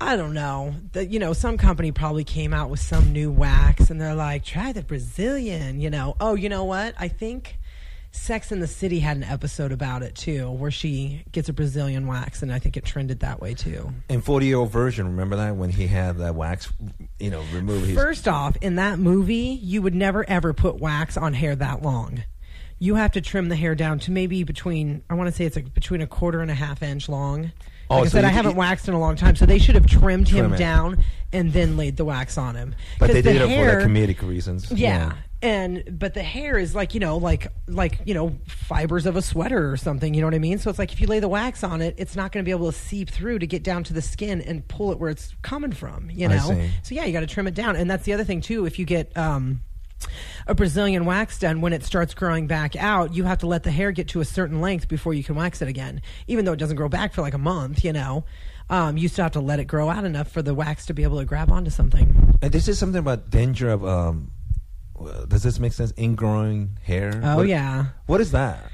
I 0.00 0.16
don't 0.16 0.34
know. 0.34 0.74
That 0.92 1.10
you 1.10 1.18
know, 1.18 1.32
some 1.32 1.58
company 1.58 1.92
probably 1.92 2.24
came 2.24 2.52
out 2.52 2.70
with 2.70 2.80
some 2.80 3.12
new 3.12 3.30
wax, 3.30 3.90
and 3.90 4.00
they're 4.00 4.14
like, 4.14 4.44
"Try 4.44 4.72
the 4.72 4.82
Brazilian." 4.82 5.80
You 5.80 5.90
know, 5.90 6.16
oh, 6.20 6.34
you 6.34 6.48
know 6.48 6.64
what? 6.64 6.94
I 6.98 7.08
think 7.08 7.58
Sex 8.16 8.50
and 8.50 8.62
the 8.62 8.66
City 8.66 8.98
had 9.00 9.16
an 9.16 9.22
episode 9.22 9.72
about 9.72 10.02
it 10.02 10.14
too, 10.14 10.50
where 10.50 10.70
she 10.70 11.22
gets 11.32 11.48
a 11.48 11.52
Brazilian 11.52 12.06
wax, 12.06 12.42
and 12.42 12.52
I 12.52 12.58
think 12.58 12.76
it 12.76 12.84
trended 12.84 13.20
that 13.20 13.40
way 13.40 13.54
too. 13.54 13.92
in 14.08 14.20
forty 14.20 14.46
year 14.46 14.56
old 14.58 14.70
virgin, 14.72 15.06
remember 15.06 15.36
that 15.36 15.56
when 15.56 15.70
he 15.70 15.86
had 15.86 16.18
that 16.18 16.34
wax, 16.34 16.72
you 17.20 17.30
know, 17.30 17.42
removed. 17.52 17.86
His, 17.86 17.96
First 17.96 18.26
off, 18.26 18.56
in 18.60 18.76
that 18.76 18.98
movie, 18.98 19.58
you 19.62 19.82
would 19.82 19.94
never 19.94 20.28
ever 20.28 20.52
put 20.52 20.76
wax 20.80 21.16
on 21.16 21.34
hair 21.34 21.54
that 21.56 21.82
long. 21.82 22.24
You 22.78 22.96
have 22.96 23.12
to 23.12 23.20
trim 23.20 23.48
the 23.48 23.56
hair 23.56 23.74
down 23.74 23.98
to 24.00 24.10
maybe 24.10 24.42
between 24.44 25.02
I 25.08 25.14
want 25.14 25.28
to 25.30 25.32
say 25.34 25.44
it's 25.44 25.56
like 25.56 25.72
between 25.72 26.00
a 26.02 26.06
quarter 26.06 26.40
and 26.40 26.50
a 26.50 26.54
half 26.54 26.82
inch 26.82 27.08
long. 27.08 27.52
Oh, 27.88 27.96
Like 27.98 28.06
I 28.06 28.08
so 28.08 28.12
said, 28.14 28.24
I 28.24 28.28
haven't 28.30 28.56
waxed 28.56 28.88
in 28.88 28.94
a 28.94 28.98
long 28.98 29.14
time, 29.14 29.36
so 29.36 29.46
they 29.46 29.58
should 29.60 29.76
have 29.76 29.86
trimmed 29.86 30.26
Trim 30.26 30.46
him 30.46 30.52
it. 30.54 30.58
down 30.58 31.04
and 31.32 31.52
then 31.52 31.76
laid 31.76 31.96
the 31.96 32.04
wax 32.04 32.36
on 32.36 32.56
him. 32.56 32.74
But 32.98 33.12
they 33.12 33.20
the 33.20 33.32
did 33.32 33.42
it 33.42 33.56
for 33.56 33.78
like 33.78 33.86
comedic 33.88 34.26
reasons. 34.28 34.72
Yeah. 34.72 35.12
And 35.42 35.98
but 35.98 36.14
the 36.14 36.22
hair 36.22 36.58
is 36.58 36.74
like 36.74 36.94
you 36.94 37.00
know 37.00 37.18
like 37.18 37.48
like 37.68 38.00
you 38.04 38.14
know 38.14 38.36
fibers 38.46 39.04
of 39.04 39.16
a 39.16 39.22
sweater 39.22 39.70
or 39.70 39.76
something 39.76 40.14
you 40.14 40.20
know 40.20 40.26
what 40.26 40.34
i 40.34 40.38
mean 40.38 40.58
so 40.58 40.70
it's 40.70 40.78
like 40.78 40.92
if 40.92 41.00
you 41.00 41.06
lay 41.06 41.20
the 41.20 41.28
wax 41.28 41.62
on 41.62 41.82
it 41.82 41.94
it's 41.98 42.16
not 42.16 42.32
going 42.32 42.42
to 42.42 42.48
be 42.48 42.50
able 42.50 42.72
to 42.72 42.76
seep 42.76 43.10
through 43.10 43.38
to 43.38 43.46
get 43.46 43.62
down 43.62 43.84
to 43.84 43.92
the 43.92 44.00
skin 44.00 44.40
and 44.40 44.66
pull 44.68 44.92
it 44.92 44.98
where 44.98 45.10
it's 45.10 45.34
coming 45.42 45.72
from 45.72 46.10
you 46.10 46.26
know 46.26 46.68
so 46.82 46.94
yeah 46.94 47.04
you 47.04 47.12
got 47.12 47.20
to 47.20 47.26
trim 47.26 47.46
it 47.46 47.54
down 47.54 47.76
and 47.76 47.90
that's 47.90 48.04
the 48.04 48.12
other 48.14 48.24
thing 48.24 48.40
too 48.40 48.64
if 48.64 48.78
you 48.78 48.84
get 48.84 49.14
um 49.16 49.60
a 50.46 50.54
Brazilian 50.54 51.06
wax 51.06 51.38
done, 51.38 51.60
when 51.60 51.72
it 51.72 51.82
starts 51.82 52.14
growing 52.14 52.46
back 52.46 52.76
out, 52.76 53.14
you 53.14 53.24
have 53.24 53.38
to 53.38 53.46
let 53.46 53.62
the 53.62 53.70
hair 53.70 53.92
get 53.92 54.08
to 54.08 54.20
a 54.20 54.24
certain 54.24 54.60
length 54.60 54.88
before 54.88 55.14
you 55.14 55.24
can 55.24 55.34
wax 55.34 55.62
it 55.62 55.68
again. 55.68 56.02
Even 56.26 56.44
though 56.44 56.52
it 56.52 56.58
doesn't 56.58 56.76
grow 56.76 56.88
back 56.88 57.14
for 57.14 57.22
like 57.22 57.34
a 57.34 57.38
month, 57.38 57.82
you 57.82 57.92
know, 57.92 58.24
um, 58.68 58.96
you 58.96 59.08
still 59.08 59.24
have 59.24 59.32
to 59.32 59.40
let 59.40 59.58
it 59.58 59.64
grow 59.64 59.88
out 59.88 60.04
enough 60.04 60.30
for 60.30 60.42
the 60.42 60.54
wax 60.54 60.86
to 60.86 60.94
be 60.94 61.02
able 61.02 61.18
to 61.18 61.24
grab 61.24 61.50
onto 61.50 61.70
something. 61.70 62.36
And 62.42 62.52
this 62.52 62.68
is 62.68 62.78
something 62.78 62.98
about 62.98 63.30
danger 63.30 63.70
of. 63.70 63.84
Um, 63.84 64.30
does 65.28 65.42
this 65.42 65.58
make 65.58 65.72
sense? 65.72 65.92
Ingrowing 65.92 66.78
hair. 66.82 67.20
Oh 67.22 67.36
What- 67.36 67.48
yeah. 67.48 67.86
What 68.06 68.20
is 68.20 68.32
that? 68.32 68.70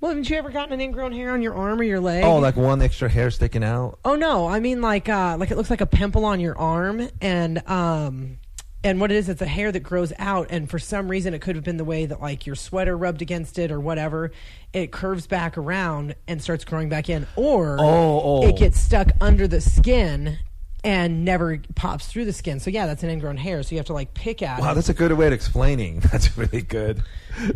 Well, 0.00 0.10
haven't 0.10 0.28
you 0.28 0.36
ever 0.36 0.50
gotten 0.50 0.72
an 0.72 0.80
ingrown 0.80 1.12
hair 1.12 1.30
on 1.30 1.42
your 1.42 1.54
arm 1.54 1.78
or 1.78 1.84
your 1.84 2.00
leg? 2.00 2.24
Oh, 2.24 2.38
like 2.38 2.56
one 2.56 2.82
extra 2.82 3.08
hair 3.08 3.30
sticking 3.30 3.62
out. 3.62 4.00
Oh 4.04 4.16
no, 4.16 4.48
I 4.48 4.58
mean 4.58 4.80
like 4.82 5.08
uh 5.08 5.36
like 5.38 5.50
it 5.52 5.56
looks 5.56 5.70
like 5.70 5.80
a 5.80 5.86
pimple 5.86 6.24
on 6.24 6.40
your 6.40 6.58
arm 6.58 7.08
and 7.20 7.62
um 7.70 8.38
and 8.82 9.00
what 9.00 9.12
it 9.12 9.14
is 9.16 9.28
it's 9.28 9.40
a 9.42 9.46
hair 9.46 9.70
that 9.70 9.78
grows 9.84 10.12
out 10.18 10.48
and 10.50 10.68
for 10.68 10.80
some 10.80 11.06
reason 11.06 11.34
it 11.34 11.40
could 11.40 11.54
have 11.54 11.64
been 11.64 11.76
the 11.76 11.84
way 11.84 12.04
that 12.04 12.20
like 12.20 12.46
your 12.48 12.56
sweater 12.56 12.96
rubbed 12.98 13.22
against 13.22 13.56
it 13.60 13.70
or 13.70 13.78
whatever 13.78 14.32
it 14.72 14.90
curves 14.90 15.28
back 15.28 15.56
around 15.56 16.16
and 16.26 16.42
starts 16.42 16.64
growing 16.64 16.88
back 16.88 17.08
in 17.08 17.24
or 17.36 17.76
Oh, 17.78 18.20
oh. 18.24 18.48
it 18.48 18.56
gets 18.56 18.80
stuck 18.80 19.12
under 19.20 19.46
the 19.46 19.60
skin 19.60 20.36
and 20.84 21.24
never 21.24 21.60
pops 21.74 22.06
through 22.06 22.24
the 22.24 22.32
skin. 22.32 22.58
So 22.60 22.70
yeah, 22.70 22.86
that's 22.86 23.02
an 23.02 23.10
ingrown 23.10 23.36
hair. 23.36 23.62
So 23.62 23.70
you 23.72 23.76
have 23.78 23.86
to 23.86 23.92
like 23.92 24.14
pick 24.14 24.42
at 24.42 24.60
Wow, 24.60 24.72
it. 24.72 24.74
that's 24.74 24.88
a 24.88 24.94
good 24.94 25.12
way 25.12 25.26
of 25.28 25.32
explaining. 25.32 26.00
That's 26.12 26.36
really 26.36 26.62
good. 26.62 27.02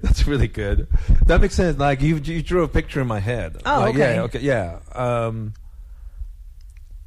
That's 0.02 0.26
really 0.26 0.48
good. 0.48 0.86
That 1.26 1.40
makes 1.40 1.54
sense. 1.54 1.78
Like 1.78 2.00
you, 2.02 2.16
you 2.16 2.42
drew 2.42 2.62
a 2.62 2.68
picture 2.68 3.00
in 3.00 3.06
my 3.06 3.20
head. 3.20 3.56
Oh, 3.66 3.80
Like, 3.80 3.94
okay. 3.94 4.14
Yeah, 4.14 4.22
okay, 4.22 4.38
yeah. 4.40 4.78
Um, 4.94 5.54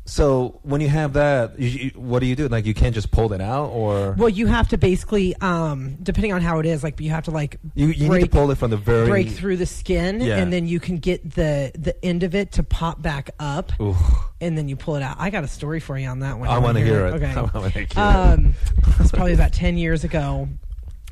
so 0.09 0.59
when 0.63 0.81
you 0.81 0.89
have 0.89 1.13
that, 1.13 1.59
you, 1.59 1.67
you, 1.67 1.89
what 1.91 2.19
do 2.19 2.25
you 2.25 2.35
do? 2.35 2.47
Like 2.47 2.65
you 2.65 2.73
can't 2.73 2.95
just 2.95 3.11
pull 3.11 3.31
it 3.33 3.41
out, 3.41 3.67
or 3.67 4.13
Well, 4.17 4.29
you 4.29 4.47
have 4.47 4.67
to 4.69 4.77
basically, 4.77 5.35
um, 5.37 5.97
depending 6.01 6.33
on 6.33 6.41
how 6.41 6.57
it 6.59 6.65
is, 6.65 6.83
like 6.83 6.99
you 6.99 7.11
have 7.11 7.25
to 7.25 7.31
like 7.31 7.57
you, 7.75 7.87
you 7.87 7.93
need 7.93 7.99
to 7.99 8.07
break- 8.09 8.31
pull 8.31 8.49
it 8.49 8.57
from 8.57 8.71
the 8.71 8.77
very 8.77 9.07
break 9.07 9.29
through 9.29 9.57
the 9.57 9.67
skin, 9.67 10.19
Yeah. 10.19 10.37
and 10.37 10.51
then 10.51 10.67
you 10.67 10.79
can 10.79 10.97
get 10.97 11.35
the 11.35 11.71
the 11.75 11.95
end 12.03 12.23
of 12.23 12.33
it 12.33 12.53
to 12.53 12.63
pop 12.63 13.01
back 13.01 13.29
up, 13.39 13.71
Ooh, 13.79 13.95
and 14.41 14.57
then 14.57 14.67
you 14.67 14.75
pull 14.75 14.95
it 14.95 15.03
out. 15.03 15.17
I 15.19 15.29
got 15.29 15.43
a 15.43 15.47
story 15.47 15.79
for 15.79 15.97
you 15.97 16.07
on 16.07 16.19
that 16.19 16.39
one. 16.39 16.49
I 16.49 16.57
want 16.57 16.77
to 16.77 16.83
hear 16.83 17.05
it. 17.07 17.13
Okay. 17.13 17.31
I 17.35 17.41
want 17.41 17.53
to 17.53 17.69
hear 17.69 17.83
it. 17.83 17.97
Um, 17.97 18.55
it's 18.99 19.11
probably 19.11 19.33
about 19.33 19.53
ten 19.53 19.77
years 19.77 20.03
ago. 20.03 20.49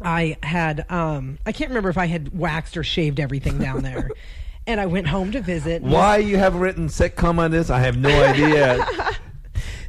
I 0.02 0.38
had 0.44 0.90
um, 0.92 1.38
I 1.46 1.52
can't 1.52 1.70
remember 1.70 1.90
if 1.90 1.98
I 1.98 2.08
had 2.08 2.38
waxed 2.38 2.78
or 2.78 2.84
shaved 2.84 3.20
everything 3.20 3.58
down 3.60 3.84
there, 3.84 4.10
and 4.68 4.80
I 4.80 4.86
went 4.86 5.08
home 5.08 5.32
to 5.32 5.42
visit. 5.42 5.82
Why 5.82 6.18
you 6.18 6.38
have 6.38 6.56
written 6.56 6.88
sitcom 6.88 7.40
on 7.40 7.50
this? 7.52 7.70
I 7.70 7.80
have 7.80 7.98
no 7.98 8.10
idea. 8.24 8.86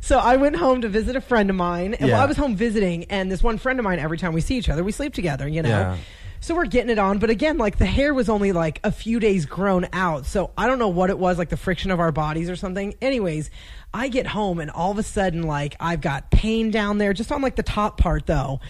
So 0.00 0.18
I 0.18 0.36
went 0.36 0.56
home 0.56 0.80
to 0.80 0.88
visit 0.88 1.16
a 1.16 1.20
friend 1.20 1.50
of 1.50 1.56
mine, 1.56 1.92
and 1.92 2.08
Yeah. 2.08 2.14
well, 2.14 2.22
I 2.22 2.26
was 2.26 2.38
home 2.38 2.56
visiting, 2.56 3.04
and 3.10 3.30
this 3.30 3.42
one 3.42 3.58
friend 3.58 3.78
of 3.78 3.84
mine, 3.84 3.98
every 3.98 4.16
time 4.16 4.32
we 4.32 4.40
see 4.40 4.56
each 4.56 4.70
other, 4.70 4.82
we 4.82 4.90
sleep 4.90 5.12
together, 5.12 5.46
you 5.46 5.60
know. 5.60 5.68
Yeah. 5.68 5.96
So 6.40 6.54
we're 6.54 6.64
getting 6.64 6.88
it 6.88 6.98
on, 6.98 7.18
but 7.18 7.28
again, 7.28 7.58
like 7.58 7.76
the 7.76 7.84
hair 7.84 8.14
was 8.14 8.30
only 8.30 8.52
like 8.52 8.80
a 8.84 8.90
few 8.90 9.20
days 9.20 9.44
grown 9.44 9.86
out, 9.92 10.24
so 10.24 10.50
I 10.56 10.66
don't 10.66 10.78
know 10.78 10.88
what 10.88 11.10
it 11.10 11.18
was, 11.18 11.36
like 11.36 11.50
the 11.50 11.58
friction 11.58 11.90
of 11.90 12.00
our 12.00 12.10
bodies 12.10 12.48
or 12.48 12.56
something. 12.56 12.94
Anyways, 13.02 13.50
I 13.92 14.08
get 14.08 14.28
home, 14.28 14.60
and 14.60 14.70
all 14.70 14.92
of 14.92 14.96
a 14.98 15.02
sudden, 15.02 15.42
like 15.42 15.76
I've 15.78 16.00
got 16.00 16.30
pain 16.30 16.70
down 16.70 16.96
there, 16.96 17.12
just 17.12 17.30
on 17.30 17.42
like 17.42 17.56
the 17.56 17.62
top 17.62 17.98
part 17.98 18.24
though, 18.24 18.60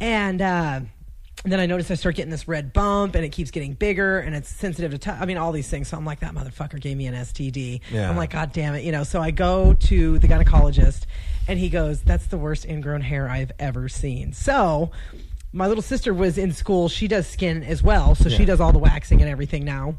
and. 0.00 0.40
uh 0.40 0.80
and 1.46 1.52
then 1.52 1.60
I 1.60 1.66
notice 1.66 1.92
I 1.92 1.94
start 1.94 2.16
getting 2.16 2.32
this 2.32 2.48
red 2.48 2.72
bump, 2.72 3.14
and 3.14 3.24
it 3.24 3.28
keeps 3.28 3.52
getting 3.52 3.74
bigger, 3.74 4.18
and 4.18 4.34
it's 4.34 4.48
sensitive 4.48 4.90
to 4.90 4.98
touch. 4.98 5.16
I 5.20 5.26
mean, 5.26 5.36
all 5.36 5.52
these 5.52 5.68
things. 5.68 5.86
So 5.86 5.96
I'm 5.96 6.04
like, 6.04 6.18
that 6.18 6.34
motherfucker 6.34 6.80
gave 6.80 6.96
me 6.96 7.06
an 7.06 7.14
STD. 7.14 7.82
Yeah. 7.92 8.10
I'm 8.10 8.16
like, 8.16 8.30
God 8.30 8.52
damn 8.52 8.74
it, 8.74 8.82
you 8.82 8.90
know. 8.90 9.04
So 9.04 9.22
I 9.22 9.30
go 9.30 9.72
to 9.72 10.18
the 10.18 10.26
gynecologist, 10.26 11.02
and 11.46 11.56
he 11.56 11.68
goes, 11.68 12.02
"That's 12.02 12.26
the 12.26 12.36
worst 12.36 12.64
ingrown 12.64 13.00
hair 13.00 13.28
I've 13.28 13.52
ever 13.60 13.88
seen." 13.88 14.32
So 14.32 14.90
my 15.52 15.68
little 15.68 15.84
sister 15.84 16.12
was 16.12 16.36
in 16.36 16.52
school. 16.52 16.88
She 16.88 17.06
does 17.06 17.28
skin 17.28 17.62
as 17.62 17.80
well, 17.80 18.16
so 18.16 18.28
she 18.28 18.44
does 18.44 18.60
all 18.60 18.72
the 18.72 18.80
waxing 18.80 19.20
and 19.20 19.30
everything 19.30 19.64
now. 19.64 19.94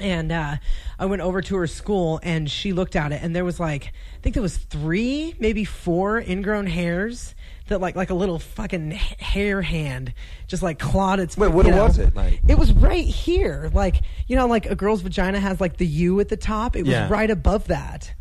And 0.00 0.32
uh, 0.32 0.56
I 0.98 1.06
went 1.06 1.22
over 1.22 1.42
to 1.42 1.56
her 1.58 1.68
school, 1.68 2.18
and 2.24 2.50
she 2.50 2.72
looked 2.72 2.96
at 2.96 3.12
it, 3.12 3.20
and 3.22 3.36
there 3.36 3.44
was 3.44 3.60
like, 3.60 3.84
I 4.16 4.20
think 4.20 4.34
there 4.34 4.42
was 4.42 4.56
three, 4.56 5.36
maybe 5.38 5.64
four 5.64 6.18
ingrown 6.18 6.66
hairs 6.66 7.36
that 7.72 7.80
like 7.80 7.96
like 7.96 8.10
a 8.10 8.14
little 8.14 8.38
fucking 8.38 8.92
hair 8.92 9.60
hand 9.62 10.14
just 10.46 10.62
like 10.62 10.78
clawed 10.78 11.20
its. 11.20 11.36
Wait, 11.36 11.48
what 11.52 11.66
know. 11.66 11.84
was 11.84 11.98
it, 11.98 12.14
like? 12.14 12.40
It 12.48 12.58
was 12.58 12.72
right 12.72 13.04
here, 13.04 13.70
like 13.74 14.02
you 14.28 14.36
know, 14.36 14.46
like 14.46 14.66
a 14.66 14.74
girl's 14.74 15.02
vagina 15.02 15.40
has 15.40 15.60
like 15.60 15.76
the 15.76 15.86
U 15.86 16.20
at 16.20 16.28
the 16.28 16.36
top. 16.36 16.76
It 16.76 16.82
was 16.82 16.90
Yeah. 16.92 17.08
right 17.10 17.30
above 17.30 17.66
that. 17.68 18.14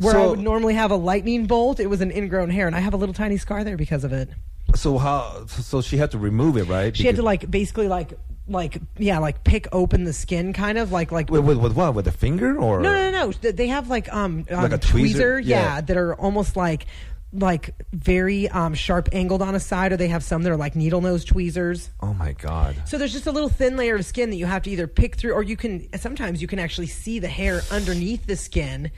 Where 0.00 0.16
I 0.18 0.26
would 0.26 0.40
normally 0.40 0.74
have 0.74 0.90
a 0.90 0.96
lightning 0.96 1.46
bolt, 1.46 1.78
it 1.78 1.86
was 1.88 2.00
an 2.00 2.10
ingrown 2.10 2.50
hair, 2.50 2.66
and 2.66 2.74
I 2.74 2.80
have 2.80 2.94
a 2.94 2.96
little 2.96 3.14
tiny 3.14 3.36
scar 3.36 3.62
there 3.62 3.76
because 3.76 4.02
of 4.02 4.12
it. 4.12 4.28
so 4.74 4.98
how? 4.98 5.46
So 5.46 5.82
she 5.82 5.98
had 5.98 6.10
to 6.12 6.18
remove 6.18 6.56
it, 6.56 6.64
right? 6.64 6.96
She 6.96 7.06
had 7.06 7.16
to 7.16 7.22
like 7.22 7.48
basically 7.50 7.86
like 7.88 8.12
like 8.46 8.78
yeah 8.98 9.18
like 9.20 9.42
pick 9.42 9.66
open 9.72 10.04
the 10.04 10.12
skin 10.12 10.52
kind 10.52 10.76
of 10.76 10.92
like 10.92 11.10
like 11.10 11.30
With, 11.30 11.44
with, 11.44 11.56
with 11.58 11.72
what? 11.74 11.94
With 11.94 12.06
a 12.08 12.12
finger 12.12 12.58
or? 12.58 12.80
no 12.80 12.92
no 12.92 13.10
no 13.10 13.26
no 13.28 13.32
they 13.52 13.68
have 13.68 13.88
like 13.88 14.12
um, 14.12 14.44
um 14.50 14.62
Like 14.64 14.72
a 14.72 14.78
tweezer? 14.78 15.40
yeah. 15.42 15.76
Yeah. 15.76 15.80
that 15.80 15.96
are 15.96 16.14
almost 16.16 16.54
like 16.56 16.86
like 17.36 17.74
very 17.92 18.48
um 18.48 18.74
sharp 18.74 19.08
angled 19.12 19.42
on 19.42 19.54
a 19.54 19.60
side 19.60 19.92
or 19.92 19.96
they 19.96 20.08
have 20.08 20.22
some 20.22 20.42
that 20.44 20.52
are 20.52 20.56
like 20.56 20.76
needle 20.76 21.00
nose 21.00 21.24
tweezers 21.24 21.90
Oh 22.00 22.14
my 22.14 22.32
god. 22.32 22.76
so 22.86 22.96
there's 22.96 23.12
just 23.12 23.26
a 23.26 23.32
little 23.32 23.48
thin 23.48 23.76
layer 23.76 23.96
of 23.96 24.04
skin 24.04 24.30
that 24.30 24.36
you 24.36 24.46
have 24.46 24.62
to 24.62 24.70
either 24.70 24.86
pick 24.86 25.16
through 25.16 25.32
or 25.32 25.42
you 25.42 25.56
can 25.56 25.88
sometimes 25.98 26.40
you 26.40 26.46
can 26.48 26.58
actually 26.60 26.86
see 26.86 27.18
the 27.18 27.28
hair 27.28 27.60
underneath 27.72 28.26
the 28.26 28.36
skin 28.36 28.92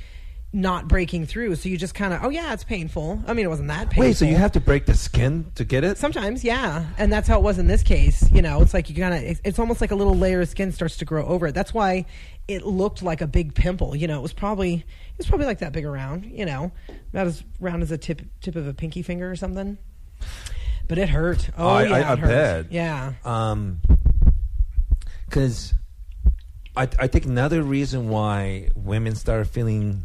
not 0.53 0.87
breaking 0.89 1.27
through 1.27 1.55
so 1.55 1.69
you 1.69 1.77
just 1.77 1.95
kind 1.95 2.15
of 2.15 2.23
oh 2.25 2.29
yeah 2.31 2.53
it's 2.53 2.65
painful 2.65 3.21
i 3.27 3.33
mean 3.35 3.45
it 3.45 3.49
wasn't 3.49 3.69
that 3.69 3.91
painful 3.91 4.03
Wait, 4.05 4.17
so 4.17 4.25
you 4.25 4.37
have 4.37 4.53
to 4.53 4.61
break 4.61 4.87
the 4.87 4.95
skin 4.95 5.51
to 5.55 5.65
get 5.65 5.83
it? 5.85 5.99
Sometimes, 5.99 6.45
yeah, 6.45 6.87
and 6.99 7.13
that's 7.13 7.27
how 7.29 7.39
it 7.39 7.43
was 7.43 7.59
in 7.59 7.67
this 7.67 7.83
case. 7.83 8.31
You 8.31 8.41
know, 8.43 8.63
it's 8.63 8.73
like 8.73 8.89
you 8.89 8.97
kind 8.97 9.15
of, 9.15 9.23
it's, 9.23 9.41
it's 9.45 9.59
almost 9.59 9.81
like 9.81 9.91
a 9.91 9.95
little 9.95 10.15
layer 10.17 10.41
of 10.41 10.49
skin 10.49 10.73
starts 10.73 10.97
to 10.99 11.05
grow 11.05 11.27
over 11.27 11.49
it. 11.49 11.55
That's 11.55 11.75
why 11.75 12.07
it 12.49 12.65
looked 12.65 13.03
like 13.03 13.21
a 13.21 13.27
big 13.27 13.55
pimple. 13.55 13.97
You 13.97 14.07
know, 14.07 14.19
it 14.19 14.23
was 14.23 14.33
probably, 14.33 14.75
it 14.75 15.19
was 15.19 15.27
probably 15.27 15.47
like 15.47 15.59
that 15.59 15.73
big 15.73 15.85
around. 15.85 16.25
You 16.27 16.47
know, 16.47 16.73
about 17.13 17.27
as 17.27 17.43
round 17.61 17.83
as 17.83 17.91
a 17.91 17.99
tip 17.99 18.23
tip 18.41 18.57
of 18.57 18.67
a 18.67 18.75
pinky 18.75 19.03
finger 19.03 19.31
or 19.31 19.37
something. 19.37 19.79
But 20.89 20.99
it 20.99 21.09
hurt. 21.09 21.51
Oh, 21.59 21.67
I- 21.69 21.83
yeah, 21.85 21.95
I- 21.95 22.01
I 22.01 22.13
it 22.13 22.19
hurt. 22.21 22.29
bet. 22.29 22.73
Yeah. 22.73 23.13
Um, 23.25 23.81
because 25.29 25.75
I 26.77 26.89
I 26.99 27.07
think 27.07 27.25
another 27.27 27.63
reason 27.63 28.09
why 28.09 28.69
women 28.75 29.15
start 29.15 29.47
feeling 29.49 30.03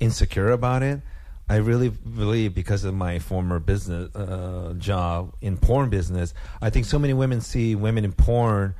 insecure 0.00 0.50
about 0.50 0.82
it, 0.82 1.00
I 1.48 1.56
really 1.56 1.88
believe 1.88 2.54
because 2.54 2.84
of 2.84 2.94
my 2.94 3.18
former 3.18 3.58
business 3.58 4.14
uh, 4.14 4.74
job 4.78 5.34
in 5.40 5.56
porn 5.56 5.88
business. 5.90 6.34
I 6.60 6.70
think 6.70 6.84
so 6.86 6.98
many 6.98 7.14
women 7.14 7.40
see 7.40 7.74
women 7.74 8.04
in 8.04 8.12
porn, 8.12 8.74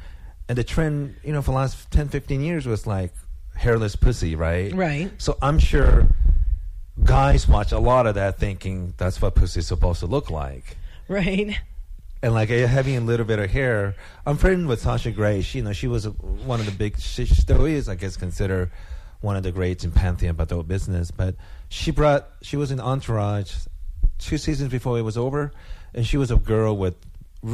and 0.49 0.57
the 0.59 0.65
trend, 0.65 1.17
you 1.23 1.33
know, 1.33 1.43
for 1.43 1.51
the 1.51 1.57
last 1.57 1.91
10, 1.91 2.09
15 2.09 2.41
years 2.43 2.67
was 2.67 2.87
like 2.87 3.13
hairless 3.57 3.97
pussy, 3.97 4.35
right? 4.35 4.73
Right. 4.75 5.11
So 5.19 5.37
I'm 5.43 5.59
sure 5.59 6.09
guys 7.05 7.47
watch 7.49 7.73
a 7.73 7.79
lot 7.79 8.07
of 8.07 8.15
that, 8.17 8.39
thinking 8.39 8.95
that's 8.97 9.21
what 9.21 9.35
pussy 9.35 9.61
is 9.61 9.67
supposed 9.67 10.01
to 10.01 10.07
look 10.07 10.31
like 10.31 10.77
Right. 11.09 11.57
and 12.23 12.35
like 12.35 12.49
having 12.49 12.97
a 12.97 13.01
little 13.01 13.27
bit 13.27 13.39
of 13.39 13.51
hair. 13.51 13.95
I'm 14.27 14.37
friends 14.37 14.67
with 14.67 14.81
Sasha 14.81 15.11
Grey. 15.11 15.43
She, 15.43 15.59
you 15.59 15.65
know, 15.65 15.73
she 15.73 15.87
was 15.87 16.07
a, 16.07 16.11
one 16.11 16.61
of 16.61 16.67
the 16.67 16.73
big. 16.73 16.99
She 16.99 17.27
still 17.27 17.65
is, 17.65 17.89
I 17.89 17.95
guess, 17.95 18.17
considered 18.17 18.71
one 19.21 19.37
of 19.37 19.43
the 19.43 19.53
greats 19.53 19.85
in 19.85 19.91
pantheon 19.91 20.37
about 20.39 20.69
business. 20.69 21.11
But 21.11 21.37
she 21.69 21.91
brought. 21.91 22.29
She 22.43 22.57
was 22.57 22.71
in 22.71 22.81
Entourage 22.81 23.53
two 24.19 24.37
seasons 24.39 24.71
before 24.71 24.99
it 24.99 25.03
was 25.03 25.17
over, 25.17 25.53
and 25.95 26.07
she 26.07 26.17
was 26.17 26.31
a 26.31 26.37
girl 26.37 26.77
with 26.77 26.95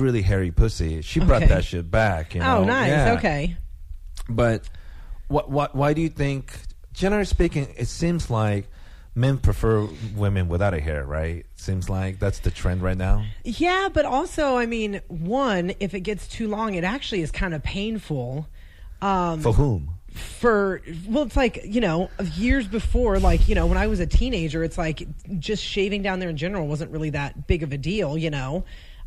really 0.00 0.22
hairy 0.22 0.50
pussy. 0.50 1.02
She 1.02 1.20
brought 1.20 1.42
Okay. 1.42 1.54
that 1.54 1.64
shit 1.64 1.90
back. 1.90 2.34
You 2.34 2.40
know? 2.40 2.58
Oh, 2.58 2.64
nice. 2.64 2.88
Yeah. 2.88 3.14
Okay. 3.18 3.56
But 4.28 4.68
what? 5.28 5.50
What? 5.50 5.74
Why 5.74 5.92
do 5.94 6.00
you 6.00 6.08
think? 6.08 6.52
Generally 6.92 7.24
speaking, 7.26 7.68
it 7.76 7.86
seems 7.88 8.30
like 8.30 8.68
men 9.16 9.38
prefer 9.38 9.86
women 10.16 10.48
without 10.48 10.74
a 10.74 10.80
hair, 10.80 11.04
right? 11.04 11.44
Seems 11.56 11.88
like 11.88 12.18
that's 12.18 12.38
the 12.40 12.50
trend 12.50 12.82
right 12.82 12.96
now. 12.96 13.24
Yeah, 13.44 13.88
but 13.92 14.04
also, 14.04 14.56
I 14.56 14.66
mean, 14.66 15.00
one, 15.08 15.72
if 15.80 15.94
it 15.94 16.00
gets 16.00 16.28
too 16.28 16.48
long, 16.48 16.74
it 16.74 16.84
actually 16.84 17.22
is 17.22 17.30
kind 17.30 17.52
of 17.54 17.62
painful. 17.62 18.46
Um, 19.02 19.40
For 19.40 19.52
whom? 19.52 19.90
for 20.14 20.80
well 21.08 21.24
it's 21.24 21.34
like 21.36 21.58
you 21.64 21.80
know 21.80 22.08
years 22.36 22.68
before 22.68 23.18
like 23.18 23.48
you 23.48 23.54
know 23.56 23.66
when 23.66 23.76
i 23.76 23.88
was 23.88 23.98
a 23.98 24.06
teenager 24.06 24.62
it's 24.62 24.78
like 24.78 25.02
just 25.40 25.60
shaving 25.60 26.02
down 26.02 26.20
there 26.20 26.28
in 26.28 26.36
general 26.36 26.68
wasn't 26.68 26.88
really 26.92 27.10
that 27.10 27.48
big 27.48 27.64
of 27.64 27.72
a 27.72 27.76
deal 27.76 28.16
you 28.16 28.30
know 28.30 28.64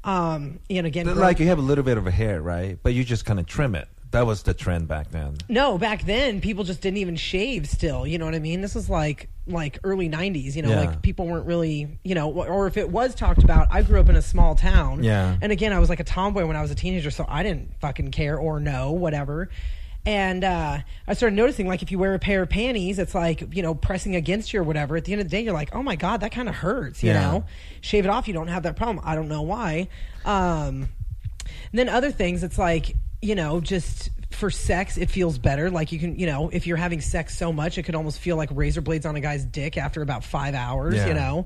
um 0.07 0.59
again 0.69 1.05
But, 1.05 1.17
like 1.17 1.39
you 1.39 1.47
have 1.47 1.59
a 1.59 1.61
little 1.61 1.83
bit 1.83 1.97
of 1.97 2.07
a 2.07 2.11
hair, 2.11 2.41
right? 2.41 2.79
But 2.81 2.93
you 2.93 3.03
just 3.03 3.25
kind 3.25 3.39
of 3.39 3.45
trim 3.45 3.75
it. 3.75 3.87
That 4.11 4.25
was 4.25 4.43
the 4.43 4.53
trend 4.53 4.87
back 4.87 5.11
then. 5.11 5.35
No, 5.49 5.77
back 5.77 6.03
then 6.05 6.39
people 6.39 6.63
just 6.63 6.79
didn't 6.81 6.97
even 6.97 7.17
shave. 7.17 7.67
Still, 7.67 8.07
you 8.07 8.17
know 8.17 8.23
what 8.25 8.35
I 8.35 8.39
mean. 8.39 8.61
This 8.61 8.73
was 8.73 8.89
like 8.89 9.29
like 9.47 9.79
early 9.83 10.09
'90s. 10.09 10.55
You 10.55 10.61
know, 10.61 10.69
Yeah. 10.69 10.79
like 10.79 11.01
people 11.01 11.27
weren't 11.27 11.45
really, 11.45 11.99
you 12.05 12.15
know, 12.15 12.31
or 12.31 12.67
if 12.67 12.77
it 12.77 12.89
was 12.89 13.13
talked 13.15 13.43
about. 13.43 13.67
I 13.69 13.81
grew 13.81 13.99
up 13.99 14.07
in 14.07 14.15
a 14.15 14.21
small 14.21 14.55
town. 14.55 15.03
Yeah. 15.03 15.35
And 15.41 15.51
again, 15.51 15.73
I 15.73 15.79
was 15.79 15.89
like 15.89 15.99
a 15.99 16.05
tomboy 16.05 16.45
when 16.45 16.55
I 16.55 16.61
was 16.61 16.71
a 16.71 16.75
teenager, 16.75 17.11
so 17.11 17.25
I 17.27 17.43
didn't 17.43 17.73
fucking 17.81 18.11
care 18.11 18.37
or 18.37 18.61
know 18.61 18.91
whatever. 18.93 19.49
And 20.07 20.45
uh, 20.45 20.79
I 21.05 21.13
started 21.15 21.35
noticing, 21.35 21.67
like, 21.67 21.81
if 21.81 21.91
you 21.91 21.99
wear 21.99 22.13
a 22.13 22.19
pair 22.19 22.41
of 22.41 22.49
panties, 22.49 22.97
it's 22.97 23.13
like, 23.13 23.53
you 23.53 23.61
know, 23.61 23.75
pressing 23.75 24.15
against 24.15 24.53
you 24.53 24.61
or 24.61 24.63
whatever. 24.63 24.95
At 24.95 25.03
the 25.03 25.11
end 25.11 25.19
of 25.19 25.27
the 25.27 25.31
day, 25.31 25.41
you're 25.41 25.53
like, 25.53 25.75
oh 25.75 25.83
my 25.83 25.97
God, 25.97 26.21
that 26.21 26.31
kind 26.31 26.47
of 26.47 26.55
hurts, 26.55 27.03
you 27.03 27.09
Yeah. 27.11 27.21
know? 27.31 27.45
Shave 27.81 28.05
it 28.05 28.09
off, 28.09 28.25
you 28.25 28.33
don't 28.33 28.47
have 28.47 28.63
that 28.63 28.77
problem. 28.77 29.01
I 29.03 29.15
don't 29.15 29.27
know 29.27 29.41
why. 29.41 29.89
Um, 30.23 30.87
and 31.71 31.73
then 31.73 31.89
other 31.89 32.09
things, 32.09 32.41
it's 32.41 32.57
like, 32.57 32.95
you 33.21 33.35
know, 33.35 33.59
just 33.59 34.09
for 34.31 34.49
sex, 34.49 34.97
it 34.97 35.09
feels 35.09 35.37
better. 35.37 35.69
Like 35.69 35.91
you 35.91 35.99
can, 35.99 36.17
you 36.17 36.25
know, 36.25 36.47
if 36.53 36.67
you're 36.67 36.77
having 36.77 37.01
sex 37.01 37.37
so 37.37 37.51
much, 37.51 37.77
it 37.77 37.83
could 37.83 37.95
almost 37.95 38.19
feel 38.21 38.37
like 38.37 38.49
razor 38.53 38.79
blades 38.81 39.05
on 39.05 39.15
a 39.17 39.19
guy's 39.19 39.43
dick 39.43 39.77
after 39.77 40.01
about 40.01 40.23
five 40.23 40.53
hours, 40.55 40.95
Yeah. 40.95 41.07
you 41.07 41.13
know? 41.15 41.45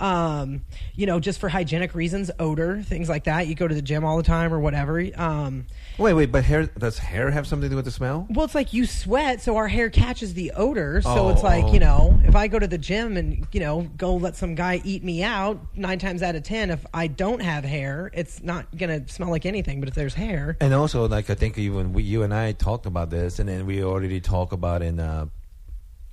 Um, 0.00 0.62
you 0.94 1.06
know, 1.06 1.20
just 1.20 1.38
for 1.38 1.48
hygienic 1.48 1.94
reasons, 1.94 2.30
odor, 2.38 2.82
things 2.82 3.08
like 3.08 3.24
that. 3.24 3.46
You 3.46 3.54
go 3.54 3.68
to 3.68 3.74
the 3.74 3.82
gym 3.82 4.04
all 4.04 4.16
the 4.16 4.22
time 4.22 4.52
or 4.52 4.58
whatever. 4.60 5.04
Um, 5.16 5.66
Wait, 5.98 6.14
wait, 6.14 6.32
but 6.32 6.44
hair 6.44 6.64
does 6.66 6.98
hair 6.98 7.30
have 7.30 7.46
something 7.46 7.68
to 7.68 7.70
do 7.70 7.76
with 7.76 7.84
the 7.84 7.90
smell? 7.90 8.26
well, 8.30 8.46
it's 8.46 8.54
like 8.54 8.72
you 8.72 8.86
sweat, 8.86 9.42
so 9.42 9.56
our 9.56 9.68
hair 9.68 9.90
catches 9.90 10.32
the 10.32 10.52
odor. 10.52 11.02
So 11.02 11.10
Oh, 11.10 11.28
it's 11.28 11.42
like, 11.42 11.64
oh. 11.64 11.72
you 11.74 11.78
know, 11.80 12.18
if 12.24 12.34
I 12.34 12.48
go 12.48 12.58
to 12.58 12.66
the 12.66 12.78
gym 12.78 13.18
and, 13.18 13.46
you 13.52 13.60
know, 13.60 13.82
go 13.98 14.14
let 14.16 14.34
some 14.36 14.54
guy 14.54 14.80
eat 14.82 15.04
me 15.04 15.22
out, 15.22 15.60
nine 15.76 15.98
times 15.98 16.22
out 16.22 16.36
of 16.36 16.42
10, 16.42 16.70
if 16.70 16.86
I 16.94 17.06
don't 17.06 17.42
have 17.42 17.64
hair, 17.64 18.10
it's 18.14 18.42
not 18.42 18.74
going 18.78 19.04
to 19.04 19.12
smell 19.12 19.28
like 19.28 19.44
anything. 19.44 19.80
But 19.80 19.90
if 19.90 19.94
there's 19.94 20.14
hair, 20.14 20.56
And 20.60 20.72
also, 20.72 21.06
like 21.06 21.28
I 21.28 21.34
think 21.34 21.58
even 21.58 21.92
we, 21.92 22.02
you 22.02 22.22
and 22.22 22.32
I 22.32 22.52
talked 22.52 22.86
about 22.86 23.10
this, 23.10 23.38
and 23.38 23.46
then 23.48 23.66
we 23.66 23.84
already 23.84 24.20
talked 24.22 24.54
about 24.54 24.80
in 24.80 24.98
uh, 25.00 25.26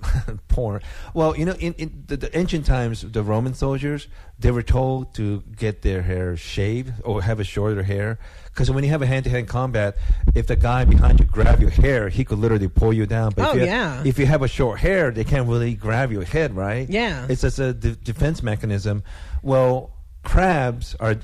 porn. 0.48 0.80
Well, 1.14 1.36
you 1.36 1.44
know, 1.44 1.54
in, 1.54 1.72
in 1.74 2.04
the, 2.06 2.16
the 2.16 2.38
ancient 2.38 2.66
times, 2.66 3.02
the 3.02 3.22
Roman 3.22 3.54
soldiers 3.54 4.06
they 4.38 4.50
were 4.52 4.62
told 4.62 5.14
to 5.16 5.42
get 5.56 5.82
their 5.82 6.02
hair 6.02 6.36
shaved 6.36 6.92
or 7.04 7.22
have 7.22 7.40
a 7.40 7.44
shorter 7.44 7.82
hair 7.82 8.18
because 8.46 8.70
when 8.70 8.84
you 8.84 8.90
have 8.90 9.02
a 9.02 9.06
hand-to-hand 9.06 9.48
combat, 9.48 9.96
if 10.34 10.46
the 10.46 10.54
guy 10.56 10.84
behind 10.84 11.18
you 11.18 11.26
grab 11.26 11.60
your 11.60 11.70
hair, 11.70 12.08
he 12.08 12.24
could 12.24 12.38
literally 12.38 12.68
pull 12.68 12.92
you 12.92 13.06
down. 13.06 13.32
But 13.34 13.48
Oh, 13.48 13.50
if 13.52 13.56
you, 13.58 13.64
yeah. 13.64 14.02
if 14.04 14.18
you 14.18 14.26
have 14.26 14.42
a 14.42 14.48
short 14.48 14.78
hair, 14.78 15.10
they 15.10 15.24
can't 15.24 15.48
really 15.48 15.74
grab 15.74 16.12
your 16.12 16.24
head, 16.24 16.54
right? 16.54 16.88
Yeah. 16.88 17.26
it's 17.28 17.42
just 17.42 17.58
a 17.58 17.72
de- 17.72 17.96
defense 17.96 18.42
mechanism. 18.42 19.02
Well, 19.42 19.90
crabs 20.22 20.94
are 21.00 21.16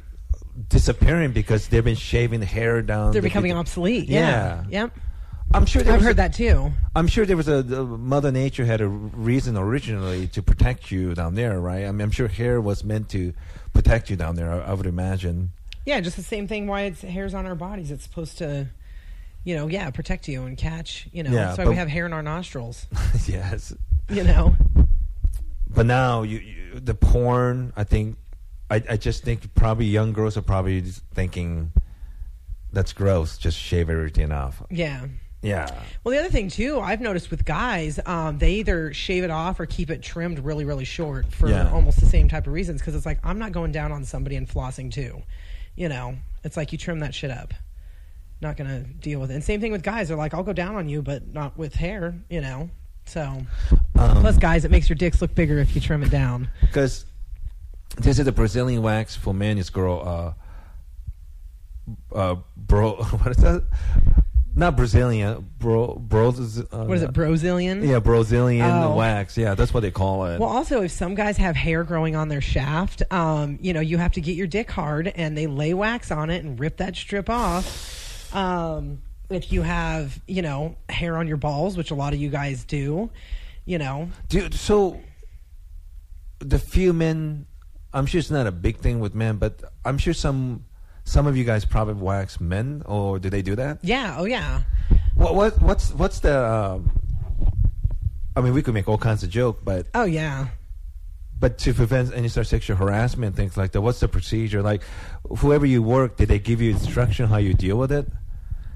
disappearing 0.69 1.33
because 1.33 1.69
they've 1.69 1.85
been 1.85 1.95
shaving 1.97 2.41
the 2.41 2.47
hair 2.47 2.83
down. 2.83 3.13
they're 3.13 3.21
the- 3.23 3.29
becoming 3.29 3.53
obsolete. 3.53 4.09
Yeah. 4.09 4.65
Yeah. 4.69 4.83
Yep. 4.83 4.99
I'm 5.55 5.67
sure 5.67 5.83
I've 5.91 6.03
heard 6.03 6.13
a- 6.13 6.15
that 6.15 6.35
too. 6.35 6.73
I'm 6.97 7.07
sure 7.07 7.25
there 7.25 7.37
was 7.37 7.49
a 7.49 7.63
the 7.63 7.85
Mother 7.85 8.31
Nature 8.33 8.65
had 8.65 8.81
a 8.81 8.89
reason 8.89 9.57
originally 9.57 10.27
to 10.29 10.43
protect 10.43 10.91
you 10.91 11.15
down 11.15 11.35
there, 11.35 11.61
right? 11.61 11.85
I 11.87 11.93
mean, 11.93 12.01
I'm 12.03 12.11
sure 12.11 12.29
hair 12.29 12.61
was 12.61 12.85
meant 12.85 13.09
to 13.11 13.33
protect 13.73 14.11
you 14.11 14.17
down 14.17 14.35
there. 14.37 14.51
I, 14.53 14.71
I 14.71 14.73
would 14.75 14.87
imagine. 14.87 15.53
Yeah, 15.87 16.01
just 16.01 16.17
the 16.17 16.23
same 16.23 16.49
thing. 16.49 16.67
Why 16.67 16.83
it's 16.83 17.03
hairs 17.03 17.35
on 17.35 17.47
our 17.47 17.55
bodies? 17.55 17.91
It's 17.91 18.05
supposed 18.05 18.39
to, 18.39 18.69
you 19.45 19.55
know, 19.55 19.67
yeah, 19.69 19.91
protect 19.91 20.29
you 20.29 20.43
and 20.45 20.57
catch. 20.59 21.07
You 21.13 21.23
know, 21.23 21.31
Yeah, 21.31 21.45
that's 21.47 21.59
why 21.59 21.65
but- 21.65 21.71
we 21.71 21.77
have 21.77 21.89
hair 21.89 22.07
in 22.07 22.13
our 22.13 22.23
nostrils. 22.23 22.87
yes, 23.27 23.73
You 24.09 24.25
know, 24.25 24.57
but 25.69 25.87
now 25.87 26.23
you, 26.23 26.39
you 26.39 26.81
the 26.81 26.95
porn. 26.95 27.73
I 27.77 27.85
think 27.85 28.17
I, 28.71 28.83
I 28.91 28.97
just 28.97 29.23
think 29.25 29.55
probably 29.55 29.87
young 29.87 30.13
girls 30.13 30.37
are 30.37 30.43
probably 30.43 30.81
thinking 30.81 31.73
that's 32.73 32.93
gross. 32.93 33.39
Just 33.39 33.59
shave 33.59 33.89
everything 33.91 34.33
off. 34.33 34.63
yeah. 34.71 35.07
Yeah. 35.45 35.69
Well, 36.03 36.13
the 36.15 36.19
other 36.21 36.31
thing 36.31 36.49
too, 36.49 36.81
I've 36.81 37.01
noticed 37.01 37.31
with 37.31 37.45
guys, 37.45 38.01
um, 38.07 38.39
they 38.39 38.55
either 38.55 38.93
shave 38.95 39.25
it 39.25 39.31
off 39.31 39.61
or 39.61 39.67
keep 39.67 39.91
it 39.91 40.03
trimmed 40.03 40.39
really, 40.39 40.65
really 40.65 40.85
short 40.85 41.31
for 41.33 41.49
Yeah. 41.49 41.71
almost 41.71 42.01
the 42.01 42.07
same 42.07 42.29
type 42.29 42.47
of 42.47 42.53
reasons. 42.53 42.81
Because 42.81 42.95
it's 42.95 43.07
like 43.07 43.19
I'm 43.23 43.39
not 43.39 43.53
going 43.53 43.71
down 43.73 43.93
on 43.93 44.05
somebody 44.05 44.37
and 44.37 44.49
flossing 44.49 44.91
too. 44.93 45.23
You 45.77 45.89
know, 45.89 46.17
it's 46.45 46.57
like 46.57 46.73
you 46.73 46.79
trim 46.79 47.01
that 47.01 47.15
shit 47.15 47.31
up. 47.31 47.53
Not 48.41 48.57
gonna 48.57 48.81
deal 48.81 49.21
with 49.21 49.31
it. 49.31 49.35
And 49.35 49.45
same 49.45 49.61
thing 49.61 49.71
with 49.73 49.83
guys. 49.83 50.09
They're 50.09 50.17
like, 50.17 50.35
I'll 50.35 50.43
go 50.43 50.53
down 50.53 50.77
on 50.77 50.89
you, 50.89 51.03
but 51.03 51.33
not 51.33 51.57
with 51.59 51.75
hair. 51.75 52.15
You 52.31 52.41
know. 52.41 52.71
So, 53.07 53.21
Um, 53.97 54.21
plus, 54.23 54.39
guys, 54.39 54.65
it 54.65 54.71
makes 54.71 54.89
your 54.89 54.97
dicks 54.97 55.21
look 55.21 55.35
bigger 55.35 55.59
if 55.59 55.75
you 55.75 55.81
trim 55.81 56.03
it 56.03 56.11
down. 56.11 56.49
because 56.63 57.05
this 57.99 58.19
is 58.19 58.25
the 58.25 58.33
Brazilian 58.33 58.81
wax 58.83 59.15
for 59.15 59.35
men 59.35 59.59
is 59.59 59.69
girl. 59.71 60.35
Uh, 62.13 62.17
uh, 62.17 62.37
bro, 62.57 62.95
what 63.23 63.31
is 63.31 63.37
that? 63.39 63.63
Not 64.57 64.77
Brazilian, 64.77 65.51
bro, 65.59 65.97
bro. 65.97 66.29
Uh, 66.29 66.85
What 66.85 66.97
is 66.97 67.03
it, 67.03 67.13
Brazilian? 67.13 67.83
Yeah, 67.83 67.99
Brazilian 67.99 68.71
Oh. 68.71 68.95
wax. 68.95 69.37
Yeah, 69.37 69.55
that's 69.57 69.75
what 69.75 69.81
they 69.81 69.91
call 69.91 70.27
it. 70.27 70.39
Well, 70.39 70.49
also, 70.49 70.83
if 70.83 70.93
some 70.93 71.17
guys 71.17 71.37
have 71.39 71.57
hair 71.57 71.83
growing 71.83 72.15
on 72.15 72.29
their 72.29 72.41
shaft, 72.41 73.03
um, 73.13 73.59
you 73.61 73.73
know, 73.73 73.81
you 73.81 73.99
have 73.99 74.13
to 74.13 74.21
get 74.21 74.37
your 74.37 74.47
dick 74.47 74.71
hard 74.71 75.09
and 75.09 75.37
they 75.37 75.49
lay 75.49 75.75
wax 75.75 76.13
on 76.13 76.31
it 76.31 76.45
and 76.45 76.59
rip 76.61 76.77
that 76.77 76.95
strip 76.95 77.29
off. 77.29 78.33
Um, 78.33 79.03
if 79.29 79.51
you 79.53 79.63
have, 79.63 80.21
you 80.29 80.43
know, 80.43 80.77
hair 80.89 81.17
on 81.17 81.27
your 81.27 81.37
balls, 81.37 81.77
which 81.77 81.91
a 81.91 81.95
lot 81.97 82.13
of 82.13 82.21
you 82.21 82.29
guys 82.29 82.65
do, 82.65 83.11
you 83.65 83.79
know, 83.79 84.09
Dude, 84.29 84.55
so 84.55 85.01
the 86.39 86.59
few 86.61 86.93
men, 86.93 87.47
I'm 87.93 88.07
sure 88.07 88.21
it's 88.21 88.31
not 88.31 88.47
a 88.47 88.53
big 88.53 88.77
thing 88.79 89.01
with 89.01 89.15
men, 89.17 89.37
but 89.37 89.65
I'm 89.85 89.99
sure 89.99 90.13
some 90.15 90.65
some 91.05 91.27
of 91.27 91.37
you 91.37 91.45
guys 91.45 91.65
probably 91.65 91.95
wax 91.95 92.41
men, 92.41 92.83
or 92.87 93.19
do 93.19 93.31
they 93.31 93.43
do 93.43 93.55
that? 93.57 93.79
yeah, 93.83 94.17
oh 94.19 94.25
yeah. 94.25 94.63
What 95.15 95.35
what 95.35 95.63
what's 95.63 95.93
what's 95.93 96.21
the? 96.21 96.37
Um, 96.45 96.91
I 98.37 98.41
mean, 98.41 98.53
we 98.53 98.63
could 98.63 98.75
make 98.75 98.89
all 98.89 98.99
kinds 98.99 99.23
of 99.23 99.31
joke, 99.31 99.61
but 99.65 99.87
Oh 99.95 100.05
yeah. 100.05 100.49
but 101.39 101.57
to 101.59 101.73
prevent 101.75 102.13
any 102.15 102.27
sort 102.29 102.47
of 102.47 102.49
sexual 102.49 102.77
harassment, 102.77 103.37
things 103.37 103.57
like 103.57 103.71
that. 103.73 103.81
What's 103.81 104.01
the 104.01 104.09
procedure? 104.09 104.61
Like, 104.63 104.83
whoever 105.39 105.67
you 105.67 105.83
work, 105.83 106.17
did 106.17 106.29
they 106.29 106.39
give 106.41 106.61
you 106.61 106.73
instruction 106.73 107.29
how 107.29 107.37
you 107.37 107.55
deal 107.55 107.77
with 107.77 107.93
it? 107.93 108.09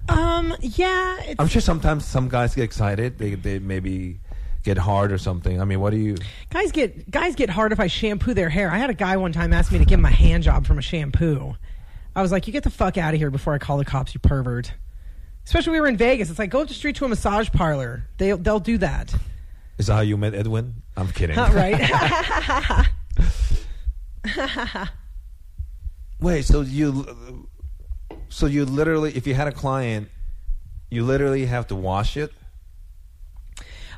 Um, 0.08 0.54
yeah. 0.60 1.34
I'm 1.38 1.48
sure 1.48 1.60
sometimes 1.60 2.04
some 2.04 2.28
guys 2.28 2.54
get 2.54 2.62
excited. 2.64 3.18
They 3.18 3.34
they 3.34 3.58
maybe 3.58 4.20
get 4.62 4.78
hard 4.78 5.10
or 5.12 5.18
something. 5.18 5.60
I 5.60 5.64
mean, 5.64 5.80
what 5.80 5.90
do 5.90 5.96
you? 5.96 6.16
guys 6.50 6.70
get 6.72 7.10
guys 7.10 7.34
get 7.34 7.50
hard 7.50 7.72
if 7.72 7.80
I 7.80 7.88
shampoo 7.88 8.34
their 8.34 8.48
hair. 8.48 8.70
I 8.70 8.78
had 8.78 8.90
a 8.90 8.94
guy 8.94 9.16
one 9.16 9.32
time 9.32 9.52
ask 9.52 9.72
me 9.72 9.78
to 9.78 9.84
give 9.84 9.98
him 9.98 10.04
a 10.04 10.10
hand 10.10 10.44
job 10.44 10.66
from 10.66 10.78
a 10.78 10.82
shampoo. 10.82 11.56
I 12.18 12.22
was 12.22 12.32
like, 12.32 12.46
"You 12.48 12.52
get 12.52 12.64
the 12.64 12.70
fuck 12.70 12.98
out 12.98 13.14
of 13.14 13.20
here 13.20 13.30
before 13.30 13.54
I 13.54 13.58
call 13.58 13.76
the 13.78 13.84
cops, 13.84 14.12
you 14.12 14.18
pervert." 14.20 14.72
Especially 15.44 15.72
we 15.72 15.80
were 15.80 15.86
in 15.86 15.96
Vegas. 15.96 16.28
It's 16.30 16.38
like 16.38 16.50
go 16.50 16.62
up 16.62 16.68
the 16.68 16.74
street 16.74 16.96
to 16.96 17.04
a 17.04 17.08
massage 17.08 17.48
parlor. 17.50 18.04
They 18.18 18.32
they'll 18.32 18.58
do 18.58 18.76
that. 18.78 19.14
Is 19.78 19.86
that 19.86 19.94
how 19.94 20.00
you 20.00 20.16
met 20.16 20.34
Edwin? 20.34 20.82
I'm 20.96 21.08
kidding. 21.08 21.36
Huh, 21.36 21.50
right? 21.54 22.88
Wait, 26.20 26.44
so 26.44 26.62
you, 26.62 27.46
so 28.28 28.46
you 28.46 28.64
literally, 28.64 29.16
if 29.16 29.26
you 29.28 29.34
had 29.34 29.46
a 29.46 29.52
client, 29.52 30.08
you 30.90 31.04
literally 31.04 31.46
have 31.46 31.68
to 31.68 31.76
wash 31.76 32.16
it. 32.16 32.32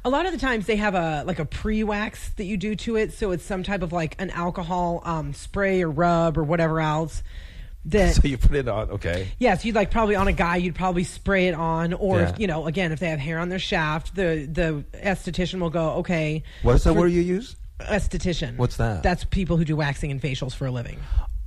a 0.05 0.11
lot 0.11 0.27
of 0.27 0.33
the 0.33 0.39
times 0.39 0.67
they 0.67 0.77
have 0.77 0.95
a 0.95 1.25
like 1.27 1.39
a 1.39 1.47
pre-wax 1.47 2.29
that 2.37 2.45
you 2.45 2.59
do 2.59 2.77
to 2.77 2.97
it, 2.97 3.13
so 3.15 3.31
it's 3.31 3.45
some 3.45 3.63
type 3.63 3.81
of 3.83 3.93
like 3.93 4.15
an 4.19 4.29
alcohol 4.31 5.01
um, 5.05 5.33
spray 5.33 5.83
or 5.83 5.89
rub 5.91 6.37
or 6.37 6.45
whatever 6.45 6.81
else. 6.81 7.23
That 7.87 8.15
So 8.23 8.23
you 8.29 8.37
put 8.39 8.55
it 8.57 8.69
on. 8.69 8.91
Okay. 8.91 9.29
Yes, 9.39 9.65
you'd 9.65 9.75
like 9.75 9.91
probably 9.91 10.15
on 10.17 10.29
a 10.29 10.33
guy, 10.33 10.57
you'd 10.57 10.75
probably 10.75 11.05
spray 11.05 11.49
it 11.49 11.55
on, 11.55 11.93
or 11.95 12.19
Yeah. 12.21 12.29
if, 12.31 12.39
you 12.39 12.47
know, 12.47 12.67
again, 12.67 12.93
if 12.93 13.01
they 13.01 13.09
have 13.09 13.19
hair 13.21 13.39
on 13.39 13.49
their 13.49 13.59
shaft, 13.59 14.15
the 14.15 14.47
the 14.51 14.85
esthetician 14.99 15.61
will 15.61 15.71
go, 15.71 15.91
okay. 15.95 16.43
What 16.63 16.75
is 16.77 16.85
that 16.85 16.95
word 16.95 17.09
you 17.09 17.23
use? 17.23 17.57
Esthetician. 17.81 18.57
What's 18.57 18.77
that? 18.77 19.03
That's 19.03 19.25
people 19.25 19.57
who 19.57 19.65
do 19.65 19.75
waxing 19.77 20.11
and 20.11 20.21
facials 20.21 20.55
for 20.55 20.67
a 20.67 20.71
living. 20.71 20.99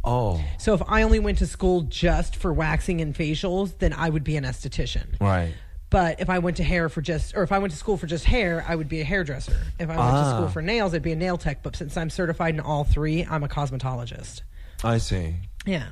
Oh, 0.04 0.44
So 0.58 0.74
if 0.74 0.82
I 0.88 1.04
only 1.04 1.20
went 1.20 1.38
to 1.38 1.48
school 1.48 1.82
just 1.84 2.36
for 2.36 2.52
waxing 2.52 3.00
and 3.00 3.16
facials, 3.16 3.78
then 3.80 3.94
I 3.94 4.10
would 4.10 4.24
be 4.24 4.36
an 4.36 4.44
esthetician. 4.44 5.20
right. 5.22 5.54
But 5.90 6.20
if 6.20 6.28
I 6.28 6.40
went 6.40 6.58
to 6.58 6.64
hair 6.64 6.90
for 6.90 7.04
just, 7.04 7.38
or 7.38 7.44
if 7.44 7.52
I 7.52 7.60
went 7.60 7.72
to 7.72 7.78
school 7.78 7.98
for 7.98 8.08
just 8.08 8.26
hair, 8.26 8.66
I 8.68 8.76
would 8.76 8.90
be 8.90 9.00
a 9.02 9.04
hairdresser. 9.04 9.56
If 9.80 9.92
I 9.92 9.96
went 9.96 10.00
to 10.00 10.04
Ah. 10.04 10.36
school 10.36 10.50
for 10.50 10.60
nails, 10.64 10.96
I'd 10.96 11.04
be 11.04 11.12
a 11.12 11.16
nail 11.16 11.38
tech. 11.38 11.62
But 11.62 11.76
since 11.76 11.96
I'm 11.96 12.10
certified 12.10 12.56
in 12.56 12.60
all 12.60 12.84
three, 12.84 13.24
I'm 13.30 13.44
a 13.44 13.48
cosmetologist. 13.48 14.42
I 14.84 14.98
see. 14.98 15.36
Yeah. 15.68 15.86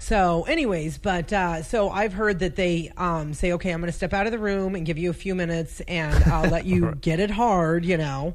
So, 0.00 0.44
anyways, 0.44 0.96
but 0.96 1.30
uh, 1.30 1.62
so 1.62 1.90
I've 1.90 2.14
heard 2.14 2.38
that 2.38 2.56
they 2.56 2.90
um, 2.96 3.34
say, 3.34 3.52
okay, 3.52 3.70
I'm 3.70 3.80
going 3.80 3.92
to 3.92 3.96
step 3.96 4.14
out 4.14 4.24
of 4.24 4.32
the 4.32 4.38
room 4.38 4.74
and 4.74 4.86
give 4.86 4.96
you 4.96 5.10
a 5.10 5.14
few 5.14 5.34
minutes 5.34 5.80
and 5.82 6.24
I'll 6.24 6.50
let 6.50 6.64
you 6.64 6.94
get 7.00 7.20
it 7.20 7.30
hard, 7.30 7.84
you 7.84 7.98
know. 7.98 8.34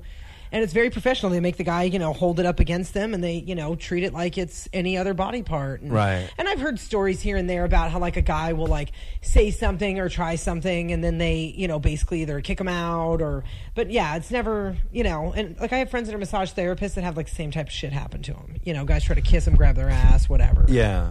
And 0.51 0.63
it's 0.63 0.74
very 0.74 0.91
professional. 0.91 1.32
They 1.32 1.39
make 1.39 1.57
the 1.57 1.63
guy, 1.63 1.84
you 1.84 1.97
know, 1.97 2.13
hold 2.13 2.39
it 2.39 2.45
up 2.45 2.59
against 2.59 2.93
them 2.93 3.16
and 3.16 3.24
they, 3.24 3.38
you 3.38 3.55
know, 3.55 3.76
treat 3.76 4.03
it 4.03 4.13
like 4.13 4.38
it's 4.38 4.70
any 4.74 4.95
other 4.95 5.16
body 5.16 5.41
part. 5.41 5.82
And, 5.82 5.91
Right. 5.91 6.30
And 6.38 6.47
I've 6.47 6.61
heard 6.61 6.80
stories 6.80 7.20
here 7.20 7.36
and 7.36 7.49
there 7.49 7.66
about 7.66 7.89
how, 7.89 7.97
like, 7.97 8.16
a 8.16 8.22
guy 8.22 8.53
will, 8.53 8.68
like, 8.68 8.91
say 9.22 9.49
something 9.49 9.99
or 9.99 10.07
try 10.07 10.36
something 10.36 10.91
and 10.93 11.03
then 11.03 11.18
they, 11.18 11.53
you 11.57 11.68
know, 11.68 11.80
basically 11.80 12.22
either 12.22 12.39
kick 12.41 12.61
him 12.61 12.68
out 12.68 13.24
or, 13.24 13.43
but 13.74 13.89
yeah, 13.89 14.16
it's 14.16 14.30
never, 14.30 14.78
you 14.93 15.03
know, 15.03 15.34
and 15.36 15.59
like 15.59 15.74
I 15.74 15.80
have 15.80 15.89
friends 15.89 16.07
that 16.07 16.16
are 16.16 16.20
massage 16.20 16.53
therapists 16.53 16.93
that 16.93 17.03
have, 17.03 17.18
like, 17.18 17.28
the 17.28 17.36
same 17.36 17.49
type 17.49 17.68
of 17.68 17.74
shit 17.74 17.91
happen 17.91 18.22
to 18.22 18.34
them. 18.34 18.55
You 18.63 18.74
know, 18.74 18.86
guys 18.86 19.03
try 19.03 19.16
to 19.16 19.22
kiss 19.22 19.45
them, 19.45 19.55
grab 19.55 19.76
their 19.76 19.89
ass, 19.89 20.30
whatever. 20.30 20.66
Yeah. 20.70 21.09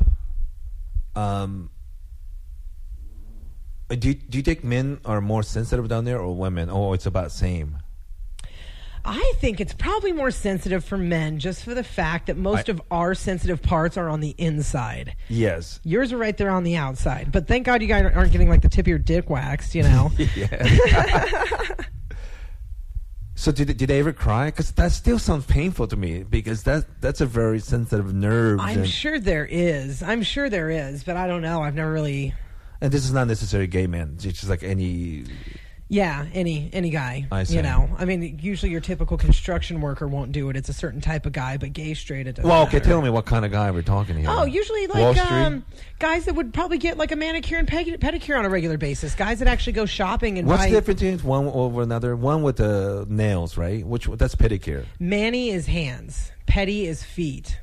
Um. 1.16 1.70
Uh, 3.90 3.94
Do 3.96 4.08
you, 4.08 4.14
do 4.14 4.38
you 4.38 4.42
think 4.42 4.64
men 4.64 4.98
are 5.04 5.20
more 5.20 5.42
sensitive 5.42 5.88
down 5.88 6.04
there 6.06 6.18
or 6.18 6.34
women? 6.34 6.70
Oh, 6.70 6.92
it's 6.94 7.04
about 7.06 7.30
same. 7.32 7.76
I 9.06 9.34
think 9.36 9.60
it's 9.60 9.74
probably 9.74 10.12
more 10.12 10.30
sensitive 10.30 10.82
for 10.82 10.96
men 10.96 11.38
just 11.38 11.62
for 11.62 11.74
the 11.74 11.84
fact 11.84 12.28
that 12.28 12.38
most 12.38 12.70
I- 12.70 12.72
of 12.72 12.80
our 12.90 13.14
sensitive 13.14 13.60
parts 13.60 13.98
are 13.98 14.08
on 14.08 14.20
the 14.20 14.34
inside. 14.38 15.14
Yes. 15.28 15.78
Yours 15.84 16.10
are 16.14 16.16
right 16.16 16.34
there 16.34 16.48
on 16.48 16.64
the 16.64 16.76
outside. 16.76 17.30
But 17.30 17.46
thank 17.46 17.66
God 17.66 17.82
you 17.82 17.88
guys 17.88 18.10
aren't 18.14 18.32
getting 18.32 18.48
like 18.48 18.62
the 18.62 18.70
tip 18.70 18.84
of 18.84 18.88
your 18.88 18.98
dick 18.98 19.28
waxed, 19.28 19.74
you 19.74 19.82
know? 19.82 20.10
So 23.37 23.51
did 23.53 23.76
did 23.76 23.89
they 23.89 23.99
ever 23.99 24.12
cry? 24.12 24.47
Because 24.47 24.70
that 24.72 24.93
still 24.93 25.18
sounds 25.18 25.45
painful 25.47 25.89
to 25.89 25.97
me 25.97 26.22
because 26.22 26.62
that 26.64 26.85
that's 27.01 27.20
a 27.20 27.26
very 27.26 27.59
sensitive 27.59 28.14
nerve. 28.14 28.61
I'm 28.61 28.85
sure 28.85 29.18
there 29.18 29.45
is. 29.51 30.03
I'm 30.03 30.22
sure 30.22 30.49
there 30.49 30.70
is, 30.70 31.03
but 31.05 31.16
I 31.16 31.26
don't 31.26 31.43
know. 31.43 31.61
I've 31.62 31.74
never 31.74 31.93
really. 31.93 32.32
and 32.80 32.93
this 32.93 33.05
is 33.05 33.12
not 33.12 33.26
necessarily 33.26 33.66
gay 33.66 33.87
men. 33.87 34.14
It's 34.22 34.24
just 34.41 34.49
like 34.49 34.62
any. 34.62 35.24
Yeah, 35.95 36.26
any 36.34 36.70
any 36.72 36.90
guy. 36.90 37.28
I 37.30 37.45
see. 37.45 37.55
You 37.55 37.62
know, 37.62 37.88
I 37.97 38.05
mean, 38.05 38.40
usually 38.42 38.72
your 38.72 38.80
typical 38.80 39.16
construction 39.16 39.80
worker 39.80 40.09
won't 40.09 40.32
do 40.32 40.51
it. 40.51 40.57
It's 40.57 40.68
a 40.68 40.72
certain 40.72 41.01
type 41.01 41.24
of 41.24 41.30
guy, 41.32 41.57
but 41.57 41.72
gay, 41.72 41.95
straight, 41.95 42.26
it 42.26 42.34
doesn't. 42.34 42.51
Well, 42.51 42.64
okay, 42.64 42.78
matter. 42.78 42.88
tell 42.88 43.01
me 43.01 43.11
what 43.11 43.26
kind 43.26 43.45
of 43.45 43.53
guy 43.53 43.70
we're 43.70 43.82
talking 43.82 44.16
here. 44.16 44.26
Oh, 44.28 44.45
usually 44.45 44.88
Wall 44.88 45.12
like 45.12 45.16
Street? 45.16 45.30
um, 45.30 45.64
guys 46.01 46.24
that 46.24 46.34
would 46.34 46.53
probably 46.53 46.78
get 46.78 46.99
like 46.99 47.12
a 47.12 47.16
manicure 47.16 47.59
and 47.59 47.68
pedi- 47.68 47.97
pedicure 47.99 48.36
on 48.36 48.45
a 48.45 48.49
regular 48.49 48.76
basis. 48.76 49.14
Guys 49.14 49.38
that 49.38 49.47
actually 49.47 49.74
go 49.74 49.86
shopping 49.86 50.36
and 50.36 50.49
What's 50.49 50.64
buy. 50.64 50.66
the 50.70 50.74
difference 50.74 51.01
between 51.01 51.28
one 51.28 51.47
over 51.47 51.82
another? 51.82 52.16
One 52.16 52.42
with 52.42 52.57
the 52.57 53.07
nails, 53.09 53.57
right? 53.57 53.86
Which 53.86 54.07
that's 54.07 54.34
pedicure. 54.34 54.86
Mani 54.99 55.51
is 55.51 55.66
hands. 55.66 56.32
Pedi 56.49 56.86
is 56.86 57.05
feet. 57.05 57.61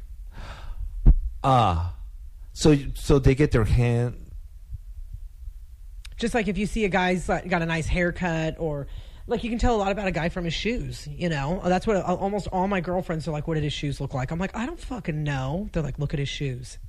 Ah, 1.43 1.95
so 2.53 2.77
so 2.93 3.19
they 3.19 3.35
get 3.35 3.51
their 3.51 3.65
hand. 3.65 4.20
Just 6.21 6.33
like 6.33 6.47
if 6.47 6.57
you 6.57 6.65
see 6.65 6.85
a 6.85 6.89
guy's 6.89 7.27
like, 7.27 7.49
got 7.49 7.61
a 7.61 7.65
nice 7.65 7.87
haircut 7.87 8.55
or. 8.57 8.87
Like 9.27 9.43
you 9.43 9.49
can 9.51 9.59
tell 9.59 9.75
a 9.75 9.77
lot 9.77 9.91
about 9.91 10.07
a 10.07 10.11
guy 10.11 10.29
from 10.29 10.45
his 10.45 10.53
shoes, 10.53 11.07
you 11.07 11.29
know. 11.29 11.61
That's 11.63 11.85
what 11.85 11.95
almost 11.97 12.47
all 12.47 12.67
my 12.67 12.81
girlfriends 12.81 13.27
are 13.27 13.31
like. 13.31 13.47
What 13.47 13.53
did 13.53 13.63
his 13.63 13.71
shoes 13.71 14.01
look 14.01 14.13
like? 14.15 14.31
I'm 14.31 14.39
like, 14.39 14.53
I 14.57 14.65
don't 14.65 14.79
fucking 14.79 15.23
know. 15.23 15.69
They're 15.71 15.83
like, 15.83 15.99
look 15.99 16.13
at 16.13 16.19
his 16.19 16.27
shoes. 16.27 16.79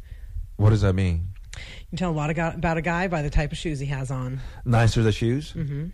What 0.57 0.70
does 0.70 0.80
that 0.80 0.95
mean? 0.95 1.28
You 1.55 1.87
can 1.91 1.99
tell 1.99 2.11
a 2.11 2.12
lot 2.12 2.30
about 2.30 2.55
about 2.55 2.78
a 2.78 2.83
guy 2.83 3.07
by 3.07 3.20
the 3.22 3.30
type 3.30 3.53
of 3.53 3.59
shoes 3.59 3.78
he 3.78 3.87
has 3.87 4.11
on. 4.11 4.41
Nicer 4.64 5.03
the 5.03 5.12
shoes. 5.12 5.53
Mm-hmm. 5.53 5.89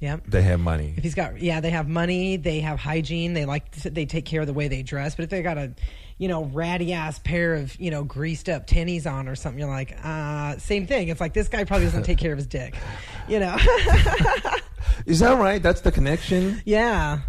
Yep. 0.00 0.24
They 0.26 0.42
have 0.42 0.60
money. 0.60 0.94
If 0.96 1.04
he's 1.04 1.14
got, 1.14 1.40
yeah, 1.40 1.60
they 1.60 1.70
have 1.70 1.88
money, 1.88 2.36
they 2.36 2.60
have 2.60 2.78
hygiene, 2.78 3.34
they 3.34 3.44
like, 3.44 3.70
they 3.72 4.06
take 4.06 4.24
care 4.24 4.40
of 4.40 4.46
the 4.46 4.52
way 4.54 4.68
they 4.68 4.82
dress. 4.82 5.14
But 5.14 5.24
if 5.24 5.30
they 5.30 5.42
got 5.42 5.56
a, 5.56 5.72
you 6.20 6.28
know, 6.28 6.44
ratty 6.44 6.92
ass 6.92 7.18
pair 7.18 7.54
of, 7.54 7.74
you 7.80 7.90
know, 7.90 8.04
greased 8.04 8.50
up 8.50 8.66
tennies 8.66 9.10
on 9.10 9.26
or 9.26 9.34
something, 9.34 9.58
you're 9.58 9.70
like, 9.70 9.96
uh, 10.04 10.54
same 10.58 10.86
thing. 10.86 11.08
It's 11.08 11.18
like 11.20 11.32
this 11.32 11.48
guy 11.48 11.64
probably 11.64 11.86
doesn't 11.86 12.02
take 12.02 12.18
care 12.18 12.30
of 12.30 12.36
his 12.36 12.46
dick, 12.46 12.74
you 13.26 13.40
know? 13.40 13.56
Is 15.06 15.20
that 15.20 15.38
right? 15.38 15.62
That's 15.62 15.80
the 15.80 15.90
connection. 15.90 16.60
yeah. 16.66 17.20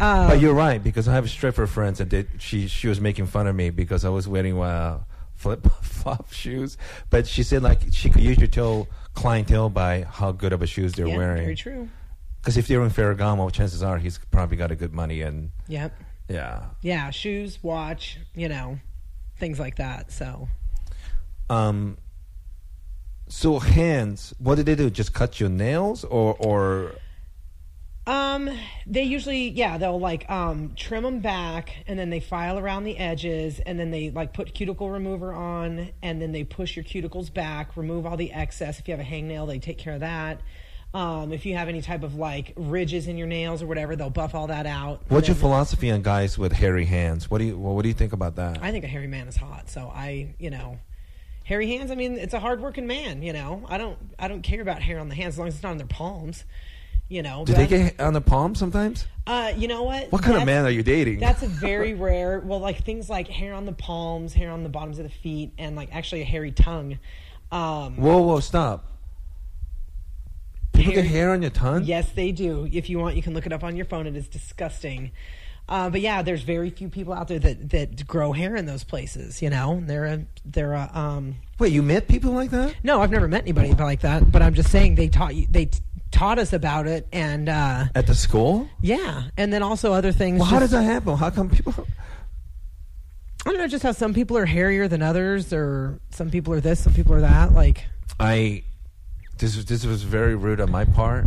Um, 0.00 0.28
But 0.28 0.40
you're 0.40 0.54
right 0.54 0.82
because 0.82 1.08
I 1.08 1.14
have 1.14 1.24
a 1.24 1.28
stripper 1.28 1.66
friends 1.66 2.00
and 2.00 2.08
they, 2.10 2.26
she 2.38 2.68
she 2.68 2.86
was 2.88 3.00
making 3.00 3.26
fun 3.26 3.46
of 3.48 3.54
me 3.56 3.70
because 3.70 4.04
I 4.04 4.08
was 4.08 4.26
wearing 4.28 4.56
uh, 4.58 5.00
flip 5.34 5.66
flop 5.82 6.32
shoes. 6.32 6.78
But 7.10 7.26
she 7.26 7.42
said 7.42 7.62
like 7.62 7.80
she 7.92 8.08
could 8.08 8.22
usually 8.22 8.48
tell 8.48 8.86
clientele 9.14 9.68
by 9.68 10.04
how 10.04 10.32
good 10.32 10.52
of 10.52 10.62
a 10.62 10.66
shoes 10.66 10.92
they're 10.92 11.06
yeah, 11.08 11.16
wearing. 11.18 11.42
very 11.42 11.56
true. 11.56 11.88
Because 12.40 12.56
if 12.56 12.68
they're 12.68 12.82
in 12.82 12.90
Ferragamo, 12.90 13.52
chances 13.52 13.82
are 13.82 13.98
he's 13.98 14.18
probably 14.30 14.56
got 14.56 14.70
a 14.70 14.76
good 14.76 14.94
money 14.94 15.20
and 15.22 15.50
Yep. 15.68 15.92
Yeah. 16.30 16.66
Yeah. 16.80 17.10
Shoes, 17.10 17.62
watch, 17.62 18.18
you 18.34 18.48
know, 18.48 18.78
things 19.36 19.58
like 19.58 19.76
that. 19.76 20.12
So. 20.12 20.48
Um. 21.50 21.98
So 23.28 23.58
hands, 23.60 24.34
what 24.38 24.56
did 24.56 24.66
they 24.66 24.74
do? 24.74 24.90
Just 24.90 25.12
cut 25.14 25.38
your 25.38 25.50
nails 25.50 26.04
or 26.04 26.36
or 26.40 26.94
Um, 28.06 28.50
they 28.86 29.04
usually, 29.04 29.50
yeah, 29.50 29.78
they'll 29.78 30.00
like 30.00 30.28
um 30.28 30.72
trim 30.74 31.04
them 31.04 31.20
back, 31.20 31.84
and 31.86 31.96
then 31.96 32.10
they 32.10 32.18
file 32.18 32.58
around 32.58 32.82
the 32.84 32.98
edges, 32.98 33.60
and 33.60 33.78
then 33.78 33.92
they 33.92 34.10
like 34.10 34.32
put 34.32 34.52
cuticle 34.52 34.90
remover 34.90 35.32
on, 35.32 35.90
and 36.02 36.20
then 36.20 36.32
they 36.32 36.42
push 36.42 36.74
your 36.74 36.84
cuticles 36.84 37.32
back, 37.32 37.76
remove 37.76 38.06
all 38.06 38.16
the 38.16 38.32
excess. 38.32 38.80
If 38.80 38.88
you 38.88 38.96
have 38.96 39.06
a 39.06 39.08
hangnail, 39.08 39.46
they 39.46 39.60
take 39.60 39.78
care 39.78 39.94
of 39.94 40.00
that. 40.00 40.40
Um, 40.92 41.32
if 41.32 41.46
you 41.46 41.54
have 41.56 41.68
any 41.68 41.82
type 41.82 42.02
of 42.02 42.16
like 42.16 42.52
ridges 42.56 43.06
in 43.06 43.16
your 43.16 43.28
nails 43.28 43.62
or 43.62 43.66
whatever, 43.66 43.94
they'll 43.94 44.10
buff 44.10 44.34
all 44.34 44.48
that 44.48 44.66
out. 44.66 45.02
what's 45.08 45.28
your 45.28 45.36
philosophy 45.36 45.90
on 45.90 46.02
guys 46.02 46.36
with 46.36 46.52
hairy 46.52 46.84
hands? 46.84 47.30
What 47.30 47.38
do 47.38 47.44
you 47.44 47.56
what 47.56 47.82
do 47.82 47.88
you 47.88 47.94
think 47.94 48.12
about 48.12 48.36
that? 48.36 48.58
I 48.60 48.72
think 48.72 48.84
a 48.84 48.88
hairy 48.88 49.06
man 49.06 49.28
is 49.28 49.36
hot, 49.36 49.70
so 49.70 49.92
I, 49.94 50.34
you 50.38 50.50
know, 50.50 50.78
hairy 51.44 51.68
hands. 51.68 51.90
I 51.90 51.94
mean, 51.94 52.14
it's 52.16 52.34
a 52.34 52.40
hardworking 52.40 52.86
man. 52.86 53.22
You 53.22 53.32
know, 53.32 53.64
I 53.68 53.78
don't, 53.78 53.98
I 54.18 54.26
don't 54.28 54.42
care 54.42 54.60
about 54.60 54.82
hair 54.82 54.98
on 54.98 55.08
the 55.08 55.14
hands 55.14 55.34
as 55.34 55.38
long 55.38 55.48
as 55.48 55.54
it's 55.54 55.62
not 55.62 55.70
on 55.70 55.78
their 55.78 55.86
palms. 55.86 56.44
You 57.08 57.22
know, 57.22 57.44
do 57.44 57.54
they 57.54 57.66
get 57.66 58.00
on 58.00 58.12
the 58.12 58.20
palm 58.20 58.54
sometimes? 58.54 59.04
Uh, 59.26 59.52
you 59.56 59.66
know 59.66 59.82
what? 59.82 60.12
What 60.12 60.22
kind 60.22 60.36
of 60.36 60.44
man 60.44 60.64
are 60.64 60.70
you 60.70 60.84
dating? 60.84 61.18
That's 61.18 61.42
a 61.42 61.48
very 61.48 61.94
rare. 62.08 62.38
Well, 62.38 62.60
like 62.60 62.84
things 62.84 63.10
like 63.10 63.26
hair 63.26 63.52
on 63.52 63.66
the 63.66 63.72
palms, 63.72 64.32
hair 64.32 64.52
on 64.52 64.62
the 64.62 64.68
bottoms 64.68 64.98
of 65.00 65.04
the 65.04 65.10
feet, 65.10 65.52
and 65.58 65.74
like 65.74 65.92
actually 65.92 66.20
a 66.20 66.24
hairy 66.24 66.52
tongue. 66.52 67.00
Um, 67.50 67.96
Whoa, 67.96 68.22
whoa, 68.22 68.38
stop. 68.38 68.86
People 70.90 71.02
Hair- 71.02 71.10
get 71.10 71.16
hair 71.18 71.30
on 71.32 71.42
your 71.42 71.50
tongue? 71.50 71.84
yes, 71.84 72.10
they 72.12 72.32
do. 72.32 72.68
If 72.70 72.90
you 72.90 72.98
want, 72.98 73.16
you 73.16 73.22
can 73.22 73.34
look 73.34 73.46
it 73.46 73.52
up 73.52 73.64
on 73.64 73.76
your 73.76 73.86
phone. 73.86 74.06
It 74.06 74.16
is 74.16 74.28
disgusting. 74.28 75.10
Uh, 75.68 75.88
but 75.88 76.00
yeah, 76.00 76.20
there's 76.22 76.42
very 76.42 76.68
few 76.70 76.88
people 76.88 77.12
out 77.12 77.28
there 77.28 77.38
that, 77.38 77.70
that 77.70 78.06
grow 78.06 78.32
hair 78.32 78.56
in 78.56 78.66
those 78.66 78.82
places. 78.82 79.40
You 79.40 79.50
know, 79.50 79.80
they're 79.86 80.04
a 80.06 80.24
they're 80.44 80.72
a 80.72 80.90
um. 80.92 81.36
Wait, 81.60 81.72
you 81.72 81.82
met 81.82 82.08
people 82.08 82.32
like 82.32 82.50
that? 82.50 82.74
No, 82.82 83.00
I've 83.00 83.10
never 83.12 83.28
met 83.28 83.42
anybody 83.42 83.72
like 83.74 84.00
that. 84.00 84.32
But 84.32 84.42
I'm 84.42 84.54
just 84.54 84.70
saying 84.70 84.96
they 84.96 85.06
taught 85.08 85.36
you 85.36 85.46
they 85.48 85.66
t- 85.66 85.78
taught 86.10 86.40
us 86.40 86.52
about 86.52 86.88
it, 86.88 87.06
and 87.12 87.48
uh, 87.48 87.84
At 87.94 88.08
the 88.08 88.16
school? 88.16 88.68
yeah, 88.82 89.28
and 89.36 89.52
then 89.52 89.62
also 89.62 89.92
other 89.92 90.10
things. 90.10 90.40
Well, 90.40 90.48
how 90.48 90.58
does 90.58 90.72
that 90.72 90.82
happen? 90.82 91.16
How 91.16 91.30
come 91.30 91.48
people? 91.48 91.72
I 93.46 93.50
don't 93.50 93.58
know, 93.58 93.68
just 93.68 93.82
how 93.84 93.92
some 93.92 94.12
people 94.12 94.36
are 94.36 94.44
hairier 94.46 94.86
than 94.88 95.02
others, 95.02 95.52
or 95.52 95.98
some 96.10 96.30
people 96.30 96.52
are 96.52 96.60
this, 96.60 96.80
some 96.80 96.92
people 96.92 97.14
are 97.14 97.22
that. 97.22 97.52
Like, 97.54 97.86
I 98.18 98.64
this 99.40 99.56
was 99.56 99.64
this 99.64 99.84
was 99.86 100.02
very 100.02 100.34
rude 100.36 100.60
on 100.60 100.70
my 100.70 100.84
part. 100.84 101.26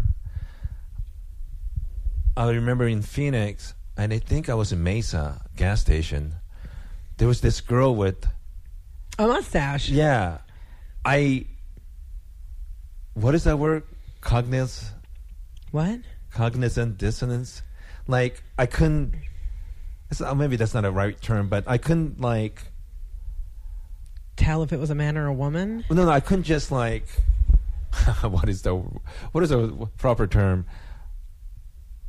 I 2.37 2.49
remember 2.49 2.87
in 2.87 3.01
Phoenix, 3.01 3.73
and 3.97 4.13
I 4.13 4.19
think 4.19 4.49
I 4.49 4.53
was 4.53 4.71
in 4.71 4.81
Mesa 4.83 5.41
gas 5.55 5.81
station. 5.81 6.35
There 7.17 7.27
was 7.27 7.41
this 7.41 7.61
girl 7.61 7.95
with 7.95 8.25
a 9.19 9.27
mustache. 9.27 9.89
yeah, 9.89 10.39
I. 11.03 11.45
What 13.15 13.35
is 13.35 13.43
that 13.43 13.57
word? 13.57 13.83
Cogniz, 14.21 14.89
What? 15.71 15.99
cognizant 16.31 16.97
dissonance. 16.97 17.61
Like 18.07 18.43
I 18.57 18.65
couldn't. 18.67 19.13
Uh, 20.23 20.33
maybe 20.35 20.55
that's 20.55 20.73
not 20.75 20.85
a 20.85 20.91
right 20.91 21.19
term, 21.19 21.49
but 21.49 21.63
I 21.67 21.77
couldn't 21.77 22.21
like. 22.21 22.61
Tell 24.35 24.63
if 24.63 24.71
it 24.73 24.79
was 24.79 24.89
a 24.89 24.95
man 24.95 25.15
or 25.17 25.27
a 25.27 25.33
woman. 25.33 25.83
No, 25.91 26.05
no, 26.05 26.09
I 26.11 26.19
couldn't 26.19 26.43
just 26.43 26.71
like. 26.71 27.05
what 28.23 28.49
is 28.49 28.61
the 28.61 28.75
what 28.75 29.43
is 29.43 29.49
the 29.49 29.87
proper 29.97 30.27
term? 30.27 30.65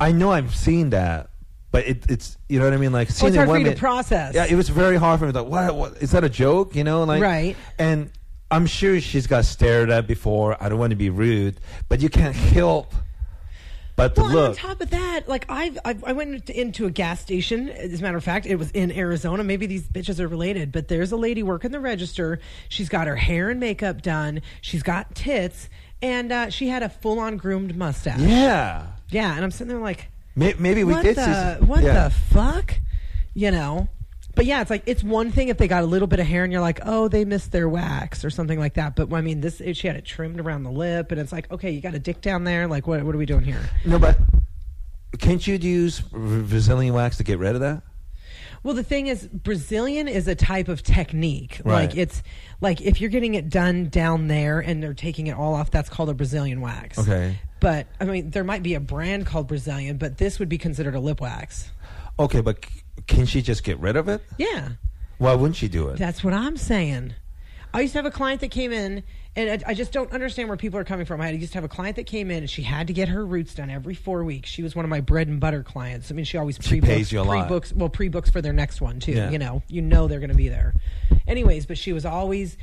I 0.01 0.12
know 0.12 0.32
I've 0.32 0.55
seen 0.55 0.91
that, 0.91 1.30
but 1.70 1.87
it, 1.87 2.11
it's 2.11 2.37
you 2.49 2.59
know 2.59 2.64
what 2.64 2.74
I 2.74 2.78
mean. 2.78 2.93
Like 2.93 3.09
Oh, 3.09 3.12
seeing 3.12 3.28
it's 3.28 3.37
a 3.37 3.47
hard 3.47 3.62
for 3.62 3.66
you 3.68 3.72
to 3.72 3.78
process. 3.78 4.35
Yeah, 4.35 4.47
it 4.47 4.55
was 4.55 4.68
very 4.68 4.97
hard 4.97 5.20
for 5.20 5.26
me. 5.26 5.32
Like, 5.32 5.47
what, 5.47 5.74
what 5.74 6.03
is 6.03 6.11
that 6.12 6.24
a 6.24 6.28
joke? 6.28 6.74
You 6.74 6.85
know, 6.85 7.05
like 7.05 7.22
Right. 7.22 7.57
And 7.78 8.11
I'm 8.51 8.66
sure 8.66 9.01
she's 9.01 9.26
got 9.26 9.45
stared 9.45 9.91
at 9.91 10.07
before. 10.07 10.62
I 10.62 10.68
don't 10.68 10.78
want 10.78 10.91
to 10.91 10.97
be 10.97 11.11
rude, 11.11 11.59
but 11.89 12.01
you 12.01 12.09
can't 12.09 12.37
help 12.37 12.95
but 13.97 14.16
Well, 14.16 14.26
and 14.26 14.38
on 14.38 14.55
top 14.55 14.80
of 14.80 14.90
that, 14.90 15.28
like 15.28 15.47
I've, 15.49 15.78
I've 15.84 16.03
I 16.05 16.12
went 16.12 16.51
into 16.51 16.86
a 16.86 16.90
gas 16.90 17.20
station. 17.20 17.68
As 17.68 18.01
a 18.01 18.03
matter 18.03 18.16
of 18.16 18.24
fact, 18.24 18.45
it 18.47 18.57
was 18.57 18.70
in 18.72 18.90
Arizona. 18.90 19.45
Maybe 19.45 19.66
these 19.66 19.88
bitches 19.88 20.18
are 20.18 20.26
related, 20.26 20.72
but 20.72 20.88
there's 20.88 21.12
a 21.12 21.16
lady 21.16 21.42
working 21.42 21.70
the 21.70 21.80
register. 21.80 22.40
She's 22.68 22.88
got 22.88 23.07
her 23.07 23.16
hair 23.16 23.51
and 23.51 23.61
makeup 23.61 24.03
done. 24.03 24.42
She's 24.61 24.82
got 24.82 25.14
tits, 25.14 25.68
and 26.03 26.32
uh, 26.32 26.51
she 26.51 26.68
had 26.68 26.82
a 26.82 26.88
full 26.88 27.20
on 27.20 27.36
groomed 27.36 27.76
mustache. 27.76 28.18
yeah, 28.20 28.86
yeah. 29.11 29.34
And 29.34 29.45
I'm 29.45 29.53
sitting 29.53 29.68
there 29.68 29.78
like, 29.78 30.09
May- 30.34 30.57
maybe 30.59 30.82
we 30.82 30.92
what 30.92 31.05
did 31.05 31.16
the 31.16 31.59
what 31.64 31.82
yeah. 31.82 32.05
the 32.05 32.11
fuck, 32.11 32.74
you 33.32 33.53
know. 33.53 33.88
But 34.35 34.47
yeah, 34.47 34.61
it's 34.61 34.70
like 34.70 34.82
it's 34.87 35.03
one 35.03 35.30
thing 35.30 35.49
if 35.49 35.59
they 35.59 35.68
got 35.68 35.82
a 35.82 35.87
little 35.87 36.09
bit 36.09 36.20
of 36.20 36.26
hair 36.26 36.45
and 36.45 36.53
you're 36.53 36.62
like, 36.62 36.80
oh, 36.85 37.09
they 37.09 37.24
missed 37.24 37.53
their 37.53 37.68
wax 37.68 38.24
or 38.24 38.30
something 38.30 38.59
like 38.59 38.74
that. 38.74 38.97
But 38.97 39.12
I 39.12 39.20
mean, 39.20 39.41
this 39.41 39.62
she 39.74 39.87
had 39.87 39.97
it 39.97 40.05
trimmed 40.05 40.41
around 40.41 40.64
the 40.64 40.70
lip, 40.70 41.12
and 41.12 41.20
it's 41.20 41.32
like, 41.32 41.51
okay, 41.53 41.70
you 41.70 41.80
got 41.80 41.95
a 41.95 41.99
dick 41.99 42.20
down 42.20 42.45
there. 42.45 42.66
Like, 42.66 42.87
what 42.87 43.03
what 43.05 43.14
are 43.14 43.18
we 43.18 43.26
doing 43.26 43.45
here? 43.45 43.61
No, 43.85 43.99
but 43.99 44.18
can't 45.18 45.47
you 45.47 45.57
use 45.57 46.01
Brazilian 46.01 46.95
wax 46.95 47.16
to 47.18 47.24
get 47.24 47.39
rid 47.39 47.55
of 47.55 47.61
that? 47.61 47.82
Well, 48.64 48.74
the 48.74 48.82
thing 48.82 49.09
is, 49.09 49.26
Brazilian 49.26 50.09
is 50.09 50.26
a 50.26 50.35
type 50.35 50.68
of 50.68 50.82
technique. 50.82 51.61
Right. 51.64 51.89
Like 51.89 51.97
it's 51.97 52.22
like 52.62 52.80
if 52.80 53.01
you're 53.01 53.11
getting 53.11 53.35
it 53.35 53.51
done 53.51 53.91
down 53.91 54.26
there 54.26 54.59
and 54.59 54.82
they're 54.82 54.95
taking 54.95 55.26
it 55.26 55.37
all 55.37 55.55
off, 55.55 55.70
that's 55.70 55.91
called 55.91 56.09
a 56.09 56.14
Brazilian 56.14 56.62
wax. 56.62 56.99
Okay. 56.99 57.39
But 57.61 57.87
I 58.01 58.07
mean, 58.07 58.30
there 58.30 58.43
might 58.43 58.62
be 58.62 58.74
a 58.74 58.80
brand 58.80 59.26
called 59.26 59.49
Brazilian, 59.49 59.99
but 59.99 60.16
this 60.18 60.39
would 60.39 60.49
be 60.49 60.59
considered 60.59 60.95
a 60.95 61.01
lip 61.01 61.20
wax. 61.20 61.70
Okay, 62.18 62.41
but 62.41 62.64
can 63.07 63.26
she 63.26 63.42
just 63.42 63.64
get 63.64 63.78
rid 63.78 63.97
of 63.97 64.09
it? 64.09 64.22
Yeah, 64.38 64.70
Why 65.18 65.34
wouldn't 65.34 65.57
she 65.57 65.68
do 65.68 65.88
it? 65.88 65.99
that's 65.99 66.22
what 66.24 66.34
I'm 66.34 66.57
saying. 66.57 67.14
I 67.72 67.80
used 67.80 67.92
to 67.95 67.99
have 67.99 68.07
a 68.07 68.11
client 68.12 68.40
that 68.42 68.53
came 68.53 68.72
in, 68.72 69.03
and 69.34 69.51
I, 69.64 69.70
I 69.70 69.74
just 69.74 69.90
don't 69.90 70.12
understand 70.12 70.49
where 70.49 70.57
people 70.57 70.78
are 70.78 70.84
coming 70.84 71.07
from. 71.07 71.20
I 71.20 71.30
used 71.30 71.53
to 71.55 71.57
have 71.59 71.64
a 71.64 71.68
client 71.68 71.97
that 71.97 72.07
came 72.07 72.30
in, 72.30 72.38
and 72.38 72.49
she 72.49 72.62
had 72.62 72.86
to 72.86 72.92
get 72.92 73.09
her 73.09 73.26
roots 73.26 73.53
done 73.53 73.68
every 73.68 73.95
four 73.95 74.22
weeks. 74.22 74.49
She 74.49 74.62
was 74.62 74.76
one 74.76 74.84
of 74.84 74.90
my 74.90 75.01
bread 75.01 75.26
and 75.26 75.40
butter 75.40 75.64
clients. 75.64 76.12
I 76.12 76.14
mean, 76.14 76.24
she 76.24 76.38
always 76.38 76.57
you 77.11 77.20
a 77.20 77.22
lot. 77.22 77.49
pre-books, 77.49 77.72
well, 77.72 77.88
pre-books 77.88 78.30
for 78.30 78.40
their 78.40 78.53
next 78.53 78.80
one 78.80 79.01
too. 79.01 79.12
Yeah. 79.12 79.30
You 79.30 79.40
know, 79.40 79.62
you 79.66 79.82
know 79.82 80.07
they're 80.07 80.20
going 80.20 80.30
to 80.30 80.36
be 80.36 80.49
there. 80.49 80.72
Anyways, 81.26 81.66
but 81.66 81.76
she 81.76 81.92
was 81.92 82.07
always 82.07 82.57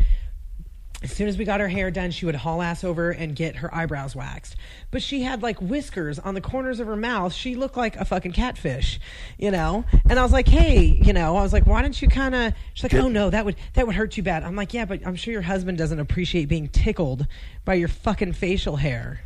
as 1.03 1.11
soon 1.11 1.27
as 1.27 1.37
we 1.37 1.45
got 1.45 1.59
her 1.59 1.67
hair 1.67 1.89
done, 1.89 2.11
she 2.11 2.25
would 2.25 2.35
haul 2.35 2.61
ass 2.61 2.83
over 2.83 3.09
and 3.09 3.35
get 3.35 3.57
her 3.57 3.73
eyebrows 3.73 4.15
waxed. 4.15 4.55
But 4.91 5.01
she 5.01 5.23
had 5.23 5.41
like 5.41 5.59
whiskers 5.59 6.19
on 6.19 6.35
the 6.35 6.41
corners 6.41 6.79
of 6.79 6.87
her 6.87 6.95
mouth. 6.95 7.33
She 7.33 7.55
looked 7.55 7.75
like 7.75 7.95
a 7.95 8.05
fucking 8.05 8.33
catfish, 8.33 8.99
you 9.37 9.49
know. 9.49 9.83
And 10.07 10.19
I 10.19 10.23
was 10.23 10.31
like, 10.31 10.47
hey, 10.47 10.79
you 10.79 11.13
know, 11.13 11.35
I 11.37 11.41
was 11.41 11.53
like, 11.53 11.65
why 11.65 11.81
don't 11.81 11.99
you 11.99 12.07
kind 12.07 12.35
of? 12.35 12.53
She's 12.75 12.83
like, 12.83 12.93
oh 12.93 13.07
no, 13.07 13.31
that 13.31 13.45
would 13.45 13.55
that 13.73 13.87
would 13.87 13.95
hurt 13.95 14.15
you 14.15 14.23
bad. 14.23 14.43
I'm 14.43 14.55
like, 14.55 14.73
yeah, 14.73 14.85
but 14.85 15.05
I'm 15.05 15.15
sure 15.15 15.31
your 15.31 15.41
husband 15.41 15.77
doesn't 15.77 15.99
appreciate 15.99 16.45
being 16.45 16.67
tickled 16.67 17.25
by 17.65 17.73
your 17.75 17.87
fucking 17.87 18.33
facial 18.33 18.75
hair, 18.75 19.21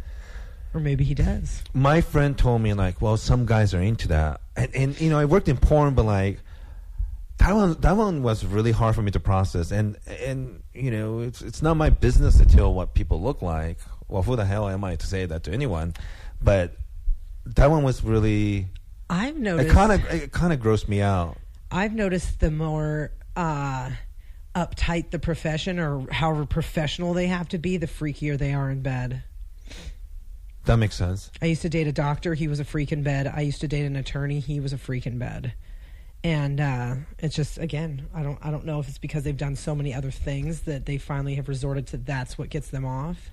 or 0.74 0.80
maybe 0.80 1.04
he 1.04 1.14
does. 1.14 1.62
my 1.74 2.00
friend 2.00 2.38
told 2.38 2.62
me 2.62 2.74
like, 2.74 3.02
well, 3.02 3.18
some 3.18 3.46
guys 3.46 3.74
are 3.74 3.82
into 3.82 4.08
that, 4.10 4.40
and, 4.56 4.74
and 4.76 5.02
you 5.02 5.10
know, 5.10 5.20
I 5.20 5.26
worked 5.26 5.50
in 5.50 5.58
porn, 5.58 5.94
but 5.94 6.06
like 6.06 6.40
that 7.38 7.54
one, 7.54 7.74
that 7.82 7.98
one 7.98 8.24
was 8.24 8.46
really 8.46 8.72
hard 8.72 8.96
for 8.96 9.02
me 9.02 9.12
to 9.12 9.20
process, 9.20 9.72
and 9.72 9.98
and 10.08 10.64
you 10.74 10.92
know, 10.92 11.20
it's 11.20 11.42
it's 11.42 11.62
not 11.62 11.76
my 11.76 11.90
business 11.90 12.38
to 12.38 12.46
tell 12.46 12.74
what 12.74 12.94
people 12.94 13.22
look 13.22 13.42
like. 13.42 13.78
Well, 14.08 14.24
who 14.24 14.36
the 14.36 14.46
hell 14.46 14.70
am 14.70 14.84
I 14.84 14.96
to 14.96 15.06
say 15.06 15.26
that 15.26 15.44
to 15.44 15.52
anyone? 15.52 15.94
But 16.42 16.78
that 17.46 17.70
one 17.70 17.84
was 17.84 18.04
really 18.04 18.68
I've 19.10 19.38
noticed 19.38 19.70
it 19.70 19.74
kind 19.74 19.92
of 19.92 20.06
it 20.12 20.32
kind 20.32 20.54
of 20.54 20.60
grossed 20.60 20.88
me 20.88 21.02
out. 21.02 21.38
I've 21.72 21.94
noticed 21.94 22.40
the 22.40 22.52
more 22.52 23.12
uh, 23.36 23.92
uptight 24.56 25.12
the 25.12 25.20
profession, 25.20 25.80
or 25.80 26.12
however 26.12 26.46
professional 26.46 27.14
they 27.14 27.28
have 27.28 27.50
to 27.50 27.58
be, 27.58 27.78
the 27.78 27.88
freakier 27.88 28.38
they 28.38 28.54
are 28.54 28.70
in 28.70 28.82
bed. 28.82 29.24
That 30.66 30.78
makes 30.78 30.96
sense. 30.96 31.30
I 31.42 31.46
used 31.46 31.62
to 31.62 31.70
date 31.70 31.86
a 31.86 31.92
doctor. 31.92 32.34
He 32.34 32.48
was 32.48 32.60
a 32.60 32.66
freak 32.66 32.92
in 32.92 33.04
bed. 33.04 33.32
I 33.34 33.42
used 33.42 33.62
to 33.62 33.68
date 33.68 33.86
an 33.86 33.96
attorney. 33.96 34.40
He 34.40 34.60
was 34.60 34.74
a 34.74 34.78
freak 34.80 35.06
in 35.06 35.20
bed. 35.20 35.54
And 36.26 36.60
uh, 36.60 36.96
it's 37.20 37.36
just 37.36 37.60
again, 37.60 38.08
I 38.12 38.24
don't, 38.24 38.40
I 38.42 38.50
don't 38.50 38.66
know 38.66 38.80
if 38.80 38.88
it's 38.88 38.98
because 38.98 39.22
they've 39.24 39.38
done 39.38 39.56
so 39.56 39.76
many 39.76 39.94
other 39.94 40.10
things 40.10 40.62
that 40.62 40.88
they 40.88 40.98
finally 40.98 41.36
have 41.36 41.48
resorted 41.48 41.86
to. 41.88 41.98
That's 41.98 42.36
what 42.36 42.50
gets 42.50 42.70
them 42.70 42.84
off. 42.84 43.30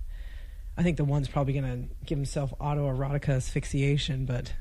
I 0.77 0.83
think 0.83 0.99
the 0.99 1.05
one's 1.05 1.27
probably 1.27 1.55
going 1.55 1.65
to 1.89 1.95
give 2.05 2.19
himself 2.19 2.53
autoerotica 2.61 3.31
asphyxiation, 3.31 4.27
but 4.27 4.53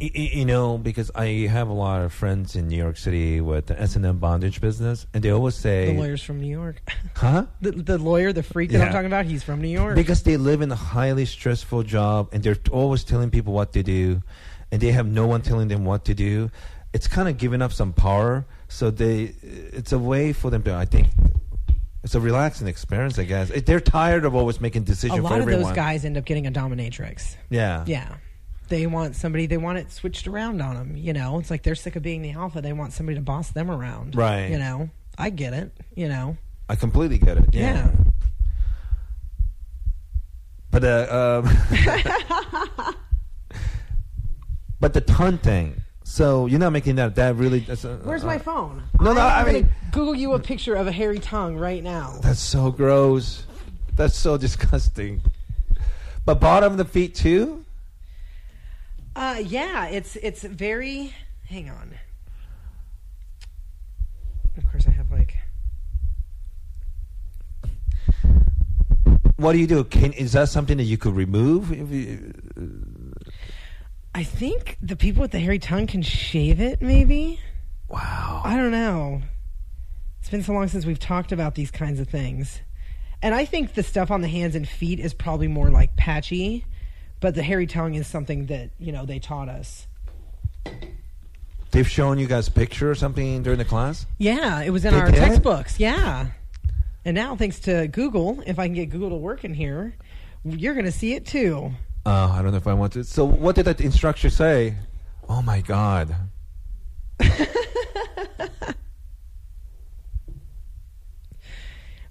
Y- 0.00 0.10
y- 0.14 0.30
You 0.34 0.44
know, 0.44 0.76
because 0.76 1.12
I 1.14 1.46
have 1.48 1.68
a 1.68 1.72
lot 1.72 2.02
of 2.02 2.12
friends 2.12 2.56
in 2.56 2.66
New 2.66 2.76
York 2.76 2.96
City 2.96 3.40
with 3.40 3.66
the 3.66 3.80
S 3.80 3.94
and 3.94 4.04
M 4.04 4.18
bondage 4.18 4.60
business, 4.60 5.06
and 5.14 5.22
they 5.22 5.30
always 5.30 5.54
say, 5.54 5.86
the 5.86 6.00
lawyer's 6.00 6.22
from 6.22 6.40
New 6.40 6.50
York. 6.50 6.82
"Huh?" 7.14 7.46
the, 7.60 7.70
the 7.70 7.96
lawyer, 7.96 8.32
the 8.32 8.42
freak 8.42 8.72
that 8.72 8.82
I'm 8.82 8.92
talking 8.92 9.06
about, 9.06 9.24
he's 9.24 9.44
from 9.44 9.62
New 9.62 9.68
York. 9.68 9.94
Because 9.94 10.24
they 10.24 10.36
live 10.36 10.62
in 10.62 10.70
a 10.72 10.76
highly 10.76 11.24
stressful 11.26 11.84
job 11.84 12.28
and 12.32 12.42
they're 12.42 12.58
always 12.72 13.04
telling 13.04 13.30
people 13.30 13.52
what 13.54 13.72
to 13.74 13.82
do 13.84 14.20
and 14.72 14.80
they 14.80 14.92
have 14.92 15.06
no 15.06 15.26
one 15.26 15.42
telling 15.42 15.68
them 15.68 15.84
what 15.84 16.04
to 16.06 16.14
do. 16.14 16.50
It's 16.92 17.06
kind 17.08 17.28
of 17.28 17.36
giving 17.38 17.62
up 17.62 17.72
some 17.72 17.92
power. 17.92 18.46
So 18.68 18.90
they, 18.90 19.34
it's 19.42 19.92
a 19.92 19.98
way 19.98 20.32
for 20.32 20.50
them 20.50 20.62
to, 20.64 20.74
I 20.74 20.84
think, 20.86 21.08
it's 22.02 22.14
a 22.14 22.20
relaxing 22.20 22.66
experience, 22.68 23.18
I 23.18 23.24
guess. 23.24 23.50
It- 23.50 23.66
They're 23.66 23.80
tired 23.80 24.24
of 24.24 24.34
always 24.34 24.60
making 24.60 24.84
decisions. 24.84 25.18
a 25.18 25.22
lot 25.22 25.30
for 25.30 25.34
of 25.36 25.40
everyone. 25.42 25.62
those 25.64 25.72
guys 25.76 26.04
end 26.04 26.16
up 26.16 26.24
getting 26.24 26.46
a 26.46 26.50
dominatrix. 26.52 27.36
Yeah. 27.50 27.84
Yeah. 27.86 28.14
They 28.68 28.86
want 28.88 29.14
somebody, 29.14 29.46
they 29.46 29.58
want 29.58 29.78
it 29.78 29.92
switched 29.92 30.26
around 30.26 30.60
on 30.60 30.74
them. 30.74 30.96
You 30.96 31.12
know, 31.12 31.38
it's 31.38 31.50
like 31.50 31.62
they're 31.62 31.74
sick 31.76 31.94
of 31.96 32.02
being 32.02 32.22
the 32.22 32.32
alpha. 32.32 32.60
They 32.60 32.72
want 32.72 32.92
somebody 32.92 33.16
to 33.16 33.22
boss 33.22 33.50
them 33.50 33.70
around. 33.70 34.16
Right. 34.16 34.50
You 34.50 34.58
know, 34.58 34.90
I 35.16 35.30
get 35.30 35.52
it. 35.52 35.72
You 35.94 36.08
know, 36.08 36.36
I 36.68 36.74
completely 36.74 37.18
get 37.18 37.36
it. 37.38 37.44
Yeah. 37.54 37.74
Yeah. 37.74 37.90
But 40.70 40.84
uh, 40.84 41.42
um, 41.44 42.94
but 44.80 44.92
the 44.94 45.00
ton 45.00 45.38
thing. 45.38 45.80
So 46.04 46.46
you're 46.46 46.60
not 46.60 46.70
making 46.70 46.96
that. 46.96 47.16
That 47.16 47.34
really. 47.34 47.60
That's 47.60 47.84
a, 47.84 47.96
where's 47.96 48.22
uh, 48.22 48.28
my 48.28 48.38
phone? 48.38 48.84
No, 49.00 49.12
no, 49.12 49.20
I 49.20 49.40
gonna 49.40 49.52
mean- 49.52 49.70
Google 49.90 50.14
you 50.14 50.34
a 50.34 50.38
picture 50.38 50.74
of 50.74 50.86
a 50.86 50.92
hairy 50.92 51.18
tongue 51.18 51.56
right 51.56 51.82
now. 51.82 52.20
That's 52.22 52.40
so 52.40 52.70
gross. 52.70 53.44
That's 53.96 54.16
so 54.16 54.36
disgusting. 54.36 55.22
But 56.24 56.40
bottom 56.40 56.72
of 56.72 56.78
the 56.78 56.84
feet 56.84 57.14
too. 57.14 57.64
Uh, 59.16 59.42
yeah, 59.44 59.86
it's 59.86 60.16
it's 60.16 60.42
very. 60.42 61.12
Hang 61.48 61.70
on. 61.70 61.94
Of 64.56 64.70
course, 64.70 64.86
I 64.86 64.90
have 64.90 65.10
like. 65.10 65.34
What 69.36 69.52
do 69.52 69.58
you 69.58 69.66
do? 69.66 69.84
Can 69.84 70.12
is 70.12 70.32
that 70.32 70.48
something 70.48 70.76
that 70.76 70.84
you 70.84 70.98
could 70.98 71.14
remove? 71.14 71.70
I 74.16 74.22
think 74.22 74.78
the 74.80 74.96
people 74.96 75.20
with 75.20 75.32
the 75.32 75.38
hairy 75.38 75.58
tongue 75.58 75.86
can 75.86 76.00
shave 76.00 76.58
it. 76.58 76.80
Maybe. 76.80 77.38
wow. 77.86 78.40
I 78.42 78.56
don't 78.56 78.70
know. 78.70 79.20
It's 80.20 80.30
been 80.30 80.42
so 80.42 80.54
long 80.54 80.68
since 80.68 80.86
we've 80.86 80.98
talked 80.98 81.32
about 81.32 81.54
these 81.54 81.70
kinds 81.70 82.00
of 82.00 82.08
things. 82.08 82.62
And 83.20 83.34
I 83.34 83.44
think 83.44 83.74
the 83.74 83.82
stuff 83.82 84.10
on 84.10 84.22
the 84.22 84.28
hands 84.28 84.54
and 84.54 84.66
feet 84.66 85.00
is 85.00 85.12
probably 85.12 85.48
more 85.48 85.68
like 85.68 85.96
patchy, 85.96 86.64
but 87.20 87.34
the 87.34 87.42
hairy 87.42 87.66
tongue 87.66 87.94
is 87.94 88.06
something 88.06 88.46
that, 88.46 88.70
you 88.78 88.90
know, 88.90 89.04
they 89.04 89.18
taught 89.18 89.50
us. 89.50 89.86
They've 91.72 91.86
shown 91.88 92.18
you 92.18 92.26
guys 92.26 92.48
a 92.48 92.52
picture 92.52 92.90
or 92.90 92.94
something 92.94 93.42
during 93.42 93.58
the 93.58 93.66
class. 93.66 94.06
Yeah, 94.16 94.62
it 94.62 94.70
was 94.70 94.86
in 94.86 94.94
They 94.94 95.00
our 95.00 95.10
did? 95.10 95.16
textbooks. 95.16 95.78
Yeah. 95.78 96.28
And 97.04 97.14
now, 97.14 97.36
thanks 97.36 97.60
to 97.60 97.86
Google, 97.88 98.42
if 98.46 98.58
I 98.58 98.66
can 98.66 98.74
get 98.74 98.86
Google 98.88 99.10
to 99.10 99.16
work 99.16 99.44
in 99.44 99.52
here, 99.52 99.94
you're 100.42 100.72
going 100.72 100.86
to 100.86 100.92
see 100.92 101.12
it 101.12 101.26
too. 101.26 101.72
Uh, 102.06 102.30
I 102.32 102.40
don't 102.40 102.52
know 102.52 102.56
if 102.56 102.68
I 102.68 102.74
want 102.74 102.92
to. 102.92 103.02
So 103.04 103.24
what 103.24 103.56
did 103.56 103.64
that 103.64 103.80
instructor 103.80 104.30
say? 104.30 104.76
Oh 105.28 105.42
my 105.42 105.60
god. 105.60 106.14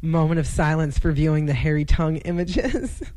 Moment 0.02 0.40
of 0.40 0.46
silence 0.48 1.00
for 1.00 1.12
viewing 1.12 1.46
the 1.46 1.54
hairy 1.54 1.86
tongue 1.86 2.18
images. 2.18 3.02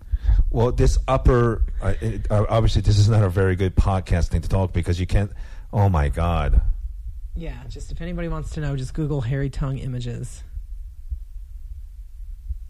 Well, 0.50 0.72
this 0.72 0.96
upper, 1.08 1.62
uh, 1.82 1.94
it, 2.00 2.30
uh, 2.30 2.46
obviously, 2.48 2.80
this 2.80 2.98
is 2.98 3.08
not 3.08 3.22
a 3.22 3.28
very 3.28 3.54
good 3.54 3.76
podcasting 3.76 4.42
to 4.42 4.48
talk 4.48 4.72
because 4.72 4.98
you 4.98 5.06
can't. 5.06 5.30
Oh 5.74 5.88
my 5.90 6.08
god. 6.08 6.62
yeah, 7.34 7.58
just 7.68 7.92
if 7.92 8.00
anybody 8.00 8.28
wants 8.28 8.50
to 8.50 8.60
know, 8.60 8.74
just 8.76 8.94
Google 8.94 9.20
hairy 9.20 9.50
tongue 9.50 9.76
images. 9.78 10.42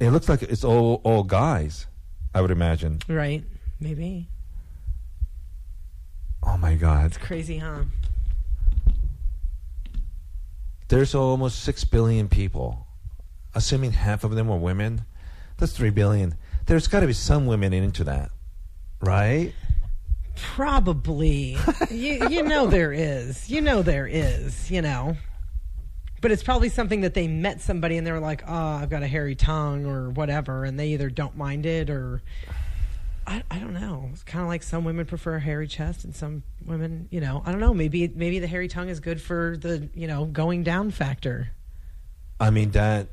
It 0.00 0.10
looks 0.10 0.28
like 0.28 0.42
it's 0.42 0.64
all 0.64 1.00
all 1.04 1.22
guys. 1.22 1.86
I 2.34 2.40
would 2.40 2.50
imagine. 2.50 2.98
Right? 3.08 3.44
Maybe. 3.80 4.28
Oh 6.42 6.56
my 6.56 6.74
god. 6.74 7.06
It's 7.06 7.18
crazy, 7.18 7.58
huh? 7.58 7.84
There's 10.88 11.14
almost 11.14 11.62
six 11.62 11.84
billion 11.84 12.28
people. 12.28 12.86
Assuming 13.54 13.92
half 13.92 14.24
of 14.24 14.34
them 14.34 14.50
are 14.50 14.58
women, 14.58 15.04
that's 15.58 15.72
three 15.72 15.90
billion. 15.90 16.34
There's 16.66 16.86
got 16.86 17.00
to 17.00 17.06
be 17.06 17.12
some 17.12 17.46
women 17.46 17.72
into 17.72 18.04
that, 18.04 18.30
right? 19.00 19.52
Probably. 20.36 21.58
you, 21.90 22.28
you 22.28 22.42
know 22.42 22.66
there 22.68 22.92
is. 22.92 23.50
You 23.50 23.60
know 23.60 23.82
there 23.82 24.06
is, 24.06 24.70
you 24.70 24.82
know. 24.82 25.16
But 26.20 26.32
it's 26.32 26.42
probably 26.42 26.68
something 26.68 27.02
that 27.02 27.14
they 27.14 27.28
met 27.28 27.60
somebody 27.60 27.96
and 27.96 28.06
they 28.06 28.12
were 28.12 28.20
like, 28.20 28.42
oh, 28.46 28.54
I've 28.54 28.90
got 28.90 29.02
a 29.02 29.06
hairy 29.06 29.34
tongue 29.34 29.86
or 29.86 30.10
whatever. 30.10 30.64
And 30.64 30.78
they 30.78 30.88
either 30.88 31.10
don't 31.10 31.36
mind 31.36 31.66
it 31.66 31.90
or. 31.90 32.22
I, 33.28 33.42
I 33.50 33.58
don't 33.58 33.74
know. 33.74 34.08
It's 34.10 34.22
kind 34.22 34.42
of 34.42 34.48
like 34.48 34.62
some 34.62 34.84
women 34.84 35.04
prefer 35.04 35.36
a 35.36 35.40
hairy 35.40 35.68
chest 35.68 36.04
and 36.04 36.16
some 36.16 36.42
women, 36.64 37.08
you 37.10 37.20
know, 37.20 37.42
I 37.44 37.50
don't 37.52 37.60
know. 37.60 37.74
Maybe 37.74 38.08
maybe 38.08 38.38
the 38.38 38.46
hairy 38.46 38.68
tongue 38.68 38.88
is 38.88 39.00
good 39.00 39.20
for 39.20 39.58
the, 39.60 39.86
you 39.94 40.06
know, 40.06 40.24
going 40.24 40.62
down 40.62 40.90
factor. 40.90 41.50
I 42.40 42.48
mean 42.48 42.70
that. 42.70 43.08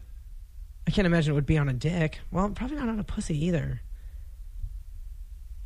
I 0.88 0.92
can't 0.92 1.06
imagine 1.06 1.34
it 1.34 1.36
would 1.36 1.46
be 1.46 1.58
on 1.58 1.68
a 1.68 1.74
dick. 1.74 2.20
Well, 2.32 2.50
probably 2.50 2.78
not 2.78 2.88
on 2.88 2.98
a 2.98 3.04
pussy 3.04 3.46
either. 3.46 3.82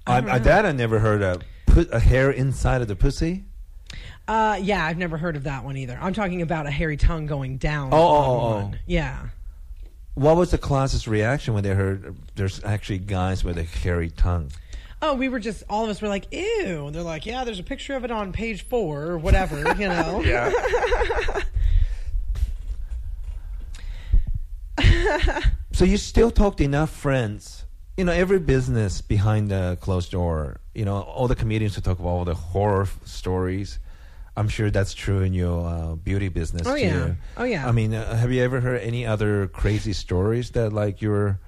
I 0.08 0.18
I, 0.18 0.34
I, 0.34 0.40
that 0.40 0.66
I 0.66 0.72
never 0.72 0.98
heard 0.98 1.22
of. 1.22 1.44
Put 1.68 1.94
a 1.94 2.00
hair 2.00 2.32
inside 2.32 2.82
of 2.82 2.88
the 2.88 2.96
pussy. 2.96 3.44
Uh, 4.28 4.58
yeah, 4.60 4.84
I've 4.84 4.98
never 4.98 5.18
heard 5.18 5.36
of 5.36 5.44
that 5.44 5.64
one 5.64 5.78
either. 5.78 5.98
I'm 6.02 6.14
talking 6.14 6.42
about 6.42 6.66
a 6.66 6.72
hairy 6.72 6.98
tongue 6.98 7.28
going 7.28 7.58
down. 7.58 7.90
Oh, 7.92 7.98
on 7.98 8.02
oh, 8.02 8.32
oh, 8.32 8.56
one. 8.56 8.76
oh. 8.76 8.78
Yeah. 8.88 9.28
What 10.16 10.36
was 10.36 10.52
the 10.52 10.58
class's 10.58 11.08
reaction 11.08 11.54
when 11.54 11.64
they 11.64 11.70
heard 11.74 12.16
there's 12.36 12.64
actually 12.64 13.00
guys 13.00 13.44
with 13.44 13.58
a 13.58 13.64
hairy 13.64 14.10
tongue? 14.10 14.52
Oh, 15.02 15.14
we 15.16 15.30
were 15.30 15.40
just 15.40 15.64
all 15.70 15.86
of 15.86 15.90
us 15.90 16.02
were 16.02 16.10
like, 16.10 16.28
ew. 16.34 16.88
And 16.88 16.94
they're 16.96 17.04
like, 17.04 17.26
yeah, 17.26 17.46
there's 17.46 17.60
a 17.60 17.64
picture 17.64 17.96
of 17.96 18.04
it 18.04 18.12
on 18.12 18.34
page 18.34 18.64
four 18.64 19.04
or 19.04 19.18
whatever, 19.18 19.58
you 19.78 19.88
know. 19.88 20.22
Yeah. 24.82 25.42
so 25.74 25.86
you 25.86 25.98
still 25.98 26.32
talk 26.32 26.58
to 26.58 26.64
enough 26.64 26.90
friends. 26.90 27.66
You 27.98 28.06
know, 28.06 28.12
every 28.14 28.40
business 28.40 29.02
behind 29.02 29.52
the 29.52 29.78
closed 29.82 30.12
door. 30.12 30.60
You 30.74 30.86
know, 30.86 31.02
all 31.02 31.28
the 31.28 31.36
comedians 31.36 31.76
who 31.76 31.82
talk 31.82 32.00
about 32.00 32.10
all 32.10 32.26
the 32.26 32.34
horror 32.36 32.84
f- 32.84 33.00
stories. 33.06 33.80
I'm 34.40 34.48
sure 34.48 34.72
that's 34.72 34.94
true 34.94 35.20
in 35.20 35.34
your 35.34 35.68
uh, 35.68 35.96
beauty 35.96 36.30
business 36.30 36.66
Oh, 36.66 36.76
too. 36.76 36.82
yeah. 36.82 37.14
Oh, 37.36 37.44
yeah. 37.44 37.68
I 37.68 37.74
mean, 37.74 37.94
uh, 37.94 38.16
have 38.16 38.32
you 38.32 38.42
ever 38.42 38.62
heard 38.62 38.80
any 38.82 39.06
other 39.06 39.48
crazy 39.48 39.92
stories 39.92 40.52
that 40.52 40.72
like 40.72 41.02
you're, 41.02 41.40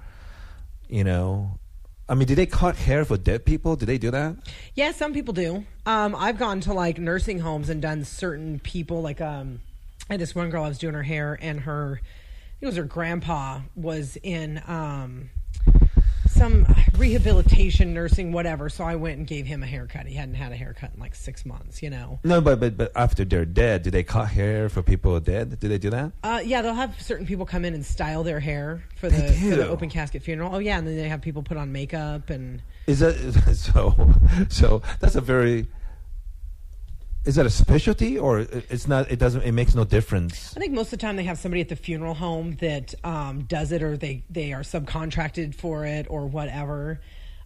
you 0.90 1.02
know, 1.02 1.58
I 2.06 2.14
mean, 2.14 2.28
did 2.28 2.36
they 2.36 2.44
cut 2.44 2.76
hair 2.76 3.06
for 3.06 3.16
dead 3.16 3.46
people? 3.46 3.76
Did 3.76 3.86
they 3.86 3.96
do 3.96 4.10
that? 4.10 4.36
Yeah, 4.74 4.92
some 4.92 5.14
people 5.14 5.32
do. 5.32 5.64
Um, 5.86 6.14
I've 6.14 6.36
gone 6.38 6.60
to 6.60 6.74
like 6.74 6.98
nursing 6.98 7.38
homes 7.38 7.70
and 7.70 7.80
done 7.80 8.04
certain 8.04 8.58
people. 8.60 9.00
Like, 9.00 9.22
um, 9.22 9.60
I 10.10 10.14
had 10.14 10.20
this 10.20 10.34
one 10.34 10.50
girl 10.50 10.64
I 10.64 10.68
was 10.68 10.78
doing 10.78 10.92
her 10.94 11.02
hair, 11.04 11.38
and 11.40 11.60
her, 11.60 12.02
it 12.60 12.66
was 12.66 12.76
her 12.76 12.84
grandpa 12.84 13.60
was 13.74 14.18
in 14.22 14.62
um, 14.66 15.30
some 16.42 16.66
rehabilitation 16.98 17.94
nursing, 17.94 18.32
whatever. 18.32 18.68
So 18.68 18.82
I 18.82 18.96
went 18.96 19.18
and 19.18 19.26
gave 19.28 19.46
him 19.46 19.62
a 19.62 19.66
haircut. 19.66 20.06
He 20.06 20.16
hadn't 20.16 20.34
had 20.34 20.50
a 20.50 20.56
haircut 20.56 20.90
in 20.92 20.98
like 20.98 21.14
six 21.14 21.46
months, 21.46 21.80
you 21.82 21.88
know. 21.88 22.18
No, 22.24 22.40
but 22.40 22.58
but 22.58 22.76
but 22.76 22.90
after 22.96 23.24
they're 23.24 23.44
dead, 23.44 23.84
do 23.84 23.92
they 23.92 24.02
cut 24.02 24.26
hair 24.26 24.68
for 24.68 24.82
people 24.82 25.18
dead? 25.20 25.60
Do 25.60 25.68
they 25.68 25.78
do 25.78 25.90
that? 25.90 26.10
Uh, 26.24 26.40
yeah, 26.44 26.60
they'll 26.60 26.74
have 26.74 27.00
certain 27.00 27.26
people 27.26 27.46
come 27.46 27.64
in 27.64 27.74
and 27.74 27.86
style 27.86 28.24
their 28.24 28.40
hair 28.40 28.82
for 28.96 29.08
the, 29.08 29.22
for 29.50 29.56
the 29.56 29.68
open 29.68 29.88
casket 29.88 30.22
funeral. 30.22 30.52
Oh 30.52 30.58
yeah, 30.58 30.78
and 30.78 30.86
then 30.86 30.96
they 30.96 31.08
have 31.08 31.22
people 31.22 31.44
put 31.44 31.56
on 31.56 31.70
makeup 31.70 32.28
and. 32.28 32.60
Is 32.88 32.98
that 32.98 33.14
so? 33.54 33.94
So 34.48 34.82
that's 34.98 35.14
a 35.14 35.20
very. 35.20 35.68
Is 37.24 37.36
that 37.36 37.46
a 37.46 37.50
specialty 37.50 38.18
or 38.18 38.40
it's 38.40 38.88
not? 38.88 39.10
It 39.10 39.18
doesn't. 39.20 39.42
It 39.42 39.52
makes 39.52 39.74
no 39.76 39.84
difference. 39.84 40.56
I 40.56 40.60
think 40.60 40.72
most 40.72 40.86
of 40.86 40.98
the 40.98 41.06
time 41.06 41.14
they 41.16 41.22
have 41.24 41.38
somebody 41.38 41.60
at 41.60 41.68
the 41.68 41.76
funeral 41.76 42.14
home 42.14 42.56
that 42.60 42.94
um, 43.04 43.42
does 43.44 43.70
it, 43.70 43.82
or 43.82 43.96
they 43.96 44.24
they 44.28 44.52
are 44.52 44.62
subcontracted 44.62 45.54
for 45.54 45.84
it, 45.86 46.06
or 46.10 46.26
whatever. 46.26 47.00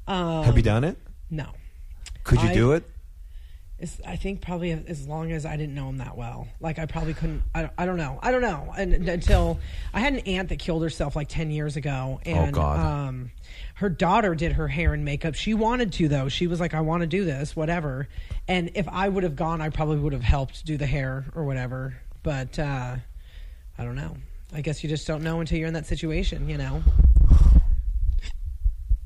Um, 0.06 0.44
Have 0.44 0.56
you 0.56 0.62
done 0.62 0.84
it? 0.84 0.96
No, 1.30 1.48
Could 2.24 2.40
you 2.42 2.48
I- 2.48 2.54
do 2.54 2.72
it? 2.72 2.84
I 4.06 4.16
think 4.16 4.40
probably 4.40 4.70
as 4.72 5.06
long 5.06 5.32
as 5.32 5.44
I 5.44 5.58
didn't 5.58 5.74
know 5.74 5.90
him 5.90 5.98
that 5.98 6.16
well. 6.16 6.48
Like 6.60 6.78
I 6.78 6.86
probably 6.86 7.12
couldn't. 7.12 7.42
I 7.54 7.60
don't, 7.60 7.72
I 7.76 7.84
don't 7.84 7.98
know. 7.98 8.18
I 8.22 8.30
don't 8.30 8.40
know. 8.40 8.72
And, 8.74 9.06
until 9.06 9.58
I 9.92 10.00
had 10.00 10.14
an 10.14 10.20
aunt 10.20 10.48
that 10.48 10.58
killed 10.58 10.82
herself 10.82 11.14
like 11.14 11.28
ten 11.28 11.50
years 11.50 11.76
ago, 11.76 12.18
and 12.24 12.54
God. 12.54 12.78
um, 12.80 13.30
her 13.76 13.90
daughter 13.90 14.34
did 14.34 14.52
her 14.52 14.68
hair 14.68 14.94
and 14.94 15.04
makeup. 15.04 15.34
She 15.34 15.52
wanted 15.52 15.92
to 15.94 16.08
though. 16.08 16.28
She 16.28 16.46
was 16.46 16.60
like, 16.60 16.72
I 16.72 16.80
want 16.80 17.02
to 17.02 17.06
do 17.06 17.24
this, 17.24 17.54
whatever. 17.54 18.08
And 18.48 18.70
if 18.74 18.88
I 18.88 19.08
would 19.08 19.22
have 19.22 19.36
gone, 19.36 19.60
I 19.60 19.68
probably 19.68 19.98
would 19.98 20.14
have 20.14 20.22
helped 20.22 20.64
do 20.64 20.78
the 20.78 20.86
hair 20.86 21.26
or 21.34 21.44
whatever. 21.44 21.94
But 22.22 22.58
uh, 22.58 22.96
I 23.76 23.84
don't 23.84 23.96
know. 23.96 24.16
I 24.54 24.62
guess 24.62 24.82
you 24.82 24.88
just 24.88 25.06
don't 25.06 25.22
know 25.22 25.40
until 25.40 25.58
you're 25.58 25.68
in 25.68 25.74
that 25.74 25.86
situation, 25.86 26.48
you 26.48 26.56
know. 26.56 26.82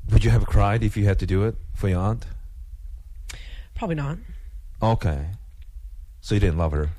Would 0.09 0.23
you 0.23 0.31
have 0.31 0.45
cried 0.45 0.83
if 0.83 0.95
you 0.95 1.03
had 1.03 1.19
to 1.19 1.25
do 1.25 1.43
it 1.43 1.55
for 1.73 1.89
your 1.89 1.99
aunt? 1.99 2.25
Probably 3.75 3.95
not. 3.95 4.19
Okay. 4.81 5.25
So 6.21 6.35
you 6.35 6.39
didn't 6.39 6.57
love 6.57 6.71
her. 6.71 6.89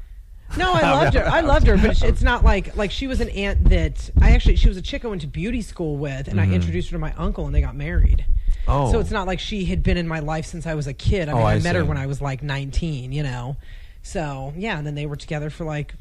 No, 0.56 0.72
I 0.72 0.80
loved 1.02 1.14
her. 1.14 1.24
I 1.26 1.40
loved 1.40 1.66
her, 1.66 1.76
but 1.76 2.02
it's 2.02 2.22
not 2.22 2.44
like 2.44 2.76
like 2.76 2.90
she 2.90 3.06
was 3.06 3.20
an 3.20 3.28
aunt 3.30 3.68
that 3.70 4.10
I 4.20 4.32
actually 4.32 4.56
she 4.56 4.68
was 4.68 4.76
a 4.76 4.82
chick 4.82 5.04
I 5.04 5.08
went 5.08 5.20
to 5.22 5.26
beauty 5.26 5.62
school 5.62 5.96
with, 5.96 6.28
and 6.28 6.40
I 6.40 6.46
introduced 6.46 6.90
her 6.90 6.94
to 6.96 6.98
my 7.00 7.12
uncle, 7.14 7.46
and 7.46 7.54
they 7.54 7.60
got 7.60 7.74
married. 7.76 8.24
Mm-hmm. 8.26 8.70
Oh. 8.70 8.92
So 8.92 9.00
it's 9.00 9.10
not 9.10 9.26
like 9.26 9.40
she 9.40 9.64
had 9.64 9.82
been 9.82 9.96
in 9.96 10.06
my 10.06 10.20
life 10.20 10.46
since 10.46 10.66
I 10.66 10.74
was 10.74 10.86
a 10.86 10.92
kid. 10.94 11.28
I 11.28 11.32
Oh, 11.32 11.36
mean, 11.38 11.46
I, 11.46 11.52
I 11.54 11.58
met 11.60 11.74
her 11.74 11.82
see. 11.82 11.88
when 11.88 11.96
I 11.98 12.06
was 12.06 12.20
like 12.20 12.42
19, 12.44 13.10
you 13.10 13.22
know. 13.24 13.56
So 14.02 14.52
yeah, 14.56 14.78
and 14.78 14.86
then 14.86 14.94
they 14.94 15.06
were 15.06 15.16
together 15.16 15.50
for 15.50 15.64
like 15.64 15.94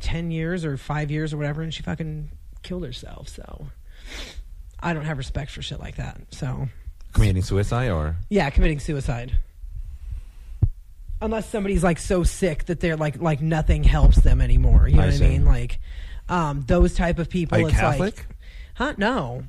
10 0.00 0.30
years 0.32 0.64
or 0.64 0.76
five 0.76 1.10
years 1.10 1.32
or 1.32 1.36
whatever, 1.36 1.62
and 1.62 1.72
she 1.72 1.82
fucking 1.82 2.30
killed 2.62 2.84
herself. 2.84 3.28
So 3.28 3.66
I 4.80 4.94
don't 4.94 5.04
have 5.04 5.18
respect 5.18 5.50
for 5.52 5.62
shit 5.62 5.78
like 5.80 5.96
that. 5.96 6.20
So 6.30 6.68
Committing 7.12 7.42
suicide 7.42 7.90
or? 7.90 8.16
yeah, 8.30 8.50
committing 8.50 8.80
suicide. 8.80 9.36
Unless 11.20 11.48
somebody's 11.48 11.82
like 11.82 11.98
so 11.98 12.22
sick 12.22 12.66
that 12.66 12.80
they're 12.80 12.96
like 12.96 13.20
like 13.20 13.40
nothing 13.40 13.82
helps 13.84 14.18
them 14.18 14.40
anymore. 14.40 14.88
You 14.88 14.96
know 14.96 15.02
I 15.02 15.06
what 15.06 15.14
see. 15.14 15.24
I 15.26 15.28
mean? 15.30 15.44
Like 15.44 15.80
um, 16.28 16.64
those 16.66 16.94
type 16.94 17.18
of 17.18 17.28
people. 17.28 17.56
Are 17.58 17.60
you 17.60 17.66
it's 17.68 17.76
Catholic? 17.76 18.16
like, 18.16 18.26
huh? 18.74 18.94
No. 18.98 19.44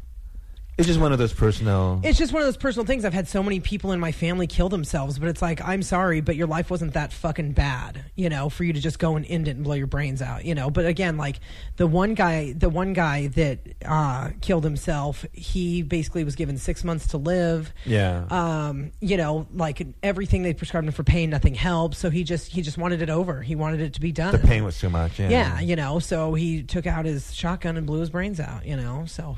It's 0.79 0.87
just 0.87 0.99
one 1.01 1.11
of 1.11 1.19
those 1.19 1.33
personal. 1.33 1.99
It's 2.05 2.17
just 2.17 2.31
one 2.31 2.41
of 2.41 2.47
those 2.47 2.55
personal 2.55 2.85
things. 2.85 3.03
I've 3.03 3.13
had 3.13 3.27
so 3.27 3.43
many 3.43 3.59
people 3.59 3.91
in 3.91 3.99
my 3.99 4.13
family 4.13 4.47
kill 4.47 4.69
themselves, 4.69 5.19
but 5.19 5.27
it's 5.27 5.41
like, 5.41 5.61
I'm 5.61 5.83
sorry, 5.83 6.21
but 6.21 6.37
your 6.37 6.47
life 6.47 6.71
wasn't 6.71 6.93
that 6.93 7.11
fucking 7.11 7.51
bad, 7.51 8.05
you 8.15 8.29
know, 8.29 8.47
for 8.47 8.63
you 8.63 8.71
to 8.71 8.79
just 8.79 8.97
go 8.97 9.17
and 9.17 9.25
end 9.25 9.49
it 9.49 9.57
and 9.57 9.65
blow 9.65 9.75
your 9.75 9.87
brains 9.87 10.21
out, 10.21 10.45
you 10.45 10.55
know. 10.55 10.69
But 10.69 10.85
again, 10.85 11.17
like 11.17 11.41
the 11.75 11.85
one 11.85 12.13
guy, 12.13 12.53
the 12.53 12.69
one 12.69 12.93
guy 12.93 13.27
that 13.27 13.59
uh, 13.85 14.29
killed 14.39 14.63
himself, 14.63 15.25
he 15.33 15.81
basically 15.81 16.23
was 16.23 16.37
given 16.37 16.57
six 16.57 16.85
months 16.85 17.07
to 17.07 17.17
live. 17.17 17.73
Yeah. 17.85 18.25
Um, 18.29 18.91
you 19.01 19.17
know, 19.17 19.47
like 19.53 19.85
everything 20.01 20.43
they 20.43 20.53
prescribed 20.53 20.87
him 20.87 20.93
for 20.93 21.03
pain, 21.03 21.29
nothing 21.29 21.55
helped. 21.55 21.97
So 21.97 22.09
he 22.09 22.23
just 22.23 22.53
he 22.53 22.61
just 22.61 22.77
wanted 22.77 23.01
it 23.01 23.09
over. 23.09 23.41
He 23.41 23.55
wanted 23.55 23.81
it 23.81 23.95
to 23.95 23.99
be 23.99 24.13
done. 24.13 24.31
the 24.31 24.39
pain 24.39 24.63
was 24.63 24.79
too 24.79 24.89
much. 24.89 25.19
Yeah. 25.19 25.29
Yeah, 25.29 25.59
you 25.59 25.75
know, 25.75 25.99
so 25.99 26.35
he 26.35 26.63
took 26.63 26.87
out 26.87 27.03
his 27.03 27.33
shotgun 27.33 27.75
and 27.75 27.85
blew 27.85 27.99
his 27.99 28.09
brains 28.09 28.39
out, 28.39 28.65
you 28.65 28.77
know. 28.77 29.03
So 29.07 29.35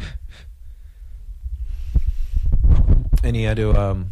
And 3.24 3.36
he 3.36 3.43
had 3.43 3.57
to. 3.57 3.72
Um, 3.80 4.11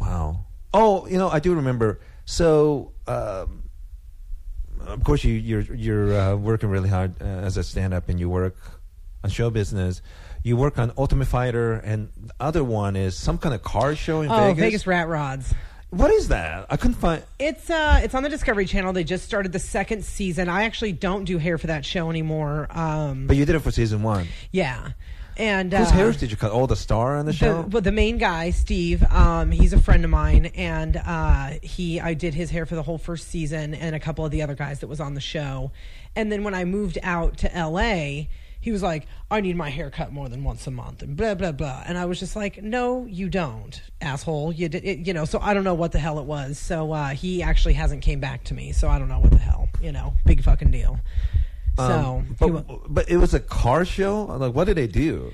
wow. 0.00 0.44
Oh, 0.72 1.06
you 1.06 1.18
know, 1.18 1.28
I 1.28 1.40
do 1.40 1.54
remember. 1.54 2.00
So, 2.24 2.92
um, 3.06 3.64
of 4.86 5.02
course, 5.04 5.24
you, 5.24 5.34
you're 5.34 5.62
you're 5.74 6.18
uh, 6.18 6.36
working 6.36 6.68
really 6.70 6.88
hard 6.88 7.20
uh, 7.20 7.24
as 7.24 7.56
a 7.56 7.64
stand-up, 7.64 8.08
and 8.08 8.20
you 8.20 8.28
work 8.28 8.56
on 9.24 9.30
show 9.30 9.50
business. 9.50 10.00
You 10.42 10.56
work 10.56 10.78
on 10.78 10.92
Ultimate 10.96 11.26
Fighter, 11.26 11.74
and 11.74 12.08
the 12.16 12.32
other 12.40 12.64
one 12.64 12.96
is 12.96 13.16
some 13.16 13.36
kind 13.38 13.54
of 13.54 13.62
car 13.62 13.94
show 13.94 14.20
in 14.22 14.28
Vegas. 14.28 14.38
Oh, 14.40 14.46
Vegas. 14.48 14.60
Vegas 14.64 14.86
Rat 14.86 15.08
Rods. 15.08 15.54
What 15.90 16.12
is 16.12 16.28
that? 16.28 16.66
I 16.70 16.76
couldn't 16.76 16.94
find. 16.94 17.24
It's 17.40 17.68
uh 17.68 18.00
it's 18.04 18.14
on 18.14 18.22
the 18.22 18.28
Discovery 18.28 18.64
Channel. 18.64 18.92
They 18.92 19.02
just 19.02 19.24
started 19.24 19.50
the 19.50 19.58
second 19.58 20.04
season. 20.04 20.48
I 20.48 20.62
actually 20.62 20.92
don't 20.92 21.24
do 21.24 21.36
hair 21.36 21.58
for 21.58 21.66
that 21.66 21.84
show 21.84 22.10
anymore. 22.10 22.68
Um 22.70 23.26
But 23.26 23.36
you 23.36 23.44
did 23.44 23.56
it 23.56 23.58
for 23.58 23.72
season 23.72 24.04
one. 24.04 24.28
yeah. 24.52 24.90
And 25.40 25.72
Whose 25.72 25.88
uh, 25.88 25.92
hairs 25.92 26.18
did 26.18 26.30
you 26.30 26.36
cut? 26.36 26.52
Oh, 26.52 26.66
the 26.66 26.76
star 26.76 27.16
on 27.16 27.24
the 27.24 27.32
show. 27.32 27.62
the, 27.62 27.68
well, 27.68 27.80
the 27.80 27.90
main 27.90 28.18
guy, 28.18 28.50
Steve, 28.50 29.02
um, 29.04 29.50
he's 29.50 29.72
a 29.72 29.80
friend 29.80 30.04
of 30.04 30.10
mine, 30.10 30.46
and 30.54 30.98
uh, 30.98 31.52
he 31.62 31.98
I 31.98 32.12
did 32.12 32.34
his 32.34 32.50
hair 32.50 32.66
for 32.66 32.74
the 32.74 32.82
whole 32.82 32.98
first 32.98 33.28
season, 33.28 33.72
and 33.72 33.96
a 33.96 34.00
couple 34.00 34.22
of 34.22 34.32
the 34.32 34.42
other 34.42 34.54
guys 34.54 34.80
that 34.80 34.88
was 34.88 35.00
on 35.00 35.14
the 35.14 35.20
show. 35.22 35.72
And 36.14 36.30
then 36.30 36.44
when 36.44 36.54
I 36.54 36.66
moved 36.66 36.98
out 37.02 37.38
to 37.38 37.56
L.A., 37.56 38.28
he 38.60 38.70
was 38.70 38.82
like, 38.82 39.06
"I 39.30 39.40
need 39.40 39.56
my 39.56 39.70
hair 39.70 39.90
cut 39.90 40.12
more 40.12 40.28
than 40.28 40.44
once 40.44 40.66
a 40.66 40.70
month," 40.70 41.00
and 41.00 41.16
blah 41.16 41.34
blah 41.34 41.52
blah. 41.52 41.84
And 41.86 41.96
I 41.96 42.04
was 42.04 42.20
just 42.20 42.36
like, 42.36 42.62
"No, 42.62 43.06
you 43.06 43.30
don't, 43.30 43.80
asshole. 44.02 44.52
You 44.52 44.68
did, 44.68 44.84
it, 44.84 45.06
you 45.06 45.14
know." 45.14 45.24
So 45.24 45.38
I 45.40 45.54
don't 45.54 45.64
know 45.64 45.72
what 45.72 45.92
the 45.92 45.98
hell 45.98 46.18
it 46.18 46.26
was. 46.26 46.58
So 46.58 46.92
uh, 46.92 47.08
he 47.08 47.42
actually 47.42 47.74
hasn't 47.74 48.02
came 48.02 48.20
back 48.20 48.44
to 48.44 48.54
me. 48.54 48.72
So 48.72 48.88
I 48.88 48.98
don't 48.98 49.08
know 49.08 49.20
what 49.20 49.30
the 49.30 49.38
hell. 49.38 49.70
You 49.80 49.92
know, 49.92 50.12
big 50.26 50.44
fucking 50.44 50.70
deal. 50.70 51.00
So 51.86 52.24
Um, 52.24 52.36
he 52.38 52.50
but, 52.50 52.94
but 52.94 53.08
it 53.10 53.16
was 53.16 53.34
a 53.34 53.40
car 53.40 53.84
show. 53.84 54.24
Like, 54.24 54.54
what 54.54 54.64
did 54.64 54.76
they 54.76 54.86
do? 54.86 55.32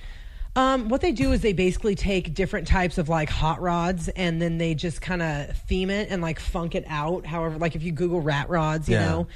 Um, 0.55 0.89
what 0.89 1.03
they 1.03 1.13
do 1.13 1.33
is 1.33 1.43
they 1.43 1.53
basically 1.53 1.95
take 1.95 2.33
different 2.33 2.67
types 2.67 2.97
of 2.97 3.11
like 3.11 3.29
hot 3.29 3.61
rods 3.61 4.09
and 4.09 4.41
then 4.41 4.57
they 4.57 4.75
just 4.75 5.03
kind 5.03 5.21
of 5.21 5.55
theme 5.69 5.91
it 5.91 6.09
and 6.11 6.23
like 6.23 6.41
funk 6.41 6.75
it 6.75 6.85
out. 6.89 7.27
However, 7.27 7.59
like 7.59 7.77
if 7.77 7.83
you 7.83 7.93
Google 7.93 8.23
rat 8.23 8.49
rods, 8.49 8.89
you 8.89 8.95
Yeah. 8.95 9.07
know. 9.07 9.27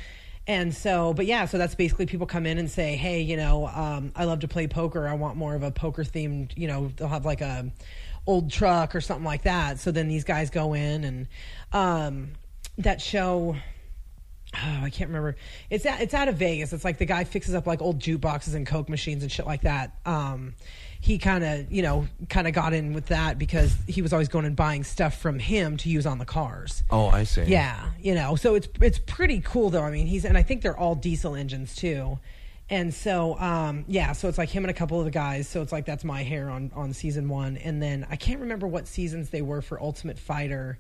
And 0.46 0.74
so, 0.74 1.12
but 1.12 1.26
yeah, 1.26 1.44
so 1.44 1.58
that's 1.58 1.74
basically 1.74 2.06
people 2.06 2.26
come 2.26 2.46
in 2.46 2.56
and 2.56 2.70
say, 2.70 2.96
hey, 2.96 3.20
you 3.20 3.36
know, 3.36 3.66
um, 3.68 4.12
I 4.16 4.24
love 4.24 4.40
to 4.40 4.48
play 4.48 4.66
poker. 4.66 5.06
I 5.06 5.12
want 5.12 5.36
more 5.36 5.54
of 5.54 5.62
a 5.62 5.70
poker 5.70 6.02
themed, 6.02 6.56
you 6.56 6.66
know, 6.66 6.90
they'll 6.96 7.08
have 7.08 7.26
like 7.26 7.42
a 7.42 7.70
old 8.26 8.50
truck 8.50 8.94
or 8.94 9.00
something 9.02 9.24
like 9.24 9.42
that. 9.42 9.78
So 9.78 9.90
then 9.92 10.08
these 10.08 10.24
guys 10.24 10.48
go 10.48 10.72
in 10.72 11.04
and 11.04 11.28
um, 11.72 12.30
that 12.78 13.00
show 13.02 13.56
oh, 14.55 14.80
I 14.82 14.90
can't 14.90 15.09
remember. 15.09 15.36
It's 15.68 15.86
at, 15.86 16.01
it's 16.01 16.14
out 16.14 16.28
of 16.28 16.36
Vegas. 16.36 16.72
It's 16.72 16.84
like 16.84 16.98
the 16.98 17.07
guy 17.07 17.24
fixes 17.24 17.55
up 17.55 17.66
like 17.66 17.80
old 17.80 17.98
jukeboxes 17.98 18.55
and 18.55 18.66
coke 18.66 18.88
machines 18.88 19.22
and 19.22 19.30
shit 19.30 19.46
like 19.46 19.62
that. 19.62 19.96
Um, 20.05 20.55
he 21.01 21.18
kind 21.18 21.42
of 21.42 21.72
you 21.72 21.82
know 21.82 22.07
kind 22.28 22.46
of 22.46 22.53
got 22.53 22.72
in 22.72 22.92
with 22.92 23.07
that 23.07 23.38
because 23.38 23.74
he 23.86 24.03
was 24.03 24.12
always 24.12 24.28
going 24.28 24.44
and 24.44 24.57
buying 24.57 24.84
stuff 24.84 25.18
from 25.18 25.38
him 25.38 25.76
to 25.78 25.88
use 25.88 26.07
on 26.07 26.18
the 26.18 26.24
cars. 26.24 26.82
Oh, 26.90 27.09
I 27.09 27.24
see. 27.24 27.44
Yeah, 27.44 27.90
you 28.01 28.14
know, 28.14 28.36
so 28.36 28.55
it's 28.55 28.68
it's 28.80 28.98
pretty 28.98 29.40
cool 29.40 29.70
though. 29.70 29.82
I 29.82 29.90
mean, 29.90 30.07
he's 30.07 30.24
and 30.24 30.36
I 30.36 30.42
think 30.42 30.62
they're 30.62 30.78
all 30.78 30.94
diesel 30.94 31.34
engines 31.34 31.74
too. 31.74 32.18
And 32.72 32.94
so, 32.94 33.36
um, 33.40 33.84
yeah, 33.88 34.12
so 34.12 34.28
it's 34.28 34.38
like 34.38 34.48
him 34.48 34.62
and 34.62 34.70
a 34.70 34.74
couple 34.74 35.01
of 35.01 35.05
the 35.05 35.11
guys. 35.11 35.48
So 35.48 35.61
it's 35.61 35.72
like 35.72 35.86
that's 35.86 36.05
my 36.05 36.22
hair 36.22 36.48
on 36.51 36.70
on 36.74 36.92
season 36.92 37.28
one, 37.28 37.57
and 37.57 37.82
then 37.82 38.07
I 38.11 38.16
can't 38.16 38.40
remember 38.40 38.68
what 38.68 38.86
seasons 38.86 39.30
they 39.30 39.42
were 39.42 39.61
for 39.61 39.82
Ultimate 39.82 40.18
Fighter, 40.18 40.78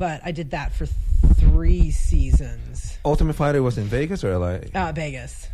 but 0.00 0.22
I 0.24 0.32
did 0.32 0.52
that 0.52 0.72
for 0.72 0.86
three 1.34 1.90
seasons. 1.90 2.98
Ultimate 3.04 3.34
Fighter 3.34 3.62
was 3.62 3.76
in 3.76 3.84
Vegas 3.84 4.24
or 4.24 4.36
LA? 4.36 4.60
Uh, 4.74 4.92
Vegas. 4.92 5.46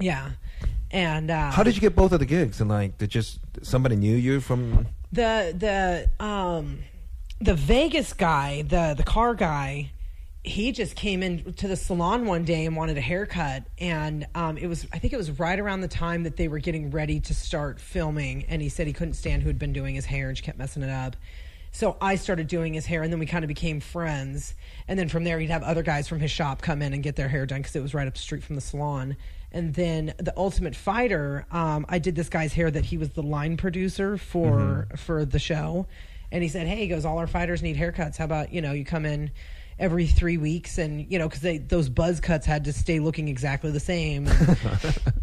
Yeah. 0.00 0.30
And 0.90 1.30
uh, 1.30 1.50
How 1.50 1.62
did 1.62 1.74
you 1.74 1.82
get 1.82 1.94
both 1.94 2.12
of 2.12 2.20
the 2.20 2.26
gigs? 2.26 2.62
And 2.62 2.70
like, 2.70 2.96
did 2.96 3.10
just 3.10 3.38
somebody 3.62 3.96
knew 3.96 4.16
you 4.16 4.40
from? 4.40 4.86
the 5.12 5.52
the 6.18 6.24
um 6.24 6.78
the 7.40 7.54
Vegas 7.54 8.14
guy, 8.14 8.62
the 8.62 8.94
the 8.96 9.02
car 9.02 9.34
guy, 9.34 9.90
he 10.42 10.72
just 10.72 10.96
came 10.96 11.22
in 11.22 11.52
to 11.54 11.68
the 11.68 11.76
salon 11.76 12.24
one 12.24 12.44
day 12.44 12.64
and 12.64 12.74
wanted 12.74 12.96
a 12.96 13.02
haircut 13.02 13.64
and 13.78 14.26
um 14.34 14.56
it 14.56 14.68
was 14.68 14.86
I 14.90 14.98
think 14.98 15.12
it 15.12 15.18
was 15.18 15.32
right 15.32 15.58
around 15.60 15.82
the 15.82 15.88
time 15.88 16.22
that 16.22 16.38
they 16.38 16.48
were 16.48 16.60
getting 16.60 16.90
ready 16.90 17.20
to 17.20 17.34
start 17.34 17.78
filming 17.78 18.46
and 18.48 18.62
he 18.62 18.70
said 18.70 18.86
he 18.86 18.94
couldn't 18.94 19.14
stand 19.14 19.42
who 19.42 19.48
had 19.48 19.58
been 19.58 19.74
doing 19.74 19.94
his 19.94 20.06
hair 20.06 20.28
and 20.28 20.38
she 20.38 20.42
kept 20.44 20.56
messing 20.56 20.82
it 20.82 20.90
up. 20.90 21.16
So 21.72 21.96
I 22.00 22.16
started 22.16 22.48
doing 22.48 22.74
his 22.74 22.84
hair, 22.86 23.02
and 23.02 23.12
then 23.12 23.20
we 23.20 23.26
kind 23.26 23.44
of 23.44 23.48
became 23.48 23.80
friends. 23.80 24.54
And 24.88 24.98
then 24.98 25.08
from 25.08 25.24
there, 25.24 25.38
he'd 25.38 25.50
have 25.50 25.62
other 25.62 25.82
guys 25.82 26.08
from 26.08 26.18
his 26.20 26.30
shop 26.30 26.62
come 26.62 26.82
in 26.82 26.92
and 26.92 27.02
get 27.02 27.16
their 27.16 27.28
hair 27.28 27.46
done 27.46 27.60
because 27.60 27.76
it 27.76 27.82
was 27.82 27.94
right 27.94 28.08
up 28.08 28.14
the 28.14 28.20
street 28.20 28.42
from 28.42 28.56
the 28.56 28.60
salon. 28.60 29.16
And 29.52 29.74
then 29.74 30.14
the 30.18 30.32
Ultimate 30.36 30.76
Fighter, 30.76 31.46
um, 31.50 31.86
I 31.88 31.98
did 31.98 32.14
this 32.14 32.28
guy's 32.28 32.52
hair 32.52 32.70
that 32.70 32.84
he 32.84 32.96
was 32.96 33.10
the 33.10 33.22
line 33.22 33.56
producer 33.56 34.16
for 34.16 34.88
for 34.96 35.24
the 35.24 35.38
show, 35.40 35.86
and 36.30 36.42
he 36.42 36.48
said, 36.48 36.66
"Hey, 36.66 36.76
he 36.76 36.88
goes, 36.88 37.04
all 37.04 37.18
our 37.18 37.26
fighters 37.26 37.62
need 37.62 37.76
haircuts. 37.76 38.16
How 38.16 38.24
about 38.24 38.52
you 38.52 38.60
know 38.60 38.72
you 38.72 38.84
come 38.84 39.04
in." 39.04 39.30
Every 39.78 40.06
three 40.06 40.36
weeks, 40.36 40.76
and 40.76 41.10
you 41.10 41.18
know, 41.18 41.26
because 41.26 41.40
they 41.40 41.56
those 41.56 41.88
buzz 41.88 42.20
cuts 42.20 42.44
had 42.44 42.64
to 42.64 42.72
stay 42.74 43.00
looking 43.00 43.28
exactly 43.28 43.70
the 43.70 43.80
same, 43.80 44.28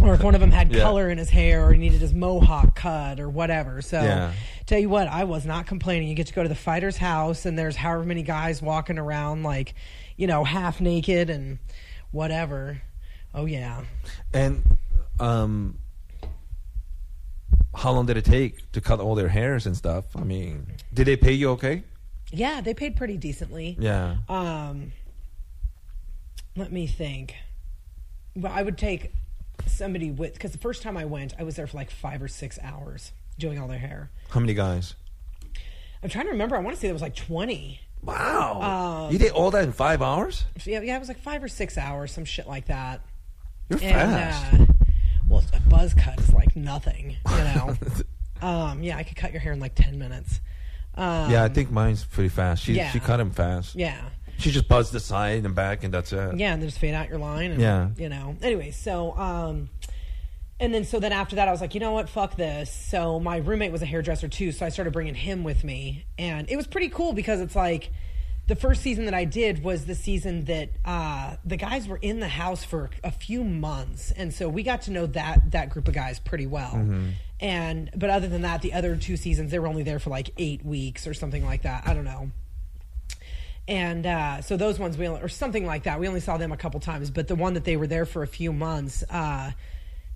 or 0.00 0.14
if 0.14 0.22
one 0.22 0.34
of 0.34 0.40
them 0.40 0.50
had 0.50 0.72
Yeah. 0.72 0.82
color 0.82 1.08
in 1.10 1.18
his 1.18 1.30
hair 1.30 1.64
or 1.66 1.72
he 1.72 1.78
needed 1.78 2.00
his 2.00 2.12
mohawk 2.12 2.74
cut 2.74 3.18
or 3.20 3.28
whatever. 3.28 3.80
So, 3.82 4.02
Yeah. 4.02 4.32
tell 4.66 4.78
you 4.78 4.88
what, 4.88 5.08
I 5.08 5.24
was 5.24 5.46
not 5.46 5.66
complaining. 5.66 6.08
You 6.08 6.14
get 6.14 6.26
to 6.28 6.34
go 6.34 6.42
to 6.42 6.48
the 6.48 6.54
fighter's 6.54 6.96
house 6.98 7.46
and 7.46 7.58
there's 7.58 7.76
however 7.76 8.04
many 8.04 8.22
guys 8.22 8.60
walking 8.62 8.98
around 8.98 9.42
like, 9.42 9.74
you 10.16 10.26
know, 10.26 10.44
half 10.44 10.80
naked 10.80 11.30
and 11.30 11.58
whatever. 12.10 12.82
Oh 13.34 13.46
yeah. 13.46 13.82
And 14.32 14.76
um, 15.20 15.78
how 17.74 17.92
long 17.92 18.06
did 18.06 18.16
it 18.16 18.24
take 18.24 18.70
to 18.72 18.80
cut 18.80 19.00
all 19.00 19.14
their 19.14 19.28
hairs 19.28 19.66
and 19.66 19.76
stuff? 19.76 20.04
I 20.16 20.24
mean, 20.24 20.66
did 20.92 21.06
they 21.06 21.16
pay 21.16 21.32
you 21.32 21.50
okay? 21.50 21.82
Yeah, 22.32 22.60
they 22.60 22.74
paid 22.74 22.96
pretty 22.96 23.16
decently. 23.16 23.76
Yeah. 23.78 24.16
Um, 24.28 24.92
let 26.56 26.72
me 26.72 26.86
think. 26.86 27.34
Well, 28.34 28.52
I 28.54 28.62
would 28.62 28.76
take 28.78 29.12
somebody 29.66 30.10
with 30.10 30.34
because 30.34 30.52
the 30.52 30.58
first 30.58 30.82
time 30.82 30.96
I 30.96 31.04
went, 31.04 31.34
I 31.38 31.42
was 31.42 31.56
there 31.56 31.66
for 31.66 31.76
like 31.76 31.90
five 31.90 32.22
or 32.22 32.28
six 32.28 32.58
hours 32.62 33.12
doing 33.38 33.58
all 33.58 33.68
their 33.68 33.78
hair. 33.78 34.10
How 34.30 34.40
many 34.40 34.54
guys? 34.54 34.94
I'm 36.02 36.08
trying 36.08 36.26
to 36.26 36.32
remember. 36.32 36.56
I 36.56 36.60
want 36.60 36.76
to 36.76 36.80
say 36.80 36.88
there 36.88 36.94
was 36.94 37.02
like 37.02 37.16
20. 37.16 37.80
Wow. 38.02 39.06
Um, 39.06 39.12
you 39.12 39.18
did 39.18 39.32
all 39.32 39.50
that 39.50 39.64
in 39.64 39.72
five 39.72 40.02
hours? 40.02 40.44
Yeah, 40.64 40.80
yeah, 40.80 40.96
it 40.96 40.98
was 41.00 41.08
like 41.08 41.18
five 41.20 41.42
or 41.42 41.48
six 41.48 41.76
hours, 41.76 42.12
some 42.12 42.24
shit 42.24 42.46
like 42.46 42.66
that. 42.66 43.00
You're 43.68 43.80
And 43.82 44.10
fast. 44.10 44.54
uh, 44.54 44.66
well, 45.28 45.42
a 45.52 45.60
buzz 45.68 45.94
cut 45.94 46.20
is 46.20 46.32
like 46.32 46.54
nothing, 46.54 47.16
you 47.28 47.36
know. 47.36 47.74
um, 48.46 48.82
yeah, 48.82 48.96
I 48.96 49.02
could 49.02 49.16
cut 49.16 49.32
your 49.32 49.40
hair 49.40 49.52
in 49.52 49.58
like 49.60 49.74
ten 49.74 49.98
minutes. 49.98 50.40
Um, 50.94 51.30
yeah, 51.30 51.42
I 51.42 51.48
think 51.48 51.70
mine's 51.70 52.04
pretty 52.04 52.28
fast. 52.28 52.62
She 52.62 52.74
yeah. 52.74 52.90
she 52.90 53.00
cut 53.00 53.18
him 53.18 53.30
fast. 53.30 53.74
yeah, 53.74 54.00
She 54.38 54.50
just 54.50 54.68
buzzed 54.68 54.92
the 54.92 55.00
side 55.00 55.44
and 55.44 55.54
back, 55.54 55.82
and 55.84 55.92
that's 55.92 56.12
it. 56.12 56.36
yeah, 56.36 56.52
and 56.52 56.60
then 56.62 56.68
just 56.68 56.78
fade 56.78 56.94
out 56.94 57.08
your 57.08 57.18
line. 57.18 57.52
And, 57.52 57.60
Yeah. 57.60 57.88
you 57.96 58.08
know. 58.08 58.36
Anyway, 58.42 58.70
so 58.70 59.16
um, 59.16 59.70
and 60.60 60.72
then 60.74 60.84
so 60.84 61.00
then 61.00 61.12
after 61.12 61.36
that, 61.36 61.48
I 61.48 61.50
was 61.50 61.60
like, 61.60 61.74
you 61.74 61.80
know 61.80 61.92
what, 61.92 62.08
fuck 62.08 62.36
this. 62.36 62.70
So 62.70 63.18
my 63.20 63.38
roommate 63.38 63.72
was 63.72 63.82
a 63.82 63.86
hairdresser 63.86 64.28
too, 64.28 64.52
so 64.52 64.64
I 64.66 64.68
started 64.70 64.92
bringing 64.92 65.14
him 65.14 65.44
with 65.44 65.64
me, 65.64 66.06
and 66.18 66.48
it 66.50 66.56
was 66.56 66.66
pretty 66.66 66.88
cool 66.88 67.12
because 67.12 67.40
it's 67.40 67.56
like. 67.56 67.90
The 68.48 68.54
first 68.54 68.80
season 68.82 69.06
that 69.06 69.14
I 69.14 69.24
did 69.24 69.64
was 69.64 69.86
the 69.86 69.96
season 69.96 70.44
that 70.44 70.68
uh, 70.84 71.34
the 71.44 71.56
guys 71.56 71.88
were 71.88 71.96
in 71.96 72.20
the 72.20 72.28
house 72.28 72.62
for 72.62 72.90
a 73.02 73.10
few 73.10 73.42
months, 73.42 74.12
and 74.12 74.32
so 74.32 74.48
we 74.48 74.62
got 74.62 74.82
to 74.82 74.92
know 74.92 75.06
that 75.06 75.50
that 75.50 75.70
group 75.70 75.88
of 75.88 75.94
guys 75.94 76.20
pretty 76.20 76.46
well. 76.46 76.76
And 77.40 77.90
but 77.96 78.08
other 78.08 78.28
than 78.28 78.42
that, 78.42 78.62
the 78.62 78.72
other 78.72 78.94
two 78.94 79.16
seasons 79.16 79.50
they 79.50 79.58
were 79.58 79.66
only 79.66 79.82
there 79.82 79.98
for 79.98 80.10
like 80.10 80.30
eight 80.38 80.64
weeks 80.64 81.08
or 81.08 81.12
something 81.14 81.44
like 81.44 81.62
that. 81.62 81.88
I 81.88 81.92
don't 81.94 82.04
know 82.04 82.30
and 83.68 84.06
uh, 84.06 84.40
so 84.42 84.56
those 84.56 84.78
ones 84.78 84.96
we 84.96 85.08
only, 85.08 85.20
or 85.20 85.28
something 85.28 85.66
like 85.66 85.84
that 85.84 85.98
we 86.00 86.06
only 86.08 86.20
saw 86.20 86.36
them 86.36 86.52
a 86.52 86.56
couple 86.56 86.78
times 86.80 87.10
but 87.10 87.26
the 87.28 87.34
one 87.34 87.54
that 87.54 87.64
they 87.64 87.76
were 87.76 87.86
there 87.86 88.06
for 88.06 88.22
a 88.22 88.26
few 88.26 88.52
months 88.52 89.02
uh, 89.10 89.50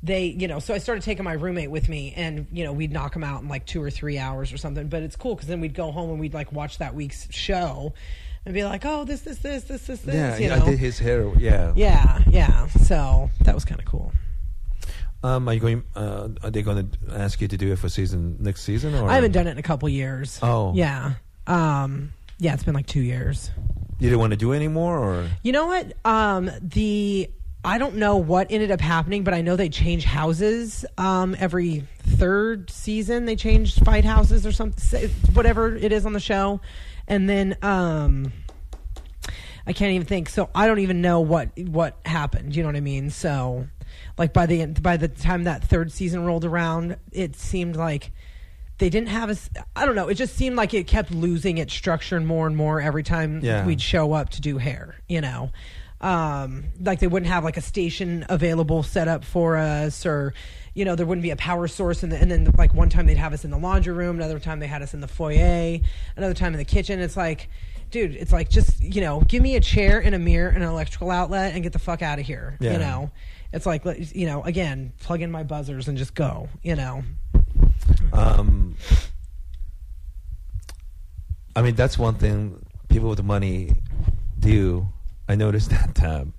they 0.03 0.27
you 0.27 0.49
know 0.49 0.59
so 0.59 0.73
i 0.73 0.79
started 0.79 1.03
taking 1.03 1.25
my 1.25 1.33
roommate 1.35 1.71
with 1.71 1.89
me 1.89 2.15
and 2.17 2.47
you 2.53 2.65
know 2.65 2.73
we'd 2.73 2.93
knock 2.93 3.13
them 3.13 3.23
out 3.25 3.43
in 3.43 3.49
like 3.49 3.67
two 3.67 3.83
or 3.83 3.91
three 3.91 4.19
hours 4.19 4.53
or 4.53 4.57
something 4.57 4.89
but 4.89 5.03
it's 5.03 5.17
cool 5.17 5.35
because 5.35 5.49
then 5.49 5.61
we'd 5.61 5.75
go 5.75 5.91
home 5.91 6.11
and 6.11 6.19
we'd 6.21 6.33
like 6.35 6.51
watch 6.53 6.79
that 6.79 6.95
week's 6.95 7.27
show 7.33 7.93
and 8.47 8.55
be 8.55 8.65
like 8.65 8.85
oh 8.87 9.05
this 9.05 9.21
this 9.23 9.39
this 9.39 9.65
this 9.65 9.87
this 9.87 10.01
this 10.01 10.15
Yeah, 10.15 10.39
you 10.39 10.51
I 10.63 10.65
did 10.71 10.79
his 10.79 10.99
hair. 10.99 11.31
Yeah. 11.37 11.73
yeah 11.77 12.21
yeah 12.29 12.67
so 12.69 13.29
that 13.43 13.55
was 13.55 13.65
kind 13.67 13.79
of 13.81 13.85
cool 13.87 14.13
Um, 15.23 15.47
are 15.49 15.53
you 15.53 15.61
going? 15.61 15.83
Uh, 15.95 16.29
are 16.43 16.51
they 16.51 16.63
going 16.63 16.89
to 16.91 17.15
ask 17.15 17.39
you 17.43 17.49
to 17.49 17.57
do 17.59 17.71
it 17.73 17.79
for 17.79 17.91
season 17.91 18.39
next 18.41 18.63
season? 18.63 18.95
Or 18.95 19.11
i 19.11 19.15
haven't 19.17 19.33
done 19.33 19.47
it 19.47 19.51
in 19.51 19.59
a 19.59 19.63
couple 19.63 19.87
years 19.91 20.39
Oh. 20.41 20.73
yeah 20.75 21.15
um 21.47 22.13
yeah 22.41 22.53
it's 22.55 22.65
been 22.65 22.75
like 22.75 22.87
two 22.87 23.01
years 23.01 23.51
You 24.01 24.09
didn't 24.09 24.21
want 24.21 24.33
to 24.33 24.37
do 24.37 24.53
it 24.53 24.57
anymore, 24.57 24.99
or 24.99 25.29
You 25.43 25.53
know 25.53 25.67
what? 25.67 25.93
Um, 26.05 26.51
the 26.63 27.31
I 27.63 27.77
don't 27.77 27.97
know 27.97 28.17
what 28.17 28.51
ended 28.51 28.71
up 28.71 28.81
happening, 28.81 29.23
but 29.23 29.35
I 29.35 29.43
know 29.43 29.55
they 29.55 29.69
change 29.69 30.05
houses 30.05 30.87
um, 30.97 31.37
every 31.39 31.85
third 31.99 32.71
season. 32.71 33.27
They 33.27 33.37
changed 33.37 33.85
fight 33.85 34.07
houses 34.07 34.47
or 34.47 34.53
something, 34.53 35.11
whatever 35.35 35.77
it 35.77 35.93
is 35.93 36.07
on 36.07 36.15
the 36.15 36.21
show, 36.21 36.63
and 37.07 37.29
then 37.29 37.59
um, 37.61 38.33
I 39.67 39.75
can't 39.75 39.93
even 39.93 40.07
think. 40.07 40.31
So 40.31 40.49
I 40.55 40.67
don't 40.67 40.79
even 40.79 41.03
know 41.03 41.21
what 41.21 41.51
what 41.59 41.99
happened. 42.07 42.57
You 42.57 42.63
know 42.63 42.69
what 42.71 42.77
I 42.77 42.81
mean? 42.81 43.11
So 43.11 43.67
like 44.17 44.33
by 44.33 44.47
the 44.47 44.63
end, 44.63 44.83
by 44.83 44.97
the 44.97 45.09
time 45.09 45.45
that 45.45 45.63
third 45.63 45.93
season 45.93 46.25
rolled 46.25 46.47
around, 46.47 46.97
it 47.13 47.37
seemed 47.37 47.77
like 47.77 48.11
they 48.81 48.91
didn't 48.91 49.09
have 49.11 49.31
a. 49.31 49.37
I 49.77 49.87
don't 49.87 49.95
know. 49.95 50.09
It 50.09 50.15
just 50.15 50.35
seemed 50.35 50.57
like 50.57 50.75
it 50.75 50.89
kept 50.89 51.13
losing 51.13 51.59
its 51.59 51.73
structure 51.73 52.19
more 52.19 52.49
and 52.49 52.57
more 52.57 52.81
every 52.81 53.05
time 53.05 53.41
Yeah. 53.45 53.65
we'd 53.65 53.81
show 53.81 54.13
up 54.13 54.31
to 54.31 54.41
do 54.41 54.59
hair. 54.59 54.97
You 55.09 55.21
know, 55.21 55.51
um, 56.01 56.65
like 56.81 56.99
they 57.01 57.07
wouldn't 57.07 57.31
have 57.31 57.45
like 57.45 57.57
a 57.57 57.61
station 57.63 58.25
available 58.29 58.83
set 58.83 59.07
up 59.07 59.25
for 59.25 59.57
us, 59.57 60.05
or 60.07 60.35
you 60.75 60.85
know, 60.85 60.95
there 60.97 61.05
wouldn't 61.07 61.23
be 61.23 61.31
a 61.31 61.37
power 61.37 61.69
source. 61.69 62.03
And, 62.03 62.11
the, 62.13 62.17
and 62.17 62.31
then 62.31 62.51
like 62.57 62.73
one 62.75 62.89
time 62.89 63.07
they'd 63.07 63.17
have 63.17 63.33
us 63.33 63.45
in 63.45 63.51
the 63.51 63.59
laundry 63.59 63.93
room, 63.93 64.17
another 64.17 64.39
time 64.39 64.61
they 64.61 64.67
had 64.67 64.83
us 64.83 64.95
in 64.95 65.01
the 65.01 65.09
foyer, 65.09 65.79
another 66.17 66.35
time 66.35 66.53
in 66.55 66.59
the 66.59 66.65
kitchen. 66.65 67.01
It's 67.01 67.17
like. 67.17 67.49
Dude, 67.93 68.15
it's 68.15 68.31
like 68.31 68.49
just 68.49 68.81
you 68.81 69.01
know, 69.01 69.21
give 69.23 69.43
me 69.43 69.57
a 69.57 69.61
chair 69.61 69.99
and 69.99 70.15
a 70.15 70.19
mirror 70.21 70.49
and 70.49 70.63
an 70.63 70.69
electrical 70.71 71.11
outlet 71.11 71.55
and 71.55 71.65
get 71.65 71.73
the 71.73 71.81
fuck 71.81 72.03
out 72.03 72.21
of 72.21 72.25
here. 72.25 72.57
Yeah. 72.61 72.75
You 72.75 72.79
know, 72.79 73.11
it's 73.53 73.67
like 73.67 73.83
you 74.15 74.27
know, 74.27 74.45
again, 74.45 74.93
plug 75.01 75.23
in 75.23 75.31
my 75.33 75.43
buzzers 75.43 75.89
and 75.89 75.99
just 75.99 76.15
go. 76.15 76.49
You 76.63 76.77
know, 76.77 77.03
um, 78.13 78.77
I 81.57 81.63
mean 81.63 81.75
that's 81.75 81.99
one 81.99 82.15
thing 82.15 82.65
people 82.89 83.09
with 83.11 83.23
money 83.23 83.73
do. 84.39 84.89
I 85.29 85.35
noticed 85.37 85.71
that. 85.77 86.03
Um, 86.03 86.35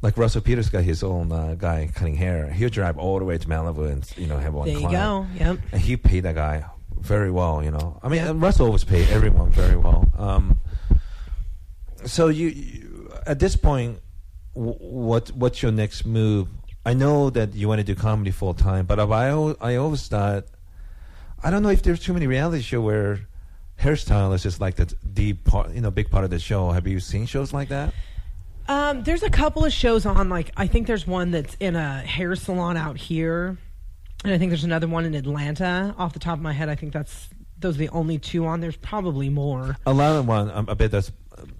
like 0.00 0.16
Russell 0.18 0.40
Peters 0.40 0.68
got 0.68 0.82
his 0.82 1.02
own 1.04 1.30
uh, 1.30 1.54
guy 1.56 1.88
cutting 1.94 2.16
hair. 2.16 2.50
He'll 2.50 2.70
drive 2.70 2.98
all 2.98 3.18
the 3.20 3.24
way 3.24 3.38
to 3.38 3.46
Malibu 3.46 3.90
and 3.90 4.10
you 4.16 4.26
know 4.26 4.36
have 4.38 4.52
one. 4.54 4.66
there 4.66 4.74
you 4.78 4.88
client. 4.88 5.38
go. 5.38 5.44
Yep. 5.44 5.58
and 5.72 5.80
he 5.80 5.96
paid 5.96 6.20
that 6.24 6.34
guy 6.34 6.64
very 6.98 7.30
well. 7.30 7.62
You 7.62 7.70
know, 7.70 8.00
I 8.02 8.08
mean, 8.08 8.40
Russell 8.40 8.66
always 8.66 8.84
paid 8.84 9.08
everyone 9.10 9.50
very 9.50 9.76
well. 9.76 10.10
Um, 10.18 10.58
so 12.04 12.28
you, 12.28 12.48
you 12.48 13.12
at 13.26 13.38
this 13.38 13.54
point, 13.54 14.00
w- 14.54 14.74
what 14.74 15.28
what's 15.30 15.62
your 15.62 15.70
next 15.72 16.04
move? 16.04 16.48
I 16.84 16.94
know 16.94 17.30
that 17.30 17.54
you 17.54 17.68
want 17.68 17.78
to 17.78 17.84
do 17.84 17.94
comedy 17.94 18.32
full 18.32 18.54
time, 18.54 18.86
but 18.86 18.98
I 18.98 19.04
I 19.60 19.76
always 19.76 20.08
thought 20.08 20.46
I 21.42 21.50
don't 21.50 21.62
know 21.62 21.70
if 21.70 21.82
there's 21.82 22.00
too 22.00 22.12
many 22.12 22.26
reality 22.26 22.62
show 22.62 22.80
where 22.80 23.20
hairstylist 23.80 24.34
is 24.34 24.42
just 24.42 24.60
like 24.60 24.76
the 24.76 24.94
the 25.02 25.32
part 25.32 25.72
you 25.72 25.80
know 25.80 25.90
big 25.90 26.10
part 26.10 26.24
of 26.24 26.30
the 26.30 26.38
show. 26.38 26.70
Have 26.70 26.86
you 26.86 27.00
seen 27.00 27.26
shows 27.26 27.52
like 27.52 27.68
that? 27.68 27.92
Um, 28.68 29.02
there's 29.02 29.22
a 29.22 29.30
couple 29.30 29.64
of 29.64 29.72
shows 29.72 30.06
on. 30.06 30.28
Like, 30.28 30.52
I 30.56 30.66
think 30.66 30.86
there's 30.86 31.06
one 31.06 31.32
that's 31.32 31.56
in 31.58 31.74
a 31.74 31.98
hair 31.98 32.34
salon 32.36 32.76
out 32.76 32.96
here, 32.96 33.58
and 34.24 34.32
I 34.32 34.38
think 34.38 34.50
there's 34.50 34.64
another 34.64 34.86
one 34.86 35.04
in 35.04 35.14
Atlanta. 35.14 35.94
Off 35.98 36.12
the 36.12 36.20
top 36.20 36.34
of 36.34 36.42
my 36.42 36.52
head, 36.52 36.68
I 36.68 36.76
think 36.76 36.92
that's 36.92 37.28
those 37.58 37.74
are 37.74 37.78
the 37.78 37.88
only 37.88 38.18
two 38.18 38.46
on. 38.46 38.60
There's 38.60 38.76
probably 38.76 39.28
more. 39.28 39.76
A 39.84 39.92
lot 39.92 40.16
of 40.16 40.26
one. 40.28 40.50
Um, 40.50 40.66
I 40.68 40.74
bet 40.74 40.90
that's 40.92 41.10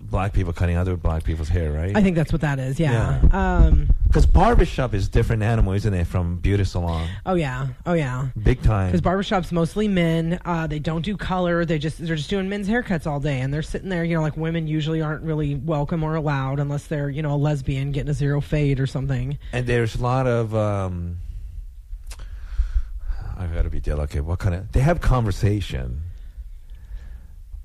black 0.01 0.33
people 0.33 0.53
cutting 0.53 0.77
other 0.77 0.97
black 0.97 1.25
people's 1.25 1.49
hair, 1.49 1.73
right? 1.73 1.97
I 1.97 2.03
think 2.03 2.17
that's 2.17 2.33
what 2.33 2.41
that 2.43 2.59
is. 2.59 2.79
Yeah. 2.79 3.21
Um. 3.33 3.89
Because 4.07 4.27
barbershop 4.27 4.93
is 4.93 5.09
different 5.09 5.43
animal, 5.43 5.73
isn't 5.73 5.95
it, 5.95 6.07
from 6.07 6.37
beauty 6.37 6.65
salon? 6.65 7.09
Oh 7.25 7.33
yeah. 7.33 7.69
Oh 7.87 7.95
yeah. 7.95 8.29
Big 8.43 8.63
time. 8.63 8.89
Because 8.93 9.01
barbershops 9.01 9.51
mostly 9.53 9.89
men. 9.89 10.39
Uh, 10.45 10.67
they 10.67 10.79
don't 10.79 11.01
do 11.03 11.17
color. 11.17 11.65
They 11.65 11.79
just 11.79 11.97
they're 12.05 12.17
just 12.17 12.29
doing 12.29 12.47
men's 12.49 12.69
haircuts 12.69 13.07
all 13.07 13.21
day, 13.21 13.41
and 13.41 13.55
they're 13.55 13.63
sitting 13.63 13.89
there. 13.89 14.05
You 14.05 14.17
know, 14.17 14.21
like 14.23 14.37
women 14.37 14.67
usually 14.67 15.01
aren't 15.01 15.23
really 15.23 15.55
welcome 15.55 16.05
or 16.05 16.15
allowed 16.15 16.61
unless 16.61 16.87
they're 16.89 17.09
you 17.09 17.23
know 17.23 17.33
a 17.33 17.37
lesbian 17.37 17.91
getting 17.91 18.11
a 18.11 18.15
zero 18.15 18.43
fade 18.43 18.81
or 18.81 18.87
something. 18.87 19.39
and 19.53 19.67
there's 19.67 19.95
a 19.95 20.03
lot 20.03 20.27
of. 20.27 20.55
Um, 20.55 21.17
I 23.39 23.47
gotta 23.47 23.71
be 23.71 23.81
delicate. 23.81 24.25
What 24.25 24.39
kind 24.39 24.55
of? 24.55 24.71
They 24.73 24.81
have 24.81 25.01
conversation. 25.01 26.03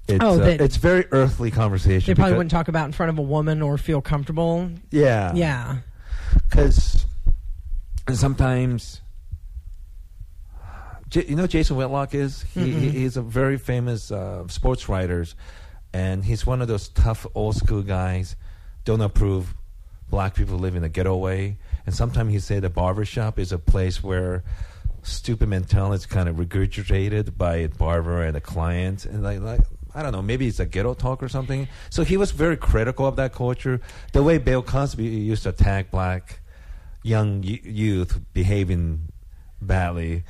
It's, 0.08 0.24
Oh, 0.24 0.36
uh, 0.36 0.38
that- 0.38 0.62
it's 0.62 0.78
very 0.78 1.05
earthly 1.12 1.51
conversation. 1.51 2.12
They 2.12 2.16
probably 2.16 2.38
wouldn't 2.38 2.51
talk 2.51 2.68
about 2.70 2.86
in 2.86 2.93
front 2.93 3.10
of 3.10 3.18
a 3.20 3.22
woman 3.22 3.62
or 3.62 3.78
feel 3.78 4.01
comfortable. 4.01 4.70
Yeah, 4.91 5.34
Yeah. 5.36 5.78
Because 6.49 7.05
sometimes, 8.14 9.01
J- 11.10 11.26
you 11.28 11.36
know, 11.36 11.47
Jason 11.47 11.78
Whitlock 11.78 12.14
is. 12.14 12.43
He, 12.53 12.72
he 12.72 12.89
he's 12.89 13.18
a 13.18 13.22
very 13.22 13.58
famous 13.58 14.12
uh, 14.12 14.47
sports 14.49 14.89
writer, 14.89 15.26
and 15.93 16.24
he's 16.26 16.45
one 16.45 16.62
of 16.62 16.68
those 16.68 16.89
tough 16.89 17.26
old 17.34 17.55
school 17.55 17.82
guys. 17.82 18.36
Don't 18.84 19.01
approve 19.01 19.53
black 20.10 20.36
people 20.36 20.58
living 20.58 20.80
in 20.80 20.84
a 20.84 20.89
getaway, 20.89 21.58
and 21.86 21.95
sometimes 21.95 22.32
he 22.34 22.39
say 22.39 22.60
the 22.60 22.70
barbershop 22.70 23.39
is 23.39 23.51
a 23.53 23.58
place 23.58 24.03
where 24.03 24.43
stupid 25.03 25.47
mentality 25.47 25.95
is 26.01 26.05
kind 26.05 26.28
of 26.28 26.36
regurgitated 26.36 27.38
by 27.38 27.58
a 27.58 27.70
barber 27.70 28.22
and 28.24 28.36
a 28.36 28.41
client, 28.41 29.05
and 29.05 29.24
like, 29.24 29.39
like 29.39 29.62
I 29.96 30.04
don't 30.04 30.12
know, 30.12 30.22
maybe 30.22 30.48
it's 30.48 30.60
a 30.60 30.66
ghetto 30.66 30.94
talk 30.94 31.22
or 31.24 31.30
something. 31.30 31.68
So 31.90 32.04
he 32.04 32.18
was 32.18 32.32
very 32.32 32.58
critical 32.58 33.06
of 33.06 33.16
that 33.16 33.34
culture. 33.34 33.82
The 34.14 34.24
way 34.24 34.38
Bill 34.38 34.62
Cosby 34.62 35.04
used 35.06 35.44
to 35.44 35.50
attack 35.50 35.92
black 35.92 36.40
young 37.04 37.44
youth 37.44 38.20
behaving 38.34 39.10
badly. 39.62 40.24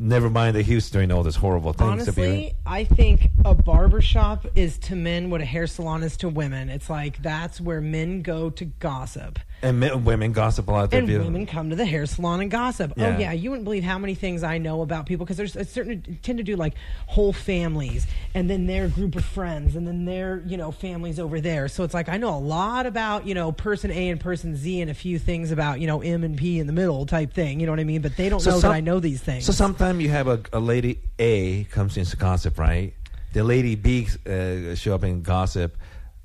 Never 0.00 0.30
mind 0.30 0.54
that 0.54 0.62
he 0.66 0.76
was 0.76 0.88
doing 0.90 1.10
all 1.10 1.24
these 1.24 1.34
horrible 1.36 1.72
things. 1.72 2.04
to 2.04 2.12
be- 2.12 2.22
Honestly, 2.22 2.54
I 2.64 2.84
think 2.84 3.30
a 3.44 3.52
barber 3.54 4.00
shop 4.00 4.46
is 4.54 4.78
to 4.80 4.94
men 4.94 5.28
what 5.28 5.40
a 5.40 5.44
hair 5.44 5.66
salon 5.66 6.04
is 6.04 6.16
to 6.18 6.28
women. 6.28 6.68
It's 6.68 6.88
like 6.88 7.20
that's 7.20 7.60
where 7.60 7.80
men 7.80 8.22
go 8.22 8.48
to 8.50 8.64
gossip. 8.64 9.40
And 9.62 9.80
men, 9.80 10.04
women 10.04 10.32
gossip 10.32 10.68
a 10.68 10.70
lot. 10.70 10.92
And 10.94 11.08
They- 11.08 11.18
women 11.18 11.46
come 11.46 11.70
to 11.70 11.76
the 11.76 11.84
hair 11.84 12.06
salon 12.06 12.40
and 12.40 12.50
gossip. 12.50 12.92
Yeah. 12.96 13.06
Oh 13.16 13.18
yeah, 13.18 13.32
you 13.32 13.50
wouldn't 13.50 13.64
believe 13.64 13.82
how 13.84 13.98
many 13.98 14.14
things 14.14 14.42
I 14.42 14.58
know 14.58 14.82
about 14.82 15.06
people 15.06 15.26
because 15.26 15.36
there's 15.36 15.56
a 15.56 15.64
certain 15.64 16.18
tend 16.22 16.38
to 16.38 16.44
do 16.44 16.54
like 16.56 16.74
whole 17.06 17.32
families 17.32 18.06
and 18.34 18.48
then 18.48 18.66
their 18.66 18.88
group 18.88 19.16
of 19.16 19.24
friends 19.24 19.74
and 19.76 19.86
then 19.86 20.04
their 20.04 20.42
you 20.46 20.56
know 20.56 20.70
families 20.70 21.18
over 21.18 21.40
there. 21.40 21.68
So 21.68 21.82
it's 21.84 21.94
like 21.94 22.08
I 22.08 22.16
know 22.18 22.34
a 22.36 22.38
lot 22.38 22.86
about 22.86 23.26
you 23.26 23.34
know 23.34 23.50
person 23.52 23.90
A 23.90 24.08
and 24.10 24.20
person 24.20 24.54
Z 24.56 24.80
and 24.80 24.90
a 24.90 24.94
few 24.94 25.18
things 25.18 25.50
about 25.50 25.80
you 25.80 25.86
know 25.86 26.00
M 26.02 26.22
and 26.24 26.36
P 26.36 26.58
in 26.58 26.66
the 26.66 26.72
middle 26.72 27.04
type 27.06 27.32
thing. 27.32 27.58
You 27.60 27.66
know 27.66 27.72
what 27.72 27.80
I 27.80 27.84
mean? 27.84 28.00
But 28.02 28.16
they 28.16 28.28
don't 28.28 28.44
know 28.44 28.52
some- 28.52 28.60
that 28.62 28.72
I 28.72 28.80
know 28.80 29.00
these 29.00 29.20
things. 29.20 29.44
So 29.44 29.52
sometimes 29.52 30.00
you 30.02 30.10
have 30.10 30.28
a, 30.28 30.40
a 30.52 30.60
lady 30.60 31.00
A 31.18 31.64
comes 31.64 31.96
in 31.96 32.04
to 32.04 32.16
gossip, 32.16 32.58
right? 32.58 32.94
The 33.32 33.42
lady 33.44 33.74
B 33.74 34.06
uh, 34.26 34.74
show 34.74 34.94
up 34.94 35.02
and 35.02 35.22
gossip. 35.22 35.76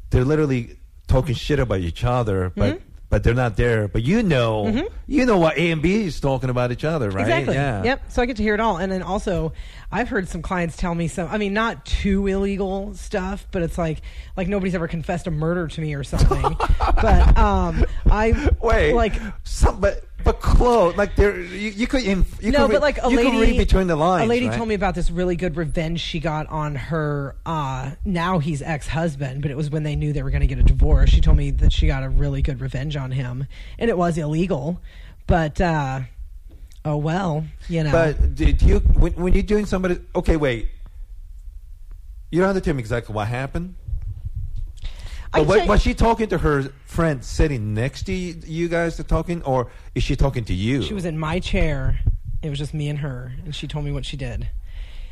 They're 0.09 0.23
literally 0.23 0.77
talking 1.07 1.35
shit 1.35 1.59
about 1.59 1.79
each 1.79 2.03
other, 2.03 2.51
but 2.55 2.75
Mm-hmm. 2.75 2.89
But 3.13 3.23
they're 3.23 3.35
not 3.35 3.55
there. 3.55 3.87
But 3.87 4.01
you 4.01 4.23
know, 4.23 4.87
you 5.05 5.27
know 5.27 5.37
what 5.37 5.55
A 5.55 5.69
and 5.69 5.83
B 5.83 6.05
is 6.05 6.19
talking 6.19 6.49
about 6.49 6.71
each 6.71 6.83
other, 6.83 7.11
right? 7.11 7.21
Exactly. 7.21 7.53
Yeah. 7.53 7.83
Yep. 7.83 8.11
So 8.11 8.23
I 8.23 8.25
get 8.25 8.37
to 8.37 8.43
hear 8.43 8.55
it 8.55 8.59
all. 8.59 8.77
And 8.77 8.91
then 8.91 9.03
also, 9.03 9.53
I've 9.91 10.09
heard 10.09 10.27
some 10.27 10.41
clients 10.41 10.75
tell 10.77 10.95
me 10.95 11.07
some, 11.07 11.27
I 11.29 11.37
mean, 11.37 11.53
not 11.53 11.85
too 11.85 12.25
illegal 12.25 12.95
stuff, 12.95 13.45
but 13.51 13.61
it's 13.61 13.77
like, 13.77 14.01
like 14.35 14.47
nobody's 14.47 14.73
ever 14.73 14.87
confessed 14.87 15.27
a 15.27 15.31
murder 15.31 15.67
to 15.67 15.81
me 15.81 15.93
or 15.93 16.03
something. 16.03 16.41
but, 16.79 17.37
um, 17.37 17.85
I, 18.09 18.49
Wait, 18.59 18.93
like, 18.93 19.13
some, 19.43 19.79
but 19.79 20.03
but 20.23 20.39
close. 20.39 20.95
Like 20.95 21.15
there, 21.15 21.39
you, 21.39 21.69
you 21.71 21.87
could 21.87 22.03
inf- 22.03 22.41
you 22.41 22.51
no, 22.51 22.59
could 22.59 22.67
but 22.67 22.73
read- 22.73 22.81
like 22.81 22.97
a 23.03 23.09
you 23.09 23.17
lady, 23.17 23.31
could 23.31 23.39
read 23.39 23.57
between 23.57 23.87
the 23.87 23.95
lines. 23.95 24.25
A 24.25 24.27
lady 24.27 24.47
right? 24.47 24.55
told 24.55 24.69
me 24.69 24.75
about 24.75 24.95
this 24.95 25.11
really 25.11 25.35
good 25.35 25.55
revenge 25.55 25.99
she 25.99 26.19
got 26.19 26.47
on 26.47 26.75
her. 26.75 27.35
Uh, 27.45 27.91
now 28.05 28.39
he's 28.39 28.61
ex 28.61 28.87
husband, 28.87 29.41
but 29.41 29.51
it 29.51 29.57
was 29.57 29.69
when 29.69 29.83
they 29.83 29.95
knew 29.95 30.13
they 30.13 30.23
were 30.23 30.31
going 30.31 30.41
to 30.41 30.47
get 30.47 30.59
a 30.59 30.63
divorce. 30.63 31.09
She 31.09 31.21
told 31.21 31.37
me 31.37 31.51
that 31.51 31.73
she 31.73 31.87
got 31.87 32.03
a 32.03 32.09
really 32.09 32.41
good 32.41 32.61
revenge 32.61 32.95
on 32.95 33.11
him, 33.11 33.47
and 33.77 33.89
it 33.89 33.97
was 33.97 34.17
illegal, 34.17 34.81
but 35.27 35.59
uh, 35.59 36.01
oh 36.85 36.97
well, 36.97 37.45
you 37.69 37.83
know. 37.83 37.91
But 37.91 38.35
did 38.35 38.61
you 38.61 38.79
when, 38.79 39.13
when 39.13 39.33
you're 39.33 39.43
doing 39.43 39.65
somebody? 39.65 39.99
Okay, 40.15 40.37
wait. 40.37 40.69
You 42.31 42.39
don't 42.39 42.47
have 42.47 42.55
to 42.55 42.61
tell 42.61 42.73
me 42.73 42.79
exactly 42.79 43.13
what 43.13 43.27
happened. 43.27 43.75
But 45.33 45.47
what, 45.47 45.67
was 45.67 45.81
she 45.81 45.93
talking 45.93 46.29
to 46.29 46.37
her 46.37 46.71
friend 46.85 47.23
sitting 47.23 47.73
next 47.73 48.03
to 48.03 48.13
you, 48.13 48.35
you 48.45 48.67
guys 48.67 48.99
are 48.99 49.03
talking, 49.03 49.41
or 49.43 49.71
is 49.95 50.03
she 50.03 50.15
talking 50.15 50.45
to 50.45 50.53
you? 50.53 50.83
She 50.83 50.93
was 50.93 51.05
in 51.05 51.17
my 51.17 51.39
chair. 51.39 51.99
It 52.43 52.49
was 52.49 52.59
just 52.59 52.73
me 52.73 52.87
and 52.89 52.99
her, 52.99 53.33
and 53.43 53.55
she 53.55 53.67
told 53.67 53.85
me 53.85 53.91
what 53.91 54.05
she 54.05 54.17
did. 54.17 54.49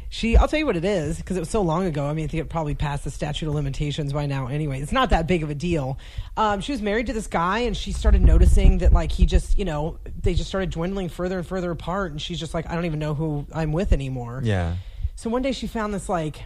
She, 0.10 0.36
I'll 0.36 0.48
tell 0.50 0.60
you 0.60 0.66
what 0.66 0.76
it 0.76 0.84
is 0.84 1.18
because 1.18 1.38
it 1.38 1.40
was 1.40 1.50
so 1.50 1.62
long 1.62 1.86
ago. 1.86 2.06
I 2.06 2.14
mean, 2.14 2.26
I 2.26 2.28
think 2.28 2.42
it 2.42 2.50
probably 2.50 2.76
passed 2.76 3.06
the 3.06 3.12
statute 3.12 3.48
of 3.48 3.56
limitations 3.56 4.12
by 4.12 4.26
now. 4.26 4.48
Anyway, 4.48 4.82
it's 4.82 4.92
not 4.92 5.12
that 5.12 5.26
big 5.26 5.42
of 5.42 5.50
a 5.50 5.56
deal. 5.56 5.98
Um, 6.36 6.60
she 6.60 6.74
was 6.74 6.82
married 6.82 7.08
to 7.08 7.14
this 7.14 7.28
guy, 7.28 7.60
and 7.60 7.76
she 7.76 7.94
started 7.94 8.22
noticing 8.22 8.80
that 8.80 8.92
like 8.92 9.12
he 9.12 9.26
just, 9.26 9.58
you 9.58 9.64
know, 9.64 10.00
they 10.22 10.34
just 10.34 10.50
started 10.50 10.70
dwindling 10.70 11.08
further 11.08 11.38
and 11.38 11.48
further 11.48 11.72
apart, 11.72 12.12
and 12.12 12.22
she's 12.22 12.40
just 12.40 12.54
like, 12.54 12.70
I 12.70 12.76
don't 12.76 12.86
even 12.86 13.00
know 13.00 13.14
who 13.14 13.48
I'm 13.56 13.72
with 13.72 13.94
anymore. 13.94 14.42
Yeah. 14.44 14.76
So 15.16 15.30
one 15.30 15.42
day 15.42 15.54
she 15.54 15.66
found 15.66 15.94
this 15.94 16.10
like 16.10 16.44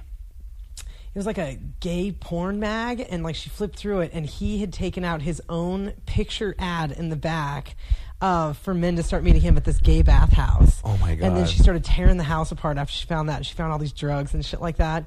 it 1.15 1.17
was 1.17 1.25
like 1.25 1.37
a 1.37 1.57
gay 1.79 2.11
porn 2.11 2.59
mag 2.59 3.05
and 3.09 3.23
like 3.23 3.35
she 3.35 3.49
flipped 3.49 3.77
through 3.77 4.01
it 4.01 4.11
and 4.13 4.25
he 4.25 4.59
had 4.59 4.73
taken 4.73 5.05
out 5.05 5.21
his 5.21 5.41
own 5.47 5.93
picture 6.05 6.53
ad 6.59 6.91
in 6.91 7.07
the 7.07 7.15
back 7.15 7.77
uh, 8.19 8.51
for 8.51 8.73
men 8.73 8.97
to 8.97 9.03
start 9.03 9.23
meeting 9.23 9.41
him 9.41 9.55
at 9.55 9.63
this 9.63 9.79
gay 9.79 10.01
bathhouse. 10.01 10.81
Oh, 10.83 10.97
my 10.97 11.15
god! 11.15 11.27
And 11.27 11.37
then 11.37 11.45
she 11.45 11.59
started 11.59 11.85
tearing 11.85 12.17
the 12.17 12.23
house 12.23 12.51
apart 12.51 12.77
after 12.77 12.93
she 12.93 13.05
found 13.05 13.29
that. 13.29 13.45
She 13.45 13.55
found 13.55 13.71
all 13.71 13.79
these 13.79 13.93
drugs 13.93 14.33
and 14.33 14.45
shit 14.45 14.61
like 14.61 14.77
that. 14.77 15.05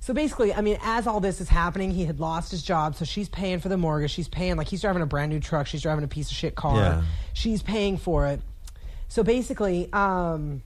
So 0.00 0.12
basically, 0.12 0.52
I 0.52 0.60
mean, 0.60 0.78
as 0.82 1.06
all 1.06 1.20
this 1.20 1.40
is 1.40 1.48
happening, 1.48 1.90
he 1.90 2.04
had 2.04 2.20
lost 2.20 2.50
his 2.50 2.62
job, 2.62 2.94
so 2.94 3.04
she's 3.04 3.28
paying 3.28 3.58
for 3.60 3.68
the 3.68 3.76
mortgage. 3.76 4.10
She's 4.10 4.28
paying 4.28 4.56
like 4.56 4.68
he's 4.68 4.82
driving 4.82 5.02
a 5.02 5.06
brand 5.06 5.32
new 5.32 5.40
truck. 5.40 5.66
She's 5.66 5.82
driving 5.82 6.04
a 6.04 6.08
piece 6.08 6.30
of 6.30 6.36
shit 6.36 6.54
car. 6.54 6.76
Yeah. 6.76 7.02
She's 7.32 7.62
paying 7.62 7.96
for 7.96 8.26
it. 8.26 8.40
So 9.08 9.22
basically, 9.22 9.90
um, 9.92 10.62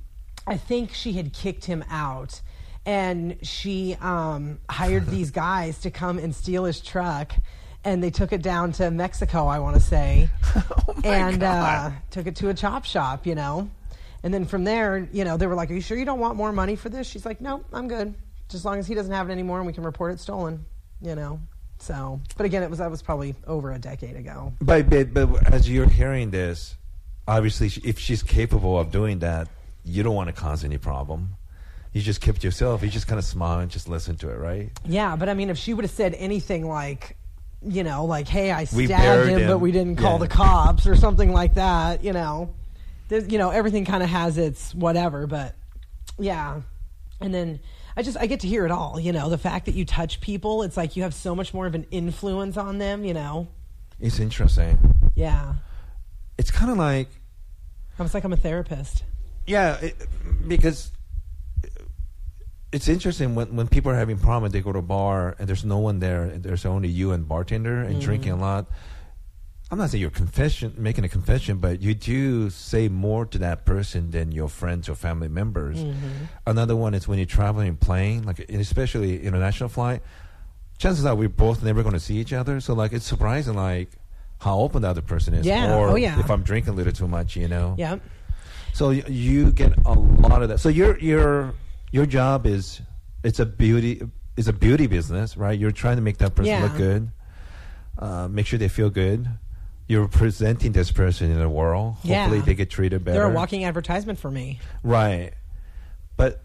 I 0.47 0.57
think 0.57 0.93
she 0.93 1.13
had 1.13 1.33
kicked 1.33 1.67
him 1.67 1.85
out, 1.91 2.41
and 2.89 3.37
she 3.43 3.97
um, 4.01 4.59
hired 4.69 5.07
these 5.11 5.31
guys 5.31 5.79
to 5.81 5.91
come 5.91 6.19
and 6.19 6.35
steal 6.35 6.65
his 6.65 6.81
truck, 6.81 7.33
and 7.85 8.03
they 8.03 8.11
took 8.11 8.33
it 8.33 8.43
down 8.43 8.73
to 8.73 8.91
Mexico, 8.91 9.47
I 9.47 9.59
want 9.59 9.77
to 9.77 9.83
say, 9.83 10.31
and 11.05 11.43
Uh, 11.43 11.91
took 12.11 12.27
it 12.27 12.37
to 12.37 12.49
a 12.49 12.55
chop 12.55 12.85
shop, 12.85 13.27
you 13.27 13.35
know. 13.35 13.71
And 14.23 14.35
then 14.35 14.47
from 14.47 14.65
there, 14.65 15.07
you 15.13 15.25
know, 15.25 15.37
they 15.37 15.47
were 15.47 15.55
like, 15.55 15.71
"Are 15.71 15.75
you 15.75 15.81
sure 15.81 15.97
you 15.97 16.07
don't 16.07 16.19
want 16.19 16.37
more 16.37 16.51
money 16.51 16.75
for 16.77 16.89
this?" 16.89 17.07
She's 17.07 17.27
like, 17.27 17.41
"No, 17.41 17.63
I'm 17.73 17.87
good. 17.89 18.15
Just 18.49 18.63
as 18.63 18.65
long 18.65 18.79
as 18.79 18.87
he 18.87 18.95
doesn't 18.95 19.13
have 19.13 19.29
it 19.29 19.33
anymore, 19.33 19.59
and 19.59 19.67
we 19.67 19.73
can 19.73 19.85
report 19.85 20.13
it 20.13 20.19
stolen." 20.19 20.65
You 21.01 21.15
know. 21.15 21.41
So, 21.79 22.21
but 22.37 22.47
again, 22.47 22.63
it 22.65 22.71
was 22.71 22.81
that 22.81 22.91
was 22.91 23.03
probably 23.03 23.37
over 23.47 23.71
a 23.71 23.79
decade 23.79 24.17
ago. 24.17 24.55
But, 24.61 24.91
but 24.91 25.15
but 25.15 25.53
as 25.53 25.71
you're 25.71 25.89
hearing 25.89 26.31
this, 26.31 26.75
obviously, 27.29 27.71
if 27.89 27.99
she's 28.01 28.23
capable 28.25 28.77
of 28.77 28.91
doing 28.91 29.21
that, 29.21 29.49
you 29.85 30.03
don't 30.03 30.17
want 30.17 30.29
to 30.29 30.33
cause 30.33 30.65
any 30.65 30.79
problem. 30.79 31.37
You 31.93 32.03
just 32.03 32.21
kept 32.21 32.45
yourself. 32.45 32.83
You 32.83 32.89
just 32.91 33.07
kind 33.07 33.19
of 33.19 33.25
smile 33.25 33.61
and 33.61 33.71
just 33.71 33.89
listen 33.89 34.17
to 34.17 34.31
it, 34.31 34.37
right? 34.37 34.71
Yeah, 34.85 35.17
but 35.17 35.29
I 35.29 35.35
mean, 35.35 35.51
if 35.51 35.59
she 35.59 35.75
would 35.75 35.85
have 35.85 35.91
said 35.91 36.15
anything 36.15 36.67
like, 36.69 37.17
you 37.63 37.83
know, 37.83 38.05
like, 38.05 38.29
"Hey, 38.29 38.51
I 38.53 38.67
We 38.73 38.87
stabbed 38.87 39.03
buried 39.03 39.29
him, 39.31 39.41
him." 39.41 39.49
but 39.49 39.59
we 39.59 39.73
didn't 39.73 39.97
call 39.97 40.13
Yeah. 40.13 40.19
the 40.19 40.29
cops" 40.29 40.87
or 40.87 40.95
something 40.97 41.33
like 41.33 41.55
that, 41.55 42.05
you 42.05 42.13
know, 42.13 42.55
there's, 43.09 43.31
you 43.33 43.39
know, 43.39 43.51
everything 43.51 43.85
kind 43.85 44.03
of 44.03 44.09
has 44.11 44.39
its 44.39 44.75
whatever. 44.75 45.27
But 45.27 45.55
yeah, 46.19 46.61
and 47.21 47.35
then 47.35 47.59
I 47.97 48.03
just 48.03 48.17
I 48.19 48.27
get 48.27 48.41
to 48.41 48.49
hear 48.49 48.65
it 48.65 48.71
all. 48.71 49.01
You 49.01 49.13
know, 49.13 49.29
the 49.29 49.39
fact 49.39 49.67
that 49.67 49.75
you 49.75 49.85
touch 49.85 50.21
people, 50.21 50.63
it's 50.63 50.77
like 50.77 50.95
you 50.95 51.03
have 51.03 51.15
so 51.15 51.35
much 51.35 51.53
more 51.55 51.67
of 51.67 51.75
an 51.75 51.87
influence 51.91 52.57
on 52.57 52.79
them. 52.79 53.05
You 53.05 53.15
know, 53.15 53.49
It's 53.99 54.21
interesting. 54.21 54.79
yeah. 55.15 55.55
It's 56.37 56.51
kind 56.53 56.71
of 56.71 56.77
like 56.77 57.09
It's 57.99 58.15
like 58.15 58.23
I'm 58.23 58.33
a 58.33 58.37
therapist. 58.37 59.03
Yeah, 59.47 59.77
it, 59.79 59.97
because 60.47 60.93
it's 62.73 62.89
interesting 62.89 63.35
when, 63.35 63.57
when 63.57 63.69
people 63.69 63.91
are 63.93 63.97
having 63.97 64.19
problems, 64.19 64.53
they 64.53 64.61
go 64.61 64.73
to 64.73 64.79
a 64.79 64.83
bar 64.83 65.37
and 65.39 65.49
there's 65.49 65.65
no 65.65 65.79
one 65.79 66.01
there, 66.01 66.25
and 66.25 66.43
there's 66.43 66.67
only 66.67 66.89
you 66.89 67.13
and 67.13 67.27
bartender 67.27 67.81
and 67.81 67.93
mm-hmm. 67.93 68.01
drinking 68.01 68.33
a 68.33 68.37
lot. 68.37 68.67
I'm 69.71 69.77
not 69.77 69.91
saying 69.91 70.01
you're 70.01 70.11
confession 70.11 70.75
making 70.79 71.05
a 71.05 71.09
confession, 71.09 71.59
but 71.59 71.83
you 71.83 71.95
do 71.95 72.49
say 72.49 72.89
more 72.89 73.27
to 73.27 73.39
that 73.39 73.67
person 73.67 74.11
than 74.11 74.33
your 74.33 74.49
friends 74.49 74.89
or 74.89 74.95
family 74.95 75.29
members. 75.29 75.79
Mm-hmm. 75.79 76.25
Another 76.47 76.75
one 76.75 76.95
is 76.95 77.07
when 77.07 77.19
you're 77.19 77.27
traveling 77.27 77.69
and 77.69 77.81
playing, 77.81 78.23
like 78.25 78.39
especially 78.51 79.23
international 79.23 79.69
flight. 79.69 80.03
Chances 80.79 81.05
are 81.05 81.15
we're 81.15 81.29
both 81.29 81.63
never 81.63 81.83
going 81.83 81.95
to 81.95 82.01
see 82.01 82.17
each 82.17 82.33
other, 82.33 82.61
so 82.61 82.73
like 82.73 82.93
it's 82.93 83.05
surprising, 83.05 83.55
like 83.55 83.91
how 84.39 84.59
open 84.61 84.83
the 84.83 84.89
other 84.89 85.03
person 85.03 85.35
is. 85.35 85.45
Yeah, 85.45 85.77
Or 85.77 85.91
oh, 85.91 85.97
yeah. 85.97 86.19
if 86.19 86.31
I'm 86.31 86.43
drinking 86.43 86.73
a 86.73 86.77
little 86.77 86.93
too 86.93 87.09
much, 87.09 87.37
you 87.37 87.49
know. 87.49 87.75
Yeah. 87.77 87.99
So 88.73 88.91
you 88.91 89.51
get 89.51 89.73
a 89.85 89.93
lot 89.93 90.43
of 90.43 90.49
that. 90.49 90.61
So 90.61 90.69
your 90.69 90.99
your 90.99 91.53
your 91.93 92.07
job 92.07 92.47
is 92.47 92.81
it's 93.25 93.39
a 93.41 93.47
beauty 93.47 94.03
it's 94.37 94.47
a 94.49 94.53
beauty 94.53 94.87
business, 94.87 95.37
right? 95.37 95.59
You're 95.59 95.73
trying 95.73 95.97
to 95.97 96.03
make 96.03 96.19
that 96.19 96.35
person 96.35 96.53
Yeah. 96.53 96.63
look 96.63 96.77
good, 96.77 97.11
uh, 97.99 98.29
make 98.29 98.47
sure 98.47 98.59
they 98.59 98.69
feel 98.69 98.89
good. 98.91 99.29
You're 99.89 100.07
presenting 100.07 100.73
this 100.73 100.93
person 100.93 101.31
in 101.31 101.39
the 101.39 101.49
world. 101.49 101.95
Hopefully, 101.95 102.39
Yeah. 102.39 102.45
they 102.45 102.55
get 102.55 102.71
treated 102.71 103.05
better. 103.05 103.19
They're 103.19 103.31
a 103.31 103.35
walking 103.35 103.65
advertisement 103.65 104.19
for 104.19 104.31
me. 104.31 104.61
right? 104.85 105.33
But 106.17 106.43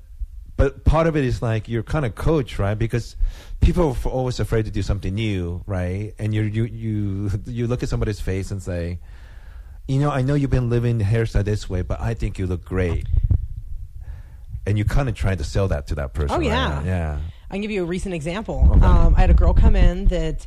but 0.56 0.86
part 0.86 1.08
of 1.08 1.16
it 1.18 1.24
is 1.26 1.42
like 1.42 1.68
you're 1.68 1.84
kind 1.84 2.06
of 2.06 2.16
coach, 2.16 2.58
right? 2.60 2.78
Because 2.78 3.16
people 3.60 3.98
are 4.06 4.10
always 4.10 4.40
afraid 4.40 4.66
to 4.66 4.72
do 4.72 4.82
something 4.82 5.14
new, 5.14 5.64
right? 5.68 6.14
And 6.20 6.34
you 6.34 6.44
you 6.44 6.64
you 6.66 7.32
you 7.46 7.68
look 7.68 7.84
at 7.84 7.90
somebody's 7.90 8.20
face 8.22 8.50
and 8.52 8.62
say, 8.62 9.00
you 9.88 10.00
know, 10.00 10.10
I 10.10 10.22
know 10.22 10.36
you've 10.36 10.50
been 10.52 10.70
living 10.70 10.98
the 11.00 11.04
hairstyle 11.06 11.44
this 11.44 11.70
way, 11.70 11.82
but 11.82 12.00
I 12.00 12.14
think 12.14 12.40
you 12.40 12.48
look 12.48 12.64
great. 12.66 13.06
And 14.66 14.78
you 14.78 14.86
kind 14.86 15.10
of 15.10 15.16
try 15.16 15.36
to 15.36 15.44
sell 15.44 15.68
that 15.70 15.88
to 15.88 15.96
that 15.96 16.14
person. 16.14 16.36
Oh, 16.36 16.40
right? 16.40 16.46
yeah. 16.46 16.84
yeah. 16.84 17.20
I 17.50 17.56
can 17.56 17.62
give 17.62 17.72
you 17.72 17.84
a 17.84 17.86
recent 17.86 18.16
example. 18.16 18.68
Okay. 18.72 18.86
Um, 18.86 19.14
I 19.16 19.22
had 19.22 19.30
a 19.30 19.34
girl 19.34 19.54
come 19.54 19.76
in 19.76 20.06
that 20.06 20.46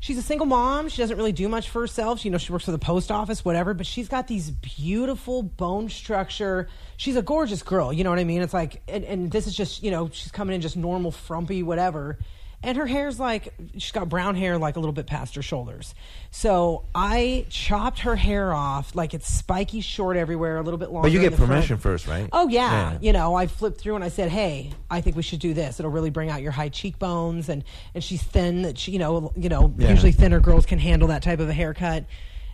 she's 0.00 0.18
a 0.18 0.22
single 0.22 0.46
mom. 0.46 0.88
She 0.88 0.98
doesn't 0.98 1.16
really 1.16 1.32
do 1.32 1.48
much 1.48 1.68
for 1.70 1.80
herself. 1.80 2.24
You 2.24 2.30
know, 2.30 2.38
she 2.38 2.52
works 2.52 2.64
for 2.64 2.70
the 2.72 2.78
post 2.78 3.10
office, 3.10 3.44
whatever. 3.44 3.74
But 3.74 3.86
she's 3.86 4.08
got 4.08 4.28
these 4.28 4.50
beautiful 4.50 5.42
bone 5.42 5.88
structure. 5.88 6.68
She's 6.96 7.16
a 7.16 7.22
gorgeous 7.22 7.62
girl. 7.62 7.92
You 7.92 8.04
know 8.04 8.10
what 8.10 8.18
I 8.18 8.24
mean? 8.24 8.42
It's 8.42 8.54
like, 8.54 8.82
and, 8.86 9.04
and 9.04 9.30
this 9.30 9.46
is 9.46 9.54
just, 9.54 9.82
you 9.82 9.90
know, 9.90 10.10
she's 10.12 10.30
coming 10.30 10.54
in 10.54 10.60
just 10.60 10.76
normal, 10.76 11.10
frumpy, 11.10 11.62
whatever. 11.62 12.18
And 12.62 12.76
her 12.76 12.86
hair's 12.86 13.20
like 13.20 13.54
she's 13.74 13.92
got 13.92 14.08
brown 14.08 14.34
hair 14.34 14.58
like 14.58 14.76
a 14.76 14.80
little 14.80 14.92
bit 14.92 15.06
past 15.06 15.34
her 15.36 15.42
shoulders. 15.42 15.94
So 16.30 16.84
I 16.94 17.46
chopped 17.48 18.00
her 18.00 18.16
hair 18.16 18.52
off 18.52 18.94
like 18.94 19.14
it's 19.14 19.32
spiky 19.32 19.80
short 19.80 20.16
everywhere, 20.16 20.58
a 20.58 20.62
little 20.62 20.78
bit 20.78 20.90
longer. 20.90 21.06
But 21.06 21.12
you 21.12 21.20
get 21.20 21.30
the 21.30 21.36
front. 21.36 21.50
permission 21.52 21.76
first, 21.78 22.06
right? 22.06 22.28
Oh 22.32 22.48
yeah. 22.48 22.98
you 23.00 23.12
know, 23.12 23.34
I 23.34 23.46
flipped 23.46 23.80
through 23.80 23.94
and 23.94 24.04
I 24.04 24.08
said, 24.08 24.28
"Hey, 24.30 24.72
I 24.90 25.00
think 25.00 25.14
we 25.16 25.22
should 25.22 25.40
do 25.40 25.54
this. 25.54 25.78
It'll 25.78 25.92
really 25.92 26.10
bring 26.10 26.30
out 26.30 26.42
your 26.42 26.52
high 26.52 26.68
cheekbones." 26.68 27.48
And 27.48 27.62
and 27.94 28.02
she's 28.02 28.22
thin. 28.22 28.62
That 28.62 28.76
she, 28.76 28.92
you 28.92 28.98
know, 28.98 29.32
you 29.36 29.48
know, 29.48 29.72
Yeah. 29.78 29.90
usually 29.90 30.12
thinner 30.12 30.40
girls 30.40 30.66
can 30.66 30.78
handle 30.78 31.08
that 31.08 31.22
type 31.22 31.38
of 31.40 31.48
a 31.48 31.52
haircut. 31.54 32.04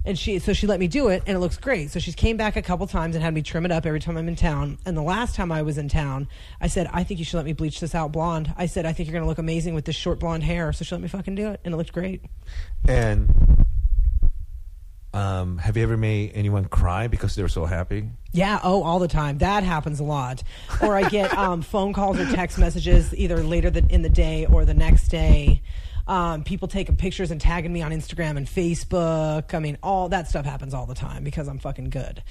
And 0.07 0.19
she, 0.19 0.39
so 0.39 0.53
she 0.53 0.67
let 0.67 0.81
me 0.81 0.87
do 0.87 1.09
it, 1.09 1.23
and 1.27 1.37
it 1.37 1.41
looks 1.41 1.57
great. 1.57 1.91
So 1.91 1.99
she's 1.99 2.15
came 2.15 2.37
back 2.37 2.57
a 2.57 2.63
couple 2.63 2.87
times 2.87 3.15
and 3.15 3.25
had 3.25 3.33
me 3.33 3.41
trim 3.41 3.65
it 3.65 3.73
up 3.73 3.87
every 3.87 4.01
time 4.01 4.19
I'm 4.19 4.29
in 4.29 4.37
town. 4.37 4.79
And 4.85 4.97
the 4.97 5.03
last 5.03 5.35
time 5.35 5.51
I 5.51 5.63
was 5.63 5.79
in 5.79 5.89
town, 5.89 6.29
I 6.61 6.67
said, 6.67 6.89
"I 6.93 7.05
think 7.05 7.19
you 7.19 7.25
should 7.25 7.37
let 7.39 7.47
me 7.47 7.55
bleach 7.55 7.81
this 7.81 7.95
out 7.95 8.13
blonde." 8.13 8.53
I 8.57 8.67
said, 8.67 8.85
"I 8.85 8.93
think 8.93 9.09
you're 9.09 9.15
going 9.15 9.25
to 9.25 9.29
look 9.29 9.39
amazing 9.39 9.75
with 9.75 9.87
this 9.87 9.97
short 9.97 10.19
blonde 10.21 10.43
hair." 10.43 10.73
So 10.73 10.85
she 10.85 10.95
let 10.95 11.01
me 11.01 11.09
fucking 11.09 11.35
do 11.35 11.49
it, 11.49 11.61
and 11.65 11.73
it 11.73 11.77
looked 11.79 11.93
great. 11.93 12.23
And 12.87 13.65
um, 15.15 15.59
have 15.59 15.77
you 15.77 15.85
ever 15.85 15.97
made 15.97 16.33
anyone 16.35 16.65
cry 16.65 17.07
because 17.07 17.37
they're 17.37 17.47
so 17.47 17.65
happy? 17.65 18.11
Yeah, 18.33 18.59
oh, 18.65 18.83
all 18.83 18.99
the 18.99 19.07
time. 19.07 19.39
That 19.39 19.63
happens 19.63 20.01
a 20.01 20.05
lot. 20.05 20.43
Or 20.83 20.97
I 20.97 21.09
get 21.09 21.33
um, 21.39 21.63
phone 21.63 21.93
calls 21.93 22.19
or 22.19 22.27
text 22.33 22.59
messages 22.59 23.15
either 23.15 23.37
later 23.43 23.71
the, 23.71 23.87
in 23.89 24.03
the 24.03 24.09
day 24.09 24.45
or 24.47 24.65
the 24.65 24.75
next 24.75 25.09
day. 25.09 25.63
Um, 26.07 26.45
people 26.45 26.69
taking 26.69 26.97
pictures 26.97 27.31
and 27.31 27.41
tagging 27.41 27.73
me 27.73 27.81
on 27.81 27.91
Instagram 27.91 28.37
and 28.37 28.47
Facebook. 28.47 29.55
I 29.55 29.59
mean, 29.59 29.79
all 29.83 30.11
that 30.11 30.29
stuff 30.29 30.45
happens 30.45 30.75
all 30.75 30.85
the 30.85 30.95
time 30.95 31.25
because 31.25 31.49
I'm 31.49 31.59
fucking 31.59 31.91
good. 31.91 32.23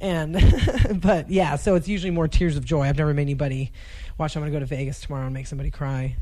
And, 0.00 0.34
but 1.00 1.28
yeah, 1.28 1.56
so 1.56 1.74
it's 1.74 1.88
usually 1.88 2.12
more 2.12 2.28
tears 2.28 2.56
of 2.56 2.64
joy. 2.64 2.82
I've 2.82 2.98
never 2.98 3.12
made 3.12 3.22
anybody 3.22 3.72
watch. 4.18 4.36
I'm 4.36 4.42
going 4.42 4.52
to 4.52 4.56
go 4.56 4.60
to 4.60 4.66
Vegas 4.66 5.00
tomorrow 5.00 5.24
and 5.24 5.34
make 5.34 5.46
somebody 5.46 5.70
cry. 5.70 6.16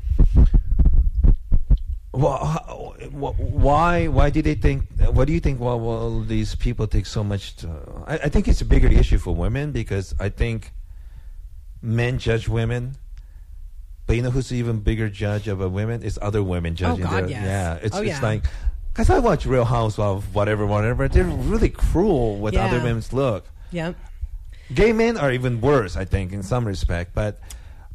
Well, 2.15 2.95
why? 3.11 4.07
Why 4.07 4.29
did 4.29 4.45
they 4.45 4.55
think? 4.55 4.85
What 4.99 5.27
do 5.27 5.33
you 5.33 5.41
think? 5.41 5.59
Well, 5.59 5.79
well 5.79 6.21
these 6.21 6.55
people 6.55 6.87
take 6.87 7.05
so 7.05 7.23
much. 7.25 7.57
To, 7.57 8.03
I, 8.07 8.13
I 8.13 8.29
think 8.29 8.47
it's 8.47 8.61
a 8.61 8.65
bigger 8.65 8.87
issue 8.87 9.17
for 9.17 9.35
women 9.35 9.73
because 9.73 10.15
I 10.17 10.29
think 10.29 10.71
men 11.81 12.17
judge 12.17 12.47
women, 12.47 12.95
but 14.07 14.15
you 14.15 14.21
know 14.21 14.29
who's 14.31 14.51
even 14.51 14.79
bigger 14.79 15.09
judge 15.09 15.47
of 15.47 15.61
a 15.61 15.69
women? 15.69 16.01
It's 16.03 16.17
other 16.21 16.43
women 16.43 16.73
oh, 16.73 16.75
judging. 16.75 17.05
Oh 17.05 17.09
God, 17.09 17.23
their, 17.23 17.29
yes. 17.29 17.43
Yeah, 17.43 17.73
it's 17.81 17.95
Oh, 17.95 18.01
it's 18.01 18.09
yeah. 18.09 18.21
like 18.21 18.43
because 18.93 19.09
I 19.09 19.19
watch 19.19 19.45
Real 19.45 19.65
House 19.65 19.99
of 19.99 20.33
whatever, 20.33 20.65
whatever. 20.65 21.07
They're 21.07 21.25
really 21.25 21.69
cruel 21.69 22.37
with 22.37 22.53
Yeah. 22.53 22.65
other 22.67 22.77
women's 22.81 23.11
look. 23.11 23.45
Yep. 23.71 23.95
Gay 24.73 24.93
men 24.93 25.17
are 25.17 25.31
even 25.31 25.59
worse, 25.59 25.97
I 25.97 26.05
think, 26.05 26.31
in 26.31 26.43
some 26.43 26.65
respect. 26.65 27.13
But, 27.13 27.39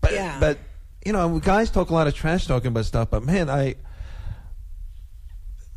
but, 0.01 0.13
Yeah. 0.13 0.37
but 0.39 0.59
you 1.05 1.13
know, 1.13 1.39
guys 1.39 1.71
talk 1.71 1.89
a 1.89 1.95
lot 1.95 2.07
of 2.07 2.15
trash 2.15 2.47
talking 2.47 2.69
about 2.69 2.85
stuff. 2.85 3.09
But 3.11 3.25
man, 3.25 3.49
I 3.49 3.77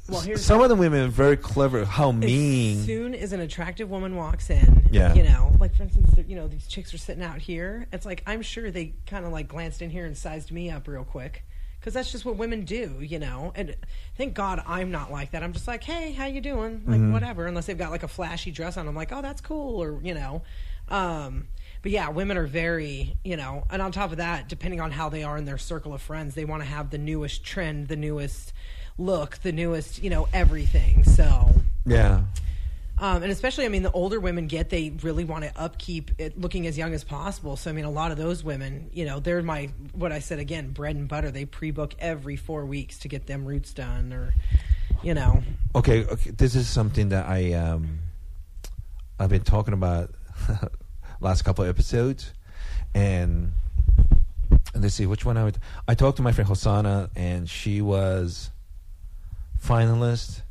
Well, 0.09 0.19
here's 0.21 0.43
some 0.43 0.59
of 0.61 0.67
the 0.69 0.75
women 0.75 1.05
are 1.05 1.11
very 1.11 1.37
clever. 1.37 1.85
How 1.85 2.11
mean 2.11 2.23
As 2.23 2.29
mean? 2.29 2.83
soon 2.85 3.15
as 3.15 3.31
an 3.31 3.39
attractive 3.39 3.89
woman 3.89 4.15
walks 4.17 4.49
in, 4.49 4.89
Yeah. 4.91 5.13
you 5.13 5.23
know, 5.23 5.53
like 5.59 5.73
for 5.75 5.83
instance, 5.83 6.09
you 6.27 6.35
know, 6.35 6.47
these 6.47 6.67
chicks 6.67 6.93
are 6.93 6.97
sitting 6.97 7.23
out 7.23 7.39
here. 7.39 7.87
It's 7.93 8.05
like 8.05 8.21
I'm 8.27 8.41
sure 8.41 8.69
they 8.69 8.93
kind 9.07 9.25
of 9.25 9.31
like 9.31 9.47
glanced 9.47 9.81
in 9.81 9.89
here 9.89 10.05
and 10.05 10.17
sized 10.17 10.51
me 10.51 10.69
up 10.69 10.87
real 10.89 11.05
quick 11.05 11.45
because 11.79 11.93
that's 11.93 12.11
just 12.11 12.25
what 12.25 12.35
women 12.35 12.65
do, 12.65 12.97
you 13.01 13.17
know. 13.17 13.53
And 13.55 13.75
thank 14.17 14.33
God 14.33 14.61
I'm 14.67 14.91
not 14.91 15.09
like 15.09 15.31
that. 15.31 15.41
I'm 15.43 15.53
just 15.53 15.67
like, 15.69 15.83
hey, 15.83 16.11
how 16.11 16.25
you 16.25 16.41
doing? 16.41 16.81
Like 16.85 16.99
Mm-hmm. 16.99 17.13
whatever. 17.13 17.45
Unless 17.47 17.67
they've 17.67 17.77
got 17.77 17.91
like 17.91 18.03
a 18.03 18.07
flashy 18.09 18.51
dress 18.51 18.75
on, 18.75 18.87
I'm 18.89 18.95
like, 18.95 19.13
oh, 19.13 19.21
that's 19.21 19.39
cool, 19.41 19.81
or 19.81 20.01
you 20.03 20.13
know. 20.13 20.41
Um, 20.89 21.47
but 21.81 21.91
yeah, 21.91 22.09
women 22.09 22.35
are 22.37 22.45
very, 22.45 23.15
you 23.23 23.37
know, 23.37 23.63
and 23.69 23.81
on 23.81 23.93
top 23.93 24.11
of 24.11 24.17
that, 24.17 24.49
depending 24.49 24.81
on 24.81 24.91
how 24.91 25.07
they 25.07 25.23
are 25.23 25.37
in 25.37 25.45
their 25.45 25.57
circle 25.57 25.93
of 25.93 26.01
friends, 26.01 26.35
they 26.35 26.43
want 26.43 26.61
to 26.61 26.67
have 26.67 26.89
the 26.89 26.97
newest 26.97 27.45
trend, 27.45 27.87
the 27.87 27.95
newest 27.95 28.51
look, 28.97 29.37
the 29.37 29.51
newest, 29.51 30.03
you 30.03 30.09
know, 30.09 30.27
everything. 30.33 31.03
So 31.03 31.49
Yeah, 31.85 32.23
um, 33.03 33.23
and 33.23 33.31
especially, 33.31 33.65
I 33.65 33.69
mean, 33.69 33.83
the 33.83 33.91
older 33.91 34.19
women 34.19 34.47
get, 34.47 34.69
they 34.69 34.91
really 35.01 35.25
want 35.25 35.43
to 35.43 35.51
upkeep 35.59 36.11
it 36.19 36.39
looking 36.39 36.67
as 36.67 36.77
young 36.77 36.93
as 36.93 37.03
possible. 37.03 37.57
So, 37.57 37.69
I 37.69 37.73
mean, 37.73 37.85
a 37.85 37.91
lot 37.91 38.11
of 38.11 38.17
those 38.17 38.43
women, 38.43 38.89
you 38.93 39.05
know, 39.05 39.19
they're 39.19 39.41
my, 39.41 39.71
what 39.93 40.11
I 40.11 40.19
said 40.19 40.39
again, 40.39 40.69
bread 40.69 40.95
and 40.95 41.07
butter. 41.07 41.31
They 41.31 41.45
pre 41.45 41.71
book 41.71 41.95
every 41.99 42.35
four 42.35 42.65
weeks 42.65 42.99
to 42.99 43.07
get 43.07 43.25
them 43.25 43.45
roots 43.45 43.73
done 43.73 44.13
or, 44.13 44.33
you 45.01 45.13
know. 45.15 45.43
okay, 45.75 46.05
okay. 46.05 46.29
This 46.29 46.55
is 46.55 46.69
something 46.69 47.09
that 47.09 47.25
I 47.25 47.53
um, 47.53 47.99
I've 49.19 49.29
been 49.29 49.43
talking 49.43 49.73
about 49.73 50.11
last 51.19 51.41
couple 51.41 51.65
of 51.65 51.69
episodes, 51.69 52.31
and 52.93 53.51
let's 54.75 54.93
see 54.93 55.07
which 55.07 55.25
one 55.25 55.35
I 55.35 55.43
would. 55.43 55.57
I 55.87 55.95
talked 55.95 56.17
to 56.17 56.23
my 56.23 56.31
friend 56.31 56.47
Hosanna, 56.47 57.09
and 57.17 57.49
she 57.49 57.81
was 57.81 58.49
finalist 59.63 60.41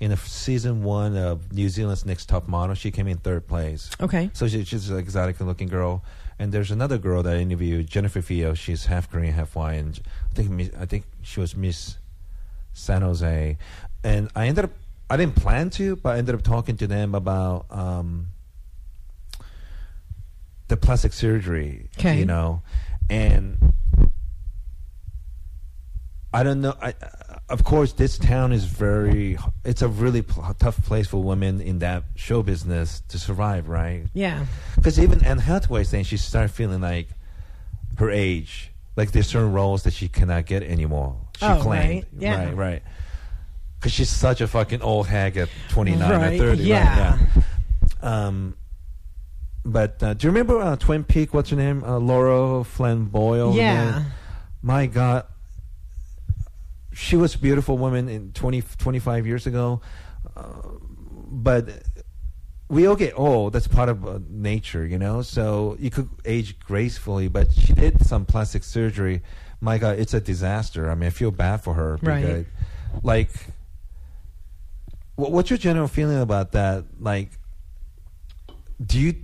in 0.00 0.12
a 0.12 0.16
season 0.16 0.82
one 0.82 1.16
of 1.16 1.52
New 1.52 1.68
Zealand's 1.68 2.04
Next 2.04 2.28
Top 2.28 2.48
Model. 2.48 2.74
She 2.74 2.90
came 2.90 3.06
in 3.06 3.18
third 3.18 3.46
place. 3.46 3.90
Okay. 4.00 4.30
So 4.32 4.48
she, 4.48 4.64
she's 4.64 4.90
an 4.90 4.98
exotic 4.98 5.40
looking 5.40 5.68
girl. 5.68 6.02
And 6.38 6.50
there's 6.50 6.70
another 6.70 6.98
girl 6.98 7.22
that 7.22 7.36
I 7.36 7.40
interviewed, 7.40 7.86
Jennifer 7.86 8.20
Fio. 8.20 8.54
She's 8.54 8.86
half 8.86 9.08
Korean, 9.10 9.32
half 9.32 9.54
white. 9.54 9.74
And 9.74 10.00
I 10.30 10.34
think 10.34 10.74
I 10.80 10.86
think 10.86 11.04
she 11.22 11.38
was 11.38 11.56
Miss 11.56 11.98
San 12.72 13.02
Jose. 13.02 13.56
And 14.02 14.28
I 14.34 14.48
ended 14.48 14.64
up 14.64 14.72
I 15.08 15.16
didn't 15.16 15.36
plan 15.36 15.70
to, 15.70 15.96
but 15.96 16.14
I 16.14 16.18
ended 16.18 16.34
up 16.34 16.42
talking 16.42 16.76
to 16.78 16.86
them 16.86 17.14
about 17.14 17.66
um, 17.70 18.28
the 20.68 20.76
plastic 20.76 21.12
surgery. 21.12 21.90
Okay. 21.98 22.18
You 22.18 22.24
know, 22.24 22.62
and 23.10 23.74
I 26.32 26.42
don't 26.42 26.62
know. 26.62 26.74
I, 26.80 26.94
of 27.48 27.64
course, 27.64 27.92
this 27.92 28.16
town 28.18 28.52
is 28.52 28.64
very. 28.64 29.36
It's 29.64 29.82
a 29.82 29.88
really 29.88 30.22
tough 30.58 30.82
place 30.84 31.08
for 31.08 31.22
women 31.22 31.60
in 31.60 31.80
that 31.80 32.04
show 32.14 32.42
business 32.42 33.02
to 33.08 33.18
survive, 33.18 33.68
right? 33.68 34.04
Yeah. 34.14 34.46
Because 34.76 34.98
even 34.98 35.22
Anne 35.24 35.38
Hathaway 35.38 35.84
saying 35.84 36.04
she 36.04 36.16
started 36.16 36.50
feeling 36.50 36.80
like 36.80 37.08
her 37.98 38.10
age, 38.10 38.70
like 38.96 39.12
there's 39.12 39.26
certain 39.28 39.52
roles 39.52 39.82
that 39.82 39.92
she 39.92 40.08
cannot 40.08 40.46
get 40.46 40.62
anymore. 40.62 41.16
She 41.38 41.44
Oh, 41.46 41.60
claimed, 41.60 42.04
right. 42.04 42.04
Yeah. 42.18 42.44
right, 42.46 42.56
right. 42.56 42.82
Because 43.78 43.92
she's 43.92 44.08
such 44.08 44.40
a 44.40 44.46
fucking 44.48 44.80
old 44.80 45.08
hag 45.08 45.36
at 45.36 45.48
29 45.70 46.10
Right, 46.10 46.34
or 46.34 46.38
30. 46.38 46.48
right? 46.48 46.58
yeah. 46.68 47.18
Um, 48.00 48.56
but 49.64 50.02
uh, 50.02 50.14
do 50.14 50.26
you 50.26 50.30
remember 50.30 50.58
uh, 50.60 50.76
Twin 50.76 51.04
Peak? 51.04 51.34
What's 51.34 51.50
her 51.50 51.56
name? 51.56 51.84
Uh, 51.84 51.98
Lara 51.98 52.64
Boyle. 52.64 53.54
Yeah. 53.54 54.04
My 54.62 54.86
God, 54.86 55.26
she 56.92 57.16
was 57.16 57.34
a 57.34 57.38
beautiful 57.38 57.78
woman 57.78 58.08
in 58.08 58.32
20, 58.32 58.62
25 58.78 59.26
years 59.26 59.46
ago. 59.46 59.80
Uh, 60.36 60.44
but 61.30 61.68
we 62.68 62.86
all 62.86 62.96
get 62.96 63.12
old. 63.18 63.52
That's 63.52 63.68
part 63.68 63.88
of 63.88 64.06
uh, 64.06 64.18
nature, 64.28 64.86
you 64.86 64.98
know. 64.98 65.22
So 65.22 65.76
you 65.78 65.90
could 65.90 66.08
age 66.24 66.58
gracefully, 66.60 67.28
but 67.28 67.52
she 67.52 67.72
did 67.72 68.04
some 68.06 68.24
plastic 68.24 68.64
surgery. 68.64 69.22
My 69.60 69.78
God, 69.78 69.98
it's 69.98 70.14
a 70.14 70.20
disaster. 70.20 70.90
I 70.90 70.94
mean, 70.94 71.06
I 71.06 71.10
feel 71.10 71.30
bad 71.30 71.58
for 71.58 71.74
her. 71.74 71.98
Right. 72.02 72.20
because, 72.20 72.46
Like, 73.02 73.30
what, 75.16 75.32
what's 75.32 75.50
your 75.50 75.58
general 75.58 75.88
feeling 75.88 76.20
about 76.20 76.52
that? 76.52 76.84
Like, 76.98 77.30
do 78.84 78.98
you? 78.98 79.14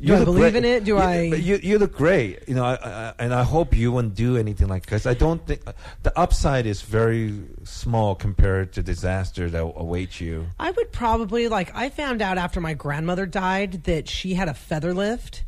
Do 0.00 0.14
I 0.14 0.24
believe 0.24 0.52
great. 0.52 0.56
in 0.56 0.64
it? 0.64 0.84
Do 0.84 0.92
You- 0.92 0.98
I- 0.98 1.22
You 1.22 1.58
you 1.62 1.78
look 1.78 1.96
great. 1.96 2.48
You 2.48 2.54
know, 2.54 2.64
I, 2.64 2.74
I, 2.82 3.12
and 3.18 3.34
I 3.34 3.42
hope 3.42 3.76
you 3.76 3.90
won't 3.90 4.14
do 4.14 4.36
anything 4.36 4.68
like 4.68 4.82
because 4.84 5.06
I 5.06 5.14
don't 5.14 5.44
think 5.46 5.62
the 6.04 6.16
upside 6.18 6.66
is 6.66 6.82
very 6.82 7.34
small 7.64 8.14
compared 8.14 8.72
to 8.74 8.82
disaster 8.82 9.50
that 9.50 9.60
awaits 9.62 10.20
you. 10.20 10.46
I 10.58 10.70
would 10.70 10.92
probably, 10.92 11.48
like, 11.48 11.74
I 11.74 11.88
found 11.90 12.22
out 12.22 12.38
after 12.38 12.60
my 12.60 12.74
grandmother 12.74 13.26
died 13.26 13.84
that 13.84 14.08
she 14.08 14.34
had 14.34 14.48
a 14.48 14.54
feather 14.54 14.94
lift. 14.94 15.44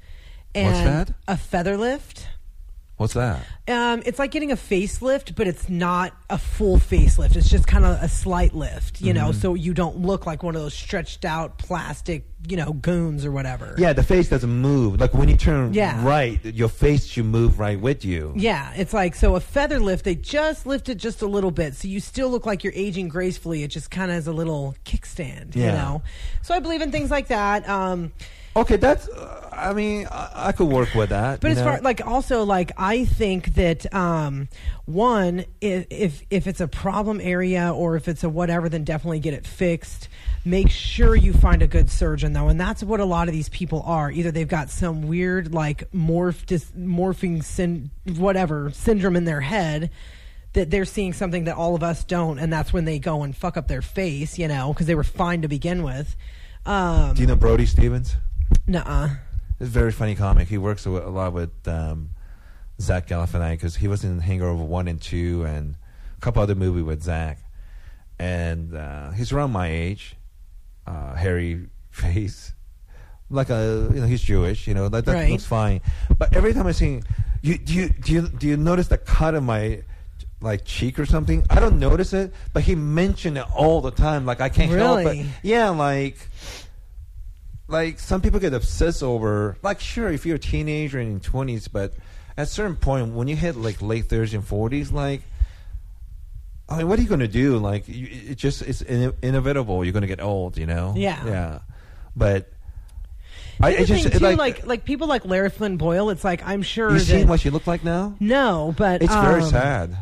And 0.52 0.66
What's 0.66 0.80
that? 1.10 1.14
A 1.28 1.36
feather 1.36 1.76
lift. 1.76 2.26
What's 3.00 3.14
that? 3.14 3.46
Um, 3.66 4.02
it's 4.04 4.18
like 4.18 4.30
getting 4.30 4.52
a 4.52 4.56
facelift, 4.56 5.34
but 5.34 5.46
it's 5.48 5.70
not 5.70 6.12
a 6.28 6.36
full 6.36 6.76
facelift. 6.76 7.34
It's 7.34 7.48
just 7.48 7.66
kind 7.66 7.86
of 7.86 7.96
a 8.02 8.08
slight 8.10 8.52
lift, 8.54 9.00
you 9.00 9.14
Mm-hmm. 9.14 9.24
know, 9.26 9.32
so 9.32 9.54
you 9.54 9.72
don't 9.72 9.96
look 10.00 10.26
like 10.26 10.42
one 10.42 10.54
of 10.54 10.60
those 10.60 10.74
stretched 10.74 11.24
out 11.24 11.56
plastic, 11.56 12.26
you 12.46 12.58
know, 12.58 12.74
goons 12.74 13.24
or 13.24 13.32
whatever. 13.32 13.74
Yeah, 13.78 13.94
the 13.94 14.02
face 14.02 14.28
doesn't 14.28 14.50
move. 14.50 15.00
Like 15.00 15.14
when 15.14 15.30
you 15.30 15.38
turn 15.38 15.72
Yeah. 15.72 16.04
right, 16.06 16.44
your 16.44 16.68
face 16.68 17.06
should 17.06 17.24
move 17.24 17.58
right 17.58 17.80
with 17.80 18.04
you. 18.04 18.34
Yeah, 18.36 18.70
it's 18.76 18.92
like 18.92 19.14
so 19.14 19.34
a 19.34 19.40
feather 19.40 19.80
lift. 19.80 20.04
They 20.04 20.14
just 20.14 20.66
lift 20.66 20.90
it 20.90 20.96
just 20.96 21.22
a 21.22 21.26
little 21.26 21.50
bit, 21.52 21.74
so 21.76 21.88
you 21.88 22.00
still 22.00 22.28
look 22.28 22.44
like 22.44 22.64
you're 22.64 22.74
aging 22.76 23.08
gracefully. 23.08 23.62
It 23.62 23.68
just 23.68 23.90
kind 23.90 24.10
of 24.10 24.16
has 24.16 24.26
a 24.26 24.32
little 24.34 24.74
kickstand, 24.84 25.56
you 25.56 25.62
know. 25.68 26.02
So 26.42 26.52
I 26.54 26.58
believe 26.58 26.82
in 26.82 26.92
things 26.92 27.10
like 27.10 27.28
that. 27.28 27.66
Um, 27.66 28.12
Okay, 28.60 28.76
that's. 28.76 29.08
Uh, 29.08 29.48
I 29.52 29.74
mean, 29.74 30.06
I, 30.10 30.30
I 30.48 30.52
could 30.52 30.68
work 30.68 30.94
with 30.94 31.10
that. 31.10 31.40
But 31.40 31.50
as 31.50 31.58
know? 31.58 31.64
far 31.64 31.80
like 31.80 32.06
also 32.06 32.44
like 32.44 32.72
I 32.76 33.04
think 33.04 33.54
that 33.54 33.92
um, 33.94 34.48
one 34.86 35.44
if, 35.60 35.86
if 35.90 36.22
if 36.30 36.46
it's 36.46 36.60
a 36.60 36.68
problem 36.68 37.20
area 37.22 37.72
or 37.74 37.96
if 37.96 38.08
it's 38.08 38.24
a 38.24 38.28
whatever, 38.28 38.68
then 38.68 38.84
definitely 38.84 39.20
get 39.20 39.34
it 39.34 39.46
fixed. 39.46 40.08
make 40.44 40.70
sure 40.70 41.14
you 41.14 41.32
find 41.32 41.62
a 41.62 41.66
good 41.66 41.90
surgeon 41.90 42.32
though 42.32 42.48
and 42.48 42.58
that's 42.58 42.82
what 42.82 42.98
a 42.98 43.04
lot 43.04 43.28
of 43.28 43.34
these 43.34 43.50
people 43.50 43.82
are 43.84 44.10
either 44.10 44.30
they've 44.30 44.48
got 44.48 44.70
some 44.70 45.02
weird 45.02 45.52
like 45.52 45.90
morph 45.92 46.46
dis, 46.46 46.70
morphing 46.72 47.44
syn, 47.44 47.90
whatever 48.16 48.70
syndrome 48.70 49.16
in 49.16 49.26
their 49.26 49.42
head 49.42 49.90
that 50.54 50.70
they're 50.70 50.86
seeing 50.86 51.12
something 51.12 51.44
that 51.44 51.56
all 51.56 51.74
of 51.74 51.82
us 51.82 52.04
don't 52.04 52.38
and 52.38 52.50
that's 52.50 52.72
when 52.72 52.86
they 52.86 52.98
go 52.98 53.22
and 53.22 53.36
fuck 53.36 53.58
up 53.58 53.68
their 53.68 53.82
face 53.82 54.38
you 54.38 54.48
know 54.48 54.72
because 54.72 54.86
they 54.86 54.94
were 54.94 55.04
fine 55.04 55.42
to 55.42 55.48
begin 55.48 55.82
with 55.82 56.16
um 56.64 57.12
Do 57.14 57.20
you 57.20 57.26
know 57.26 57.36
Brody 57.36 57.66
Stevens? 57.66 58.16
Nuh-uh. 58.66 59.08
It's 59.58 59.68
a 59.68 59.72
very 59.72 59.92
funny 59.92 60.14
comic. 60.14 60.48
He 60.48 60.58
works 60.58 60.86
a, 60.86 60.90
a 60.90 61.10
lot 61.10 61.32
with 61.32 61.50
um, 61.68 62.10
Zach 62.80 63.06
Galifianakis 63.08 63.50
because 63.52 63.76
he 63.76 63.88
was 63.88 64.04
in 64.04 64.18
Hangover 64.20 64.62
One 64.64 64.88
and 64.88 65.00
Two 65.00 65.44
and 65.44 65.76
a 66.16 66.20
couple 66.20 66.42
other 66.42 66.54
movie 66.54 66.82
with 66.82 67.02
Zach. 67.02 67.38
And 68.18 68.74
uh, 68.74 69.10
he's 69.12 69.32
around 69.32 69.50
my 69.52 69.68
age, 69.70 70.16
uh, 70.86 71.14
hairy 71.14 71.68
face, 71.90 72.52
like 73.30 73.48
a 73.50 73.90
you 73.94 74.00
know 74.00 74.06
he's 74.06 74.22
Jewish. 74.22 74.66
You 74.66 74.74
know 74.74 74.88
that, 74.88 75.04
that 75.06 75.12
Right. 75.14 75.30
looks 75.30 75.44
fine. 75.46 75.80
But 76.18 76.34
every 76.36 76.52
time 76.52 76.66
I 76.66 76.72
see, 76.72 77.00
you 77.42 77.56
do 77.58 77.72
you 77.74 77.88
do 77.88 78.12
you 78.12 78.28
do 78.28 78.46
you 78.46 78.56
notice 78.56 78.88
the 78.88 78.98
cut 78.98 79.34
of 79.34 79.42
my 79.42 79.82
like 80.42 80.64
cheek 80.64 80.98
or 80.98 81.06
something? 81.06 81.44
I 81.50 81.60
don't 81.60 81.78
notice 81.78 82.12
it, 82.12 82.32
but 82.52 82.62
he 82.62 82.74
mentioned 82.74 83.38
it 83.38 83.46
all 83.54 83.80
the 83.82 83.90
time. 83.90 84.24
Like 84.26 84.40
I 84.42 84.48
can't 84.50 84.70
help 84.70 84.98
Really? 84.98 85.20
it. 85.20 85.26
Yeah, 85.42 85.70
like 85.70 86.16
like 87.70 87.98
some 87.98 88.20
people 88.20 88.40
get 88.40 88.52
obsessed 88.52 89.02
over 89.02 89.56
like 89.62 89.80
sure 89.80 90.10
if 90.10 90.26
you're 90.26 90.36
a 90.36 90.38
teenager 90.38 90.98
and 90.98 91.08
in 91.08 91.12
your 91.14 91.20
20s 91.20 91.68
but 91.70 91.94
at 92.36 92.44
a 92.44 92.46
certain 92.46 92.76
point 92.76 93.14
when 93.14 93.28
you 93.28 93.36
hit 93.36 93.56
like 93.56 93.80
late 93.80 94.08
30s 94.08 94.34
and 94.34 94.44
40s 94.44 94.92
like 94.92 95.22
I 96.68 96.78
mean, 96.78 96.88
what 96.88 97.00
are 97.00 97.02
you 97.02 97.08
going 97.08 97.18
to 97.18 97.26
do? 97.26 97.58
Like, 97.58 97.88
you, 97.88 98.06
it 98.10 98.36
just 98.36 98.62
it's 98.62 98.80
in, 98.80 99.12
inevitable. 99.22 99.84
You're 99.84 99.92
going 99.92 100.02
to 100.02 100.06
get 100.06 100.20
old, 100.20 100.56
you 100.56 100.66
know. 100.66 100.94
Yeah. 100.96 101.26
yeah. 101.26 101.58
But 102.14 102.48
I, 103.60 103.76
I 103.76 103.84
just 103.84 104.12
too, 104.12 104.18
like, 104.20 104.38
like, 104.38 104.66
like 104.66 104.84
people 104.84 105.06
like 105.06 105.24
Lara 105.24 105.50
Flynn 105.50 105.76
Boyle. 105.76 106.10
It's 106.10 106.24
like 106.24 106.46
I'm 106.46 106.62
sure 106.62 106.92
you 106.92 106.98
that 106.98 107.04
see 107.04 107.24
what 107.24 107.40
she 107.40 107.50
looked 107.50 107.66
like 107.66 107.84
now. 107.84 108.16
no, 108.20 108.74
but 108.76 109.02
It's 109.02 109.14
very 109.14 109.42
um, 109.42 109.50
sad. 109.50 109.96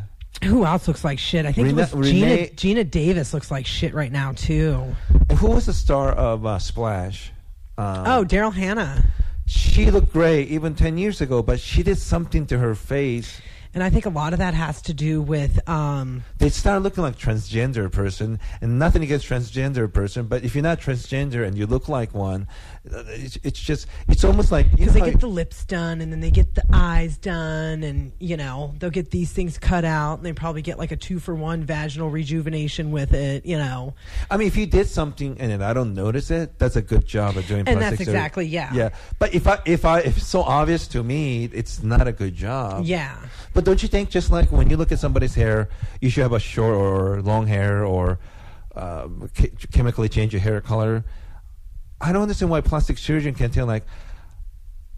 Who 0.45 0.65
else 0.65 0.87
looks 0.87 1.05
like 1.05 1.19
shit? 1.19 1.47
I 1.47 1.53
think 1.53 1.69
Rene- 1.69 1.83
it 1.83 1.95
was 1.95 2.11
Gina, 2.11 2.27
Renee- 2.27 2.51
Geena 2.55 2.89
Davis 2.89 3.35
looks 3.35 3.51
like 3.51 3.67
shit 3.67 3.95
right 3.95 4.13
now 4.13 4.33
too. 4.33 4.95
Who 5.39 5.49
was 5.49 5.67
the 5.67 5.73
star 5.73 6.13
of 6.13 6.47
uh, 6.47 6.59
Splash? 6.61 7.33
Um, 7.79 8.05
Oh, 8.07 8.25
Daryl 8.25 8.53
Hannah. 8.53 9.05
she 9.47 9.91
looked 9.91 10.13
great 10.13 10.49
even 10.49 10.75
ten 10.75 10.99
years 10.99 11.21
ago, 11.21 11.43
but 11.43 11.61
she 11.61 11.83
did 11.83 11.97
something 11.99 12.45
to 12.47 12.59
her 12.59 12.75
face. 12.75 13.41
And 13.79 13.85
I 13.85 13.91
think 13.91 14.07
a 14.07 14.11
lot 14.11 14.33
of 14.33 14.41
that 14.41 14.55
has 14.55 14.83
to 14.83 14.93
do 14.93 15.23
with 15.23 15.69
um, 15.69 16.25
they 16.39 16.49
start 16.49 16.83
looking 16.83 17.05
like 17.05 17.17
transgender 17.17 17.89
person 17.93 18.41
and 18.61 18.77
nothing 18.77 19.05
against 19.05 19.29
transgender 19.29 19.93
person 19.93 20.27
but 20.27 20.43
if 20.43 20.57
you're 20.57 20.65
not 20.65 20.81
transgender 20.81 21.47
and 21.47 21.57
you 21.57 21.65
look 21.65 21.89
like 21.89 22.13
one 22.13 22.49
uh, 22.93 23.05
it's, 23.07 23.39
it's 23.45 23.61
just 23.61 23.87
it's 24.09 24.25
almost 24.25 24.51
like 24.51 24.69
because 24.73 24.95
they 24.95 25.01
get 25.01 25.21
the 25.21 25.29
lips 25.29 25.65
done 25.65 26.01
and 26.01 26.11
then 26.11 26.19
they 26.19 26.33
get 26.33 26.57
the 26.57 26.65
eyes 26.73 27.17
done 27.19 27.85
and 27.85 28.11
you 28.19 28.37
know 28.37 28.75
they'll 28.81 28.91
get 28.91 29.13
these 29.13 29.31
things 29.33 29.59
cut 29.59 29.85
out 29.85 30.15
and 30.19 30.27
they 30.27 30.33
probably 30.33 30.61
get 30.63 30.77
like 30.77 30.91
a 30.91 30.97
two 30.97 31.21
for 31.21 31.37
one 31.37 31.63
vaginal 31.63 32.11
rejuvenation 32.11 32.91
with 32.91 33.15
it 33.15 33.47
you 33.47 33.57
know 33.57 33.95
i 34.29 34.37
mean 34.37 34.49
if 34.49 34.57
you 34.57 34.67
did 34.67 34.89
something 34.89 35.37
and 35.39 35.53
then 35.53 35.63
i 35.63 35.73
don't 35.73 35.95
notice 35.95 36.33
it 36.33 36.59
that's 36.59 36.75
a 36.75 36.83
good 36.83 37.07
job 37.07 37.37
of 37.37 37.47
doing 37.47 37.63
And 37.69 37.81
that's 37.81 37.99
surgery. 37.99 38.13
exactly- 38.13 38.47
yeah. 38.47 38.73
yeah 38.75 38.89
but 39.21 39.33
if 39.35 39.47
i 39.47 39.61
if 39.67 39.85
i 39.85 40.01
if 40.01 40.17
it's 40.17 40.27
so 40.27 40.41
obvious 40.43 40.89
to 40.89 41.05
me 41.05 41.45
it's 41.53 41.81
not 41.85 42.09
a 42.09 42.13
good 42.13 42.35
job 42.35 42.85
yeah 42.85 43.15
But 43.55 43.68
don't 43.69 43.83
you 43.83 43.89
think, 43.89 44.09
just 44.09 44.31
like 44.31 44.51
when 44.51 44.71
you 44.71 44.79
look 44.79 44.93
at 44.93 44.99
somebody's 44.99 45.35
hair, 45.35 45.69
you 46.01 46.09
should 46.09 46.23
have 46.23 46.33
a 46.33 46.41
short 46.41 46.75
or 46.75 47.21
long 47.21 47.47
hair 47.47 47.85
or 47.85 48.19
um, 48.75 49.29
ch- 49.35 49.71
chemically 49.71 50.09
change 50.09 50.33
your 50.33 50.41
hair 50.41 50.63
color? 50.63 51.05
I 52.01 52.13
don't 52.13 52.23
understand 52.23 52.51
why 52.51 52.63
plastic 52.63 52.97
surgeon 52.97 53.35
can 53.35 53.51
tell, 53.51 53.67
like, 53.67 53.85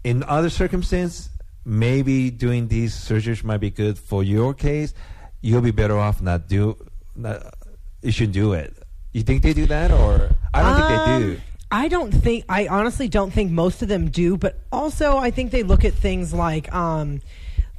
in 0.05 0.23
other 0.23 0.49
circumstances, 0.49 1.29
maybe 1.65 2.31
doing 2.31 2.69
these 2.69 2.95
surgeries 2.95 3.43
might 3.43 3.57
be 3.57 3.69
good 3.69 3.99
for 3.99 4.23
your 4.23 4.53
case. 4.53 4.93
You'll 5.41 5.61
be 5.61 5.71
better 5.71 5.97
off 5.97 6.21
not 6.21 6.47
do, 6.47 6.77
not, 7.13 7.53
you 8.01 8.13
should 8.13 8.31
do 8.31 8.53
it. 8.53 8.73
You 9.11 9.23
think 9.23 9.43
they 9.43 9.53
do 9.53 9.65
that, 9.65 9.91
or 9.91 10.29
I 10.53 10.61
don't 10.61 10.75
think 10.77 10.87
they 10.87 11.27
do. 11.27 11.33
Um, 11.33 11.41
I 11.73 11.87
don't 11.89 12.11
think 12.11 12.45
I 12.47 12.67
honestly 12.67 13.09
don't 13.09 13.31
think 13.31 13.51
most 13.51 13.81
of 13.81 13.89
them 13.89 14.09
do, 14.09 14.37
but 14.37 14.59
also 14.71 15.17
I 15.17 15.31
think 15.31 15.51
they 15.51 15.63
look 15.63 15.83
at 15.83 15.93
things 15.93 16.33
like 16.33 16.73
um, 16.73 17.21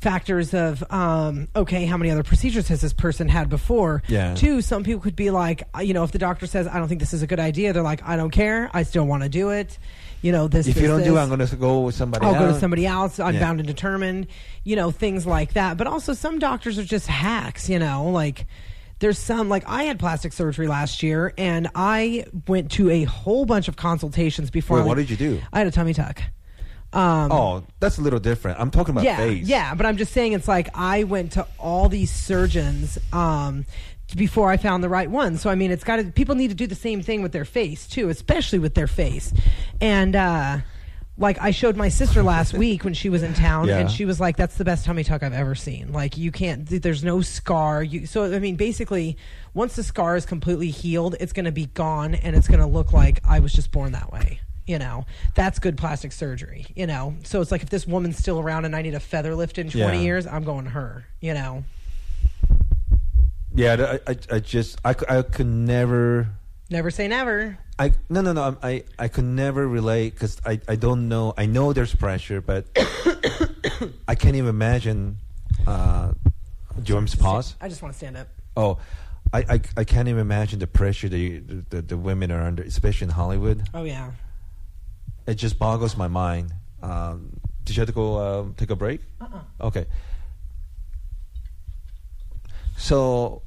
factors 0.02 0.52
of 0.52 0.82
um, 0.90 1.48
okay, 1.54 1.86
how 1.86 1.96
many 1.96 2.10
other 2.10 2.24
procedures 2.24 2.68
has 2.68 2.80
this 2.80 2.92
person 2.92 3.28
had 3.28 3.48
before? 3.48 4.02
Yeah. 4.08 4.34
Two, 4.34 4.60
some 4.60 4.82
people 4.82 5.00
could 5.00 5.16
be 5.16 5.30
like, 5.30 5.62
uh, 5.74 5.80
you 5.80 5.94
know, 5.94 6.02
if 6.02 6.10
the 6.12 6.18
doctor 6.18 6.46
says 6.46 6.66
I 6.66 6.78
don't 6.78 6.88
think 6.88 7.00
this 7.00 7.14
is 7.14 7.22
a 7.22 7.26
good 7.26 7.40
idea, 7.40 7.72
they're 7.72 7.82
like, 7.82 8.02
I 8.06 8.16
don't 8.16 8.30
care, 8.30 8.68
I 8.74 8.82
still 8.82 9.04
want 9.06 9.22
to 9.22 9.28
do 9.28 9.50
it. 9.50 9.78
You 10.20 10.30
know, 10.32 10.46
this. 10.48 10.66
If 10.68 10.74
this, 10.74 10.82
you 10.82 10.88
don't 10.88 11.02
do 11.02 11.16
it, 11.16 11.20
I'm 11.20 11.28
going 11.28 11.44
to 11.44 11.56
go 11.56 11.80
with 11.80 11.94
somebody 11.94 12.24
else. 12.24 12.34
I'll 12.36 12.42
else. 12.42 12.50
go 12.50 12.54
to 12.54 12.60
somebody 12.60 12.86
else. 12.86 13.18
I'm 13.18 13.34
Yeah. 13.34 13.40
bound 13.40 13.58
and 13.60 13.66
determined. 13.66 14.26
You 14.64 14.76
know, 14.76 14.90
things 14.90 15.26
like 15.26 15.54
that. 15.54 15.76
But 15.76 15.86
also, 15.88 16.12
some 16.12 16.38
doctors 16.38 16.78
are 16.78 16.84
just 16.84 17.06
hacks. 17.08 17.68
You 17.68 17.80
know, 17.80 18.08
like 18.10 18.46
there's 19.00 19.18
some 19.18 19.48
like 19.48 19.64
I 19.66 19.84
had 19.84 19.98
plastic 19.98 20.32
surgery 20.32 20.68
last 20.68 21.02
year, 21.02 21.34
and 21.36 21.68
I 21.74 22.24
went 22.46 22.70
to 22.72 22.88
a 22.90 23.02
whole 23.02 23.46
bunch 23.46 23.66
of 23.66 23.74
consultations 23.74 24.50
before. 24.50 24.76
Wait, 24.78 24.82
I 24.84 24.86
what 24.86 24.96
did 24.96 25.10
you 25.10 25.16
do? 25.16 25.40
I 25.52 25.58
had 25.58 25.66
a 25.66 25.72
tummy 25.72 25.92
tuck. 25.94 26.22
Um, 26.92 27.32
Oh, 27.32 27.64
that's 27.80 27.98
a 27.98 28.02
little 28.02 28.18
different. 28.20 28.60
I'm 28.60 28.70
talking 28.70 28.92
about 28.92 29.04
yeah, 29.04 29.16
face. 29.16 29.46
yeah. 29.46 29.74
But 29.74 29.86
I'm 29.86 29.96
just 29.96 30.12
saying, 30.12 30.32
it's 30.32 30.48
like 30.48 30.68
I 30.74 31.04
went 31.04 31.32
to 31.32 31.46
all 31.58 31.88
these 31.88 32.10
surgeons. 32.10 32.98
Um, 33.12 33.64
before 34.14 34.50
I 34.50 34.58
found 34.58 34.84
the 34.84 34.90
right 34.90 35.10
one. 35.10 35.38
So 35.38 35.48
I 35.48 35.54
mean 35.54 35.70
it's 35.70 35.84
got 35.84 35.96
to 35.96 36.04
people 36.04 36.34
need 36.34 36.48
to 36.48 36.54
do 36.54 36.66
the 36.66 36.74
same 36.74 37.00
thing 37.00 37.22
with 37.22 37.32
their 37.32 37.46
face 37.46 37.86
too, 37.86 38.10
especially 38.10 38.58
with 38.58 38.74
their 38.74 38.86
face. 38.86 39.32
And 39.80 40.14
uh 40.14 40.58
like 41.16 41.40
I 41.40 41.50
showed 41.50 41.76
my 41.76 41.88
sister 41.88 42.22
last 42.22 42.52
week 42.58 42.84
when 42.84 42.92
she 42.92 43.08
was 43.08 43.22
in 43.22 43.32
town 43.32 43.68
Yeah. 43.68 43.78
and 43.78 43.90
she 43.90 44.04
was 44.04 44.20
like 44.20 44.36
that's 44.36 44.56
the 44.56 44.64
best 44.66 44.84
tummy 44.84 45.02
tuck 45.02 45.22
I've 45.22 45.32
ever 45.32 45.54
seen. 45.54 45.92
Like 45.92 46.18
you 46.18 46.30
can't 46.30 46.66
there's 46.68 47.02
no 47.02 47.22
scar. 47.22 47.82
You 47.82 48.04
so 48.06 48.30
I 48.34 48.38
mean 48.38 48.56
basically 48.56 49.16
once 49.54 49.76
the 49.76 49.82
scar 49.82 50.14
is 50.16 50.26
completely 50.26 50.68
healed, 50.68 51.16
it's 51.18 51.32
going 51.32 51.46
to 51.46 51.52
be 51.52 51.66
gone 51.66 52.14
and 52.14 52.36
it's 52.36 52.48
going 52.48 52.60
to 52.60 52.66
look 52.66 52.92
like 52.92 53.20
I 53.26 53.38
was 53.40 53.54
just 53.54 53.70
born 53.72 53.92
that 53.92 54.12
way. 54.12 54.40
You 54.72 54.78
know, 54.78 55.04
that's 55.34 55.58
good 55.58 55.76
plastic 55.76 56.12
surgery, 56.12 56.64
you 56.74 56.86
know. 56.86 57.14
So 57.24 57.42
it's 57.42 57.50
like 57.52 57.62
if 57.62 57.68
this 57.68 57.86
woman's 57.86 58.16
still 58.16 58.40
around 58.40 58.64
and 58.64 58.74
I 58.74 58.80
need 58.80 58.94
a 58.94 59.00
feather 59.00 59.34
lift 59.34 59.58
in 59.58 59.68
20 59.68 59.78
Yeah. 59.78 59.92
years, 60.02 60.26
I'm 60.26 60.44
going 60.44 60.64
to 60.64 60.70
her, 60.70 61.04
you 61.20 61.34
know. 61.34 61.64
Yeah, 63.54 63.98
I, 64.06 64.12
I, 64.12 64.16
I 64.30 64.38
just 64.38 64.78
I, 64.82 64.94
I 65.10 65.20
could 65.20 65.46
never 65.46 66.28
Never 66.70 66.90
say 66.90 67.06
never. 67.06 67.58
I 67.78 67.92
no 68.08 68.22
no 68.22 68.32
no 68.32 68.42
I'm- 68.44 68.56
I 68.62 68.84
I 68.98 69.08
could 69.08 69.24
never 69.26 69.68
relate 69.68 70.14
because 70.14 70.40
I 70.46 70.58
I 70.66 70.76
don't 70.76 71.06
know 71.10 71.34
I 71.36 71.44
know 71.44 71.74
there's 71.74 71.94
pressure 71.94 72.40
but 72.40 72.64
I 74.08 74.14
can't 74.14 74.36
even 74.36 74.48
imagine. 74.48 75.18
Uh, 75.66 76.12
do 76.82 76.82
you 76.86 76.94
want 76.94 77.04
me 77.04 77.10
to 77.10 77.18
pause? 77.18 77.56
I 77.60 77.68
just 77.68 77.82
want 77.82 77.92
to 77.92 77.98
stand 77.98 78.16
up. 78.16 78.28
Oh, 78.56 78.78
I, 79.34 79.40
I 79.50 79.60
I 79.76 79.84
can't 79.84 80.08
even 80.08 80.22
imagine 80.22 80.60
the 80.60 80.66
pressure 80.66 81.10
the 81.10 81.40
the, 81.68 81.82
the 81.82 81.98
women 81.98 82.32
are 82.32 82.40
under, 82.42 82.62
especially 82.62 83.08
in 83.08 83.10
Hollywood. 83.10 83.68
Oh 83.74 83.84
yeah. 83.84 84.12
It 85.26 85.34
just 85.34 85.58
boggles 85.58 85.96
my 85.96 86.08
mind. 86.08 86.52
Um, 86.82 87.38
did 87.64 87.76
you 87.76 87.80
have 87.80 87.88
to 87.88 87.94
go 87.94 88.18
um, 88.40 88.54
take 88.54 88.70
a 88.70 88.76
break? 88.76 89.00
Uh-uh. 89.20 89.66
Okay. 89.66 89.86
So, 92.76 93.42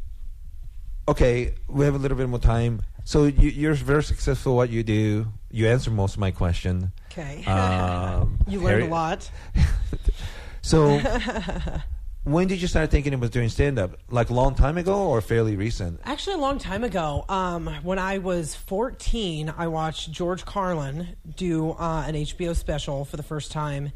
okay, 1.08 1.56
we 1.68 1.86
have 1.86 1.96
a 1.96 1.98
little 1.98 2.18
bit 2.18 2.30
more 2.30 2.40
time. 2.40 2.82
So 3.04 3.26
you, 3.26 3.50
you're 3.50 3.74
very 3.74 4.04
successful. 4.04 4.54
at 4.54 4.56
What 4.56 4.70
you 4.70 4.84
do, 4.84 5.28
you 5.52 5.68
answer 5.68 5.92
most 5.92 6.14
of 6.14 6.20
my 6.20 6.32
question. 6.32 6.92
Okay. 7.12 7.44
Um, 7.46 8.40
you 8.48 8.60
learned 8.60 8.70
Harry- 8.84 8.88
a 8.88 8.92
lot. 8.92 9.30
So, 10.62 11.00
when 12.26 12.48
did 12.48 12.60
you 12.62 12.68
start 12.68 12.90
thinking 12.90 13.14
about 13.14 13.32
doing 13.32 13.50
stand 13.50 13.78
up? 13.80 13.98
Like 14.10 14.30
a 14.32 14.34
long 14.34 14.56
time 14.56 14.78
ago 14.78 15.08
or 15.10 15.22
fairly 15.22 15.56
recent? 15.56 16.02
Actually, 16.04 16.36
a 16.36 16.40
long 16.40 16.58
time 16.58 16.84
ago, 16.84 17.24
um, 17.30 17.68
when 17.84 18.00
I 18.00 18.18
was 18.18 18.56
14, 18.56 19.54
I 19.56 19.68
watched 19.68 20.12
George 20.12 20.44
Carlin 20.44 21.16
do 21.36 21.72
uh, 21.72 22.04
an 22.08 22.16
HBO 22.16 22.56
special 22.56 23.06
for 23.06 23.16
the 23.16 23.24
first 23.24 23.52
time. 23.52 23.92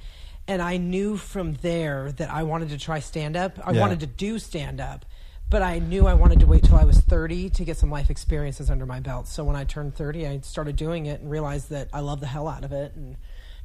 And 0.48 0.62
I 0.62 0.78
knew 0.78 1.18
from 1.18 1.54
there 1.56 2.12
that 2.14 2.30
I 2.32 2.44
wanted 2.44 2.70
to 2.70 2.78
try 2.78 3.00
stand 3.00 3.36
up. 3.36 3.60
I 3.68 3.72
Yeah. 3.72 3.82
wanted 3.82 4.00
to 4.02 4.08
do 4.08 4.38
stand 4.40 4.80
up. 4.80 5.06
But 5.50 5.64
I 5.64 5.80
knew 5.80 6.06
I 6.06 6.14
wanted 6.14 6.40
to 6.42 6.46
wait 6.46 6.64
till 6.64 6.76
I 6.78 6.84
was 6.86 7.00
30 7.00 7.50
to 7.50 7.66
get 7.66 7.78
some 7.78 7.90
life 7.90 8.12
experiences 8.12 8.70
under 8.70 8.86
my 8.86 9.00
belt. 9.00 9.28
So 9.28 9.44
when 9.44 9.56
I 9.56 9.64
turned 9.64 9.96
30, 9.96 10.28
I 10.28 10.40
started 10.42 10.76
doing 10.76 11.08
it 11.08 11.22
and 11.22 11.32
realized 11.32 11.72
that 11.72 11.90
I 11.92 12.02
love 12.02 12.20
the 12.20 12.28
hell 12.28 12.48
out 12.48 12.64
of 12.64 12.72
it. 12.72 12.94
And 12.96 13.16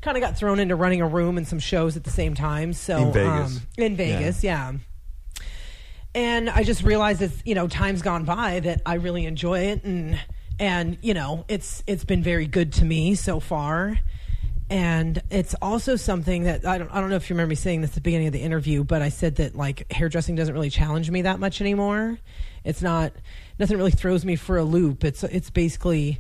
kind 0.05 0.19
of 0.19 0.21
got 0.21 0.37
thrown 0.37 0.61
into 0.61 0.77
running 0.77 1.01
a 1.01 1.09
room 1.09 1.39
and 1.39 1.49
some 1.49 1.59
shows 1.59 1.97
at 1.97 2.05
the 2.05 2.11
same 2.11 2.35
time. 2.35 2.75
So 2.75 2.99
In 2.99 3.13
Vegas. 3.13 3.57
Um, 3.57 3.63
in 3.79 3.97
Vegas, 3.97 4.45
yeah. 4.45 4.73
and 6.15 6.51
I 6.51 6.63
just 6.63 6.83
realized 6.83 7.23
it's 7.23 7.43
you 7.45 7.55
know 7.55 7.67
time's 7.67 8.03
gone 8.03 8.25
by 8.25 8.61
that 8.61 8.83
I 8.85 8.95
really 8.95 9.25
enjoy 9.25 9.61
it 9.61 9.83
and 9.83 10.21
and 10.61 10.99
you 11.01 11.15
know 11.15 11.47
it's 11.49 11.83
it's 11.87 12.05
been 12.05 12.23
very 12.23 12.47
good 12.47 12.75
to 12.75 12.85
me 12.85 13.15
so 13.15 13.41
far 13.41 13.99
and 14.71 15.21
it's 15.31 15.55
also 15.61 15.97
something 15.97 16.45
that 16.45 16.67
I 16.67 16.79
don't 16.79 16.91
I 16.93 17.01
don't 17.01 17.11
know 17.11 17.17
if 17.17 17.29
you 17.29 17.35
remember 17.35 17.51
me 17.51 17.57
saying 17.57 17.81
this 17.81 17.91
at 17.91 17.95
the 17.95 18.01
beginning 18.03 18.29
of 18.29 18.33
the 18.33 18.43
interview 18.43 18.85
but 18.85 19.03
I 19.03 19.09
said 19.09 19.37
that 19.37 19.57
like 19.57 19.91
hairdressing 19.91 20.37
doesn't 20.37 20.55
really 20.55 20.71
challenge 20.71 21.11
me 21.11 21.23
that 21.23 21.41
much 21.41 21.61
anymore 21.61 22.19
It's 22.65 22.83
not 22.83 23.13
nothing 23.59 23.77
really 23.77 23.91
throws 23.91 24.25
me 24.25 24.37
for 24.37 24.59
a 24.59 24.65
loop. 24.65 25.05
It's 25.05 25.23
it's 25.25 25.51
basically 25.51 26.19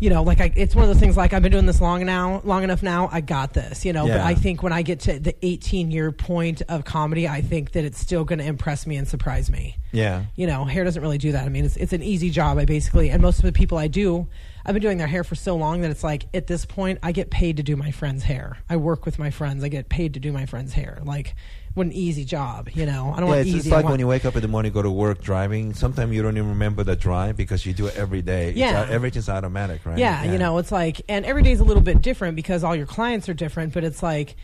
you 0.00 0.10
know, 0.10 0.22
like 0.22 0.40
I, 0.40 0.52
it's 0.54 0.76
one 0.76 0.84
of 0.84 0.88
those 0.88 1.00
things. 1.00 1.16
Like 1.16 1.32
I've 1.32 1.42
been 1.42 1.50
doing 1.50 1.66
this 1.66 1.80
long 1.80 2.06
now, 2.06 2.40
long 2.44 2.62
enough 2.62 2.82
now. 2.82 3.08
I 3.10 3.20
got 3.20 3.52
this, 3.52 3.84
you 3.84 3.92
know. 3.92 4.06
But 4.06 4.20
I 4.20 4.34
think 4.34 4.62
when 4.62 4.72
I 4.72 4.82
get 4.82 5.00
to 5.00 5.18
the 5.18 5.34
18 5.44 5.90
year 5.90 6.12
point 6.12 6.62
of 6.68 6.84
comedy, 6.84 7.26
I 7.26 7.40
think 7.40 7.72
that 7.72 7.84
it's 7.84 7.98
still 7.98 8.24
going 8.24 8.38
to 8.38 8.44
impress 8.44 8.86
me 8.86 8.96
and 8.96 9.08
surprise 9.08 9.50
me. 9.50 9.76
Yeah. 9.90 10.24
You 10.36 10.46
know, 10.46 10.64
hair 10.64 10.84
doesn't 10.84 11.02
really 11.02 11.18
do 11.18 11.32
that. 11.32 11.44
I 11.44 11.48
mean, 11.48 11.64
it's 11.64 11.76
it's 11.76 11.92
an 11.92 12.02
easy 12.02 12.30
job. 12.30 12.58
I 12.58 12.64
basically, 12.64 13.10
and 13.10 13.20
most 13.20 13.38
of 13.38 13.44
the 13.44 13.52
people 13.52 13.76
I 13.76 13.88
do, 13.88 14.28
I've 14.64 14.74
been 14.74 14.82
doing 14.82 14.98
their 14.98 15.08
hair 15.08 15.24
for 15.24 15.34
so 15.34 15.56
long 15.56 15.80
that 15.80 15.90
it's 15.90 16.04
like 16.04 16.26
at 16.32 16.46
this 16.46 16.64
point, 16.64 17.00
I 17.02 17.10
get 17.10 17.30
paid 17.30 17.56
to 17.56 17.64
do 17.64 17.74
my 17.74 17.90
friend's 17.90 18.22
hair. 18.22 18.58
I 18.68 18.76
work 18.76 19.04
with 19.04 19.18
my 19.18 19.30
friends. 19.30 19.64
I 19.64 19.68
get 19.68 19.88
paid 19.88 20.14
to 20.14 20.20
do 20.20 20.30
my 20.30 20.46
friend's 20.46 20.74
hair. 20.74 21.00
Like, 21.02 21.34
what 21.78 21.86
an 21.86 21.92
easy 21.94 22.24
job, 22.26 22.68
you 22.74 22.84
know. 22.84 23.12
I 23.16 23.20
don't 23.20 23.28
Yeah, 23.30 23.36
want 23.36 23.40
it's, 23.40 23.48
easy. 23.48 23.58
it's 23.60 23.68
like 23.68 23.86
when 23.86 23.98
you 24.00 24.06
wake 24.06 24.24
up 24.26 24.36
in 24.36 24.42
the 24.42 24.48
morning, 24.48 24.72
go 24.72 24.82
to 24.82 24.90
work 24.90 25.22
driving. 25.22 25.72
Sometimes 25.72 26.14
you 26.14 26.22
don't 26.22 26.36
even 26.36 26.50
remember 26.50 26.84
the 26.84 26.96
drive 26.96 27.36
because 27.36 27.64
you 27.64 27.72
do 27.72 27.86
it 27.86 27.96
every 27.96 28.20
day. 28.20 28.52
Yeah. 28.54 28.82
au- 28.86 28.92
everything's 28.92 29.28
automatic, 29.30 29.86
right? 29.86 29.96
Yeah, 29.96 30.24
you 30.24 30.36
know, 30.38 30.58
it's 30.58 30.70
like, 30.70 31.00
and 31.08 31.24
every 31.24 31.42
day's 31.42 31.60
a 31.60 31.64
little 31.64 31.82
bit 31.82 32.02
different 32.02 32.36
because 32.36 32.62
all 32.64 32.76
your 32.76 32.86
clients 32.86 33.28
are 33.30 33.34
different. 33.34 33.72
But 33.72 33.84
it's 33.84 34.02
like, 34.02 34.36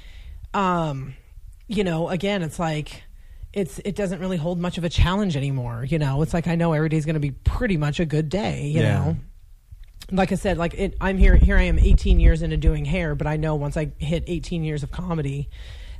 um, 0.54 1.14
you 1.66 1.84
know, 1.84 2.08
again, 2.08 2.42
it's 2.42 2.58
like, 2.58 3.02
it's 3.52 3.78
it 3.84 3.94
doesn't 3.94 4.18
really 4.20 4.36
hold 4.36 4.58
much 4.58 4.78
of 4.78 4.84
a 4.84 4.88
challenge 4.88 5.36
anymore. 5.36 5.84
You 5.88 5.98
know, 5.98 6.22
it's 6.22 6.34
like 6.34 6.46
I 6.48 6.54
know 6.56 6.72
every 6.72 6.88
day's 6.88 7.04
going 7.04 7.14
to 7.14 7.20
be 7.20 7.30
pretty 7.32 7.76
much 7.76 8.00
a 8.00 8.04
good 8.04 8.28
day. 8.28 8.66
You 8.66 8.80
Yeah. 8.80 8.94
know, 9.04 9.16
like 10.10 10.32
I 10.32 10.34
said, 10.34 10.58
like 10.58 10.74
it, 10.74 10.96
I'm 11.00 11.18
here. 11.18 11.36
Here 11.36 11.56
I 11.56 11.62
am, 11.62 11.78
18 11.78 12.20
years 12.20 12.42
into 12.42 12.56
doing 12.56 12.84
hair, 12.84 13.14
but 13.14 13.26
I 13.26 13.36
know 13.36 13.54
once 13.54 13.76
I 13.76 13.92
hit 13.98 14.24
18 14.26 14.64
years 14.64 14.82
of 14.82 14.90
comedy. 14.90 15.48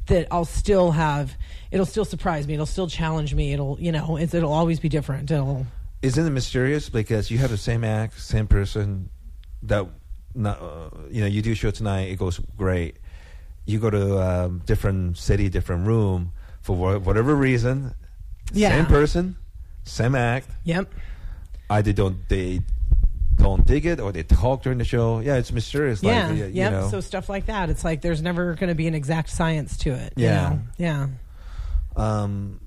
That 0.07 0.29
I'll 0.31 0.45
still 0.45 0.91
have, 0.91 1.37
it'll 1.71 1.87
still 1.87 2.05
surprise 2.05 2.47
me. 2.47 2.55
It'll 2.55 2.67
still 2.67 2.87
challenge 2.89 3.35
me. 3.35 3.53
It'll, 3.55 3.79
you 3.81 3.91
know, 3.91 4.17
it's, 4.17 4.35
it'll 4.35 4.53
always 4.53 4.79
be 4.79 4.89
different. 4.91 5.31
It'll, 5.31 5.67
Isn't 6.03 6.27
it 6.27 6.31
mysterious 6.31 6.89
because 6.91 7.31
you 7.31 7.39
have 7.39 7.51
the 7.51 7.57
same 7.57 7.85
act, 7.85 8.21
same 8.21 8.47
person 8.47 9.09
that, 9.63 9.87
not, 10.35 10.61
uh, 10.61 10.91
you 11.11 11.23
know, 11.23 11.27
you 11.27 11.41
do 11.41 11.53
a 11.53 11.55
show 11.55 11.71
tonight, 11.71 12.11
it 12.11 12.19
goes 12.19 12.39
great. 12.59 12.97
You 13.65 13.79
go 13.79 13.89
to 13.89 14.17
a 14.19 14.45
um, 14.45 14.63
different 14.67 15.17
city, 15.17 15.49
different 15.49 15.87
room 15.87 16.33
for 16.61 16.77
wha- 16.77 16.99
whatever 16.99 17.35
reason. 17.35 17.95
Yeah. 18.53 18.71
Same 18.71 18.87
person, 18.87 19.37
same 19.85 20.15
act. 20.15 20.49
yep. 20.65 20.93
Either 21.71 21.95
don't 21.95 22.29
they 22.29 22.61
don't 23.45 23.67
dig 23.67 23.87
it 23.87 24.01
or 24.01 24.11
they 24.13 24.23
talk 24.23 24.63
during 24.63 24.79
the 24.79 24.85
show. 24.85 25.21
Yeah, 25.21 25.37
it's 25.37 25.53
mysterious. 25.53 26.03
yeah, 26.03 26.29
like, 26.29 26.39
you, 26.39 26.51
yeah. 26.53 26.71
know. 26.71 26.89
So 26.89 27.01
stuff 27.01 27.29
like 27.29 27.47
that. 27.47 27.71
It's 27.71 27.85
like 27.85 28.01
there's 28.01 28.23
never 28.23 28.55
going 28.55 28.69
to 28.69 28.75
be 28.75 28.87
an 28.87 28.95
exact 28.95 29.29
science 29.31 29.77
to 29.79 29.91
it. 29.91 30.15
you 30.17 30.25
Yeah. 30.25 30.49
know? 30.49 30.61
yeah. 30.79 31.07
Um, 31.97 32.61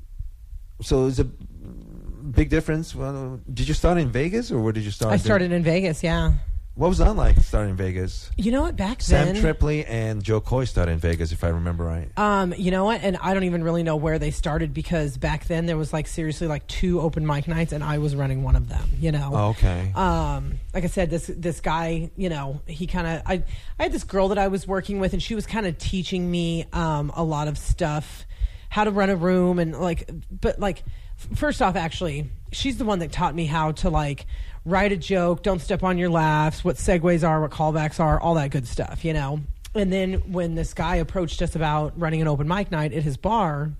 so 0.82 1.08
it's 1.08 1.20
a 1.20 1.24
big 1.26 2.49
difference. 2.49 2.94
Well, 2.95 3.41
did 3.52 3.68
you 3.68 3.74
start 3.74 3.98
in 3.98 4.10
Vegas 4.10 4.52
or 4.52 4.60
where 4.62 4.74
did 4.74 4.84
you 4.84 4.91
start? 4.91 5.14
I 5.14 5.18
started 5.18 5.52
in 5.52 5.64
Vegas. 5.64 6.04
Yeah. 6.04 6.34
What 6.78 6.90
was 6.90 6.99
that 6.99 7.16
like 7.16 7.40
starting 7.40 7.72
in 7.72 7.76
Vegas? 7.76 8.30
You 8.38 8.52
know 8.52 8.62
what? 8.62 8.76
Back 8.76 9.02
Sam 9.02 9.34
then, 9.34 9.41
Tripoli 9.41 9.84
and 9.84 10.22
Jo 10.22 10.40
Koy 10.40 10.66
started 10.66 10.91
in 10.91 10.99
Vegas, 10.99 11.32
if 11.32 11.44
I 11.44 11.48
remember 11.48 11.84
right. 11.84 12.08
um, 12.20 12.54
you 12.56 12.70
know 12.70 12.86
what? 12.86 13.02
And 13.02 13.18
I 13.18 13.34
don't 13.34 13.45
even 13.45 13.64
really 13.64 13.82
know 13.82 13.95
where 13.95 14.20
they 14.20 14.30
started 14.30 14.76
because 14.76 15.18
back 15.18 15.45
then 15.48 15.66
there 15.66 15.76
was 15.76 15.91
like 15.91 16.06
seriously 16.06 16.45
like 16.45 16.68
two 16.68 17.02
open 17.02 17.26
mic 17.26 17.48
nights, 17.48 17.74
and 17.74 17.84
I 17.84 17.98
was 17.98 18.16
running 18.16 18.44
one 18.44 18.56
of 18.56 18.70
them. 18.70 18.88
You 18.99 19.12
know. 19.12 19.32
Oh, 19.34 19.49
okay. 19.49 19.91
um, 19.95 20.60
like 20.72 20.84
I 20.84 20.88
said, 20.88 21.10
this 21.10 21.32
this 21.36 21.62
guy, 21.62 22.12
you 22.16 22.30
know, 22.30 22.62
he 22.68 22.86
kind 22.86 23.08
of 23.08 23.24
I 23.26 23.44
I 23.80 23.84
had 23.84 23.91
this 23.91 24.04
girl 24.04 24.28
that 24.28 24.38
I 24.38 24.48
was 24.48 24.68
working 24.68 24.99
with, 24.99 25.14
and 25.14 25.24
she 25.24 25.34
was 25.34 25.48
kind 25.48 25.66
of 25.66 25.80
teaching 25.80 26.30
me 26.30 26.68
um, 26.74 27.12
a 27.16 27.24
lot 27.24 27.48
of 27.48 27.58
stuff, 27.58 28.28
how 28.70 28.84
to 28.84 28.91
run 28.91 29.10
a 29.10 29.16
room, 29.16 29.58
and 29.58 29.76
like, 29.80 30.08
but 30.30 30.60
like, 30.60 30.84
f- 31.18 31.40
first 31.40 31.60
off, 31.60 31.76
actually, 31.76 32.30
she's 32.52 32.78
the 32.78 32.86
one 32.86 32.99
that 32.99 33.12
taught 33.12 33.34
me 33.34 33.48
how 33.48 33.72
to 33.72 33.90
like 33.90 34.28
write 34.68 34.91
a 34.91 34.98
joke, 34.98 35.44
don't 35.44 35.60
step 35.60 35.81
on 35.81 35.98
your 35.98 36.10
laughs, 36.10 36.64
what 36.64 36.76
segues 36.76 37.27
are, 37.27 37.39
what 37.39 37.52
callbacks 37.52 37.99
are, 37.99 38.19
all 38.19 38.34
that 38.34 38.52
good 38.52 38.68
stuff, 38.68 39.06
you 39.06 39.14
know. 39.14 39.39
And 39.73 39.91
then 39.91 40.15
when 40.31 40.56
this 40.56 40.73
guy 40.73 40.98
approached 40.98 41.41
us 41.41 41.56
about 41.56 41.98
running 41.98 42.22
an 42.22 42.27
open 42.27 42.48
mic 42.48 42.69
night 42.69 42.94
at 42.94 43.03
his 43.03 43.15
bar, 43.15 43.72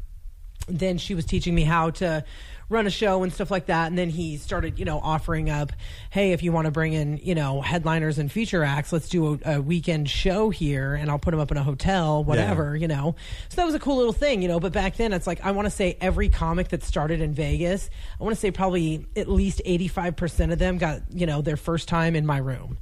then 0.68 0.98
she 0.98 1.14
was 1.14 1.26
teaching 1.26 1.54
me 1.54 1.64
how 1.64 1.90
to 1.92 2.24
run 2.70 2.86
a 2.86 2.90
show 2.90 3.24
and 3.24 3.32
stuff 3.32 3.50
like 3.50 3.68
that. 3.68 3.88
And 3.88 3.98
then 3.98 4.10
he 4.10 4.38
started 4.38 4.78
you 4.80 4.86
know 4.86 5.00
offering 5.00 5.50
up 5.50 5.72
hey 6.10 6.32
if 6.34 6.44
you 6.44 6.52
want 6.52 6.66
to 6.66 6.72
bring 6.72 6.94
in 6.94 7.18
you 7.18 7.36
know 7.36 7.62
headliners 7.62 8.18
and 8.18 8.32
feature 8.32 8.64
acts 8.64 8.92
let's 8.92 9.08
do 9.10 9.40
a, 9.46 9.56
a 9.56 9.62
weekend 9.62 10.10
show 10.10 10.50
here 10.50 10.96
and 10.96 11.10
i'll 11.10 11.20
put 11.20 11.32
them 11.32 11.40
up 11.40 11.52
in 11.52 11.58
a 11.58 11.64
hotel 11.64 12.24
whatever 12.24 12.76
you 12.76 12.88
know. 12.88 13.16
So 13.50 13.56
that 13.58 13.66
was 13.66 13.76
a 13.76 13.80
cool 13.80 13.98
little 13.98 14.14
thing 14.14 14.42
you 14.42 14.48
know. 14.48 14.60
But 14.60 14.74
back 14.74 14.96
then 14.98 15.14
it's 15.14 15.28
like 15.28 15.46
i 15.46 15.52
want 15.52 15.66
to 15.66 15.70
say 15.72 15.98
every 16.02 16.30
comic 16.30 16.70
that 16.70 16.84
started 16.84 17.22
in 17.22 17.34
vegas 17.34 17.90
i 18.20 18.24
want 18.24 18.36
to 18.36 18.40
say 18.40 18.52
probably 18.52 19.06
at 19.16 19.28
least 19.30 19.62
85% 19.66 20.52
of 20.52 20.60
them 20.60 20.78
got 20.78 21.02
you 21.14 21.26
know 21.26 21.42
their 21.42 21.58
first 21.58 21.88
time 21.88 22.16
in 22.16 22.26
my 22.26 22.38
room. 22.38 22.78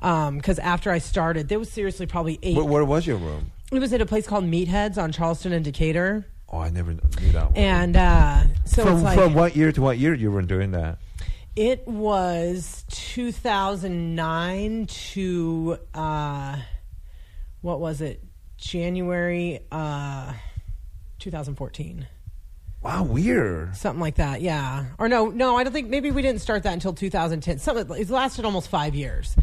Um, 0.00 0.36
because 0.36 0.58
after 0.58 0.90
i 0.90 0.98
started 0.98 1.48
there 1.48 1.58
was 1.58 1.70
seriously 1.70 2.06
probably 2.06 2.38
eight 2.42 2.56
Where, 2.56 2.64
where 2.66 2.84
was 2.84 3.06
your 3.06 3.16
room? 3.16 3.50
it 3.72 3.78
was 3.78 3.92
at 3.92 4.00
a 4.00 4.06
place 4.06 4.26
called 4.26 4.44
meatheads 4.44 4.98
on 5.02 5.10
charleston 5.10 5.52
and 5.52 5.64
decatur 5.64 6.26
Oh, 6.48 6.58
I 6.58 6.70
never 6.70 6.92
knew 6.92 7.32
that 7.32 7.46
one. 7.46 7.56
and 7.56 7.96
uh, 7.96 8.42
so 8.64 8.84
from, 8.84 8.94
it's 8.94 9.02
like 9.02 9.18
from 9.18 9.34
what 9.34 9.56
year 9.56 9.72
to 9.72 9.80
what 9.82 9.98
year 9.98 10.14
you 10.14 10.30
were 10.30 10.42
doing 10.42 10.70
that? 10.72 10.98
it 11.56 11.88
was 11.88 12.84
2009 12.90 14.86
to 14.86 15.78
uh, 15.94 16.56
what 17.62 17.80
was 17.80 18.00
it? 18.02 18.22
January 18.58 19.60
uh, 19.72 20.32
2014, 21.18 22.06
Wow, 22.82 23.02
weird. 23.04 23.74
something 23.76 24.00
like 24.00 24.16
that. 24.16 24.40
Yeah, 24.42 24.86
or 24.98 25.08
no, 25.08 25.28
no, 25.28 25.56
I 25.56 25.64
don't 25.64 25.72
think. 25.72 25.88
Maybe 25.88 26.10
we 26.10 26.22
didn't 26.22 26.40
start 26.40 26.62
that 26.62 26.72
until 26.72 26.92
2010. 26.92 27.58
Something 27.58 27.96
it 27.98 28.10
lasted 28.10 28.44
almost 28.44 28.68
five 28.68 28.94
years. 28.94 29.34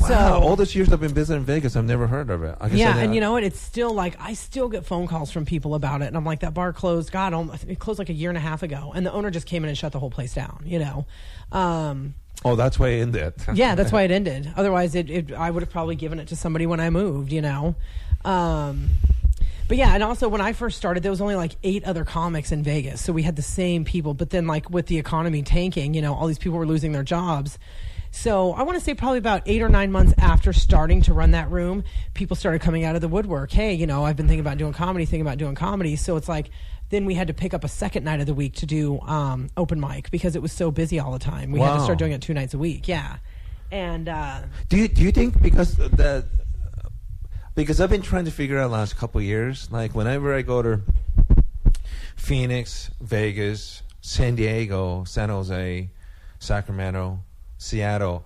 Wow, 0.00 0.08
So 0.08 0.14
all 0.46 0.56
these 0.56 0.74
years 0.74 0.92
I've 0.92 1.00
been 1.00 1.14
visiting 1.14 1.44
Vegas, 1.44 1.74
I've 1.74 1.84
never 1.84 2.06
heard 2.06 2.28
of 2.28 2.42
it. 2.42 2.56
I 2.60 2.68
guess 2.68 2.78
yeah, 2.78 2.98
and 2.98 3.14
you 3.14 3.20
know 3.20 3.32
what? 3.32 3.42
It's 3.42 3.60
still 3.60 3.92
like 3.94 4.16
I 4.20 4.34
still 4.34 4.68
get 4.68 4.84
phone 4.84 5.06
calls 5.06 5.30
from 5.30 5.46
people 5.46 5.74
about 5.74 6.02
it, 6.02 6.06
and 6.06 6.16
I'm 6.16 6.24
like, 6.24 6.40
that 6.40 6.52
bar 6.52 6.72
closed. 6.72 7.10
God, 7.10 7.32
it 7.66 7.78
closed 7.78 7.98
like 7.98 8.10
a 8.10 8.14
year 8.14 8.28
and 8.28 8.36
a 8.36 8.40
half 8.40 8.62
ago, 8.62 8.92
and 8.94 9.06
the 9.06 9.12
owner 9.12 9.30
just 9.30 9.46
came 9.46 9.64
in 9.64 9.68
and 9.68 9.78
shut 9.78 9.92
the 9.92 9.98
whole 9.98 10.10
place 10.10 10.34
down. 10.34 10.62
You 10.66 10.78
know, 10.80 11.06
um, 11.50 12.14
Oh, 12.44 12.56
that's 12.56 12.78
why 12.78 12.88
it 12.90 13.00
ended. 13.00 13.34
yeah, 13.54 13.74
that's 13.74 13.90
why 13.90 14.02
it 14.02 14.10
ended. 14.10 14.52
Otherwise, 14.56 14.94
it, 14.94 15.08
it 15.10 15.32
I 15.32 15.50
would 15.50 15.62
have 15.62 15.70
probably 15.70 15.96
given 15.96 16.20
it 16.20 16.28
to 16.28 16.36
somebody 16.36 16.66
when 16.66 16.80
I 16.80 16.90
moved. 16.90 17.32
You 17.32 17.40
know, 17.42 17.74
um, 18.24 18.90
but 19.68 19.78
yeah, 19.78 19.94
and 19.94 20.02
also 20.02 20.28
when 20.28 20.40
I 20.40 20.52
first 20.52 20.76
started, 20.76 21.02
there 21.02 21.10
was 21.10 21.20
only 21.22 21.36
like 21.36 21.52
eight 21.62 21.84
other 21.84 22.04
comics 22.04 22.52
in 22.52 22.62
Vegas, 22.62 23.02
so 23.02 23.12
we 23.12 23.22
had 23.22 23.36
the 23.36 23.42
same 23.42 23.84
people. 23.84 24.12
But 24.12 24.30
then, 24.30 24.46
like 24.46 24.68
with 24.68 24.86
the 24.86 24.98
economy 24.98 25.42
tanking, 25.42 25.94
you 25.94 26.02
know, 26.02 26.14
all 26.14 26.26
these 26.26 26.38
people 26.38 26.58
were 26.58 26.66
losing 26.66 26.92
their 26.92 27.02
jobs. 27.02 27.58
So 28.16 28.54
I 28.54 28.62
want 28.62 28.78
to 28.78 28.84
say 28.84 28.94
probably 28.94 29.18
about 29.18 29.42
eight 29.44 29.60
or 29.60 29.68
nine 29.68 29.92
months 29.92 30.14
after 30.16 30.54
starting 30.54 31.02
to 31.02 31.12
run 31.12 31.32
that 31.32 31.50
room, 31.50 31.84
people 32.14 32.34
started 32.34 32.62
coming 32.62 32.82
out 32.82 32.94
of 32.94 33.02
the 33.02 33.08
woodwork. 33.08 33.52
Hey, 33.52 33.74
you 33.74 33.86
know, 33.86 34.06
I've 34.06 34.16
been 34.16 34.26
thinking 34.26 34.40
about 34.40 34.56
doing 34.56 34.72
comedy, 34.72 35.04
thinking 35.04 35.20
about 35.20 35.36
doing 35.36 35.54
comedy. 35.54 35.96
So 35.96 36.16
it's 36.16 36.28
like 36.28 36.48
then 36.88 37.04
we 37.04 37.14
had 37.14 37.26
to 37.26 37.34
pick 37.34 37.52
up 37.52 37.62
a 37.62 37.68
second 37.68 38.04
night 38.04 38.20
of 38.20 38.26
the 38.26 38.32
week 38.32 38.54
to 38.54 38.66
do 38.66 39.00
um, 39.00 39.50
open 39.54 39.78
mic 39.78 40.10
because 40.10 40.34
it 40.34 40.40
was 40.40 40.50
so 40.50 40.70
busy 40.70 40.98
all 40.98 41.12
the 41.12 41.18
time. 41.18 41.52
We 41.52 41.60
had 41.60 41.76
to 41.76 41.82
start 41.82 41.98
doing 41.98 42.12
it 42.12 42.22
two 42.22 42.32
nights 42.32 42.54
a 42.54 42.58
week. 42.58 42.88
Yeah, 42.88 43.18
and 43.70 44.08
uh, 44.08 44.42
Do 44.70 44.78
you 44.78 44.88
do 44.88 45.02
you 45.02 45.12
think 45.12 45.42
because 45.42 45.76
that 45.76 46.24
because 47.54 47.82
I've 47.82 47.90
been 47.90 48.02
trying 48.02 48.24
to 48.24 48.30
figure 48.30 48.58
out 48.58 48.70
last 48.70 48.96
couple 48.96 49.18
of 49.18 49.26
years, 49.26 49.70
like 49.70 49.94
whenever 49.94 50.34
I 50.34 50.40
go 50.40 50.62
to 50.62 50.80
Phoenix, 52.16 52.90
Vegas, 52.98 53.82
San 54.00 54.36
Diego, 54.36 55.04
San 55.04 55.28
Jose, 55.28 55.90
Sacramento, 56.38 57.20
Seattle, 57.58 58.24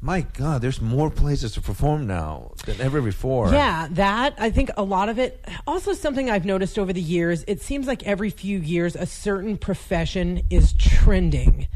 my 0.00 0.20
God, 0.20 0.60
there's 0.60 0.80
more 0.80 1.10
places 1.10 1.52
to 1.52 1.60
perform 1.60 2.06
now 2.06 2.52
than 2.64 2.80
ever 2.80 3.00
before. 3.00 3.50
Yeah, 3.50 3.88
that 3.92 4.34
I 4.38 4.50
think 4.50 4.70
a 4.76 4.82
lot 4.82 5.08
of 5.08 5.18
it. 5.18 5.44
Also, 5.66 5.94
something 5.94 6.30
I've 6.30 6.44
noticed 6.44 6.78
over 6.78 6.92
the 6.92 7.00
years. 7.00 7.44
It 7.48 7.60
seems 7.60 7.86
like 7.86 8.02
every 8.04 8.30
few 8.30 8.58
years 8.58 8.94
a 8.94 9.06
certain 9.06 9.56
profession 9.56 10.42
is 10.50 10.74
trending. 10.74 11.68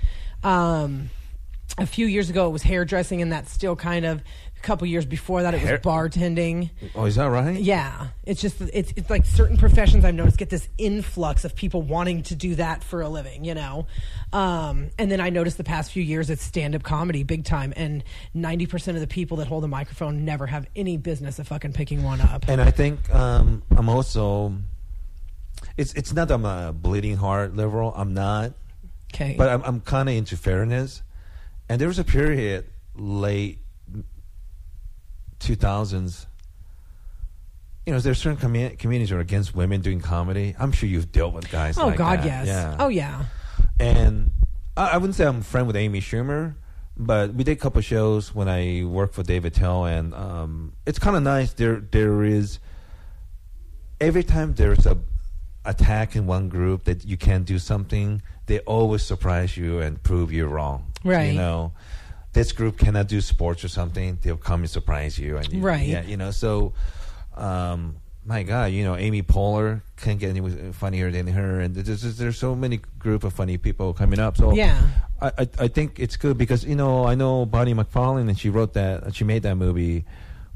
Um, 0.45 1.11
a 1.79 1.87
few 1.87 2.07
years 2.07 2.29
ago, 2.29 2.47
it 2.47 2.51
was 2.51 2.63
hairdressing, 2.63 3.23
and 3.23 3.33
that's 3.33 3.51
still 3.51 3.77
kind 3.77 4.05
of. 4.05 4.23
A 4.63 4.67
couple 4.67 4.87
years 4.87 5.07
before 5.07 5.43
that, 5.43 5.55
it 5.55 5.61
was 5.61 5.69
Hair- 5.69 5.79
bartending. 5.79 6.69
Oh, 6.95 7.07
is 7.07 7.15
that 7.15 7.27
right? 7.31 7.59
Yeah, 7.59 8.09
it's 8.25 8.43
just 8.43 8.61
it's 8.61 8.93
it's 8.95 9.09
like 9.09 9.25
certain 9.25 9.57
professions 9.57 10.05
I've 10.05 10.15
noticed 10.15 10.37
get 10.37 10.51
this 10.51 10.69
influx 10.77 11.47
of 11.47 11.57
people 11.57 11.81
wanting 11.81 12.25
to 12.25 12.35
do 12.35 12.55
that 12.57 12.85
for 12.85 13.01
a 13.01 13.09
living, 13.09 13.45
you 13.45 13.55
know. 13.55 13.87
Um, 14.35 14.91
and 14.99 15.11
then 15.11 15.19
I 15.19 15.31
noticed 15.31 15.57
the 15.57 15.65
past 15.65 15.93
few 15.93 16.03
years 16.03 16.29
it's 16.29 16.43
stand 16.43 16.75
up 16.75 16.83
comedy 16.83 17.23
big 17.23 17.45
time, 17.45 17.73
and 17.75 18.05
ninety 18.35 18.67
percent 18.67 18.99
of 18.99 19.01
the 19.01 19.07
people 19.07 19.39
that 19.39 19.47
hold 19.49 19.65
a 19.65 19.69
microphone 19.69 20.27
never 20.27 20.47
have 20.47 20.67
any 20.77 20.99
business 20.99 21.39
of 21.39 21.49
fucking 21.49 21.73
picking 21.73 22.03
one 22.03 22.21
up. 22.21 22.45
And 22.47 22.61
I 22.61 22.71
think 22.71 23.13
um, 23.15 23.63
I'm 23.77 23.89
also. 23.89 24.55
It's 25.79 25.95
it's 25.95 26.13
not 26.13 26.29
that 26.29 26.35
I'm 26.35 26.45
a 26.45 26.73
bleeding 26.75 27.17
heart 27.17 27.57
liberal. 27.57 27.95
I'm 27.97 28.13
not. 28.13 28.53
Okay, 29.15 29.37
But 29.39 29.49
I'm, 29.49 29.63
I'm 29.63 29.81
kind 29.81 30.09
of 30.09 30.15
into 30.15 30.37
fairness. 30.37 31.03
And 31.69 31.81
there 31.81 31.89
was 31.89 31.99
a 31.99 32.05
period 32.05 32.67
late 32.95 33.59
2000s. 35.41 36.27
You 37.87 37.95
know, 37.95 38.01
there's 38.01 38.19
certain 38.19 38.39
commu- 38.39 38.79
communities 38.79 39.09
that 39.11 39.17
are 39.17 39.21
against 39.21 39.55
women 39.55 39.81
doing 39.81 40.01
comedy. 40.01 40.55
I'm 40.59 40.71
sure 40.71 40.89
you've 40.89 41.11
dealt 41.11 41.35
with 41.35 41.51
guys 41.51 41.79
oh 41.79 41.87
like 41.89 41.97
God, 41.99 42.21
that. 42.21 42.25
yes. 42.27 42.47
Yeah. 42.47 42.77
Oh 42.79 42.89
yeah. 42.89 43.25
and 43.81 44.31
I, 44.77 44.91
I 44.91 44.97
wouldn't 44.99 45.15
say 45.15 45.27
I'm 45.27 45.39
a 45.39 45.43
friend 45.43 45.67
with 45.67 45.77
Amy 45.77 46.01
Schumer, 46.01 46.55
but 46.97 47.35
we 47.35 47.43
did 47.43 47.53
a 47.53 47.61
couple 47.61 47.81
shows 47.81 48.35
when 48.35 48.49
I 48.49 48.85
worked 48.85 49.15
for 49.15 49.23
Dave 49.23 49.45
Attell, 49.45 49.87
and 49.87 50.15
um, 50.15 50.73
it's 50.87 50.99
kind 50.99 51.17
of 51.17 51.23
nice. 51.23 51.53
There, 51.55 51.81
there 51.81 52.23
is 52.23 52.59
every 54.01 54.23
time 54.23 54.55
there's 54.55 54.87
a 54.87 54.99
attack 55.65 56.17
in 56.17 56.27
one 56.27 56.49
group 56.49 56.85
that 56.85 57.05
you 57.05 57.17
can't 57.17 57.45
do 57.45 57.59
something, 57.59 58.23
they 58.47 58.61
always 58.61 59.03
surprise 59.03 59.57
you 59.57 59.81
and 59.81 60.03
prove 60.03 60.33
you're 60.33 60.49
wrong. 60.49 60.87
Right. 61.05 61.33
You 61.33 61.39
know, 61.39 61.73
this 62.33 62.53
group 62.53 62.79
cannot 62.79 63.09
do 63.09 63.21
sports 63.21 63.65
or 63.65 63.69
something, 63.69 64.19
they'll 64.23 64.37
come 64.37 64.61
and 64.61 64.71
surprise 64.71 65.19
you. 65.19 65.37
And 65.37 65.53
you- 65.53 65.61
Right. 65.61 65.87
Yeah. 65.87 66.03
You 66.03 66.17
know, 66.17 66.31
so. 66.31 66.73
Um, 67.37 67.97
my 68.23 68.43
God, 68.43 68.67
you 68.73 68.85
know 68.85 68.97
Amy 68.97 69.23
Poehler 69.23 69.81
can't 69.97 70.19
get 70.19 70.29
any 70.37 70.73
funnier 70.73 71.11
than 71.11 71.27
her, 71.29 71.61
and 71.61 71.75
there's, 71.75 72.03
there's, 72.03 72.19
there's 72.19 72.39
so 72.39 72.55
many 72.55 72.77
group 72.99 73.25
of 73.25 73.33
funny 73.33 73.57
people 73.57 73.95
coming 73.95 74.19
up. 74.19 74.37
So 74.37 74.53
Yeah. 74.53 74.79
I, 75.23 75.29
I 75.39 75.49
I 75.61 75.69
think 75.69 75.99
it's 75.99 76.17
good 76.17 76.37
because 76.37 76.63
you 76.65 76.77
know 76.77 77.07
I 77.07 77.15
know 77.15 77.47
Bonnie 77.47 77.73
McFarlane 77.73 78.29
and 78.29 78.39
she 78.39 78.51
wrote 78.51 78.75
that 78.75 79.15
she 79.15 79.25
made 79.25 79.43
that 79.45 79.55
movie, 79.57 80.05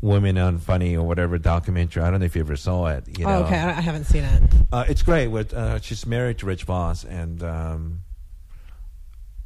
Women 0.03 0.37
Unfunny 0.37 0.95
or 0.95 1.05
whatever 1.05 1.39
documentary. 1.39 2.03
I 2.03 2.11
don't 2.11 2.21
know 2.21 2.27
if 2.27 2.37
you 2.37 2.43
ever 2.43 2.55
saw 2.57 2.87
it. 2.89 3.19
You 3.19 3.25
know, 3.25 3.39
oh, 3.39 3.45
okay, 3.45 3.59
I 3.59 3.71
I 3.71 3.81
haven't 3.81 4.05
seen 4.05 4.25
it. 4.25 4.43
uh, 4.71 4.85
it's 4.87 5.03
great. 5.03 5.29
With 5.29 5.55
uh, 5.55 5.81
she's 5.81 6.05
married 6.05 6.39
to 6.41 6.47
Rich 6.47 6.65
Voss, 6.65 7.03
and 7.05 7.43
um, 7.43 8.01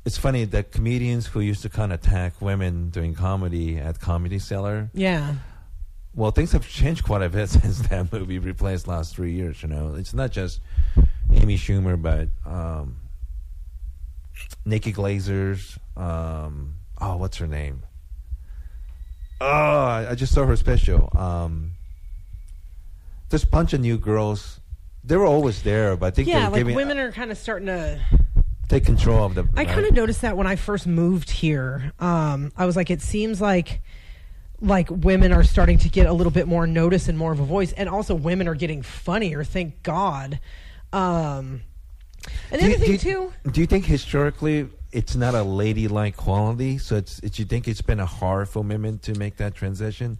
it's 0.04 0.16
funny 0.18 0.44
that 0.46 0.72
comedians 0.72 1.26
who 1.26 1.40
used 1.40 1.62
to 1.62 1.68
kind 1.68 1.92
of 1.92 2.00
attack 2.00 2.40
women 2.40 2.90
doing 2.90 3.14
comedy 3.14 3.78
at 3.78 4.00
Comedy 4.00 4.38
Cellar. 4.38 4.90
Yeah. 4.94 5.34
Well, 6.14 6.30
things 6.30 6.52
have 6.52 6.66
changed 6.68 7.04
quite 7.04 7.22
a 7.22 7.28
bit 7.28 7.48
since 7.50 7.78
that 7.88 8.12
movie 8.12 8.38
replaced 8.38 8.88
last 8.88 9.14
three 9.14 9.32
years. 9.32 9.62
You 9.62 9.68
know, 9.68 9.94
it's 9.94 10.14
not 10.14 10.30
just 10.30 10.60
Amy 11.32 11.56
Schumer, 11.56 12.00
but 12.00 12.28
um, 12.50 12.96
Nikki 14.64 14.92
Glazer's. 14.92 15.78
Um, 15.96 16.74
oh, 17.00 17.16
what's 17.16 17.36
her 17.38 17.46
name? 17.46 17.82
Oh, 19.40 19.46
I, 19.46 20.08
I 20.10 20.14
just 20.14 20.34
saw 20.34 20.46
her 20.46 20.56
special. 20.56 21.08
Um, 21.16 21.72
there's 23.28 23.44
a 23.44 23.48
bunch 23.48 23.72
of 23.72 23.80
new 23.80 23.98
girls. 23.98 24.60
They 25.04 25.16
were 25.16 25.26
always 25.26 25.62
there, 25.62 25.96
but 25.96 26.06
I 26.06 26.10
think 26.10 26.28
Yeah, 26.28 26.40
they're 26.40 26.50
like 26.50 26.60
giving 26.60 26.74
women 26.74 26.98
are 26.98 27.12
kind 27.12 27.30
of 27.30 27.38
starting 27.38 27.66
to. 27.66 28.00
Take 28.68 28.84
control 28.84 29.24
of 29.24 29.34
the. 29.34 29.48
I 29.56 29.64
kind 29.64 29.86
of 29.86 29.94
noticed 29.94 30.22
that 30.22 30.36
when 30.36 30.46
I 30.46 30.56
first 30.56 30.86
moved 30.86 31.30
here. 31.30 31.92
Um, 31.98 32.52
I 32.56 32.66
was 32.66 32.76
like, 32.76 32.90
it 32.90 33.02
seems 33.02 33.40
like 33.40 33.80
like 34.60 34.90
women 34.90 35.32
are 35.32 35.44
starting 35.44 35.78
to 35.78 35.88
get 35.88 36.06
a 36.06 36.12
little 36.12 36.32
bit 36.32 36.48
more 36.48 36.66
notice 36.66 37.08
and 37.08 37.16
more 37.16 37.32
of 37.32 37.40
a 37.40 37.44
voice, 37.44 37.72
and 37.72 37.88
also 37.88 38.14
women 38.14 38.48
are 38.48 38.54
getting 38.54 38.82
funnier. 38.82 39.44
Thank 39.44 39.82
God. 39.82 40.40
Um, 40.92 41.62
and 42.50 42.60
the 42.60 42.66
Do 42.66 42.74
other 42.74 42.78
thing 42.78 42.90
do 42.92 42.98
too. 42.98 43.32
Do 43.50 43.60
you 43.60 43.66
think 43.66 43.84
historically 43.84 44.68
it's 44.92 45.14
not 45.14 45.34
a 45.34 45.42
ladylike 45.42 46.16
quality? 46.16 46.78
So 46.78 46.96
it's, 46.96 47.20
it's 47.20 47.38
you 47.38 47.44
think 47.44 47.68
it's 47.68 47.82
been 47.82 48.00
a 48.00 48.06
hard 48.06 48.48
for 48.48 48.62
women 48.62 48.98
to 49.00 49.14
make 49.14 49.36
that 49.36 49.54
transition? 49.54 50.18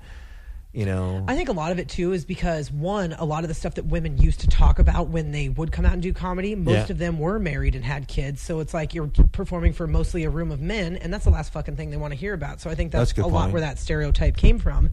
You 0.79 0.87
know, 0.87 1.25
I 1.27 1.35
think 1.35 1.49
a 1.49 1.53
lot 1.53 1.73
of 1.73 1.81
it 1.81 1.89
too 1.89 2.13
is 2.13 2.25
because 2.25 2.71
one, 2.71 3.13
a 3.15 3.25
lot 3.25 3.43
of 3.43 3.49
the 3.49 3.55
stuff 3.55 3.75
that 3.75 3.87
women 3.87 4.17
used 4.17 4.39
to 4.43 4.47
talk 4.47 4.79
about 4.79 5.09
when 5.09 5.33
they 5.33 5.49
would 5.49 5.73
come 5.73 5.85
out 5.85 5.93
and 5.95 6.01
do 6.01 6.13
comedy, 6.13 6.55
most 6.55 6.73
Yeah. 6.87 6.93
of 6.93 6.99
them 6.99 7.19
were 7.19 7.41
married 7.41 7.75
and 7.75 7.85
had 7.85 8.07
kids. 8.07 8.41
So 8.41 8.61
it's 8.61 8.73
like 8.73 8.95
you're 8.95 9.09
performing 9.33 9.73
for 9.73 9.89
mostly 9.89 10.23
a 10.23 10.31
room 10.31 10.53
of 10.53 10.61
men, 10.61 10.95
and 10.97 11.13
that's 11.13 11.25
the 11.25 11.33
last 11.33 11.53
fucking 11.53 11.75
thing 11.75 11.91
they 11.91 11.97
want 11.97 12.13
to 12.13 12.17
hear 12.17 12.33
about. 12.33 12.61
So 12.61 12.71
I 12.71 12.77
think 12.77 12.93
That's 12.93 13.13
that's, 13.13 13.27
a 13.27 13.29
a 13.29 13.35
lot 13.35 13.51
where 13.51 13.61
that 13.61 13.81
stereotype 13.81 14.37
came 14.37 14.61
from. 14.61 14.91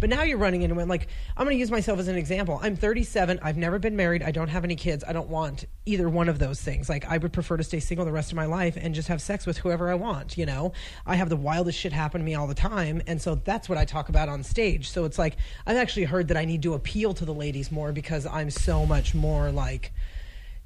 But 0.00 0.10
now 0.10 0.22
you're 0.22 0.38
running 0.38 0.62
into 0.62 0.78
it. 0.80 0.88
Like 0.88 1.08
I'm 1.36 1.44
going 1.44 1.56
to 1.56 1.60
use 1.60 1.70
myself 1.70 1.98
as 1.98 2.08
an 2.08 2.16
example. 2.16 2.58
I'm 2.62 2.76
37. 2.76 3.38
I've 3.42 3.56
never 3.56 3.78
been 3.78 3.96
married. 3.96 4.22
I 4.22 4.30
don't 4.30 4.48
have 4.48 4.64
any 4.64 4.76
kids. 4.76 5.04
I 5.06 5.12
don't 5.12 5.28
want 5.28 5.64
either 5.86 6.08
one 6.08 6.28
of 6.28 6.38
those 6.38 6.60
things. 6.60 6.88
Like 6.88 7.04
I 7.06 7.18
would 7.18 7.32
prefer 7.32 7.56
to 7.56 7.64
stay 7.64 7.80
single 7.80 8.04
the 8.04 8.12
rest 8.12 8.32
of 8.32 8.36
my 8.36 8.46
life 8.46 8.76
and 8.80 8.94
just 8.94 9.08
have 9.08 9.20
sex 9.20 9.46
with 9.46 9.58
whoever 9.58 9.90
I 9.90 9.94
want. 9.94 10.36
You 10.38 10.46
know, 10.46 10.72
I 11.06 11.16
have 11.16 11.28
the 11.28 11.36
wildest 11.36 11.78
shit 11.78 11.92
happen 11.92 12.20
to 12.20 12.24
me 12.24 12.34
all 12.34 12.46
the 12.46 12.54
time, 12.54 13.02
and 13.06 13.20
so 13.20 13.34
that's 13.34 13.68
what 13.68 13.78
I 13.78 13.84
talk 13.84 14.08
about 14.08 14.28
on 14.28 14.42
stage. 14.42 14.90
So 14.90 15.04
it's 15.04 15.18
like 15.18 15.36
I've 15.66 15.76
actually 15.76 16.04
heard 16.04 16.28
that 16.28 16.36
I 16.36 16.44
need 16.44 16.62
to 16.62 16.74
appeal 16.74 17.14
to 17.14 17.24
the 17.24 17.34
ladies 17.34 17.70
more 17.70 17.92
because 17.92 18.26
I'm 18.26 18.50
so 18.50 18.86
much 18.86 19.14
more 19.14 19.50
like. 19.50 19.92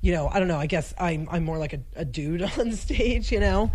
You 0.00 0.12
know, 0.12 0.28
I 0.28 0.38
don't 0.38 0.46
know. 0.48 0.58
I 0.58 0.66
guess 0.66 0.94
I'm 0.98 1.28
I'm 1.30 1.44
more 1.44 1.58
like 1.58 1.72
a, 1.72 1.80
a 1.96 2.04
dude 2.04 2.42
on 2.58 2.72
stage. 2.72 3.32
You 3.32 3.40
know, 3.40 3.70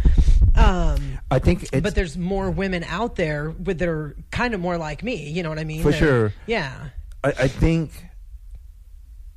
um, 0.55 1.19
I 1.29 1.39
think 1.39 1.63
it's 1.63 1.81
but 1.81 1.95
there's 1.95 2.17
more 2.17 2.49
women 2.49 2.83
out 2.85 3.15
there 3.15 3.49
with 3.51 3.79
that 3.79 3.89
are 3.89 4.15
kind 4.31 4.53
of 4.53 4.59
more 4.61 4.77
like 4.77 5.03
me. 5.03 5.29
You 5.29 5.43
know 5.43 5.49
what 5.49 5.59
I 5.59 5.63
mean? 5.63 5.83
For 5.83 5.91
They're- 5.91 5.99
sure. 5.99 6.33
Yeah. 6.47 6.89
I, 7.23 7.29
I 7.29 7.47
think 7.47 7.91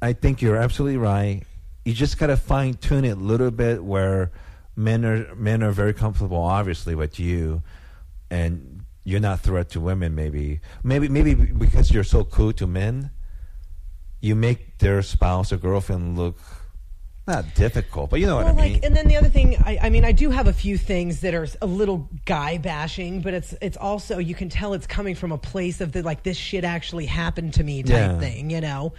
I 0.03 0.13
think 0.13 0.43
you're 0.43 0.57
absolutely 0.57 0.99
right. 0.99 1.43
You 1.85 1.93
just 1.93 2.19
gotta 2.19 2.37
fine 2.37 2.75
tune 2.75 3.05
it 3.05 3.11
a 3.11 3.15
little 3.21 3.51
bit 3.51 3.83
where 3.83 4.31
men 4.77 5.05
are 5.05 5.35
men 5.35 5.63
are 5.63 5.71
very 5.73 5.95
comfortable, 5.95 6.39
obviously, 6.39 6.95
with 6.95 7.19
you, 7.19 7.63
and 8.31 8.85
you're 9.05 9.21
not 9.21 9.41
threat 9.41 9.71
to 9.71 9.81
women. 9.81 10.15
Maybe, 10.15 10.61
maybe, 10.83 11.09
maybe 11.09 11.35
because 11.35 11.91
you're 11.91 12.05
so 12.05 12.25
cool 12.25 12.53
to 12.55 12.67
men, 12.67 13.11
you 14.21 14.35
make 14.35 14.79
their 14.79 15.01
spouse 15.03 15.53
or 15.53 15.57
girlfriend 15.57 16.19
look 16.19 16.37
not 17.27 17.55
difficult, 17.55 18.11
but 18.11 18.21
you 18.21 18.27
know 18.27 18.37
Well, 18.37 18.47
what 18.55 18.59
I 18.59 18.65
mean. 18.65 18.73
like, 18.75 18.85
and 18.85 18.97
then 18.97 19.09
the 19.09 19.17
other 19.17 19.29
thing, 19.29 19.57
I, 19.65 19.79
I 19.83 19.91
mean, 19.91 20.05
I 20.05 20.13
do 20.13 20.31
have 20.31 20.47
a 20.47 20.53
few 20.53 20.79
things 20.79 21.21
that 21.21 21.35
are 21.35 21.47
a 21.61 21.67
little 21.67 22.09
guy 22.25 22.59
bashing, 22.59 23.21
but 23.21 23.35
it's 23.35 23.55
it's 23.61 23.77
also 23.77 24.19
you 24.19 24.35
can 24.35 24.49
tell 24.49 24.75
it's 24.75 24.87
coming 24.87 25.15
from 25.15 25.33
a 25.33 25.39
place 25.39 25.81
of 25.81 25.93
the 25.93 26.03
like 26.03 26.23
this 26.23 26.37
shit 26.37 26.65
actually 26.65 27.07
happened 27.07 27.55
to 27.55 27.65
me 27.65 27.83
type 27.83 27.93
Yeah. 27.93 28.19
thing, 28.19 28.51
you 28.51 28.61
know. 28.61 28.93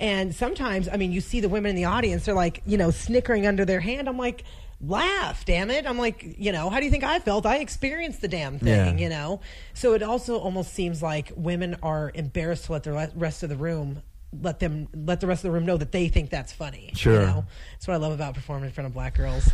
And 0.00 0.34
sometimes, 0.34 0.88
I 0.88 0.96
mean, 0.96 1.12
you 1.12 1.20
see 1.20 1.40
the 1.40 1.48
women 1.48 1.70
in 1.70 1.76
the 1.76 1.84
audience; 1.84 2.24
they're 2.24 2.34
like, 2.34 2.62
you 2.66 2.76
know, 2.78 2.90
snickering 2.90 3.46
under 3.46 3.64
their 3.64 3.80
hand. 3.80 4.08
I'm 4.08 4.18
like, 4.18 4.44
laugh, 4.80 5.44
damn 5.44 5.70
it! 5.70 5.86
I'm 5.86 5.98
like, 5.98 6.36
you 6.38 6.50
know, 6.52 6.70
how 6.70 6.78
do 6.78 6.84
you 6.84 6.90
think 6.90 7.04
I 7.04 7.18
felt? 7.20 7.46
I 7.46 7.58
experienced 7.58 8.20
the 8.20 8.28
damn 8.28 8.58
thing, 8.58 8.98
Yeah. 8.98 9.02
you 9.04 9.08
know. 9.08 9.40
So 9.74 9.94
it 9.94 10.02
also 10.02 10.38
almost 10.38 10.72
seems 10.74 11.02
like 11.02 11.32
women 11.36 11.76
are 11.82 12.10
embarrassed 12.14 12.64
to 12.66 12.72
let 12.72 12.82
the 12.84 13.10
rest 13.14 13.42
of 13.42 13.48
the 13.48 13.56
room. 13.56 14.02
Let 14.40 14.60
them 14.60 14.88
let 14.94 15.20
the 15.20 15.26
rest 15.26 15.44
of 15.44 15.48
the 15.48 15.52
room 15.52 15.66
know 15.66 15.76
that 15.76 15.92
they 15.92 16.08
think 16.08 16.30
that's 16.30 16.52
funny. 16.52 16.92
Sure. 16.94 17.20
You 17.20 17.26
know? 17.26 17.44
That's 17.72 17.86
what 17.86 17.94
I 17.94 17.96
love 17.98 18.12
about 18.12 18.34
performing 18.34 18.66
in 18.66 18.72
front 18.72 18.86
of 18.86 18.94
black 18.94 19.14
girls. 19.14 19.50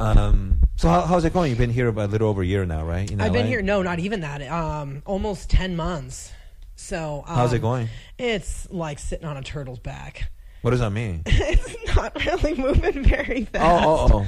um, 0.00 0.58
so 0.76 0.88
how, 0.88 1.02
how's 1.02 1.24
it 1.24 1.32
going? 1.32 1.50
You've 1.50 1.58
been 1.58 1.70
here 1.70 1.88
about 1.88 2.08
a 2.08 2.12
little 2.12 2.28
over 2.28 2.42
a 2.42 2.46
year 2.46 2.64
now, 2.66 2.84
right? 2.84 3.08
In 3.10 3.20
I've 3.20 3.32
been 3.32 3.42
LA? 3.46 3.48
here, 3.48 3.62
no, 3.62 3.82
not 3.82 4.00
even 4.00 4.20
that. 4.20 4.42
Um, 4.42 5.02
almost 5.06 5.50
10 5.50 5.76
months. 5.76 6.32
So, 6.74 7.22
um, 7.28 7.36
How's 7.36 7.52
it 7.52 7.60
going? 7.60 7.88
It's 8.18 8.68
like 8.70 8.98
sitting 8.98 9.26
on 9.26 9.36
a 9.36 9.42
turtle's 9.42 9.78
back. 9.78 10.30
What 10.62 10.72
does 10.72 10.80
that 10.80 10.90
mean? 10.90 11.22
it's 11.26 11.94
not 11.94 12.14
really 12.24 12.54
moving 12.60 13.04
very 13.04 13.44
fast. 13.44 13.84
oh, 13.86 14.08
oh, 14.12 14.26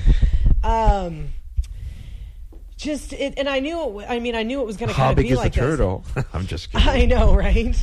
oh. 0.62 1.06
Um, 1.06 1.28
just 2.76 3.12
it, 3.12 3.34
and 3.36 3.48
I 3.48 3.60
knew. 3.60 4.00
It, 4.00 4.06
I 4.08 4.18
mean, 4.20 4.34
I 4.34 4.42
knew 4.42 4.60
it 4.60 4.66
was 4.66 4.76
going 4.76 4.88
to 4.88 4.94
kind 4.94 5.18
of 5.18 5.22
be 5.22 5.30
is 5.30 5.38
like 5.38 5.54
the 5.54 5.60
this. 5.60 5.70
turtle? 5.70 6.04
I'm 6.32 6.46
just 6.46 6.70
kidding. 6.70 6.88
I 6.88 7.04
know, 7.06 7.34
right? 7.34 7.74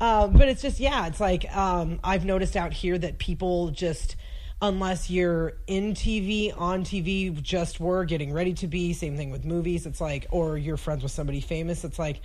Um, 0.00 0.32
but 0.32 0.48
it's 0.48 0.62
just, 0.62 0.80
yeah, 0.80 1.06
it's 1.06 1.20
like 1.20 1.44
um, 1.56 1.98
I've 2.04 2.24
noticed 2.24 2.56
out 2.56 2.72
here 2.72 2.96
that 2.98 3.18
people 3.18 3.70
just, 3.70 4.16
unless 4.62 5.10
you're 5.10 5.54
in 5.66 5.94
TV, 5.94 6.52
on 6.58 6.84
TV, 6.84 7.40
just 7.42 7.80
were 7.80 8.04
getting 8.04 8.32
ready 8.32 8.54
to 8.54 8.66
be. 8.66 8.92
Same 8.92 9.16
thing 9.16 9.30
with 9.30 9.44
movies. 9.44 9.86
It's 9.86 10.00
like, 10.00 10.26
or 10.30 10.56
you're 10.56 10.76
friends 10.76 11.02
with 11.02 11.12
somebody 11.12 11.40
famous. 11.40 11.84
It's 11.84 11.98
like. 11.98 12.20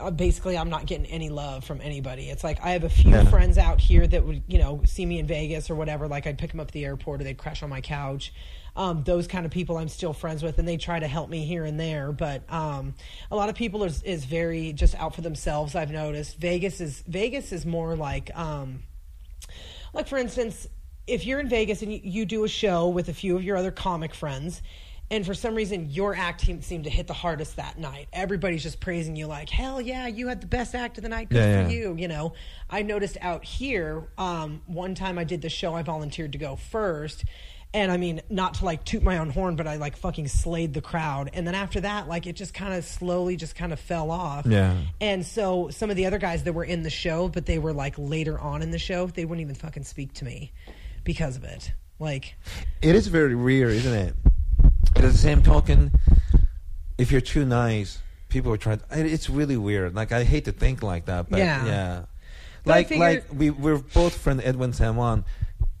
Uh, 0.00 0.12
basically, 0.12 0.56
I'm 0.56 0.70
not 0.70 0.86
getting 0.86 1.06
any 1.06 1.28
love 1.28 1.64
from 1.64 1.80
anybody. 1.80 2.30
It's 2.30 2.44
like 2.44 2.62
I 2.62 2.70
have 2.70 2.84
a 2.84 2.88
few 2.88 3.10
Yeah. 3.10 3.24
friends 3.24 3.58
out 3.58 3.80
here 3.80 4.06
that 4.06 4.24
would, 4.24 4.44
you 4.46 4.58
know, 4.58 4.80
see 4.86 5.04
me 5.04 5.18
in 5.18 5.26
Vegas 5.26 5.70
or 5.70 5.74
whatever. 5.74 6.06
Like 6.06 6.24
I'd 6.24 6.38
pick 6.38 6.52
them 6.52 6.60
up 6.60 6.68
at 6.68 6.72
the 6.72 6.84
airport 6.84 7.20
or 7.20 7.24
they'd 7.24 7.36
crash 7.36 7.64
on 7.64 7.68
my 7.68 7.80
couch. 7.80 8.32
Um, 8.78 9.02
those 9.02 9.26
kind 9.26 9.44
of 9.44 9.50
people 9.50 9.76
I'm 9.76 9.88
still 9.88 10.12
friends 10.12 10.40
with, 10.42 10.58
and 10.60 10.68
they 10.68 10.76
try 10.76 11.00
to 11.00 11.08
help 11.08 11.28
me 11.28 11.44
here 11.44 11.64
and 11.64 11.80
there. 11.80 12.12
But 12.12 12.44
um, 12.48 12.94
a 13.28 13.34
lot 13.34 13.48
of 13.48 13.56
people 13.56 13.82
is, 13.82 14.04
is 14.04 14.24
very 14.24 14.72
just 14.72 14.94
out 14.94 15.16
for 15.16 15.20
themselves. 15.20 15.74
I've 15.74 15.90
noticed 15.90 16.36
Vegas 16.38 16.80
is 16.80 17.02
Vegas 17.08 17.50
is 17.50 17.66
more 17.66 17.96
like 17.96 18.30
um, 18.38 18.84
like 19.92 20.06
for 20.06 20.16
instance, 20.16 20.68
if 21.08 21.26
you're 21.26 21.40
in 21.40 21.48
Vegas 21.48 21.82
and 21.82 21.92
you, 21.92 22.00
you 22.04 22.24
do 22.24 22.44
a 22.44 22.48
show 22.48 22.88
with 22.88 23.08
a 23.08 23.12
few 23.14 23.34
of 23.34 23.42
your 23.42 23.56
other 23.56 23.72
comic 23.72 24.14
friends, 24.14 24.62
and 25.10 25.26
for 25.26 25.34
some 25.34 25.54
reason 25.54 25.90
your 25.90 26.14
act 26.14 26.42
seemed 26.62 26.84
to 26.84 26.90
hit 26.90 27.06
the 27.08 27.14
hardest 27.14 27.56
that 27.56 27.78
night, 27.78 28.08
everybody's 28.12 28.62
just 28.62 28.78
praising 28.78 29.16
you 29.16 29.26
like, 29.26 29.48
hell 29.48 29.80
yeah, 29.80 30.06
you 30.06 30.28
had 30.28 30.40
the 30.40 30.46
best 30.46 30.76
act 30.76 30.98
of 30.98 31.02
the 31.02 31.08
night. 31.08 31.30
Good 31.30 31.38
Yeah, 31.38 31.64
for 31.64 31.70
yeah. 31.70 31.78
you. 31.78 31.96
You 31.98 32.08
know, 32.08 32.34
I 32.70 32.82
noticed 32.82 33.16
out 33.22 33.44
here, 33.44 34.06
um, 34.18 34.62
one 34.66 34.94
time 34.94 35.18
I 35.18 35.24
did 35.24 35.42
the 35.42 35.48
show, 35.48 35.74
I 35.74 35.82
volunteered 35.82 36.32
to 36.32 36.38
go 36.38 36.56
first. 36.56 37.24
And 37.74 37.92
I 37.92 37.98
mean, 37.98 38.22
not 38.30 38.54
to 38.54 38.64
like 38.64 38.84
toot 38.84 39.02
my 39.02 39.18
own 39.18 39.28
horn, 39.28 39.54
but 39.54 39.66
I 39.66 39.76
like 39.76 39.96
fucking 39.98 40.28
slayed 40.28 40.72
the 40.72 40.80
crowd. 40.80 41.30
And 41.34 41.46
then 41.46 41.54
after 41.54 41.80
that, 41.82 42.08
like 42.08 42.26
it 42.26 42.34
just 42.34 42.54
kind 42.54 42.72
of 42.72 42.84
slowly 42.84 43.36
just 43.36 43.54
kind 43.54 43.72
of 43.74 43.78
fell 43.80 44.10
off. 44.10 44.46
Yeah. 44.46 44.74
And 45.02 45.24
so 45.24 45.68
some 45.68 45.90
of 45.90 45.96
the 45.96 46.06
other 46.06 46.16
guys 46.18 46.44
that 46.44 46.54
were 46.54 46.64
in 46.64 46.82
the 46.82 46.88
show, 46.90 47.28
but 47.28 47.44
they 47.44 47.58
were 47.58 47.74
like 47.74 47.94
later 47.98 48.38
on 48.38 48.62
in 48.62 48.70
the 48.70 48.78
show, 48.78 49.06
they 49.06 49.26
wouldn't 49.26 49.42
even 49.42 49.54
fucking 49.54 49.84
speak 49.84 50.14
to 50.14 50.24
me 50.24 50.50
because 51.04 51.36
of 51.36 51.44
it. 51.44 51.72
Like, 51.98 52.36
It 52.80 52.94
is 52.94 53.08
very 53.08 53.34
weird, 53.34 53.72
isn't 53.72 53.94
it? 53.94 54.14
But 54.94 55.04
at 55.04 55.12
the 55.12 55.18
same 55.18 55.42
token, 55.42 55.92
if 56.96 57.12
you're 57.12 57.20
too 57.20 57.44
nice, 57.44 57.98
people 58.30 58.50
are 58.52 58.56
trying. 58.56 58.78
To, 58.78 58.84
It's 58.90 59.28
really 59.28 59.56
weird. 59.58 59.94
Like 59.94 60.10
I 60.12 60.24
hate 60.24 60.46
to 60.46 60.52
think 60.52 60.82
like 60.82 61.04
that, 61.04 61.28
but 61.28 61.38
Yeah. 61.38 61.66
yeah. 61.66 62.04
Like 62.64 62.88
figure- 62.88 63.04
like 63.04 63.24
we 63.32 63.50
we're 63.50 63.76
both 63.78 64.16
friend 64.16 64.40
Edwin 64.42 64.72
San 64.72 64.96
Juan. 64.96 65.24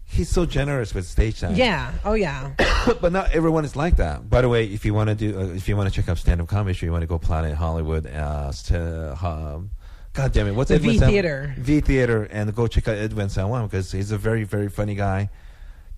He's 0.08 0.28
so 0.28 0.44
generous 0.46 0.92
with 0.94 1.06
stage 1.06 1.40
time. 1.40 1.54
Yeah. 1.54 1.92
Oh 2.04 2.14
yeah. 2.14 2.50
but 3.00 3.12
not 3.12 3.30
everyone 3.32 3.64
is 3.64 3.76
like 3.76 3.96
that. 3.96 4.28
By 4.28 4.40
the 4.42 4.48
way, 4.48 4.64
if 4.66 4.84
you 4.84 4.94
want 4.94 5.08
to 5.10 5.14
do, 5.14 5.38
uh, 5.38 5.44
if 5.54 5.68
you 5.68 5.76
want 5.76 5.88
to 5.88 5.94
check 5.94 6.08
out 6.08 6.18
stand-up 6.18 6.48
comedy, 6.48 6.76
you 6.84 6.90
want 6.92 7.02
to 7.02 7.06
go 7.06 7.18
Planet 7.18 7.54
Hollywood. 7.54 8.06
Uh, 8.06 8.50
st- 8.52 9.22
um, 9.22 9.70
God 10.14 10.32
damn 10.32 10.48
it, 10.48 10.52
what's 10.54 10.68
The 10.70 10.76
Edwin 10.76 10.92
V 10.92 10.98
San- 10.98 11.10
Theater. 11.10 11.54
V 11.58 11.80
Theater, 11.80 12.24
and 12.32 12.52
go 12.54 12.66
check 12.66 12.88
out 12.88 12.96
Edwin 12.96 13.28
San 13.28 13.48
Juan 13.48 13.66
because 13.66 13.92
he's 13.92 14.10
a 14.10 14.18
very, 14.18 14.42
very 14.44 14.68
funny 14.68 14.94
guy. 14.96 15.28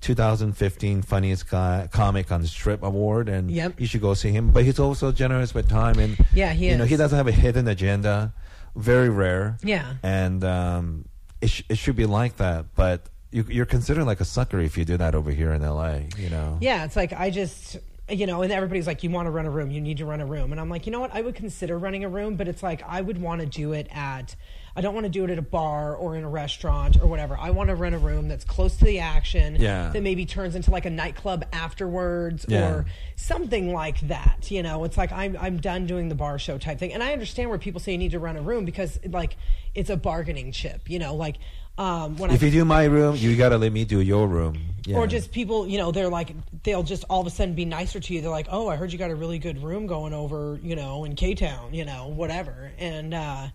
2015 0.03 1.03
funniest 1.03 1.49
guy 1.51 1.87
comic 1.93 2.33
on 2.33 2.41
the 2.41 2.49
Strip 2.49 2.83
Award, 2.83 3.29
and 3.29 3.51
Yep. 3.51 3.81
you 3.81 3.87
should 3.87 4.01
go 4.01 4.15
see 4.15 4.31
him. 4.31 4.51
But 4.51 4.65
he's 4.65 4.79
also 4.79 5.13
generous 5.13 5.55
with 5.55 5.69
time, 5.69 5.99
and 5.99 6.17
Yeah, 6.35 6.53
he 6.53 6.69
you 6.71 6.77
know 6.77 6.85
he 6.87 6.97
doesn't 6.97 7.17
have 7.17 7.29
a 7.29 7.33
hidden 7.33 7.69
agenda. 7.69 8.33
Very 8.77 9.09
rare 9.11 9.59
Yeah. 9.63 9.95
and 10.03 10.43
um, 10.45 11.05
it, 11.41 11.51
sh- 11.51 11.63
it 11.69 11.77
should 11.79 11.97
be 11.97 12.07
like 12.07 12.37
that. 12.39 12.67
But 12.75 13.07
you, 13.33 13.45
you're 13.49 13.67
considered 13.67 14.05
like 14.05 14.21
a 14.21 14.25
sucker 14.25 14.59
if 14.61 14.77
you 14.77 14.85
do 14.85 14.97
that 14.97 15.15
over 15.15 15.31
here 15.31 15.53
in 15.53 15.63
LA. 15.63 16.01
You 16.17 16.31
know. 16.31 16.59
Yeah, 16.61 16.85
it's 16.85 16.97
like 16.97 17.13
I 17.13 17.31
just 17.31 17.79
you 18.09 18.27
know, 18.27 18.43
and 18.43 18.51
everybody's 18.53 18.89
like, 18.89 19.05
you 19.05 19.11
want 19.11 19.27
to 19.27 19.31
run 19.31 19.47
a 19.47 19.51
room, 19.51 19.71
you 19.71 19.81
need 19.81 19.99
to 19.99 20.05
run 20.05 20.21
a 20.21 20.27
room, 20.27 20.51
and 20.51 20.61
I'm 20.61 20.69
like, 20.69 20.85
you 20.85 20.91
know 20.91 20.99
what, 20.99 21.15
I 21.15 21.21
would 21.21 21.37
consider 21.37 21.79
running 21.79 22.03
a 22.03 22.09
room, 22.09 22.35
but 22.35 22.49
it's 22.49 22.61
like 22.63 22.83
I 22.85 23.01
would 23.01 23.21
want 23.21 23.41
to 23.41 23.47
do 23.47 23.73
it 23.73 23.87
at. 23.93 24.35
I 24.75 24.83
don't 24.83 24.95
want 24.95 25.05
to 25.05 25.11
do 25.11 25.25
it 25.25 25.31
at 25.31 25.39
a 25.39 25.43
bar 25.43 25.97
or 25.97 26.15
in 26.15 26.23
a 26.23 26.29
restaurant 26.29 26.97
or 27.03 27.09
whatever. 27.09 27.37
I 27.37 27.51
want 27.51 27.71
to 27.71 27.75
rent 27.75 27.93
a 27.95 27.99
room 27.99 28.29
that's 28.29 28.45
close 28.45 28.77
to 28.77 28.85
the 28.85 29.01
action. 29.01 29.57
Yeah. 29.59 29.91
That 29.91 30.01
maybe 30.05 30.25
turns 30.27 30.55
into 30.55 30.71
like 30.71 30.87
a 30.87 30.91
nightclub 30.91 31.45
afterwards 31.53 32.47
Yeah. 32.49 32.71
or 32.71 32.87
something 33.17 33.73
like 33.73 33.99
that. 34.03 34.49
You 34.49 34.63
know, 34.63 34.85
it's 34.85 34.97
like 34.97 35.11
I'm 35.13 35.37
I'm 35.41 35.59
done 35.59 35.87
doing 35.87 36.09
the 36.09 36.15
bar 36.15 36.39
show 36.39 36.57
type 36.57 36.79
thing, 36.79 36.93
and 36.93 37.03
I 37.03 37.13
understand 37.13 37.51
where 37.51 37.59
people 37.59 37.81
say 37.81 37.93
you 37.93 37.99
need 37.99 38.13
to 38.13 38.21
run 38.21 38.37
a 38.37 38.43
room 38.43 38.65
because 38.65 38.99
like 39.09 39.37
it's 39.75 39.91
a 39.91 39.97
bargaining 39.97 40.53
chip. 40.53 40.89
You 40.89 40.99
know, 41.01 41.15
like 41.17 41.37
um, 41.81 42.17
when 42.19 42.31
If 42.31 42.43
I 42.43 42.47
you 42.47 42.53
do 42.53 42.65
my 42.67 42.85
room, 42.85 43.17
you 43.17 43.35
gotta 43.37 43.57
let 43.57 43.73
me 43.73 43.85
do 43.87 44.01
your 44.01 44.29
room. 44.29 44.57
Yeah. 44.87 44.97
or 44.97 45.07
just 45.07 45.31
people, 45.31 45.67
you 45.67 45.79
know, 45.79 45.93
they're 45.93 46.09
like, 46.09 46.35
they'll 46.63 46.83
just 46.83 47.05
all 47.11 47.21
of 47.21 47.27
a 47.27 47.31
sudden 47.31 47.55
be 47.55 47.65
nicer 47.65 48.01
to 48.01 48.15
you. 48.15 48.21
They're 48.21 48.31
like, 48.31 48.49
oh, 48.51 48.69
I 48.69 48.77
heard 48.77 48.93
you 48.93 48.99
got 48.99 49.11
a 49.11 49.15
really 49.15 49.39
good 49.39 49.63
room 49.63 49.87
going 49.87 50.13
over, 50.13 50.59
you 50.63 50.75
know, 50.75 51.05
in 51.05 51.17
K 51.17 51.35
Town, 51.35 51.75
you 51.75 51.85
know, 51.85 52.09
whatever. 52.09 52.73
And, 52.79 53.15
uh, 53.15 53.49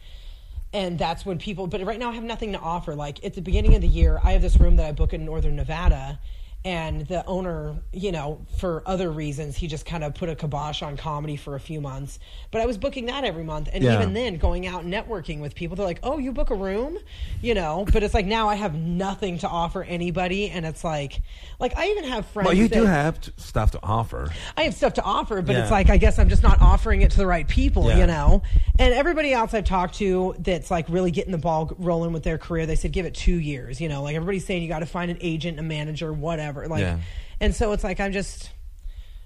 and 0.74 1.00
that's 1.00 1.26
when 1.26 1.38
people, 1.40 1.68
but 1.68 1.82
right 1.84 2.00
now 2.00 2.10
I 2.10 2.14
have 2.14 2.24
nothing 2.24 2.52
to 2.54 2.60
offer. 2.60 2.96
Like 2.96 3.24
at 3.24 3.34
the 3.34 3.42
beginning 3.42 3.76
of 3.76 3.82
the 3.82 3.88
year, 3.88 4.20
I 4.24 4.34
have 4.34 4.42
this 4.42 4.60
room 4.60 4.76
that 4.78 4.86
I 4.88 4.92
book 4.92 5.14
in 5.14 5.26
Northern 5.26 5.56
Nevada. 5.56 6.20
And 6.66 7.02
the 7.08 7.24
owner, 7.28 7.76
you 7.94 8.12
know, 8.12 8.42
for 8.58 8.82
other 8.88 9.12
reasons, 9.12 9.56
he 9.56 9.68
just 9.68 9.86
kind 9.86 10.04
of 10.04 10.16
put 10.16 10.30
a 10.30 10.36
kibosh 10.36 10.82
on 10.82 10.98
comedy 10.98 11.36
for 11.36 11.54
a 11.54 11.60
few 11.60 11.80
months. 11.80 12.18
But 12.50 12.62
I 12.62 12.66
was 12.66 12.76
booking 12.80 13.06
that 13.06 13.24
every 13.24 13.44
month. 13.44 13.70
And 13.72 13.84
Yeah. 13.84 13.94
even 13.94 14.14
then, 14.14 14.38
going 14.38 14.66
out 14.66 14.84
networking 14.84 15.42
with 15.42 15.54
people, 15.54 15.76
they're 15.76 15.86
like, 15.86 16.00
oh, 16.02 16.18
you 16.18 16.32
book 16.32 16.50
a 16.50 16.56
room? 16.56 16.98
You 17.40 17.54
know, 17.54 17.86
but 17.94 18.02
it's 18.02 18.16
like 18.16 18.26
now 18.26 18.50
I 18.50 18.56
have 18.56 18.74
nothing 18.74 19.38
to 19.40 19.48
offer 19.48 19.84
anybody. 19.84 20.50
And 20.50 20.66
it's 20.66 20.84
like, 20.84 21.22
like 21.60 21.78
I 21.78 21.86
even 21.90 22.06
have 22.06 22.26
friends. 22.26 22.48
well, 22.48 22.58
you 22.58 22.68
that, 22.68 22.76
do 22.80 22.86
have 22.86 23.22
t- 23.22 23.32
stuff 23.38 23.70
to 23.72 23.80
offer. 23.84 24.30
I 24.58 24.64
have 24.64 24.74
stuff 24.74 24.96
to 24.96 25.04
offer, 25.04 25.44
but 25.44 25.56
it's 25.56 25.70
like 25.70 25.92
I 25.92 25.98
guess 25.98 26.18
I'm 26.18 26.30
just 26.30 26.42
not 26.42 26.60
offering 26.62 27.04
it 27.04 27.12
to 27.12 27.18
the 27.18 27.28
right 27.28 27.48
people, 27.48 27.90
Yeah. 27.90 28.00
you 28.00 28.08
know. 28.08 28.42
And 28.80 28.92
everybody 28.92 29.34
else 29.34 29.54
I've 29.54 29.66
talked 29.66 29.96
to 30.00 30.34
that's 30.40 30.72
like 30.72 30.90
really 30.90 31.12
getting 31.12 31.32
the 31.32 31.38
ball 31.38 31.72
rolling 31.78 32.12
with 32.12 32.24
their 32.24 32.40
career, 32.40 32.66
they 32.66 32.76
said 32.76 32.92
give 32.92 33.06
it 33.06 33.14
two 33.14 33.36
years, 33.40 33.80
you 33.80 33.88
know. 33.88 34.02
Like 34.02 34.16
everybody's 34.16 34.46
saying, 34.48 34.64
you 34.64 34.68
got 34.68 34.80
to 34.80 34.88
find 34.88 35.12
an 35.12 35.18
agent, 35.22 35.60
a 35.60 35.62
manager, 35.64 36.12
whatever. 36.12 36.55
Like, 36.68 36.82
Yeah. 36.82 37.00
and 37.42 37.54
so 37.54 37.72
it's 37.74 37.84
like 37.84 38.00
I'm 38.00 38.12
just, 38.14 38.50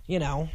you 0.07 0.19
know, 0.19 0.49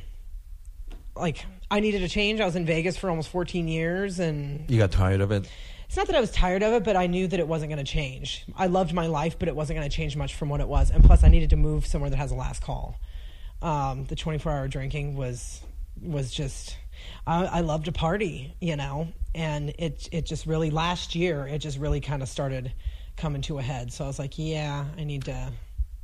like 1.17 1.45
I 1.71 1.81
needed 1.81 2.03
a 2.03 2.09
change. 2.09 2.41
I 2.41 2.45
was 2.47 2.57
in 2.57 2.67
Vegas 2.67 2.97
for 2.97 3.09
almost 3.11 3.29
14 3.31 3.69
years, 3.69 4.19
and 4.19 4.69
You 4.71 4.79
got 4.79 4.91
tired 4.91 5.21
of 5.21 5.31
it. 5.31 5.49
it's 5.87 5.97
not 5.97 6.07
that 6.09 6.17
I 6.17 6.21
was 6.21 6.31
tired 6.33 6.63
of 6.63 6.73
it, 6.73 6.85
but 6.85 6.97
I 6.97 7.07
knew 7.07 7.27
that 7.29 7.39
it 7.41 7.47
wasn't 7.47 7.71
going 7.73 7.85
to 7.85 7.91
change. 7.91 8.45
I 8.57 8.67
loved 8.67 8.93
my 8.93 9.07
life, 9.07 9.39
but 9.39 9.49
it 9.49 9.55
wasn't 9.57 9.79
going 9.79 9.89
to 9.89 9.95
change 9.97 10.17
much 10.17 10.35
from 10.35 10.49
what 10.49 10.61
it 10.61 10.69
was. 10.69 10.91
And 10.91 11.05
plus, 11.05 11.23
I 11.25 11.29
needed 11.29 11.51
to 11.51 11.57
move 11.57 11.87
somewhere 11.87 12.11
that 12.11 12.17
has 12.17 12.31
a 12.33 12.35
last 12.35 12.63
call. 12.63 12.99
Um, 13.63 14.05
the 14.07 14.17
24 14.17 14.53
hour 14.53 14.69
drinking 14.69 15.17
was 15.17 15.61
was 16.03 16.31
just. 16.33 16.77
I, 17.27 17.45
I 17.47 17.61
love 17.61 17.85
to 17.85 17.93
party, 17.93 18.55
you 18.61 18.77
know, 18.77 19.09
and 19.35 19.71
it 19.79 20.09
it 20.13 20.27
just 20.27 20.47
really 20.47 20.71
last 20.71 21.15
year 21.15 21.47
it 21.47 21.59
just 21.59 21.79
really 21.79 22.01
kind 22.01 22.23
of 22.23 22.29
started 22.29 22.73
coming 23.17 23.43
to 23.43 23.59
a 23.59 23.63
head. 23.63 23.93
So 23.93 24.05
I 24.05 24.07
was 24.07 24.19
like, 24.19 24.39
yeah, 24.39 24.85
I 24.99 25.05
need 25.05 25.25
to. 25.27 25.53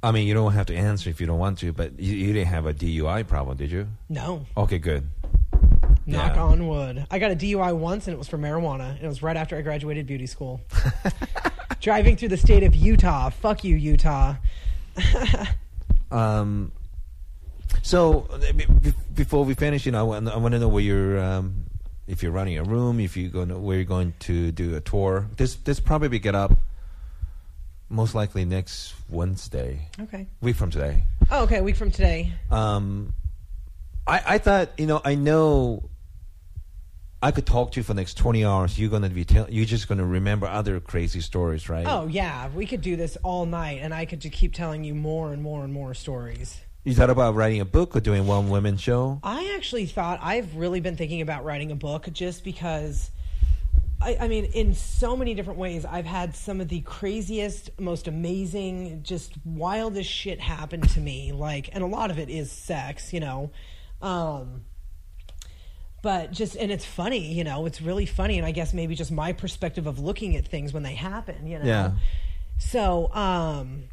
I 0.02 0.12
mean, 0.12 0.26
you 0.26 0.34
don't 0.34 0.52
have 0.52 0.66
to 0.66 0.74
answer 0.74 1.10
if 1.10 1.20
you 1.20 1.26
don't 1.26 1.38
want 1.38 1.58
to, 1.58 1.72
but 1.72 1.98
you, 2.00 2.14
you 2.14 2.32
didn't 2.32 2.48
have 2.48 2.64
a 2.66 2.72
DUI 2.72 3.26
problem, 3.26 3.56
did 3.58 3.70
you? 3.70 3.86
No, 4.08 4.46
Okay, 4.56 4.78
good. 4.78 5.06
knock 6.06 6.36
Yeah. 6.36 6.42
on 6.42 6.66
wood. 6.68 7.06
I 7.10 7.18
got 7.18 7.30
a 7.32 7.36
DUI 7.36 7.76
once, 7.76 8.06
and 8.06 8.14
it 8.14 8.18
was 8.18 8.26
for 8.28 8.38
marijuana. 8.38 8.94
And 8.96 9.04
it 9.04 9.08
was 9.08 9.22
right 9.22 9.36
after 9.36 9.56
I 9.56 9.60
graduated 9.60 10.06
beauty 10.06 10.26
school. 10.26 10.60
Driving 11.80 12.16
through 12.16 12.28
the 12.28 12.36
state 12.38 12.62
of 12.62 12.74
Utah. 12.74 13.28
Fuck 13.30 13.64
you, 13.64 13.76
Utah. 13.76 14.36
Um, 16.10 16.72
so 17.82 18.26
uh, 18.32 18.38
be- 18.52 18.66
be- 18.66 18.94
before 19.14 19.44
we 19.44 19.54
finish, 19.54 19.86
you 19.86 19.92
know, 19.92 20.00
I 20.00 20.02
want, 20.02 20.28
I 20.28 20.36
want 20.38 20.52
to 20.52 20.58
know 20.58 20.66
where 20.66 20.82
you're, 20.82 21.20
um, 21.20 21.66
if 22.08 22.20
you're 22.20 22.32
running 22.32 22.58
a 22.58 22.64
room, 22.64 22.98
if 22.98 23.16
you're 23.16 23.30
going 23.30 23.48
to, 23.50 23.56
where 23.58 23.76
you're 23.76 23.84
going 23.84 24.14
to 24.20 24.50
do 24.50 24.74
a 24.74 24.80
tour. 24.80 25.28
This 25.36 25.54
this 25.54 25.78
probably 25.78 26.18
get 26.18 26.34
up 26.34 26.58
most 27.90 28.14
likely 28.14 28.44
next 28.44 28.94
Wednesday, 29.10 29.88
Okay. 30.00 30.26
week 30.40 30.56
from 30.56 30.70
today. 30.70 31.02
Oh, 31.30 31.42
okay. 31.44 31.60
Week 31.60 31.76
from 31.76 31.90
today. 31.90 32.32
Um, 32.50 33.12
I 34.06 34.22
I 34.26 34.38
thought 34.38 34.70
you 34.78 34.86
know 34.86 35.00
I 35.04 35.14
know. 35.16 35.90
I 37.22 37.32
could 37.32 37.44
talk 37.44 37.72
to 37.72 37.80
you 37.80 37.84
for 37.84 37.92
the 37.92 38.00
next 38.00 38.14
twenty 38.16 38.44
hours. 38.46 38.78
You're 38.78 38.88
gonna 38.90 39.10
be 39.10 39.24
tell, 39.26 39.46
you're 39.50 39.66
just 39.66 39.88
gonna 39.88 40.06
remember 40.06 40.46
other 40.46 40.80
crazy 40.80 41.20
stories, 41.20 41.68
right? 41.68 41.84
Oh 41.86 42.06
yeah, 42.06 42.48
we 42.54 42.64
could 42.64 42.80
do 42.80 42.96
this 42.96 43.16
all 43.22 43.44
night, 43.44 43.80
and 43.82 43.92
I 43.92 44.06
could 44.06 44.20
just 44.20 44.34
keep 44.34 44.54
telling 44.54 44.84
you 44.84 44.94
more 44.94 45.32
and 45.34 45.42
more 45.42 45.62
and 45.62 45.72
more 45.72 45.92
stories. 45.92 46.58
You 46.82 46.94
thought 46.94 47.10
about 47.10 47.34
writing 47.34 47.60
a 47.60 47.66
book 47.66 47.94
or 47.94 48.00
doing 48.00 48.26
one 48.26 48.48
woman 48.48 48.78
show? 48.78 49.20
I 49.22 49.52
actually 49.54 49.84
thought 49.84 50.18
I've 50.22 50.56
really 50.56 50.80
been 50.80 50.96
thinking 50.96 51.20
about 51.20 51.44
writing 51.44 51.70
a 51.72 51.76
book 51.76 52.08
just 52.12 52.42
because. 52.44 53.10
I, 54.02 54.16
I 54.20 54.28
mean, 54.28 54.46
in 54.46 54.74
so 54.74 55.16
many 55.16 55.34
different 55.34 55.58
ways, 55.58 55.84
I've 55.84 56.06
had 56.06 56.34
some 56.34 56.60
of 56.60 56.68
the 56.68 56.80
craziest, 56.80 57.78
most 57.78 58.08
amazing, 58.08 59.02
just 59.02 59.34
wildest 59.44 60.10
shit 60.10 60.40
happen 60.40 60.80
to 60.80 61.00
me. 61.00 61.32
Like, 61.32 61.68
and 61.72 61.84
a 61.84 61.86
lot 61.86 62.10
of 62.10 62.18
it 62.18 62.30
is 62.30 62.50
sex, 62.50 63.12
you 63.12 63.20
know. 63.20 63.50
Um, 64.00 64.62
but 66.02 66.32
just, 66.32 66.56
and 66.56 66.72
it's 66.72 66.86
funny, 66.86 67.32
you 67.34 67.44
know, 67.44 67.66
it's 67.66 67.82
really 67.82 68.06
funny. 68.06 68.38
And 68.38 68.46
I 68.46 68.52
guess 68.52 68.72
maybe 68.72 68.94
just 68.94 69.12
my 69.12 69.34
perspective 69.34 69.86
of 69.86 69.98
looking 69.98 70.34
at 70.36 70.46
things 70.46 70.72
when 70.72 70.82
they 70.82 70.94
happen, 70.94 71.46
you 71.46 71.58
know. 71.58 71.66
Yeah. 71.66 71.90
So, 72.58 73.12
um, 73.12 73.84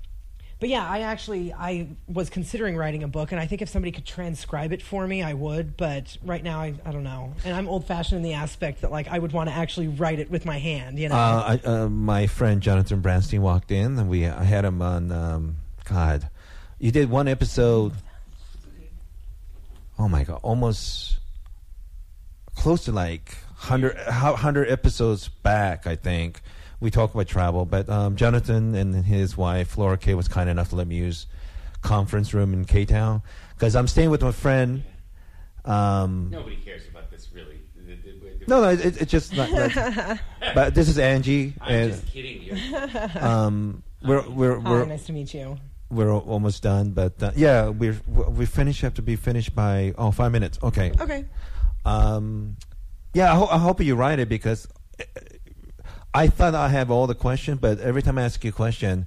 but 0.59 0.69
yeah, 0.69 0.87
I 0.87 1.01
actually 1.01 1.53
I 1.53 1.87
was 2.07 2.29
considering 2.29 2.75
writing 2.75 3.03
a 3.03 3.07
book, 3.07 3.31
and 3.31 3.39
I 3.39 3.45
think 3.45 3.61
if 3.61 3.69
somebody 3.69 3.91
could 3.91 4.05
transcribe 4.05 4.73
it 4.73 4.81
for 4.81 5.05
me, 5.07 5.21
I 5.21 5.33
would. 5.33 5.77
But 5.77 6.17
right 6.23 6.43
now, 6.43 6.59
I, 6.61 6.73
I 6.83 6.91
don't 6.91 7.03
know, 7.03 7.33
and 7.45 7.55
I'm 7.55 7.67
old 7.67 7.85
fashioned 7.85 8.17
in 8.17 8.23
the 8.23 8.33
aspect 8.33 8.81
that 8.81 8.91
like 8.91 9.07
I 9.07 9.19
would 9.19 9.33
want 9.33 9.49
to 9.49 9.55
actually 9.55 9.87
write 9.87 10.19
it 10.19 10.31
with 10.31 10.45
my 10.45 10.57
hand, 10.57 10.97
you 10.97 11.09
know. 11.09 11.15
Uh, 11.15 11.59
I, 11.63 11.67
uh, 11.67 11.89
my 11.89 12.25
friend 12.25 12.61
Jonathan 12.61 13.01
Branstein 13.01 13.39
walked 13.39 13.71
in, 13.71 13.99
and 13.99 14.09
we 14.09 14.25
I 14.25 14.43
had 14.43 14.65
him 14.65 14.81
on. 14.81 15.11
Um, 15.11 15.57
God, 15.85 16.29
you 16.79 16.91
did 16.91 17.09
one 17.09 17.27
episode. 17.27 17.93
Oh 19.99 20.07
my 20.07 20.23
God, 20.23 20.39
almost 20.41 21.17
close 22.55 22.85
to 22.85 22.91
like 22.91 23.37
hundred 23.57 23.95
hundred 23.97 24.69
episodes 24.69 25.27
back. 25.27 25.85
I 25.85 25.95
think 25.95 26.41
we 26.79 26.91
talk 26.91 27.13
about 27.13 27.27
travel, 27.27 27.65
but 27.65 27.89
um, 27.89 28.15
Jonathan 28.15 28.75
and 28.75 28.93
his 29.05 29.35
wife 29.37 29.77
Laura 29.77 29.97
Kay 29.97 30.13
was 30.13 30.27
kind 30.27 30.49
enough 30.49 30.69
to 30.69 30.75
let 30.75 30.87
me 30.87 30.95
use 30.95 31.25
conference 31.81 32.33
room 32.33 32.53
in 32.53 32.65
K 32.65 32.85
Town 32.85 33.21
because 33.55 33.75
I'm 33.75 33.87
staying 33.87 34.09
with 34.09 34.21
my 34.21 34.31
friend. 34.31 34.83
Um, 35.65 36.29
Nobody 36.31 36.55
cares 36.57 36.83
about 36.89 37.09
this, 37.11 37.29
really. 37.33 37.59
The- 37.75 37.95
the- 37.95 38.11
the- 38.39 38.45
no, 38.47 38.61
no, 38.61 38.69
it, 38.69 39.01
it's 39.01 39.11
just 39.11 39.35
not. 39.35 39.51
not- 39.51 40.19
but 40.55 40.73
this 40.75 40.87
is 40.87 40.97
Angie, 40.99 41.53
I'm 41.61 41.73
and 41.75 41.91
just 41.93 42.07
kidding 42.07 42.41
you. 42.43 43.19
um, 43.19 43.83
we're 44.03 44.27
we're 44.29 44.59
Hi, 44.59 44.69
we're 44.69 44.85
nice 44.85 45.05
to 45.07 45.13
meet 45.13 45.33
you. 45.33 45.57
we're 45.89 46.09
al- 46.09 46.19
almost 46.19 46.63
done. 46.63 46.91
But 46.91 47.21
uh, 47.21 47.31
yeah, 47.35 47.69
we're 47.69 47.99
we 48.07 48.45
finish 48.45 48.81
have 48.81 48.93
to 48.95 49.01
be 49.01 49.15
finished 49.15 49.53
by 49.55 49.93
oh 49.97 50.11
five 50.11 50.31
minutes. 50.31 50.59
Okay. 50.63 50.91
Okay. 50.99 51.25
Um, 51.85 52.57
yeah, 53.13 53.31
I, 53.31 53.35
ho- 53.35 53.47
I 53.49 53.57
hope 53.57 53.81
you 53.81 53.95
write 53.95 54.19
it 54.19 54.29
because 54.29 54.67
I 56.13 56.27
thought 56.27 56.55
I 56.55 56.69
have 56.69 56.89
all 56.89 57.07
the 57.07 57.15
questions, 57.15 57.59
but 57.59 57.79
every 57.79 58.01
time 58.01 58.17
I 58.17 58.23
ask 58.23 58.43
you 58.43 58.49
a 58.49 58.53
question, 58.53 59.05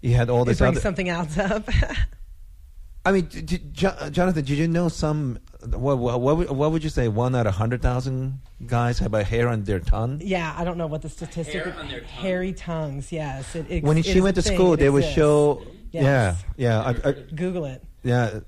you 0.00 0.14
had 0.14 0.28
all 0.28 0.42
It 0.42 0.46
this 0.46 0.58
brings 0.58 0.76
other. 0.76 0.80
something 0.80 1.08
else 1.08 1.38
up. 1.38 1.68
I 3.04 3.10
mean, 3.10 3.24
d- 3.26 3.40
d- 3.42 3.60
Jo- 3.72 3.96
uh, 3.98 4.10
Jonathan, 4.10 4.44
did 4.44 4.58
you 4.58 4.68
know 4.68 4.88
some? 4.88 5.38
What, 5.66 5.98
what, 5.98 6.20
what, 6.20 6.36
would- 6.36 6.50
what 6.50 6.70
would 6.72 6.84
you 6.84 6.90
say? 6.90 7.08
One 7.08 7.34
out 7.34 7.46
of 7.48 7.54
hundred 7.54 7.82
thousand 7.82 8.40
guys 8.66 8.98
have 9.00 9.12
a 9.14 9.24
hair 9.24 9.48
on 9.48 9.64
their 9.64 9.80
tongue. 9.80 10.20
yeah, 10.22 10.54
I 10.56 10.62
don't 10.64 10.78
know 10.78 10.86
what 10.86 11.02
the 11.02 11.08
statistic. 11.08 11.64
Hair 11.64 11.74
on 11.78 11.88
their 11.88 12.00
tongue. 12.00 12.08
Hairy 12.08 12.52
tongues. 12.52 13.10
Yes. 13.10 13.56
It, 13.56 13.66
it, 13.68 13.82
When 13.82 13.98
it 13.98 14.04
she 14.04 14.20
went 14.20 14.36
to 14.36 14.42
thing. 14.42 14.54
school, 14.56 14.74
It 14.74 14.78
they 14.78 14.90
would 14.90 15.04
show. 15.04 15.62
Yes. 15.90 16.04
Yeah, 16.04 16.36
yeah, 16.56 16.80
I, 17.04 17.08
I, 17.08 17.12
Google 17.34 17.64
it 17.66 17.82
yeah, 18.02 18.40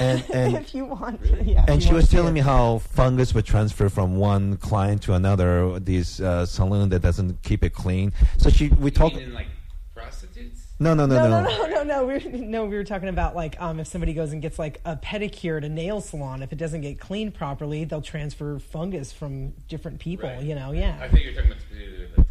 and 0.00 0.24
and 0.34 0.56
if 0.56 0.74
you 0.74 0.84
want. 0.86 1.20
Yeah, 1.44 1.64
And 1.68 1.82
she 1.82 1.92
was 1.92 2.08
telling 2.08 2.34
me 2.34 2.40
how 2.40 2.78
fungus 2.78 3.34
would 3.34 3.44
transfer 3.44 3.88
from 3.88 4.16
one 4.16 4.56
client 4.58 5.02
to 5.02 5.14
another. 5.14 5.78
This 5.80 6.20
uh, 6.20 6.46
saloon 6.46 6.88
that 6.90 7.00
doesn't 7.00 7.42
keep 7.42 7.62
it 7.64 7.70
clean. 7.70 8.12
So 8.38 8.50
she, 8.50 8.68
we 8.68 8.90
talked. 8.90 9.16
mean 9.16 9.34
like 9.34 9.48
prostitutes? 9.94 10.60
No, 10.80 10.92
no, 10.92 11.06
no, 11.06 11.14
No, 11.16 11.28
no. 11.28 11.42
no, 11.42 11.66
no, 11.66 11.66
no, 11.68 11.82
no. 11.84 12.06
We 12.06 12.12
were, 12.14 12.38
no, 12.38 12.64
we 12.64 12.76
were 12.76 12.84
talking 12.84 13.08
about 13.08 13.36
like 13.36 13.60
um, 13.60 13.78
if 13.80 13.86
somebody 13.86 14.12
goes 14.12 14.32
and 14.32 14.42
gets 14.42 14.58
like 14.58 14.80
a 14.84 14.96
pedicure 14.96 15.56
at 15.56 15.64
a 15.64 15.68
nail 15.68 16.00
salon, 16.00 16.42
if 16.42 16.52
it 16.52 16.58
doesn't 16.58 16.80
get 16.80 16.98
cleaned 16.98 17.34
properly, 17.34 17.84
they'll 17.84 18.02
transfer 18.02 18.58
fungus 18.58 19.12
from 19.12 19.52
different 19.68 20.00
people. 20.00 20.28
Right. 20.28 20.42
You 20.42 20.54
know, 20.54 20.72
yeah. 20.72 20.96
I 21.00 21.04
yeah. 21.04 21.10
thought 21.10 21.20
you 21.22 21.30
were 21.30 21.34
talking 21.34 21.52
about 21.52 22.23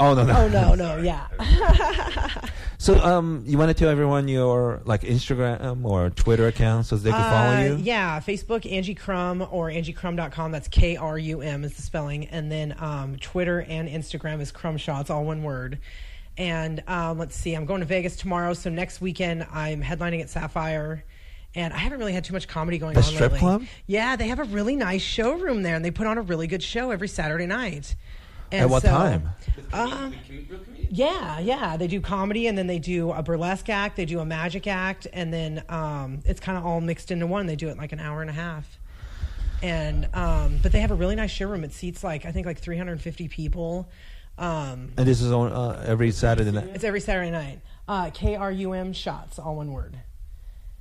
specifically 0.00 0.14
the 0.26 0.32
tongue. 0.32 0.44
And 0.46 0.52
the, 0.54 0.58
I, 0.58 0.64
Oh, 0.64 0.74
no, 0.74 0.74
no. 0.74 0.74
Oh 0.74 0.74
no, 0.74 0.96
no, 0.96 1.02
yeah. 1.02 2.48
So, 2.78 2.98
um, 2.98 3.44
you 3.46 3.58
want 3.58 3.68
to 3.68 3.74
tell 3.74 3.88
everyone 3.88 4.26
your 4.26 4.82
like 4.84 5.02
Instagram 5.02 5.84
or 5.84 6.10
Twitter 6.10 6.48
account 6.48 6.86
so 6.86 6.96
they 6.96 7.12
can 7.12 7.22
follow 7.22 7.56
Uh, 7.56 7.62
you? 7.76 7.76
Yeah, 7.76 8.18
Facebook 8.18 8.68
Angie 8.70 8.96
Krum 8.96 9.46
or 9.52 9.68
AngieKrum.com. 9.70 10.50
That's 10.50 10.66
K 10.66 10.96
R 10.96 11.16
U 11.16 11.42
M 11.42 11.62
is 11.62 11.74
the 11.76 11.82
spelling, 11.82 12.26
and 12.26 12.50
then 12.50 12.74
um, 12.80 13.14
Twitter 13.18 13.62
and 13.62 13.88
Instagram 13.88 14.40
is 14.40 14.50
Krum 14.50 14.80
Shots, 14.80 15.10
all 15.10 15.24
one 15.24 15.44
word. 15.44 15.78
And 16.36 16.82
um, 16.88 17.18
let's 17.18 17.36
see, 17.36 17.54
I'm 17.54 17.66
going 17.66 17.82
to 17.82 17.86
Vegas 17.86 18.16
tomorrow, 18.16 18.52
so 18.52 18.68
next 18.68 19.00
weekend 19.00 19.46
I'm 19.52 19.80
headlining 19.80 20.20
at 20.20 20.28
Sapphire. 20.30 21.04
And 21.54 21.72
I 21.72 21.76
haven't 21.76 22.00
really 22.00 22.14
had 22.14 22.24
too 22.24 22.32
much 22.32 22.48
comedy 22.48 22.78
going 22.78 22.94
The 22.94 23.00
on 23.00 23.04
strip 23.04 23.20
lately. 23.32 23.38
club? 23.38 23.62
Yeah, 23.86 24.16
they 24.16 24.26
have 24.26 24.40
a 24.40 24.44
really 24.44 24.74
nice 24.74 25.02
showroom 25.02 25.62
there, 25.62 25.76
and 25.76 25.84
they 25.84 25.90
put 25.92 26.08
on 26.08 26.18
a 26.18 26.22
really 26.22 26.48
good 26.48 26.64
show 26.64 26.90
every 26.90 27.06
Saturday 27.08 27.46
night. 27.46 27.94
And 28.52 28.60
At 28.62 28.70
what 28.70 28.82
so- 28.82 28.90
time? 28.90 29.30
Uh, 29.72 30.10
With 30.10 30.12
com- 30.12 30.14
real 30.50 30.58
comedians? 30.60 30.90
yeah, 30.98 31.40
yeah. 31.40 31.76
They 31.78 31.86
do 31.86 32.00
comedy 32.02 32.46
and 32.46 32.56
then 32.58 32.66
they 32.66 32.78
do 32.78 33.10
a 33.12 33.22
burlesque 33.22 33.68
act, 33.70 33.96
they 33.96 34.04
do 34.04 34.20
a 34.20 34.24
magic 34.26 34.66
act, 34.66 35.06
and 35.12 35.32
then 35.32 35.62
um, 35.70 36.20
it's 36.26 36.38
kind 36.40 36.58
of 36.58 36.66
all 36.66 36.80
mixed 36.82 37.10
into 37.10 37.26
one. 37.26 37.46
They 37.46 37.56
do 37.56 37.68
it 37.68 37.78
like 37.78 37.92
an 37.92 37.98
hour 38.00 38.20
and 38.20 38.28
a 38.28 38.34
half. 38.34 38.78
And 39.62 40.08
um, 40.14 40.58
but 40.62 40.72
they 40.72 40.80
have 40.80 40.90
a 40.90 40.94
really 40.94 41.14
nice 41.16 41.30
showroom. 41.30 41.64
It 41.64 41.72
seats 41.72 42.04
like 42.04 42.26
I 42.26 42.32
think 42.32 42.46
like 42.46 42.58
350 42.58 43.28
people. 43.28 43.88
Um, 44.38 44.92
And 44.98 45.06
this 45.06 45.20
is 45.22 45.30
on 45.32 45.52
uh, 45.52 45.84
every 45.86 46.10
Saturday 46.10 46.50
night. 46.50 46.70
it's 46.74 46.84
every 46.84 47.00
Saturday 47.00 47.30
night. 47.30 47.60
Uh, 47.88 48.10
K 48.12 48.34
R 48.36 48.50
U 48.52 48.72
M 48.72 48.92
shots, 48.92 49.38
all 49.38 49.56
one 49.56 49.72
word. 49.72 49.96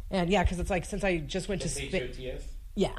And 0.09 0.29
yeah, 0.29 0.43
because 0.43 0.59
it's 0.59 0.69
like 0.69 0.83
since 0.85 1.03
I 1.05 1.17
just 1.19 1.47
went 1.47 1.61
to 1.61 1.69
Spain, 1.69 1.87
S-H-O-T-S? 1.93 2.41
yeah. 2.75 2.89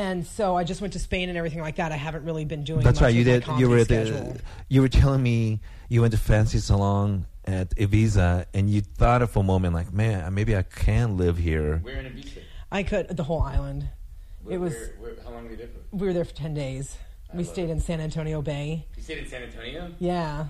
And 0.00 0.26
so 0.26 0.56
I 0.56 0.64
just 0.64 0.80
went 0.80 0.94
to 0.94 0.98
Spain 0.98 1.28
and 1.28 1.36
everything 1.36 1.60
like 1.60 1.76
that. 1.76 1.92
I 1.92 1.96
haven't 1.96 2.24
really 2.24 2.46
been 2.46 2.64
doing. 2.64 2.80
That's 2.82 3.00
much 3.00 3.08
right. 3.08 3.14
You 3.14 3.22
did. 3.24 3.44
You 3.58 3.68
were 3.68 3.84
schedule. 3.84 4.32
the. 4.32 4.40
You 4.68 4.80
were 4.80 4.88
telling 4.88 5.22
me 5.22 5.60
you 5.90 6.00
went 6.00 6.12
to 6.14 6.18
fancy 6.18 6.58
salon 6.58 7.26
at 7.44 7.74
Ibiza, 7.76 8.46
and 8.54 8.70
you 8.70 8.80
thought 8.80 9.28
for 9.30 9.40
a 9.40 9.42
moment, 9.42 9.74
like, 9.74 9.92
man, 9.92 10.32
maybe 10.32 10.56
I 10.56 10.62
can 10.62 11.18
live 11.18 11.36
here. 11.36 11.80
Where 11.82 11.96
in 11.96 12.06
Ibiza? 12.06 12.38
I 12.72 12.82
could 12.82 13.08
the 13.14 13.24
whole 13.24 13.42
island. 13.42 13.88
Where, 14.42 14.54
It 14.54 14.58
was- 14.58 14.72
Where, 14.72 14.88
where, 15.00 15.12
how 15.22 15.30
long 15.32 15.44
were 15.44 15.50
you 15.50 15.56
there 15.58 15.68
for? 15.68 15.96
We 15.96 16.06
were 16.06 16.12
there 16.14 16.24
for 16.24 16.34
10 16.34 16.54
days. 16.54 16.96
We 17.34 17.44
love 17.44 17.52
stayed 17.52 17.68
in 17.68 17.80
San 17.80 18.00
Antonio 18.00 18.40
Bay. 18.40 18.86
You 18.96 19.02
stayed 19.02 19.18
in 19.18 19.28
San 19.28 19.42
Antonio? 19.42 19.90
Yeah. 19.98 20.46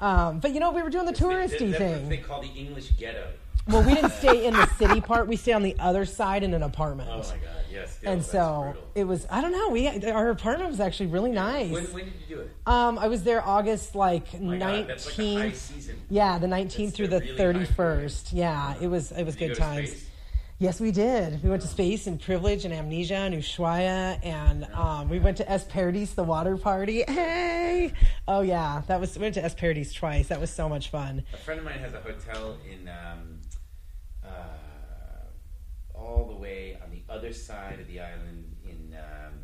Um, 0.00 0.40
but 0.40 0.52
you 0.52 0.58
know, 0.58 0.72
we 0.72 0.82
were 0.82 0.90
doing 0.90 1.06
the 1.06 1.12
That's- 1.12 1.52
touristy 1.52 1.70
that's 1.70 1.80
what 1.80 2.08
they 2.08 2.16
thing. 2.16 2.24
call 2.24 2.42
the 2.42 2.48
English 2.48 2.90
ghetto. 2.98 3.28
Well, 3.68 3.82
we 3.84 3.94
didn't 3.94 4.10
stay 4.22 4.46
in 4.46 4.54
the 4.54 4.66
city 4.78 5.00
part. 5.00 5.28
We 5.28 5.36
stayed 5.36 5.52
on 5.52 5.62
the 5.62 5.76
other 5.78 6.04
side 6.04 6.42
in 6.42 6.54
an 6.54 6.62
apartment. 6.64 7.08
Oh 7.12 7.18
my 7.18 7.22
God! 7.22 7.59
Still, 7.86 8.12
and 8.12 8.24
so 8.24 8.62
brutal. 8.72 8.88
it 8.94 9.04
was, 9.04 9.26
I 9.30 9.40
don't 9.40 9.52
know, 9.52 9.68
we 9.70 9.86
our 10.10 10.30
apartment 10.30 10.70
was 10.70 10.80
actually 10.80 11.06
really 11.06 11.30
nice. 11.30 11.70
When, 11.70 11.84
when 11.86 12.04
did 12.04 12.14
you 12.28 12.36
do 12.36 12.42
it? 12.42 12.50
um, 12.66 12.98
I 12.98 13.08
was 13.08 13.22
there 13.22 13.46
August 13.46 13.94
like 13.94 14.26
Oh 14.34 14.38
God, 14.58 14.88
that's 14.88 15.06
like 15.06 15.16
19th. 15.16 15.54
season. 15.54 16.00
yeah, 16.08 16.38
the 16.38 16.46
19th 16.46 16.76
That's 16.76 16.96
through 16.96 17.08
the 17.08 17.20
the 17.20 17.32
really 17.44 17.64
high 17.64 17.72
31st. 17.72 18.28
Yeah, 18.32 18.74
it 18.80 18.88
was 18.88 19.12
it 19.12 19.24
was 19.24 19.36
Did 19.36 19.48
good 19.48 19.56
times. 19.58 20.06
Yes, 20.58 20.78
we 20.78 20.90
did. 20.90 21.42
We 21.42 21.48
went 21.48 21.62
to 21.62 21.68
space 21.68 22.06
and 22.06 22.20
privilege 22.20 22.66
and 22.66 22.74
amnesia 22.74 23.14
and 23.14 23.34
Ushuaia, 23.34 24.22
and 24.22 24.66
um, 24.74 25.08
we 25.08 25.18
went 25.18 25.38
to 25.38 25.50
Es 25.50 25.64
Paradis, 25.64 26.12
the 26.12 26.22
water 26.22 26.58
party. 26.58 27.02
Hey, 27.70 27.92
oh 28.26 28.40
yeah, 28.40 28.82
that 28.88 29.00
was 29.00 29.16
we 29.16 29.22
went 29.22 29.34
to 29.34 29.44
Es 29.44 29.54
Paradis 29.54 29.92
twice. 29.94 30.26
That 30.28 30.40
was 30.40 30.50
so 30.50 30.68
much 30.68 30.90
fun. 30.90 31.22
A 31.32 31.36
friend 31.36 31.60
of 31.60 31.64
mine 31.64 31.78
has 31.78 31.94
a 31.94 32.00
hotel 32.00 32.58
in 32.68 32.88
um, 32.88 33.38
uh, 34.24 34.28
all 35.94 36.26
the 36.26 36.34
way 36.34 36.76
the 36.89 36.89
other 37.10 37.32
side 37.32 37.80
of 37.80 37.86
the 37.88 38.00
island 38.00 38.44
in 38.64 38.94
um, 38.96 39.34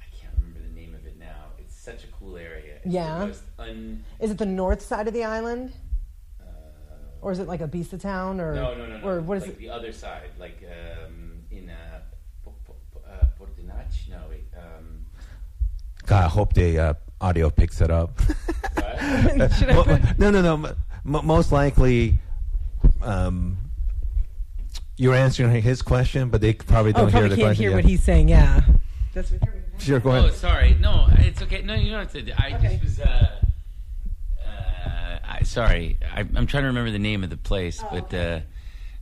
I 0.00 0.04
can't 0.16 0.32
remember 0.38 0.60
the 0.60 0.74
name 0.74 0.94
of 0.94 1.06
it 1.06 1.18
now. 1.18 1.44
It's 1.58 1.74
such 1.76 2.04
a 2.04 2.06
cool 2.08 2.36
area. 2.36 2.76
It's 2.82 2.86
Yeah. 2.94 3.18
The 3.20 3.26
most 3.26 3.42
un, 3.58 4.04
Is 4.20 4.30
it 4.30 4.38
the 4.38 4.46
north 4.46 4.80
side 4.82 5.06
of 5.06 5.14
the 5.14 5.24
island, 5.24 5.72
uh, 6.40 6.44
or 7.20 7.32
is 7.32 7.38
it 7.38 7.46
like 7.46 7.60
a 7.60 7.68
Ibiza 7.68 8.00
town, 8.00 8.40
or 8.40 8.54
no, 8.54 8.74
no, 8.74 8.86
no, 8.86 8.98
no. 8.98 9.06
or 9.08 9.20
what 9.20 9.36
is 9.38 9.42
like 9.44 9.52
it? 9.52 9.58
the 9.58 9.70
other 9.70 9.92
side, 9.92 10.30
like 10.38 10.62
um, 11.06 11.34
in 11.50 11.68
uh, 11.70 12.00
P- 12.44 12.50
P- 12.66 13.00
uh, 13.06 13.26
Portinatx? 13.38 14.08
No, 14.10 14.18
wait. 14.30 14.44
Um, 14.56 15.06
God, 16.06 16.24
I 16.24 16.28
hope 16.28 16.52
the 16.54 16.78
uh, 16.78 16.94
audio 17.20 17.50
picks 17.50 17.80
it 17.80 17.90
up. 17.90 18.18
what? 18.20 19.52
Should 19.58 19.68
Mo- 19.68 19.98
no, 20.18 20.30
no, 20.30 20.40
no. 20.42 20.54
m- 20.54 20.76
m- 21.14 21.26
most 21.26 21.52
likely, 21.52 22.14
um, 23.02 23.56
you're 24.96 25.14
answering 25.14 25.50
his 25.62 25.82
question, 25.82 26.28
but 26.28 26.40
they 26.40 26.52
probably 26.54 26.92
don't 26.92 27.02
oh, 27.02 27.06
hear 27.06 27.12
probably 27.12 27.28
the 27.30 27.36
can't 27.36 27.46
question. 27.48 27.62
hear 27.62 27.70
yet. 27.70 27.76
what 27.76 27.84
he's 27.84 28.02
saying. 28.02 28.28
Yeah, 28.28 28.60
that's 29.14 29.30
what. 29.30 29.40
Sure, 29.78 29.98
go 30.00 30.10
ahead. 30.10 30.22
Oh, 30.22 30.26
ahead. 30.26 30.38
sorry. 30.38 30.76
No, 30.80 31.08
it's 31.18 31.42
okay. 31.42 31.62
No, 31.62 31.74
you 31.74 31.90
don't 31.90 32.00
have 32.00 32.12
to. 32.26 32.32
I 32.40 32.54
Okay. 32.56 32.78
just 32.82 32.84
was. 32.84 33.00
Uh, 33.00 33.40
uh, 34.46 35.18
I, 35.28 35.42
sorry, 35.42 35.98
I, 36.14 36.20
I'm 36.20 36.46
trying 36.46 36.62
to 36.62 36.68
remember 36.68 36.90
the 36.90 36.98
name 36.98 37.24
of 37.24 37.30
the 37.30 37.36
place, 37.36 37.82
but 37.90 38.12
uh, 38.14 38.40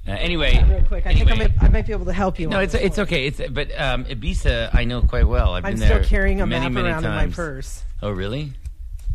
uh, 0.08 0.12
anyway. 0.12 0.64
Real 0.68 0.82
quick, 0.84 1.06
I 1.06 1.10
anyway, 1.10 1.26
think 1.26 1.40
I 1.40 1.44
might, 1.44 1.62
I 1.62 1.68
might 1.68 1.86
be 1.86 1.92
able 1.92 2.06
to 2.06 2.12
help 2.12 2.38
you. 2.38 2.48
No, 2.48 2.58
on 2.58 2.62
it's 2.64 2.72
this 2.72 2.82
it's 2.82 2.96
one. 2.96 3.06
okay. 3.08 3.26
It's 3.26 3.40
but 3.50 3.78
um, 3.78 4.04
Ibiza, 4.04 4.74
I 4.74 4.84
know 4.84 5.02
quite 5.02 5.26
well. 5.28 5.54
I've 5.54 5.62
been 5.64 5.72
I'm 5.74 5.78
been 5.78 5.86
still 5.86 5.98
there 5.98 6.06
carrying 6.08 6.40
a 6.40 6.46
many, 6.46 6.66
map 6.66 6.72
many 6.72 6.88
around 6.88 7.04
in 7.04 7.10
my 7.10 7.16
times. 7.22 7.36
purse, 7.36 7.84
Oh, 8.02 8.10
really? 8.10 8.52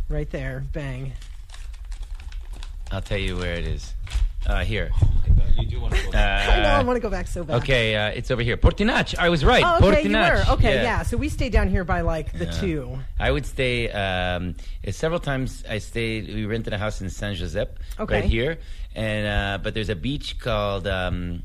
right 0.10 0.30
there. 0.30 0.64
Bang. 0.72 1.14
I'll 2.92 3.02
tell 3.02 3.18
you 3.18 3.36
where 3.38 3.54
it 3.56 3.66
is. 3.66 3.94
Uh, 4.48 4.64
here. 4.64 4.92
You 5.58 5.66
do 5.66 5.80
want 5.80 5.96
to 5.96 6.04
go. 6.04 6.10
I 6.18 6.62
know. 6.62 6.70
I 6.70 6.80
Uh, 6.80 6.84
want 6.84 6.98
to 6.98 7.02
go 7.02 7.10
back 7.10 7.28
so 7.28 7.44
bad. 7.44 7.56
okay, 7.64 7.96
uh, 7.96 8.10
it's 8.10 8.30
over 8.30 8.42
here. 8.44 8.58
Portinatx. 8.58 9.18
I 9.18 9.30
was 9.30 9.44
right. 9.46 9.64
Oh, 9.66 9.88
okay, 9.90 10.04
you 10.04 10.12
were. 10.12 10.44
Okay, 10.56 10.84
yeah. 10.84 11.02
So 11.04 11.16
we 11.18 11.30
stayed 11.30 11.52
down 11.54 11.70
here 11.70 11.84
by 11.84 12.02
like 12.02 12.32
the 12.38 12.46
Yeah. 12.46 12.52
two. 12.60 13.00
I 13.20 13.32
would 13.32 13.46
stay 13.46 13.90
um, 13.92 14.56
uh, 14.86 14.92
several 14.92 15.20
times. 15.20 15.64
I 15.70 15.78
stayed. 15.80 16.28
We 16.28 16.46
rented 16.46 16.74
a 16.74 16.78
house 16.78 17.02
in 17.02 17.10
San 17.10 17.36
Josep, 17.36 17.70
Okay. 18.00 18.16
right 18.22 18.24
here, 18.26 18.58
and 18.96 19.26
uh, 19.28 19.64
but 19.64 19.74
there's 19.74 19.90
a 19.90 19.96
beach 19.96 20.38
called. 20.40 20.88
Um, 20.88 21.44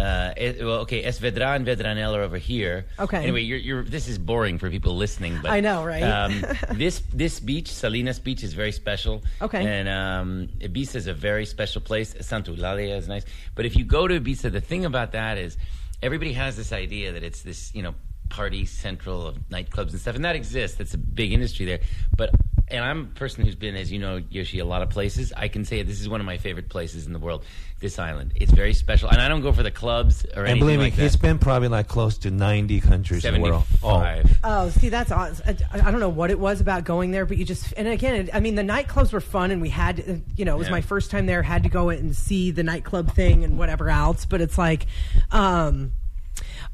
uh, 0.00 0.34
it, 0.36 0.64
well, 0.64 0.80
okay, 0.80 1.02
Es 1.02 1.18
Vedra 1.18 1.56
and 1.56 1.66
Vedranell 1.66 2.14
are 2.14 2.22
over 2.22 2.38
here. 2.38 2.86
Okay. 2.98 3.18
Anyway, 3.18 3.42
you're, 3.42 3.58
you're, 3.58 3.82
this 3.82 4.08
is 4.08 4.18
boring 4.18 4.58
for 4.58 4.70
people 4.70 4.96
listening, 4.96 5.38
but 5.42 5.50
I 5.50 5.60
know, 5.60 5.84
right? 5.84 6.02
Um, 6.02 6.44
this 6.72 7.02
this 7.12 7.40
beach, 7.40 7.72
Salinas 7.72 8.18
Beach, 8.18 8.42
is 8.42 8.52
very 8.52 8.72
special. 8.72 9.22
Okay. 9.40 9.64
And 9.64 9.88
um, 9.88 10.48
Ibiza 10.60 10.96
is 10.96 11.06
a 11.06 11.14
very 11.14 11.46
special 11.46 11.80
place. 11.80 12.14
Santa 12.20 12.52
Eulalia 12.52 12.96
is 12.96 13.08
nice, 13.08 13.24
but 13.54 13.66
if 13.66 13.76
you 13.76 13.84
go 13.84 14.08
to 14.08 14.20
Ibiza, 14.20 14.52
the 14.52 14.60
thing 14.60 14.84
about 14.84 15.12
that 15.12 15.38
is 15.38 15.56
everybody 16.02 16.32
has 16.32 16.56
this 16.56 16.72
idea 16.72 17.12
that 17.12 17.22
it's 17.22 17.42
this, 17.42 17.74
you 17.74 17.82
know, 17.82 17.94
party 18.28 18.66
central 18.66 19.26
of 19.26 19.36
nightclubs 19.48 19.90
and 19.90 20.00
stuff, 20.00 20.14
and 20.14 20.24
that 20.24 20.36
exists. 20.36 20.76
That's 20.76 20.94
a 20.94 20.98
big 20.98 21.32
industry 21.32 21.66
there. 21.66 21.80
But 22.16 22.30
and 22.70 22.84
I'm 22.84 23.00
a 23.02 23.18
person 23.18 23.44
who's 23.44 23.54
been, 23.54 23.76
as 23.76 23.90
you 23.92 23.98
know, 23.98 24.22
Yoshi, 24.30 24.58
a 24.58 24.64
lot 24.64 24.82
of 24.82 24.90
places. 24.90 25.32
I 25.36 25.48
can 25.48 25.64
say 25.64 25.82
this 25.82 26.00
is 26.00 26.08
one 26.08 26.20
of 26.20 26.26
my 26.26 26.38
favorite 26.38 26.68
places 26.68 27.06
in 27.06 27.12
the 27.12 27.18
world. 27.18 27.44
This 27.80 27.98
island, 28.00 28.32
it's 28.34 28.50
very 28.50 28.74
special, 28.74 29.08
and 29.08 29.20
I 29.22 29.28
don't 29.28 29.40
go 29.40 29.52
for 29.52 29.62
the 29.62 29.70
clubs 29.70 30.24
or 30.24 30.40
And 30.42 30.48
anything 30.48 30.58
believe 30.60 30.78
me, 30.80 30.84
like 30.86 30.94
he's 30.94 31.12
that. 31.12 31.22
been 31.22 31.38
probably 31.38 31.68
like 31.68 31.86
close 31.86 32.18
to 32.18 32.30
90 32.32 32.80
countries 32.80 33.24
in 33.24 33.34
the 33.34 33.40
world. 33.40 33.62
Oh. 33.84 34.20
Oh, 34.42 34.68
see, 34.70 34.88
that's 34.88 35.12
awesome. 35.12 35.56
I, 35.72 35.78
I 35.86 35.90
don't 35.92 36.00
know 36.00 36.08
what 36.08 36.32
it 36.32 36.40
was 36.40 36.60
about 36.60 36.82
going 36.82 37.12
there, 37.12 37.24
but 37.24 37.36
you 37.36 37.44
just 37.44 37.72
and 37.76 37.86
again, 37.86 38.30
I 38.34 38.40
mean, 38.40 38.56
the 38.56 38.62
nightclubs 38.62 39.12
were 39.12 39.20
fun, 39.20 39.52
and 39.52 39.62
we 39.62 39.68
had, 39.68 40.00
uh, 40.00 40.14
you 40.36 40.44
know, 40.44 40.56
it 40.56 40.58
was 40.58 40.66
Yeah. 40.66 40.72
my 40.72 40.80
first 40.80 41.12
time 41.12 41.26
there. 41.26 41.40
Had 41.42 41.62
to 41.62 41.68
go 41.68 41.88
and 41.90 42.16
see 42.16 42.50
the 42.50 42.64
nightclub 42.64 43.12
thing 43.14 43.44
and 43.44 43.56
whatever 43.58 43.88
else. 43.90 44.24
But 44.24 44.40
it's 44.40 44.58
like, 44.58 44.86
um, 45.30 45.92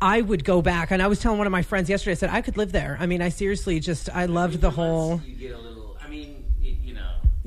I 0.01 0.23
would 0.23 0.43
go 0.45 0.62
back, 0.62 0.91
and 0.91 1.03
I 1.03 1.07
was 1.07 1.21
telling 1.21 1.37
one 1.37 1.47
of 1.47 1.53
my 1.53 1.62
friends 1.62 1.91
yesterday. 1.91 2.12
I 2.12 2.15
said 2.15 2.31
I 2.31 2.41
could 2.41 2.57
live 2.57 2.73
there. 2.73 2.97
I 2.99 3.05
mean, 3.05 3.21
I 3.21 3.29
seriously 3.29 3.79
just 3.79 4.09
I 4.09 4.25
loved 4.25 4.62
the 4.62 4.71
whole. 4.71 5.21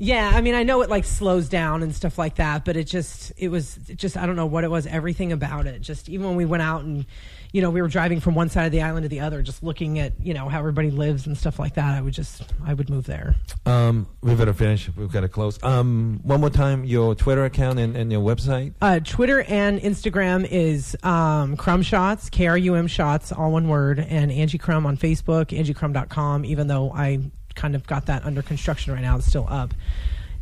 Yeah, 0.00 0.30
I 0.32 0.40
mean, 0.42 0.54
I 0.54 0.62
know 0.62 0.82
it 0.82 0.90
like 0.90 1.04
slows 1.04 1.48
down 1.48 1.82
and 1.82 1.92
stuff 1.92 2.18
like 2.18 2.36
that, 2.36 2.64
but 2.64 2.76
it 2.76 2.84
just, 2.84 3.32
it 3.36 3.48
was 3.48 3.78
it 3.88 3.96
just, 3.96 4.16
I 4.16 4.26
don't 4.26 4.36
know 4.36 4.46
what 4.46 4.62
it 4.62 4.70
was. 4.70 4.86
Everything 4.86 5.32
about 5.32 5.66
it, 5.66 5.80
just 5.80 6.08
even 6.08 6.24
when 6.26 6.36
we 6.36 6.44
went 6.44 6.62
out 6.62 6.84
and, 6.84 7.04
you 7.52 7.62
know, 7.62 7.70
we 7.70 7.82
were 7.82 7.88
driving 7.88 8.20
from 8.20 8.36
one 8.36 8.48
side 8.48 8.66
of 8.66 8.72
the 8.72 8.80
island 8.82 9.02
to 9.02 9.08
the 9.08 9.18
other, 9.18 9.42
just 9.42 9.64
looking 9.64 9.98
at, 9.98 10.12
you 10.22 10.34
know, 10.34 10.48
how 10.48 10.60
everybody 10.60 10.92
lives 10.92 11.26
and 11.26 11.36
stuff 11.36 11.58
like 11.58 11.74
that. 11.74 11.96
I 11.96 12.00
would 12.00 12.14
just, 12.14 12.44
I 12.64 12.74
would 12.74 12.88
move 12.88 13.06
there. 13.06 13.34
Um, 13.66 14.06
we 14.22 14.36
better 14.36 14.52
finish. 14.52 14.88
We've 14.96 15.10
got 15.10 15.22
to 15.22 15.28
close. 15.28 15.60
Um, 15.64 16.20
one 16.22 16.40
more 16.40 16.50
time, 16.50 16.84
your 16.84 17.16
Twitter 17.16 17.44
account 17.44 17.80
and, 17.80 17.96
and 17.96 18.12
your 18.12 18.22
website. 18.22 18.74
Uh, 18.80 19.00
Twitter 19.00 19.42
and 19.42 19.80
Instagram 19.80 20.46
is 20.48 20.96
um, 21.02 21.56
Krum 21.56 21.84
Shots, 21.84 22.30
K 22.30 22.46
R 22.46 22.56
U 22.56 22.76
M 22.76 22.86
Shots, 22.86 23.32
all 23.32 23.50
one 23.50 23.66
word, 23.66 23.98
and 23.98 24.30
Angie 24.30 24.58
Krum 24.58 24.86
on 24.86 24.96
Facebook, 24.96 25.46
angiekrum.com, 25.46 26.44
even 26.44 26.68
though 26.68 26.92
I 26.92 27.32
kind 27.58 27.74
of 27.74 27.86
got 27.86 28.06
that 28.06 28.24
under 28.24 28.40
construction 28.40 28.92
right 28.94 29.02
now. 29.02 29.16
It's 29.16 29.26
still 29.26 29.46
up. 29.48 29.74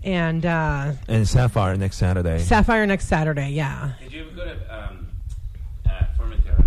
And 0.05 0.45
uh, 0.47 0.93
And 1.09 1.27
Sapphire 1.27 1.77
next 1.77 1.97
Saturday. 1.97 2.39
Sapphire 2.39 2.87
next 2.87 3.07
Saturday, 3.09 3.51
yeah. 3.51 3.93
Did 4.01 4.13
you 4.13 4.21
ever 4.27 4.31
go 4.37 4.45
to 4.45 4.79
um, 4.79 5.09
uh, 5.87 5.91
Formentera? 6.19 6.65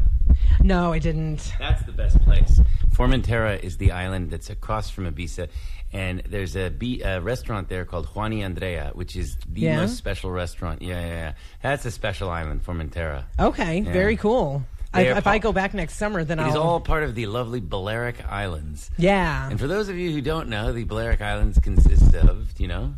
No, 0.62 0.92
I 0.92 1.00
didn't. 1.00 1.54
That's 1.60 1.84
the 1.84 1.92
best 1.94 2.20
place. 2.24 2.60
Formentera 2.92 3.62
is 3.64 3.78
the 3.78 3.92
island 3.94 4.32
that's 4.32 4.50
across 4.50 4.90
from 4.90 5.06
Ibiza, 5.10 5.48
and 5.94 6.22
there's 6.28 6.58
a, 6.58 6.70
be- 6.70 7.02
a 7.02 7.22
restaurant 7.22 7.70
there 7.70 7.86
called 7.86 8.08
Juan 8.08 8.32
y 8.38 8.44
Andrea, 8.44 8.92
which 8.94 9.16
is 9.16 9.38
the 9.48 9.62
Yeah? 9.62 9.78
most 9.78 9.96
special 9.96 10.32
restaurant. 10.32 10.82
Yeah, 10.82 11.00
yeah, 11.00 11.08
yeah. 11.08 11.34
That's 11.62 11.86
a 11.86 11.92
special 11.92 12.30
island, 12.30 12.66
Formentera. 12.66 13.24
Okay, 13.40 13.80
Yeah. 13.82 13.94
very 13.94 14.18
cool. 14.18 14.64
I, 14.94 15.02
if 15.04 15.28
I 15.28 15.38
go 15.38 15.52
back 15.52 15.74
next 15.74 15.96
summer, 15.96 16.24
then 16.24 16.40
I'll. 16.40 16.58
all 16.58 16.80
part 16.80 17.04
of 17.04 17.14
the 17.16 17.28
lovely 17.28 17.60
Balearic 17.60 18.26
Islands. 18.28 18.90
yeah. 18.98 19.50
And 19.50 19.60
for 19.60 19.68
those 19.68 19.88
of 19.90 19.98
you 19.98 20.12
who 20.12 20.22
don't 20.22 20.50
know, 20.50 20.74
the 20.74 20.84
Balearic 20.84 21.22
Islands 21.22 21.60
consist 21.60 22.16
of, 22.16 22.56
do 22.56 22.64
you 22.64 22.68
know? 22.70 22.94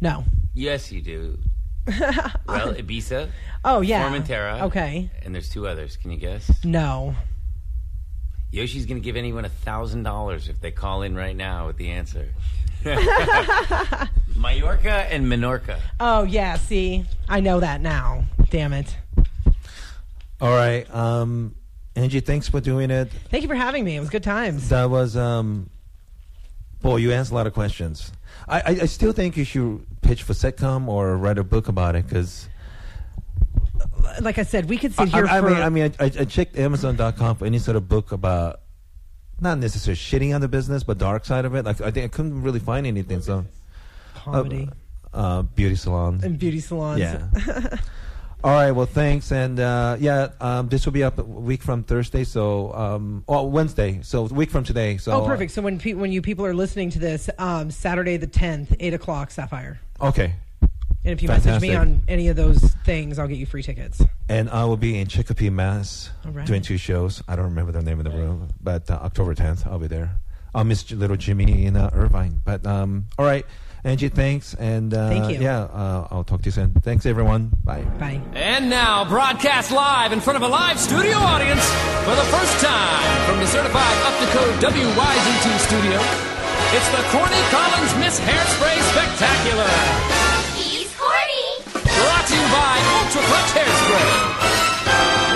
No. 0.00 0.24
Yes, 0.54 0.92
you 0.92 1.00
do. 1.00 1.38
well, 1.86 2.74
Ibiza, 2.74 3.30
Oh 3.64 3.80
yeah. 3.80 4.08
Formentera. 4.10 4.62
Okay. 4.64 5.10
And 5.22 5.34
there's 5.34 5.48
two 5.48 5.66
others. 5.66 5.96
Can 5.96 6.10
you 6.10 6.18
guess? 6.18 6.62
No. 6.64 7.14
Yoshi's 8.50 8.86
going 8.86 9.00
to 9.00 9.04
give 9.04 9.16
anyone 9.16 9.44
a 9.44 9.48
thousand 9.48 10.02
dollars 10.02 10.48
if 10.48 10.60
they 10.60 10.70
call 10.70 11.02
in 11.02 11.14
right 11.16 11.36
now 11.36 11.66
with 11.66 11.76
the 11.78 11.88
answer. 11.90 12.28
Mallorca 14.36 15.06
and 15.12 15.26
Menorca. 15.26 15.80
Oh 15.98 16.22
yeah. 16.22 16.56
See, 16.56 17.04
I 17.28 17.40
know 17.40 17.60
that 17.60 17.80
now. 17.80 18.24
Damn 18.50 18.72
it. 18.72 18.96
All 20.40 20.50
right, 20.50 20.92
um, 20.94 21.54
Angie, 21.96 22.20
thanks 22.20 22.48
for 22.48 22.60
doing 22.60 22.90
it. 22.90 23.10
Thank 23.30 23.42
you 23.42 23.48
for 23.48 23.56
having 23.56 23.84
me. 23.84 23.96
It 23.96 24.00
was 24.00 24.08
good 24.10 24.22
times. 24.22 24.68
That 24.68 24.88
was, 24.88 25.16
um, 25.16 25.68
boy, 26.80 26.96
you 26.96 27.12
answered 27.12 27.32
a 27.32 27.34
lot 27.34 27.46
of 27.46 27.54
questions. 27.54 28.12
I, 28.46 28.60
I, 28.60 28.70
I 28.82 28.86
still 28.86 29.12
think 29.12 29.36
you 29.36 29.44
should 29.44 29.84
pitch 30.02 30.22
for 30.22 30.32
sitcom 30.32 30.86
or 30.86 31.16
write 31.16 31.38
a 31.38 31.44
book 31.44 31.66
about 31.68 31.96
it 31.96 32.06
because 32.06 32.48
Like 34.20 34.38
I 34.38 34.44
said, 34.44 34.68
we 34.68 34.76
could 34.78 34.94
sit 34.94 35.08
here 35.08 35.26
I 35.26 35.40
for. 35.40 35.50
mean, 35.50 35.56
I 35.58 35.68
mean, 35.68 35.94
I, 35.98 36.04
I 36.04 36.24
checked 36.24 36.56
Amazon.com 36.56 37.36
for 37.36 37.44
any 37.44 37.58
sort 37.58 37.76
of 37.76 37.88
book 37.88 38.12
about 38.12 38.60
not 39.40 39.58
necessarily 39.58 39.96
shitting 39.96 40.34
on 40.34 40.40
the 40.40 40.48
business, 40.48 40.82
but 40.82 40.98
dark 40.98 41.24
side 41.24 41.44
of 41.44 41.54
it. 41.54 41.64
Like 41.64 41.80
I 41.80 41.90
think 41.90 42.04
I 42.04 42.08
couldn't 42.08 42.42
really 42.42 42.60
find 42.60 42.86
anything. 42.86 43.20
So, 43.20 43.44
comedy 44.14 44.68
uh, 45.12 45.42
beauty 45.42 45.76
salons, 45.76 46.24
and 46.24 46.38
beauty 46.38 46.60
salons. 46.60 47.00
Yeah. 47.00 47.28
All 48.44 48.52
right. 48.52 48.70
Well, 48.70 48.86
thanks, 48.86 49.32
and 49.32 49.58
uh, 49.58 49.96
yeah, 49.98 50.28
um, 50.40 50.68
this 50.68 50.84
will 50.86 50.92
be 50.92 51.02
up 51.02 51.18
a 51.18 51.24
week 51.24 51.60
from 51.60 51.82
Thursday. 51.82 52.22
So, 52.22 52.72
um, 52.72 53.24
oh, 53.26 53.42
Wednesday. 53.44 53.98
So, 54.02 54.26
a 54.26 54.28
week 54.28 54.50
from 54.50 54.62
today. 54.62 54.96
So, 54.96 55.10
Oh, 55.12 55.26
perfect. 55.26 55.50
So 55.50 55.60
when 55.60 55.78
pe- 55.80 55.94
when 55.94 56.12
you 56.12 56.22
people 56.22 56.46
are 56.46 56.54
listening 56.54 56.90
to 56.90 57.00
this, 57.00 57.28
um, 57.38 57.72
Saturday 57.72 58.16
the 58.16 58.28
tenth, 58.28 58.74
eight 58.78 58.94
o'clock, 58.94 59.32
Sapphire. 59.32 59.80
Okay. 60.00 60.34
And 61.04 61.12
if 61.12 61.22
you 61.22 61.28
message 61.28 61.60
me 61.62 61.68
Fantastic. 61.70 61.78
on 61.78 62.02
any 62.06 62.28
of 62.28 62.36
those 62.36 62.58
things, 62.84 63.18
I'll 63.18 63.26
get 63.28 63.38
you 63.38 63.46
free 63.46 63.62
tickets. 63.62 64.00
And 64.28 64.48
I 64.50 64.64
will 64.66 64.76
be 64.76 64.98
in 64.98 65.08
Chicopee, 65.08 65.50
Mass, 65.50 66.10
All 66.24 66.30
right. 66.32 66.46
doing 66.46 66.62
two 66.62 66.76
shows. 66.76 67.22
I 67.26 67.34
don't 67.34 67.46
remember 67.46 67.72
the 67.72 67.82
name 67.82 67.98
of 67.98 68.04
the 68.04 68.10
room, 68.16 68.50
but 68.60 68.88
uh, 68.90 68.94
October 69.02 69.34
10th, 69.34 69.66
I'll 69.66 69.78
be 69.78 69.86
there. 69.88 70.12
I'll 70.54 70.64
miss 70.64 70.82
J- 70.84 70.96
little 70.96 71.16
Jimmy 71.16 71.64
in 71.66 71.76
uh, 71.76 71.90
Irvine. 71.92 72.40
But 72.44 72.64
um, 72.66 73.06
all 73.18 73.24
right, 73.24 73.46
Angie, 73.84 74.08
thanks, 74.08 74.54
and 74.54 74.92
uh, 74.92 75.08
Thank 75.08 75.30
you. 75.32 75.40
Yeah, 75.40 75.62
uh, 75.70 76.08
I'll 76.10 76.24
talk 76.24 76.42
to 76.42 76.46
you 76.46 76.50
soon. 76.52 76.72
Thanks, 76.82 77.06
everyone. 77.06 77.52
Bye. 77.64 77.82
Bye. 77.98 78.20
And 78.34 78.68
now, 78.68 79.04
broadcast 79.04 79.70
live 79.70 80.12
in 80.12 80.20
front 80.20 80.36
of 80.36 80.42
a 80.42 80.48
live 80.48 80.78
studio 80.78 81.16
audience 81.16 81.64
for 82.02 82.14
the 82.16 82.26
first 82.34 82.58
time 82.64 83.26
from 83.26 83.38
the 83.38 83.46
certified 83.46 83.96
up 84.02 84.18
to 84.18 84.26
code 84.34 84.54
WYZT 84.74 85.58
studio, 85.62 85.98
it's 86.74 86.88
the 86.90 87.02
Corny 87.14 87.42
Collins 87.54 87.94
Miss 88.02 88.18
Hairspray 88.18 88.76
Spectacular. 88.90 89.70
He's 90.58 90.90
corny. 90.98 91.62
Brought 91.72 92.26
to 92.26 92.34
you 92.34 92.46
by 92.50 92.74
Ultra 92.98 93.22
Clutch 93.30 93.50
Hairspray. 93.56 94.58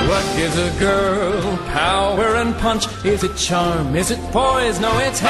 What 0.08 0.36
gives 0.36 0.58
a 0.58 0.78
girl 0.80 1.56
power 1.68 2.34
and 2.36 2.54
punch? 2.56 2.86
Is 3.04 3.22
it 3.22 3.36
charm? 3.36 3.94
Is 3.94 4.10
it 4.10 4.18
poise? 4.32 4.80
No, 4.80 4.98
it's 4.98 5.20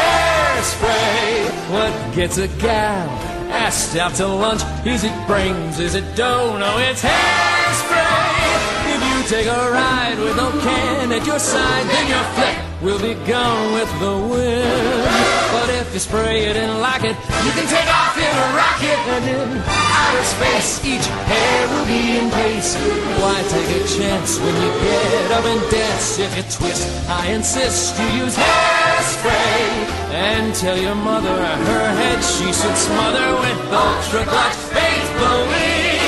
hairspray. 0.62 1.70
What 1.70 2.14
gets 2.14 2.38
a 2.38 2.48
gal 2.48 3.08
asked 3.50 3.96
out 3.96 4.14
to 4.16 4.26
lunch? 4.26 4.62
Is 4.86 5.04
it 5.04 5.26
brains? 5.26 5.78
Is 5.78 5.94
it 5.94 6.16
dough? 6.16 6.56
No, 6.58 6.78
it's 6.78 7.02
hairspray. 7.02 8.52
If 8.94 9.00
you 9.08 9.36
take 9.36 9.46
a 9.46 9.70
ride 9.70 10.18
with 10.18 10.36
no 10.36 10.50
can 10.50 11.12
at 11.12 11.26
your 11.26 11.38
side, 11.38 11.86
then 11.86 12.08
you're 12.08 12.34
flick 12.34 12.71
will 12.82 12.98
be 12.98 13.14
gone 13.30 13.72
with 13.72 13.90
the 14.00 14.14
wind. 14.26 15.06
But 15.54 15.70
if 15.70 15.94
you 15.94 16.00
spray 16.00 16.46
it 16.50 16.56
and 16.56 16.80
like 16.80 17.04
it, 17.04 17.14
you 17.46 17.52
can 17.54 17.66
take 17.70 17.86
off 17.86 18.18
in 18.18 18.26
a 18.26 18.48
rocket 18.58 19.00
and 19.14 19.24
in 19.30 19.62
outer 19.62 20.24
space, 20.26 20.84
each 20.84 21.06
hair 21.06 21.68
will 21.70 21.86
be 21.86 22.18
in 22.18 22.28
place. 22.30 22.74
Why 23.22 23.38
take 23.54 23.70
a 23.70 23.82
chance 23.86 24.40
when 24.40 24.54
you 24.58 24.70
get 24.82 25.30
up 25.30 25.44
and 25.44 25.62
dance? 25.70 26.18
If 26.18 26.36
you 26.36 26.42
twist, 26.50 26.82
I 27.08 27.30
insist 27.30 27.98
you 28.00 28.24
use 28.24 28.36
hairspray 28.36 29.62
and 30.10 30.52
tell 30.54 30.76
your 30.76 30.96
mother 30.96 31.36
her 31.38 31.86
head 32.00 32.18
she 32.18 32.46
should 32.52 32.76
smother 32.76 33.28
with 33.42 33.58
ultra 33.70 34.24
clutch 34.26 34.58
faithfully. 34.74 36.02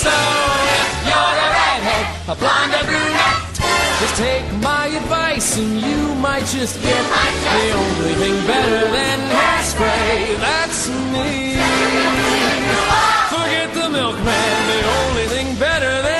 So 0.00 0.16
if 0.80 0.88
you're 1.04 1.36
a 1.44 1.48
redhead, 1.60 2.06
a 2.32 2.34
blonde, 2.40 2.72
a 2.72 2.84
brunette. 2.88 3.50
Just 4.00 4.16
take 4.16 4.49
advice 5.02 5.58
and 5.58 5.80
you 5.80 6.14
might 6.16 6.46
just 6.46 6.80
get 6.82 7.04
the 7.58 7.72
only 7.72 8.14
thing 8.22 8.36
better 8.46 8.80
than 8.96 9.18
hairspray. 9.36 10.36
That's 10.38 10.88
me. 11.12 11.54
Forget 13.34 13.68
the 13.74 13.88
milkman, 13.88 14.58
the 14.74 14.82
only 15.00 15.26
thing 15.34 15.48
better 15.58 16.02
than 16.02 16.19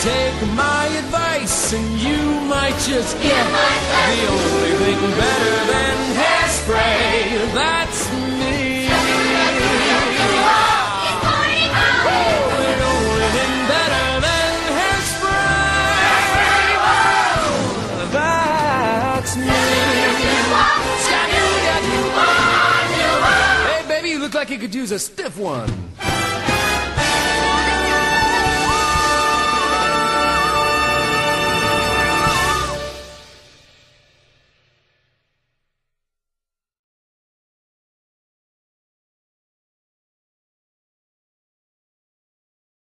take 0.00 0.40
my 0.54 0.86
advice 1.02 1.72
and 1.72 2.00
you 2.00 2.22
might 2.46 2.76
just 2.86 3.20
get 3.20 3.44
the 4.08 4.28
only 4.30 4.57
use 24.78 24.92
a 24.92 24.98
stiff 24.98 25.36
one. 25.36 25.68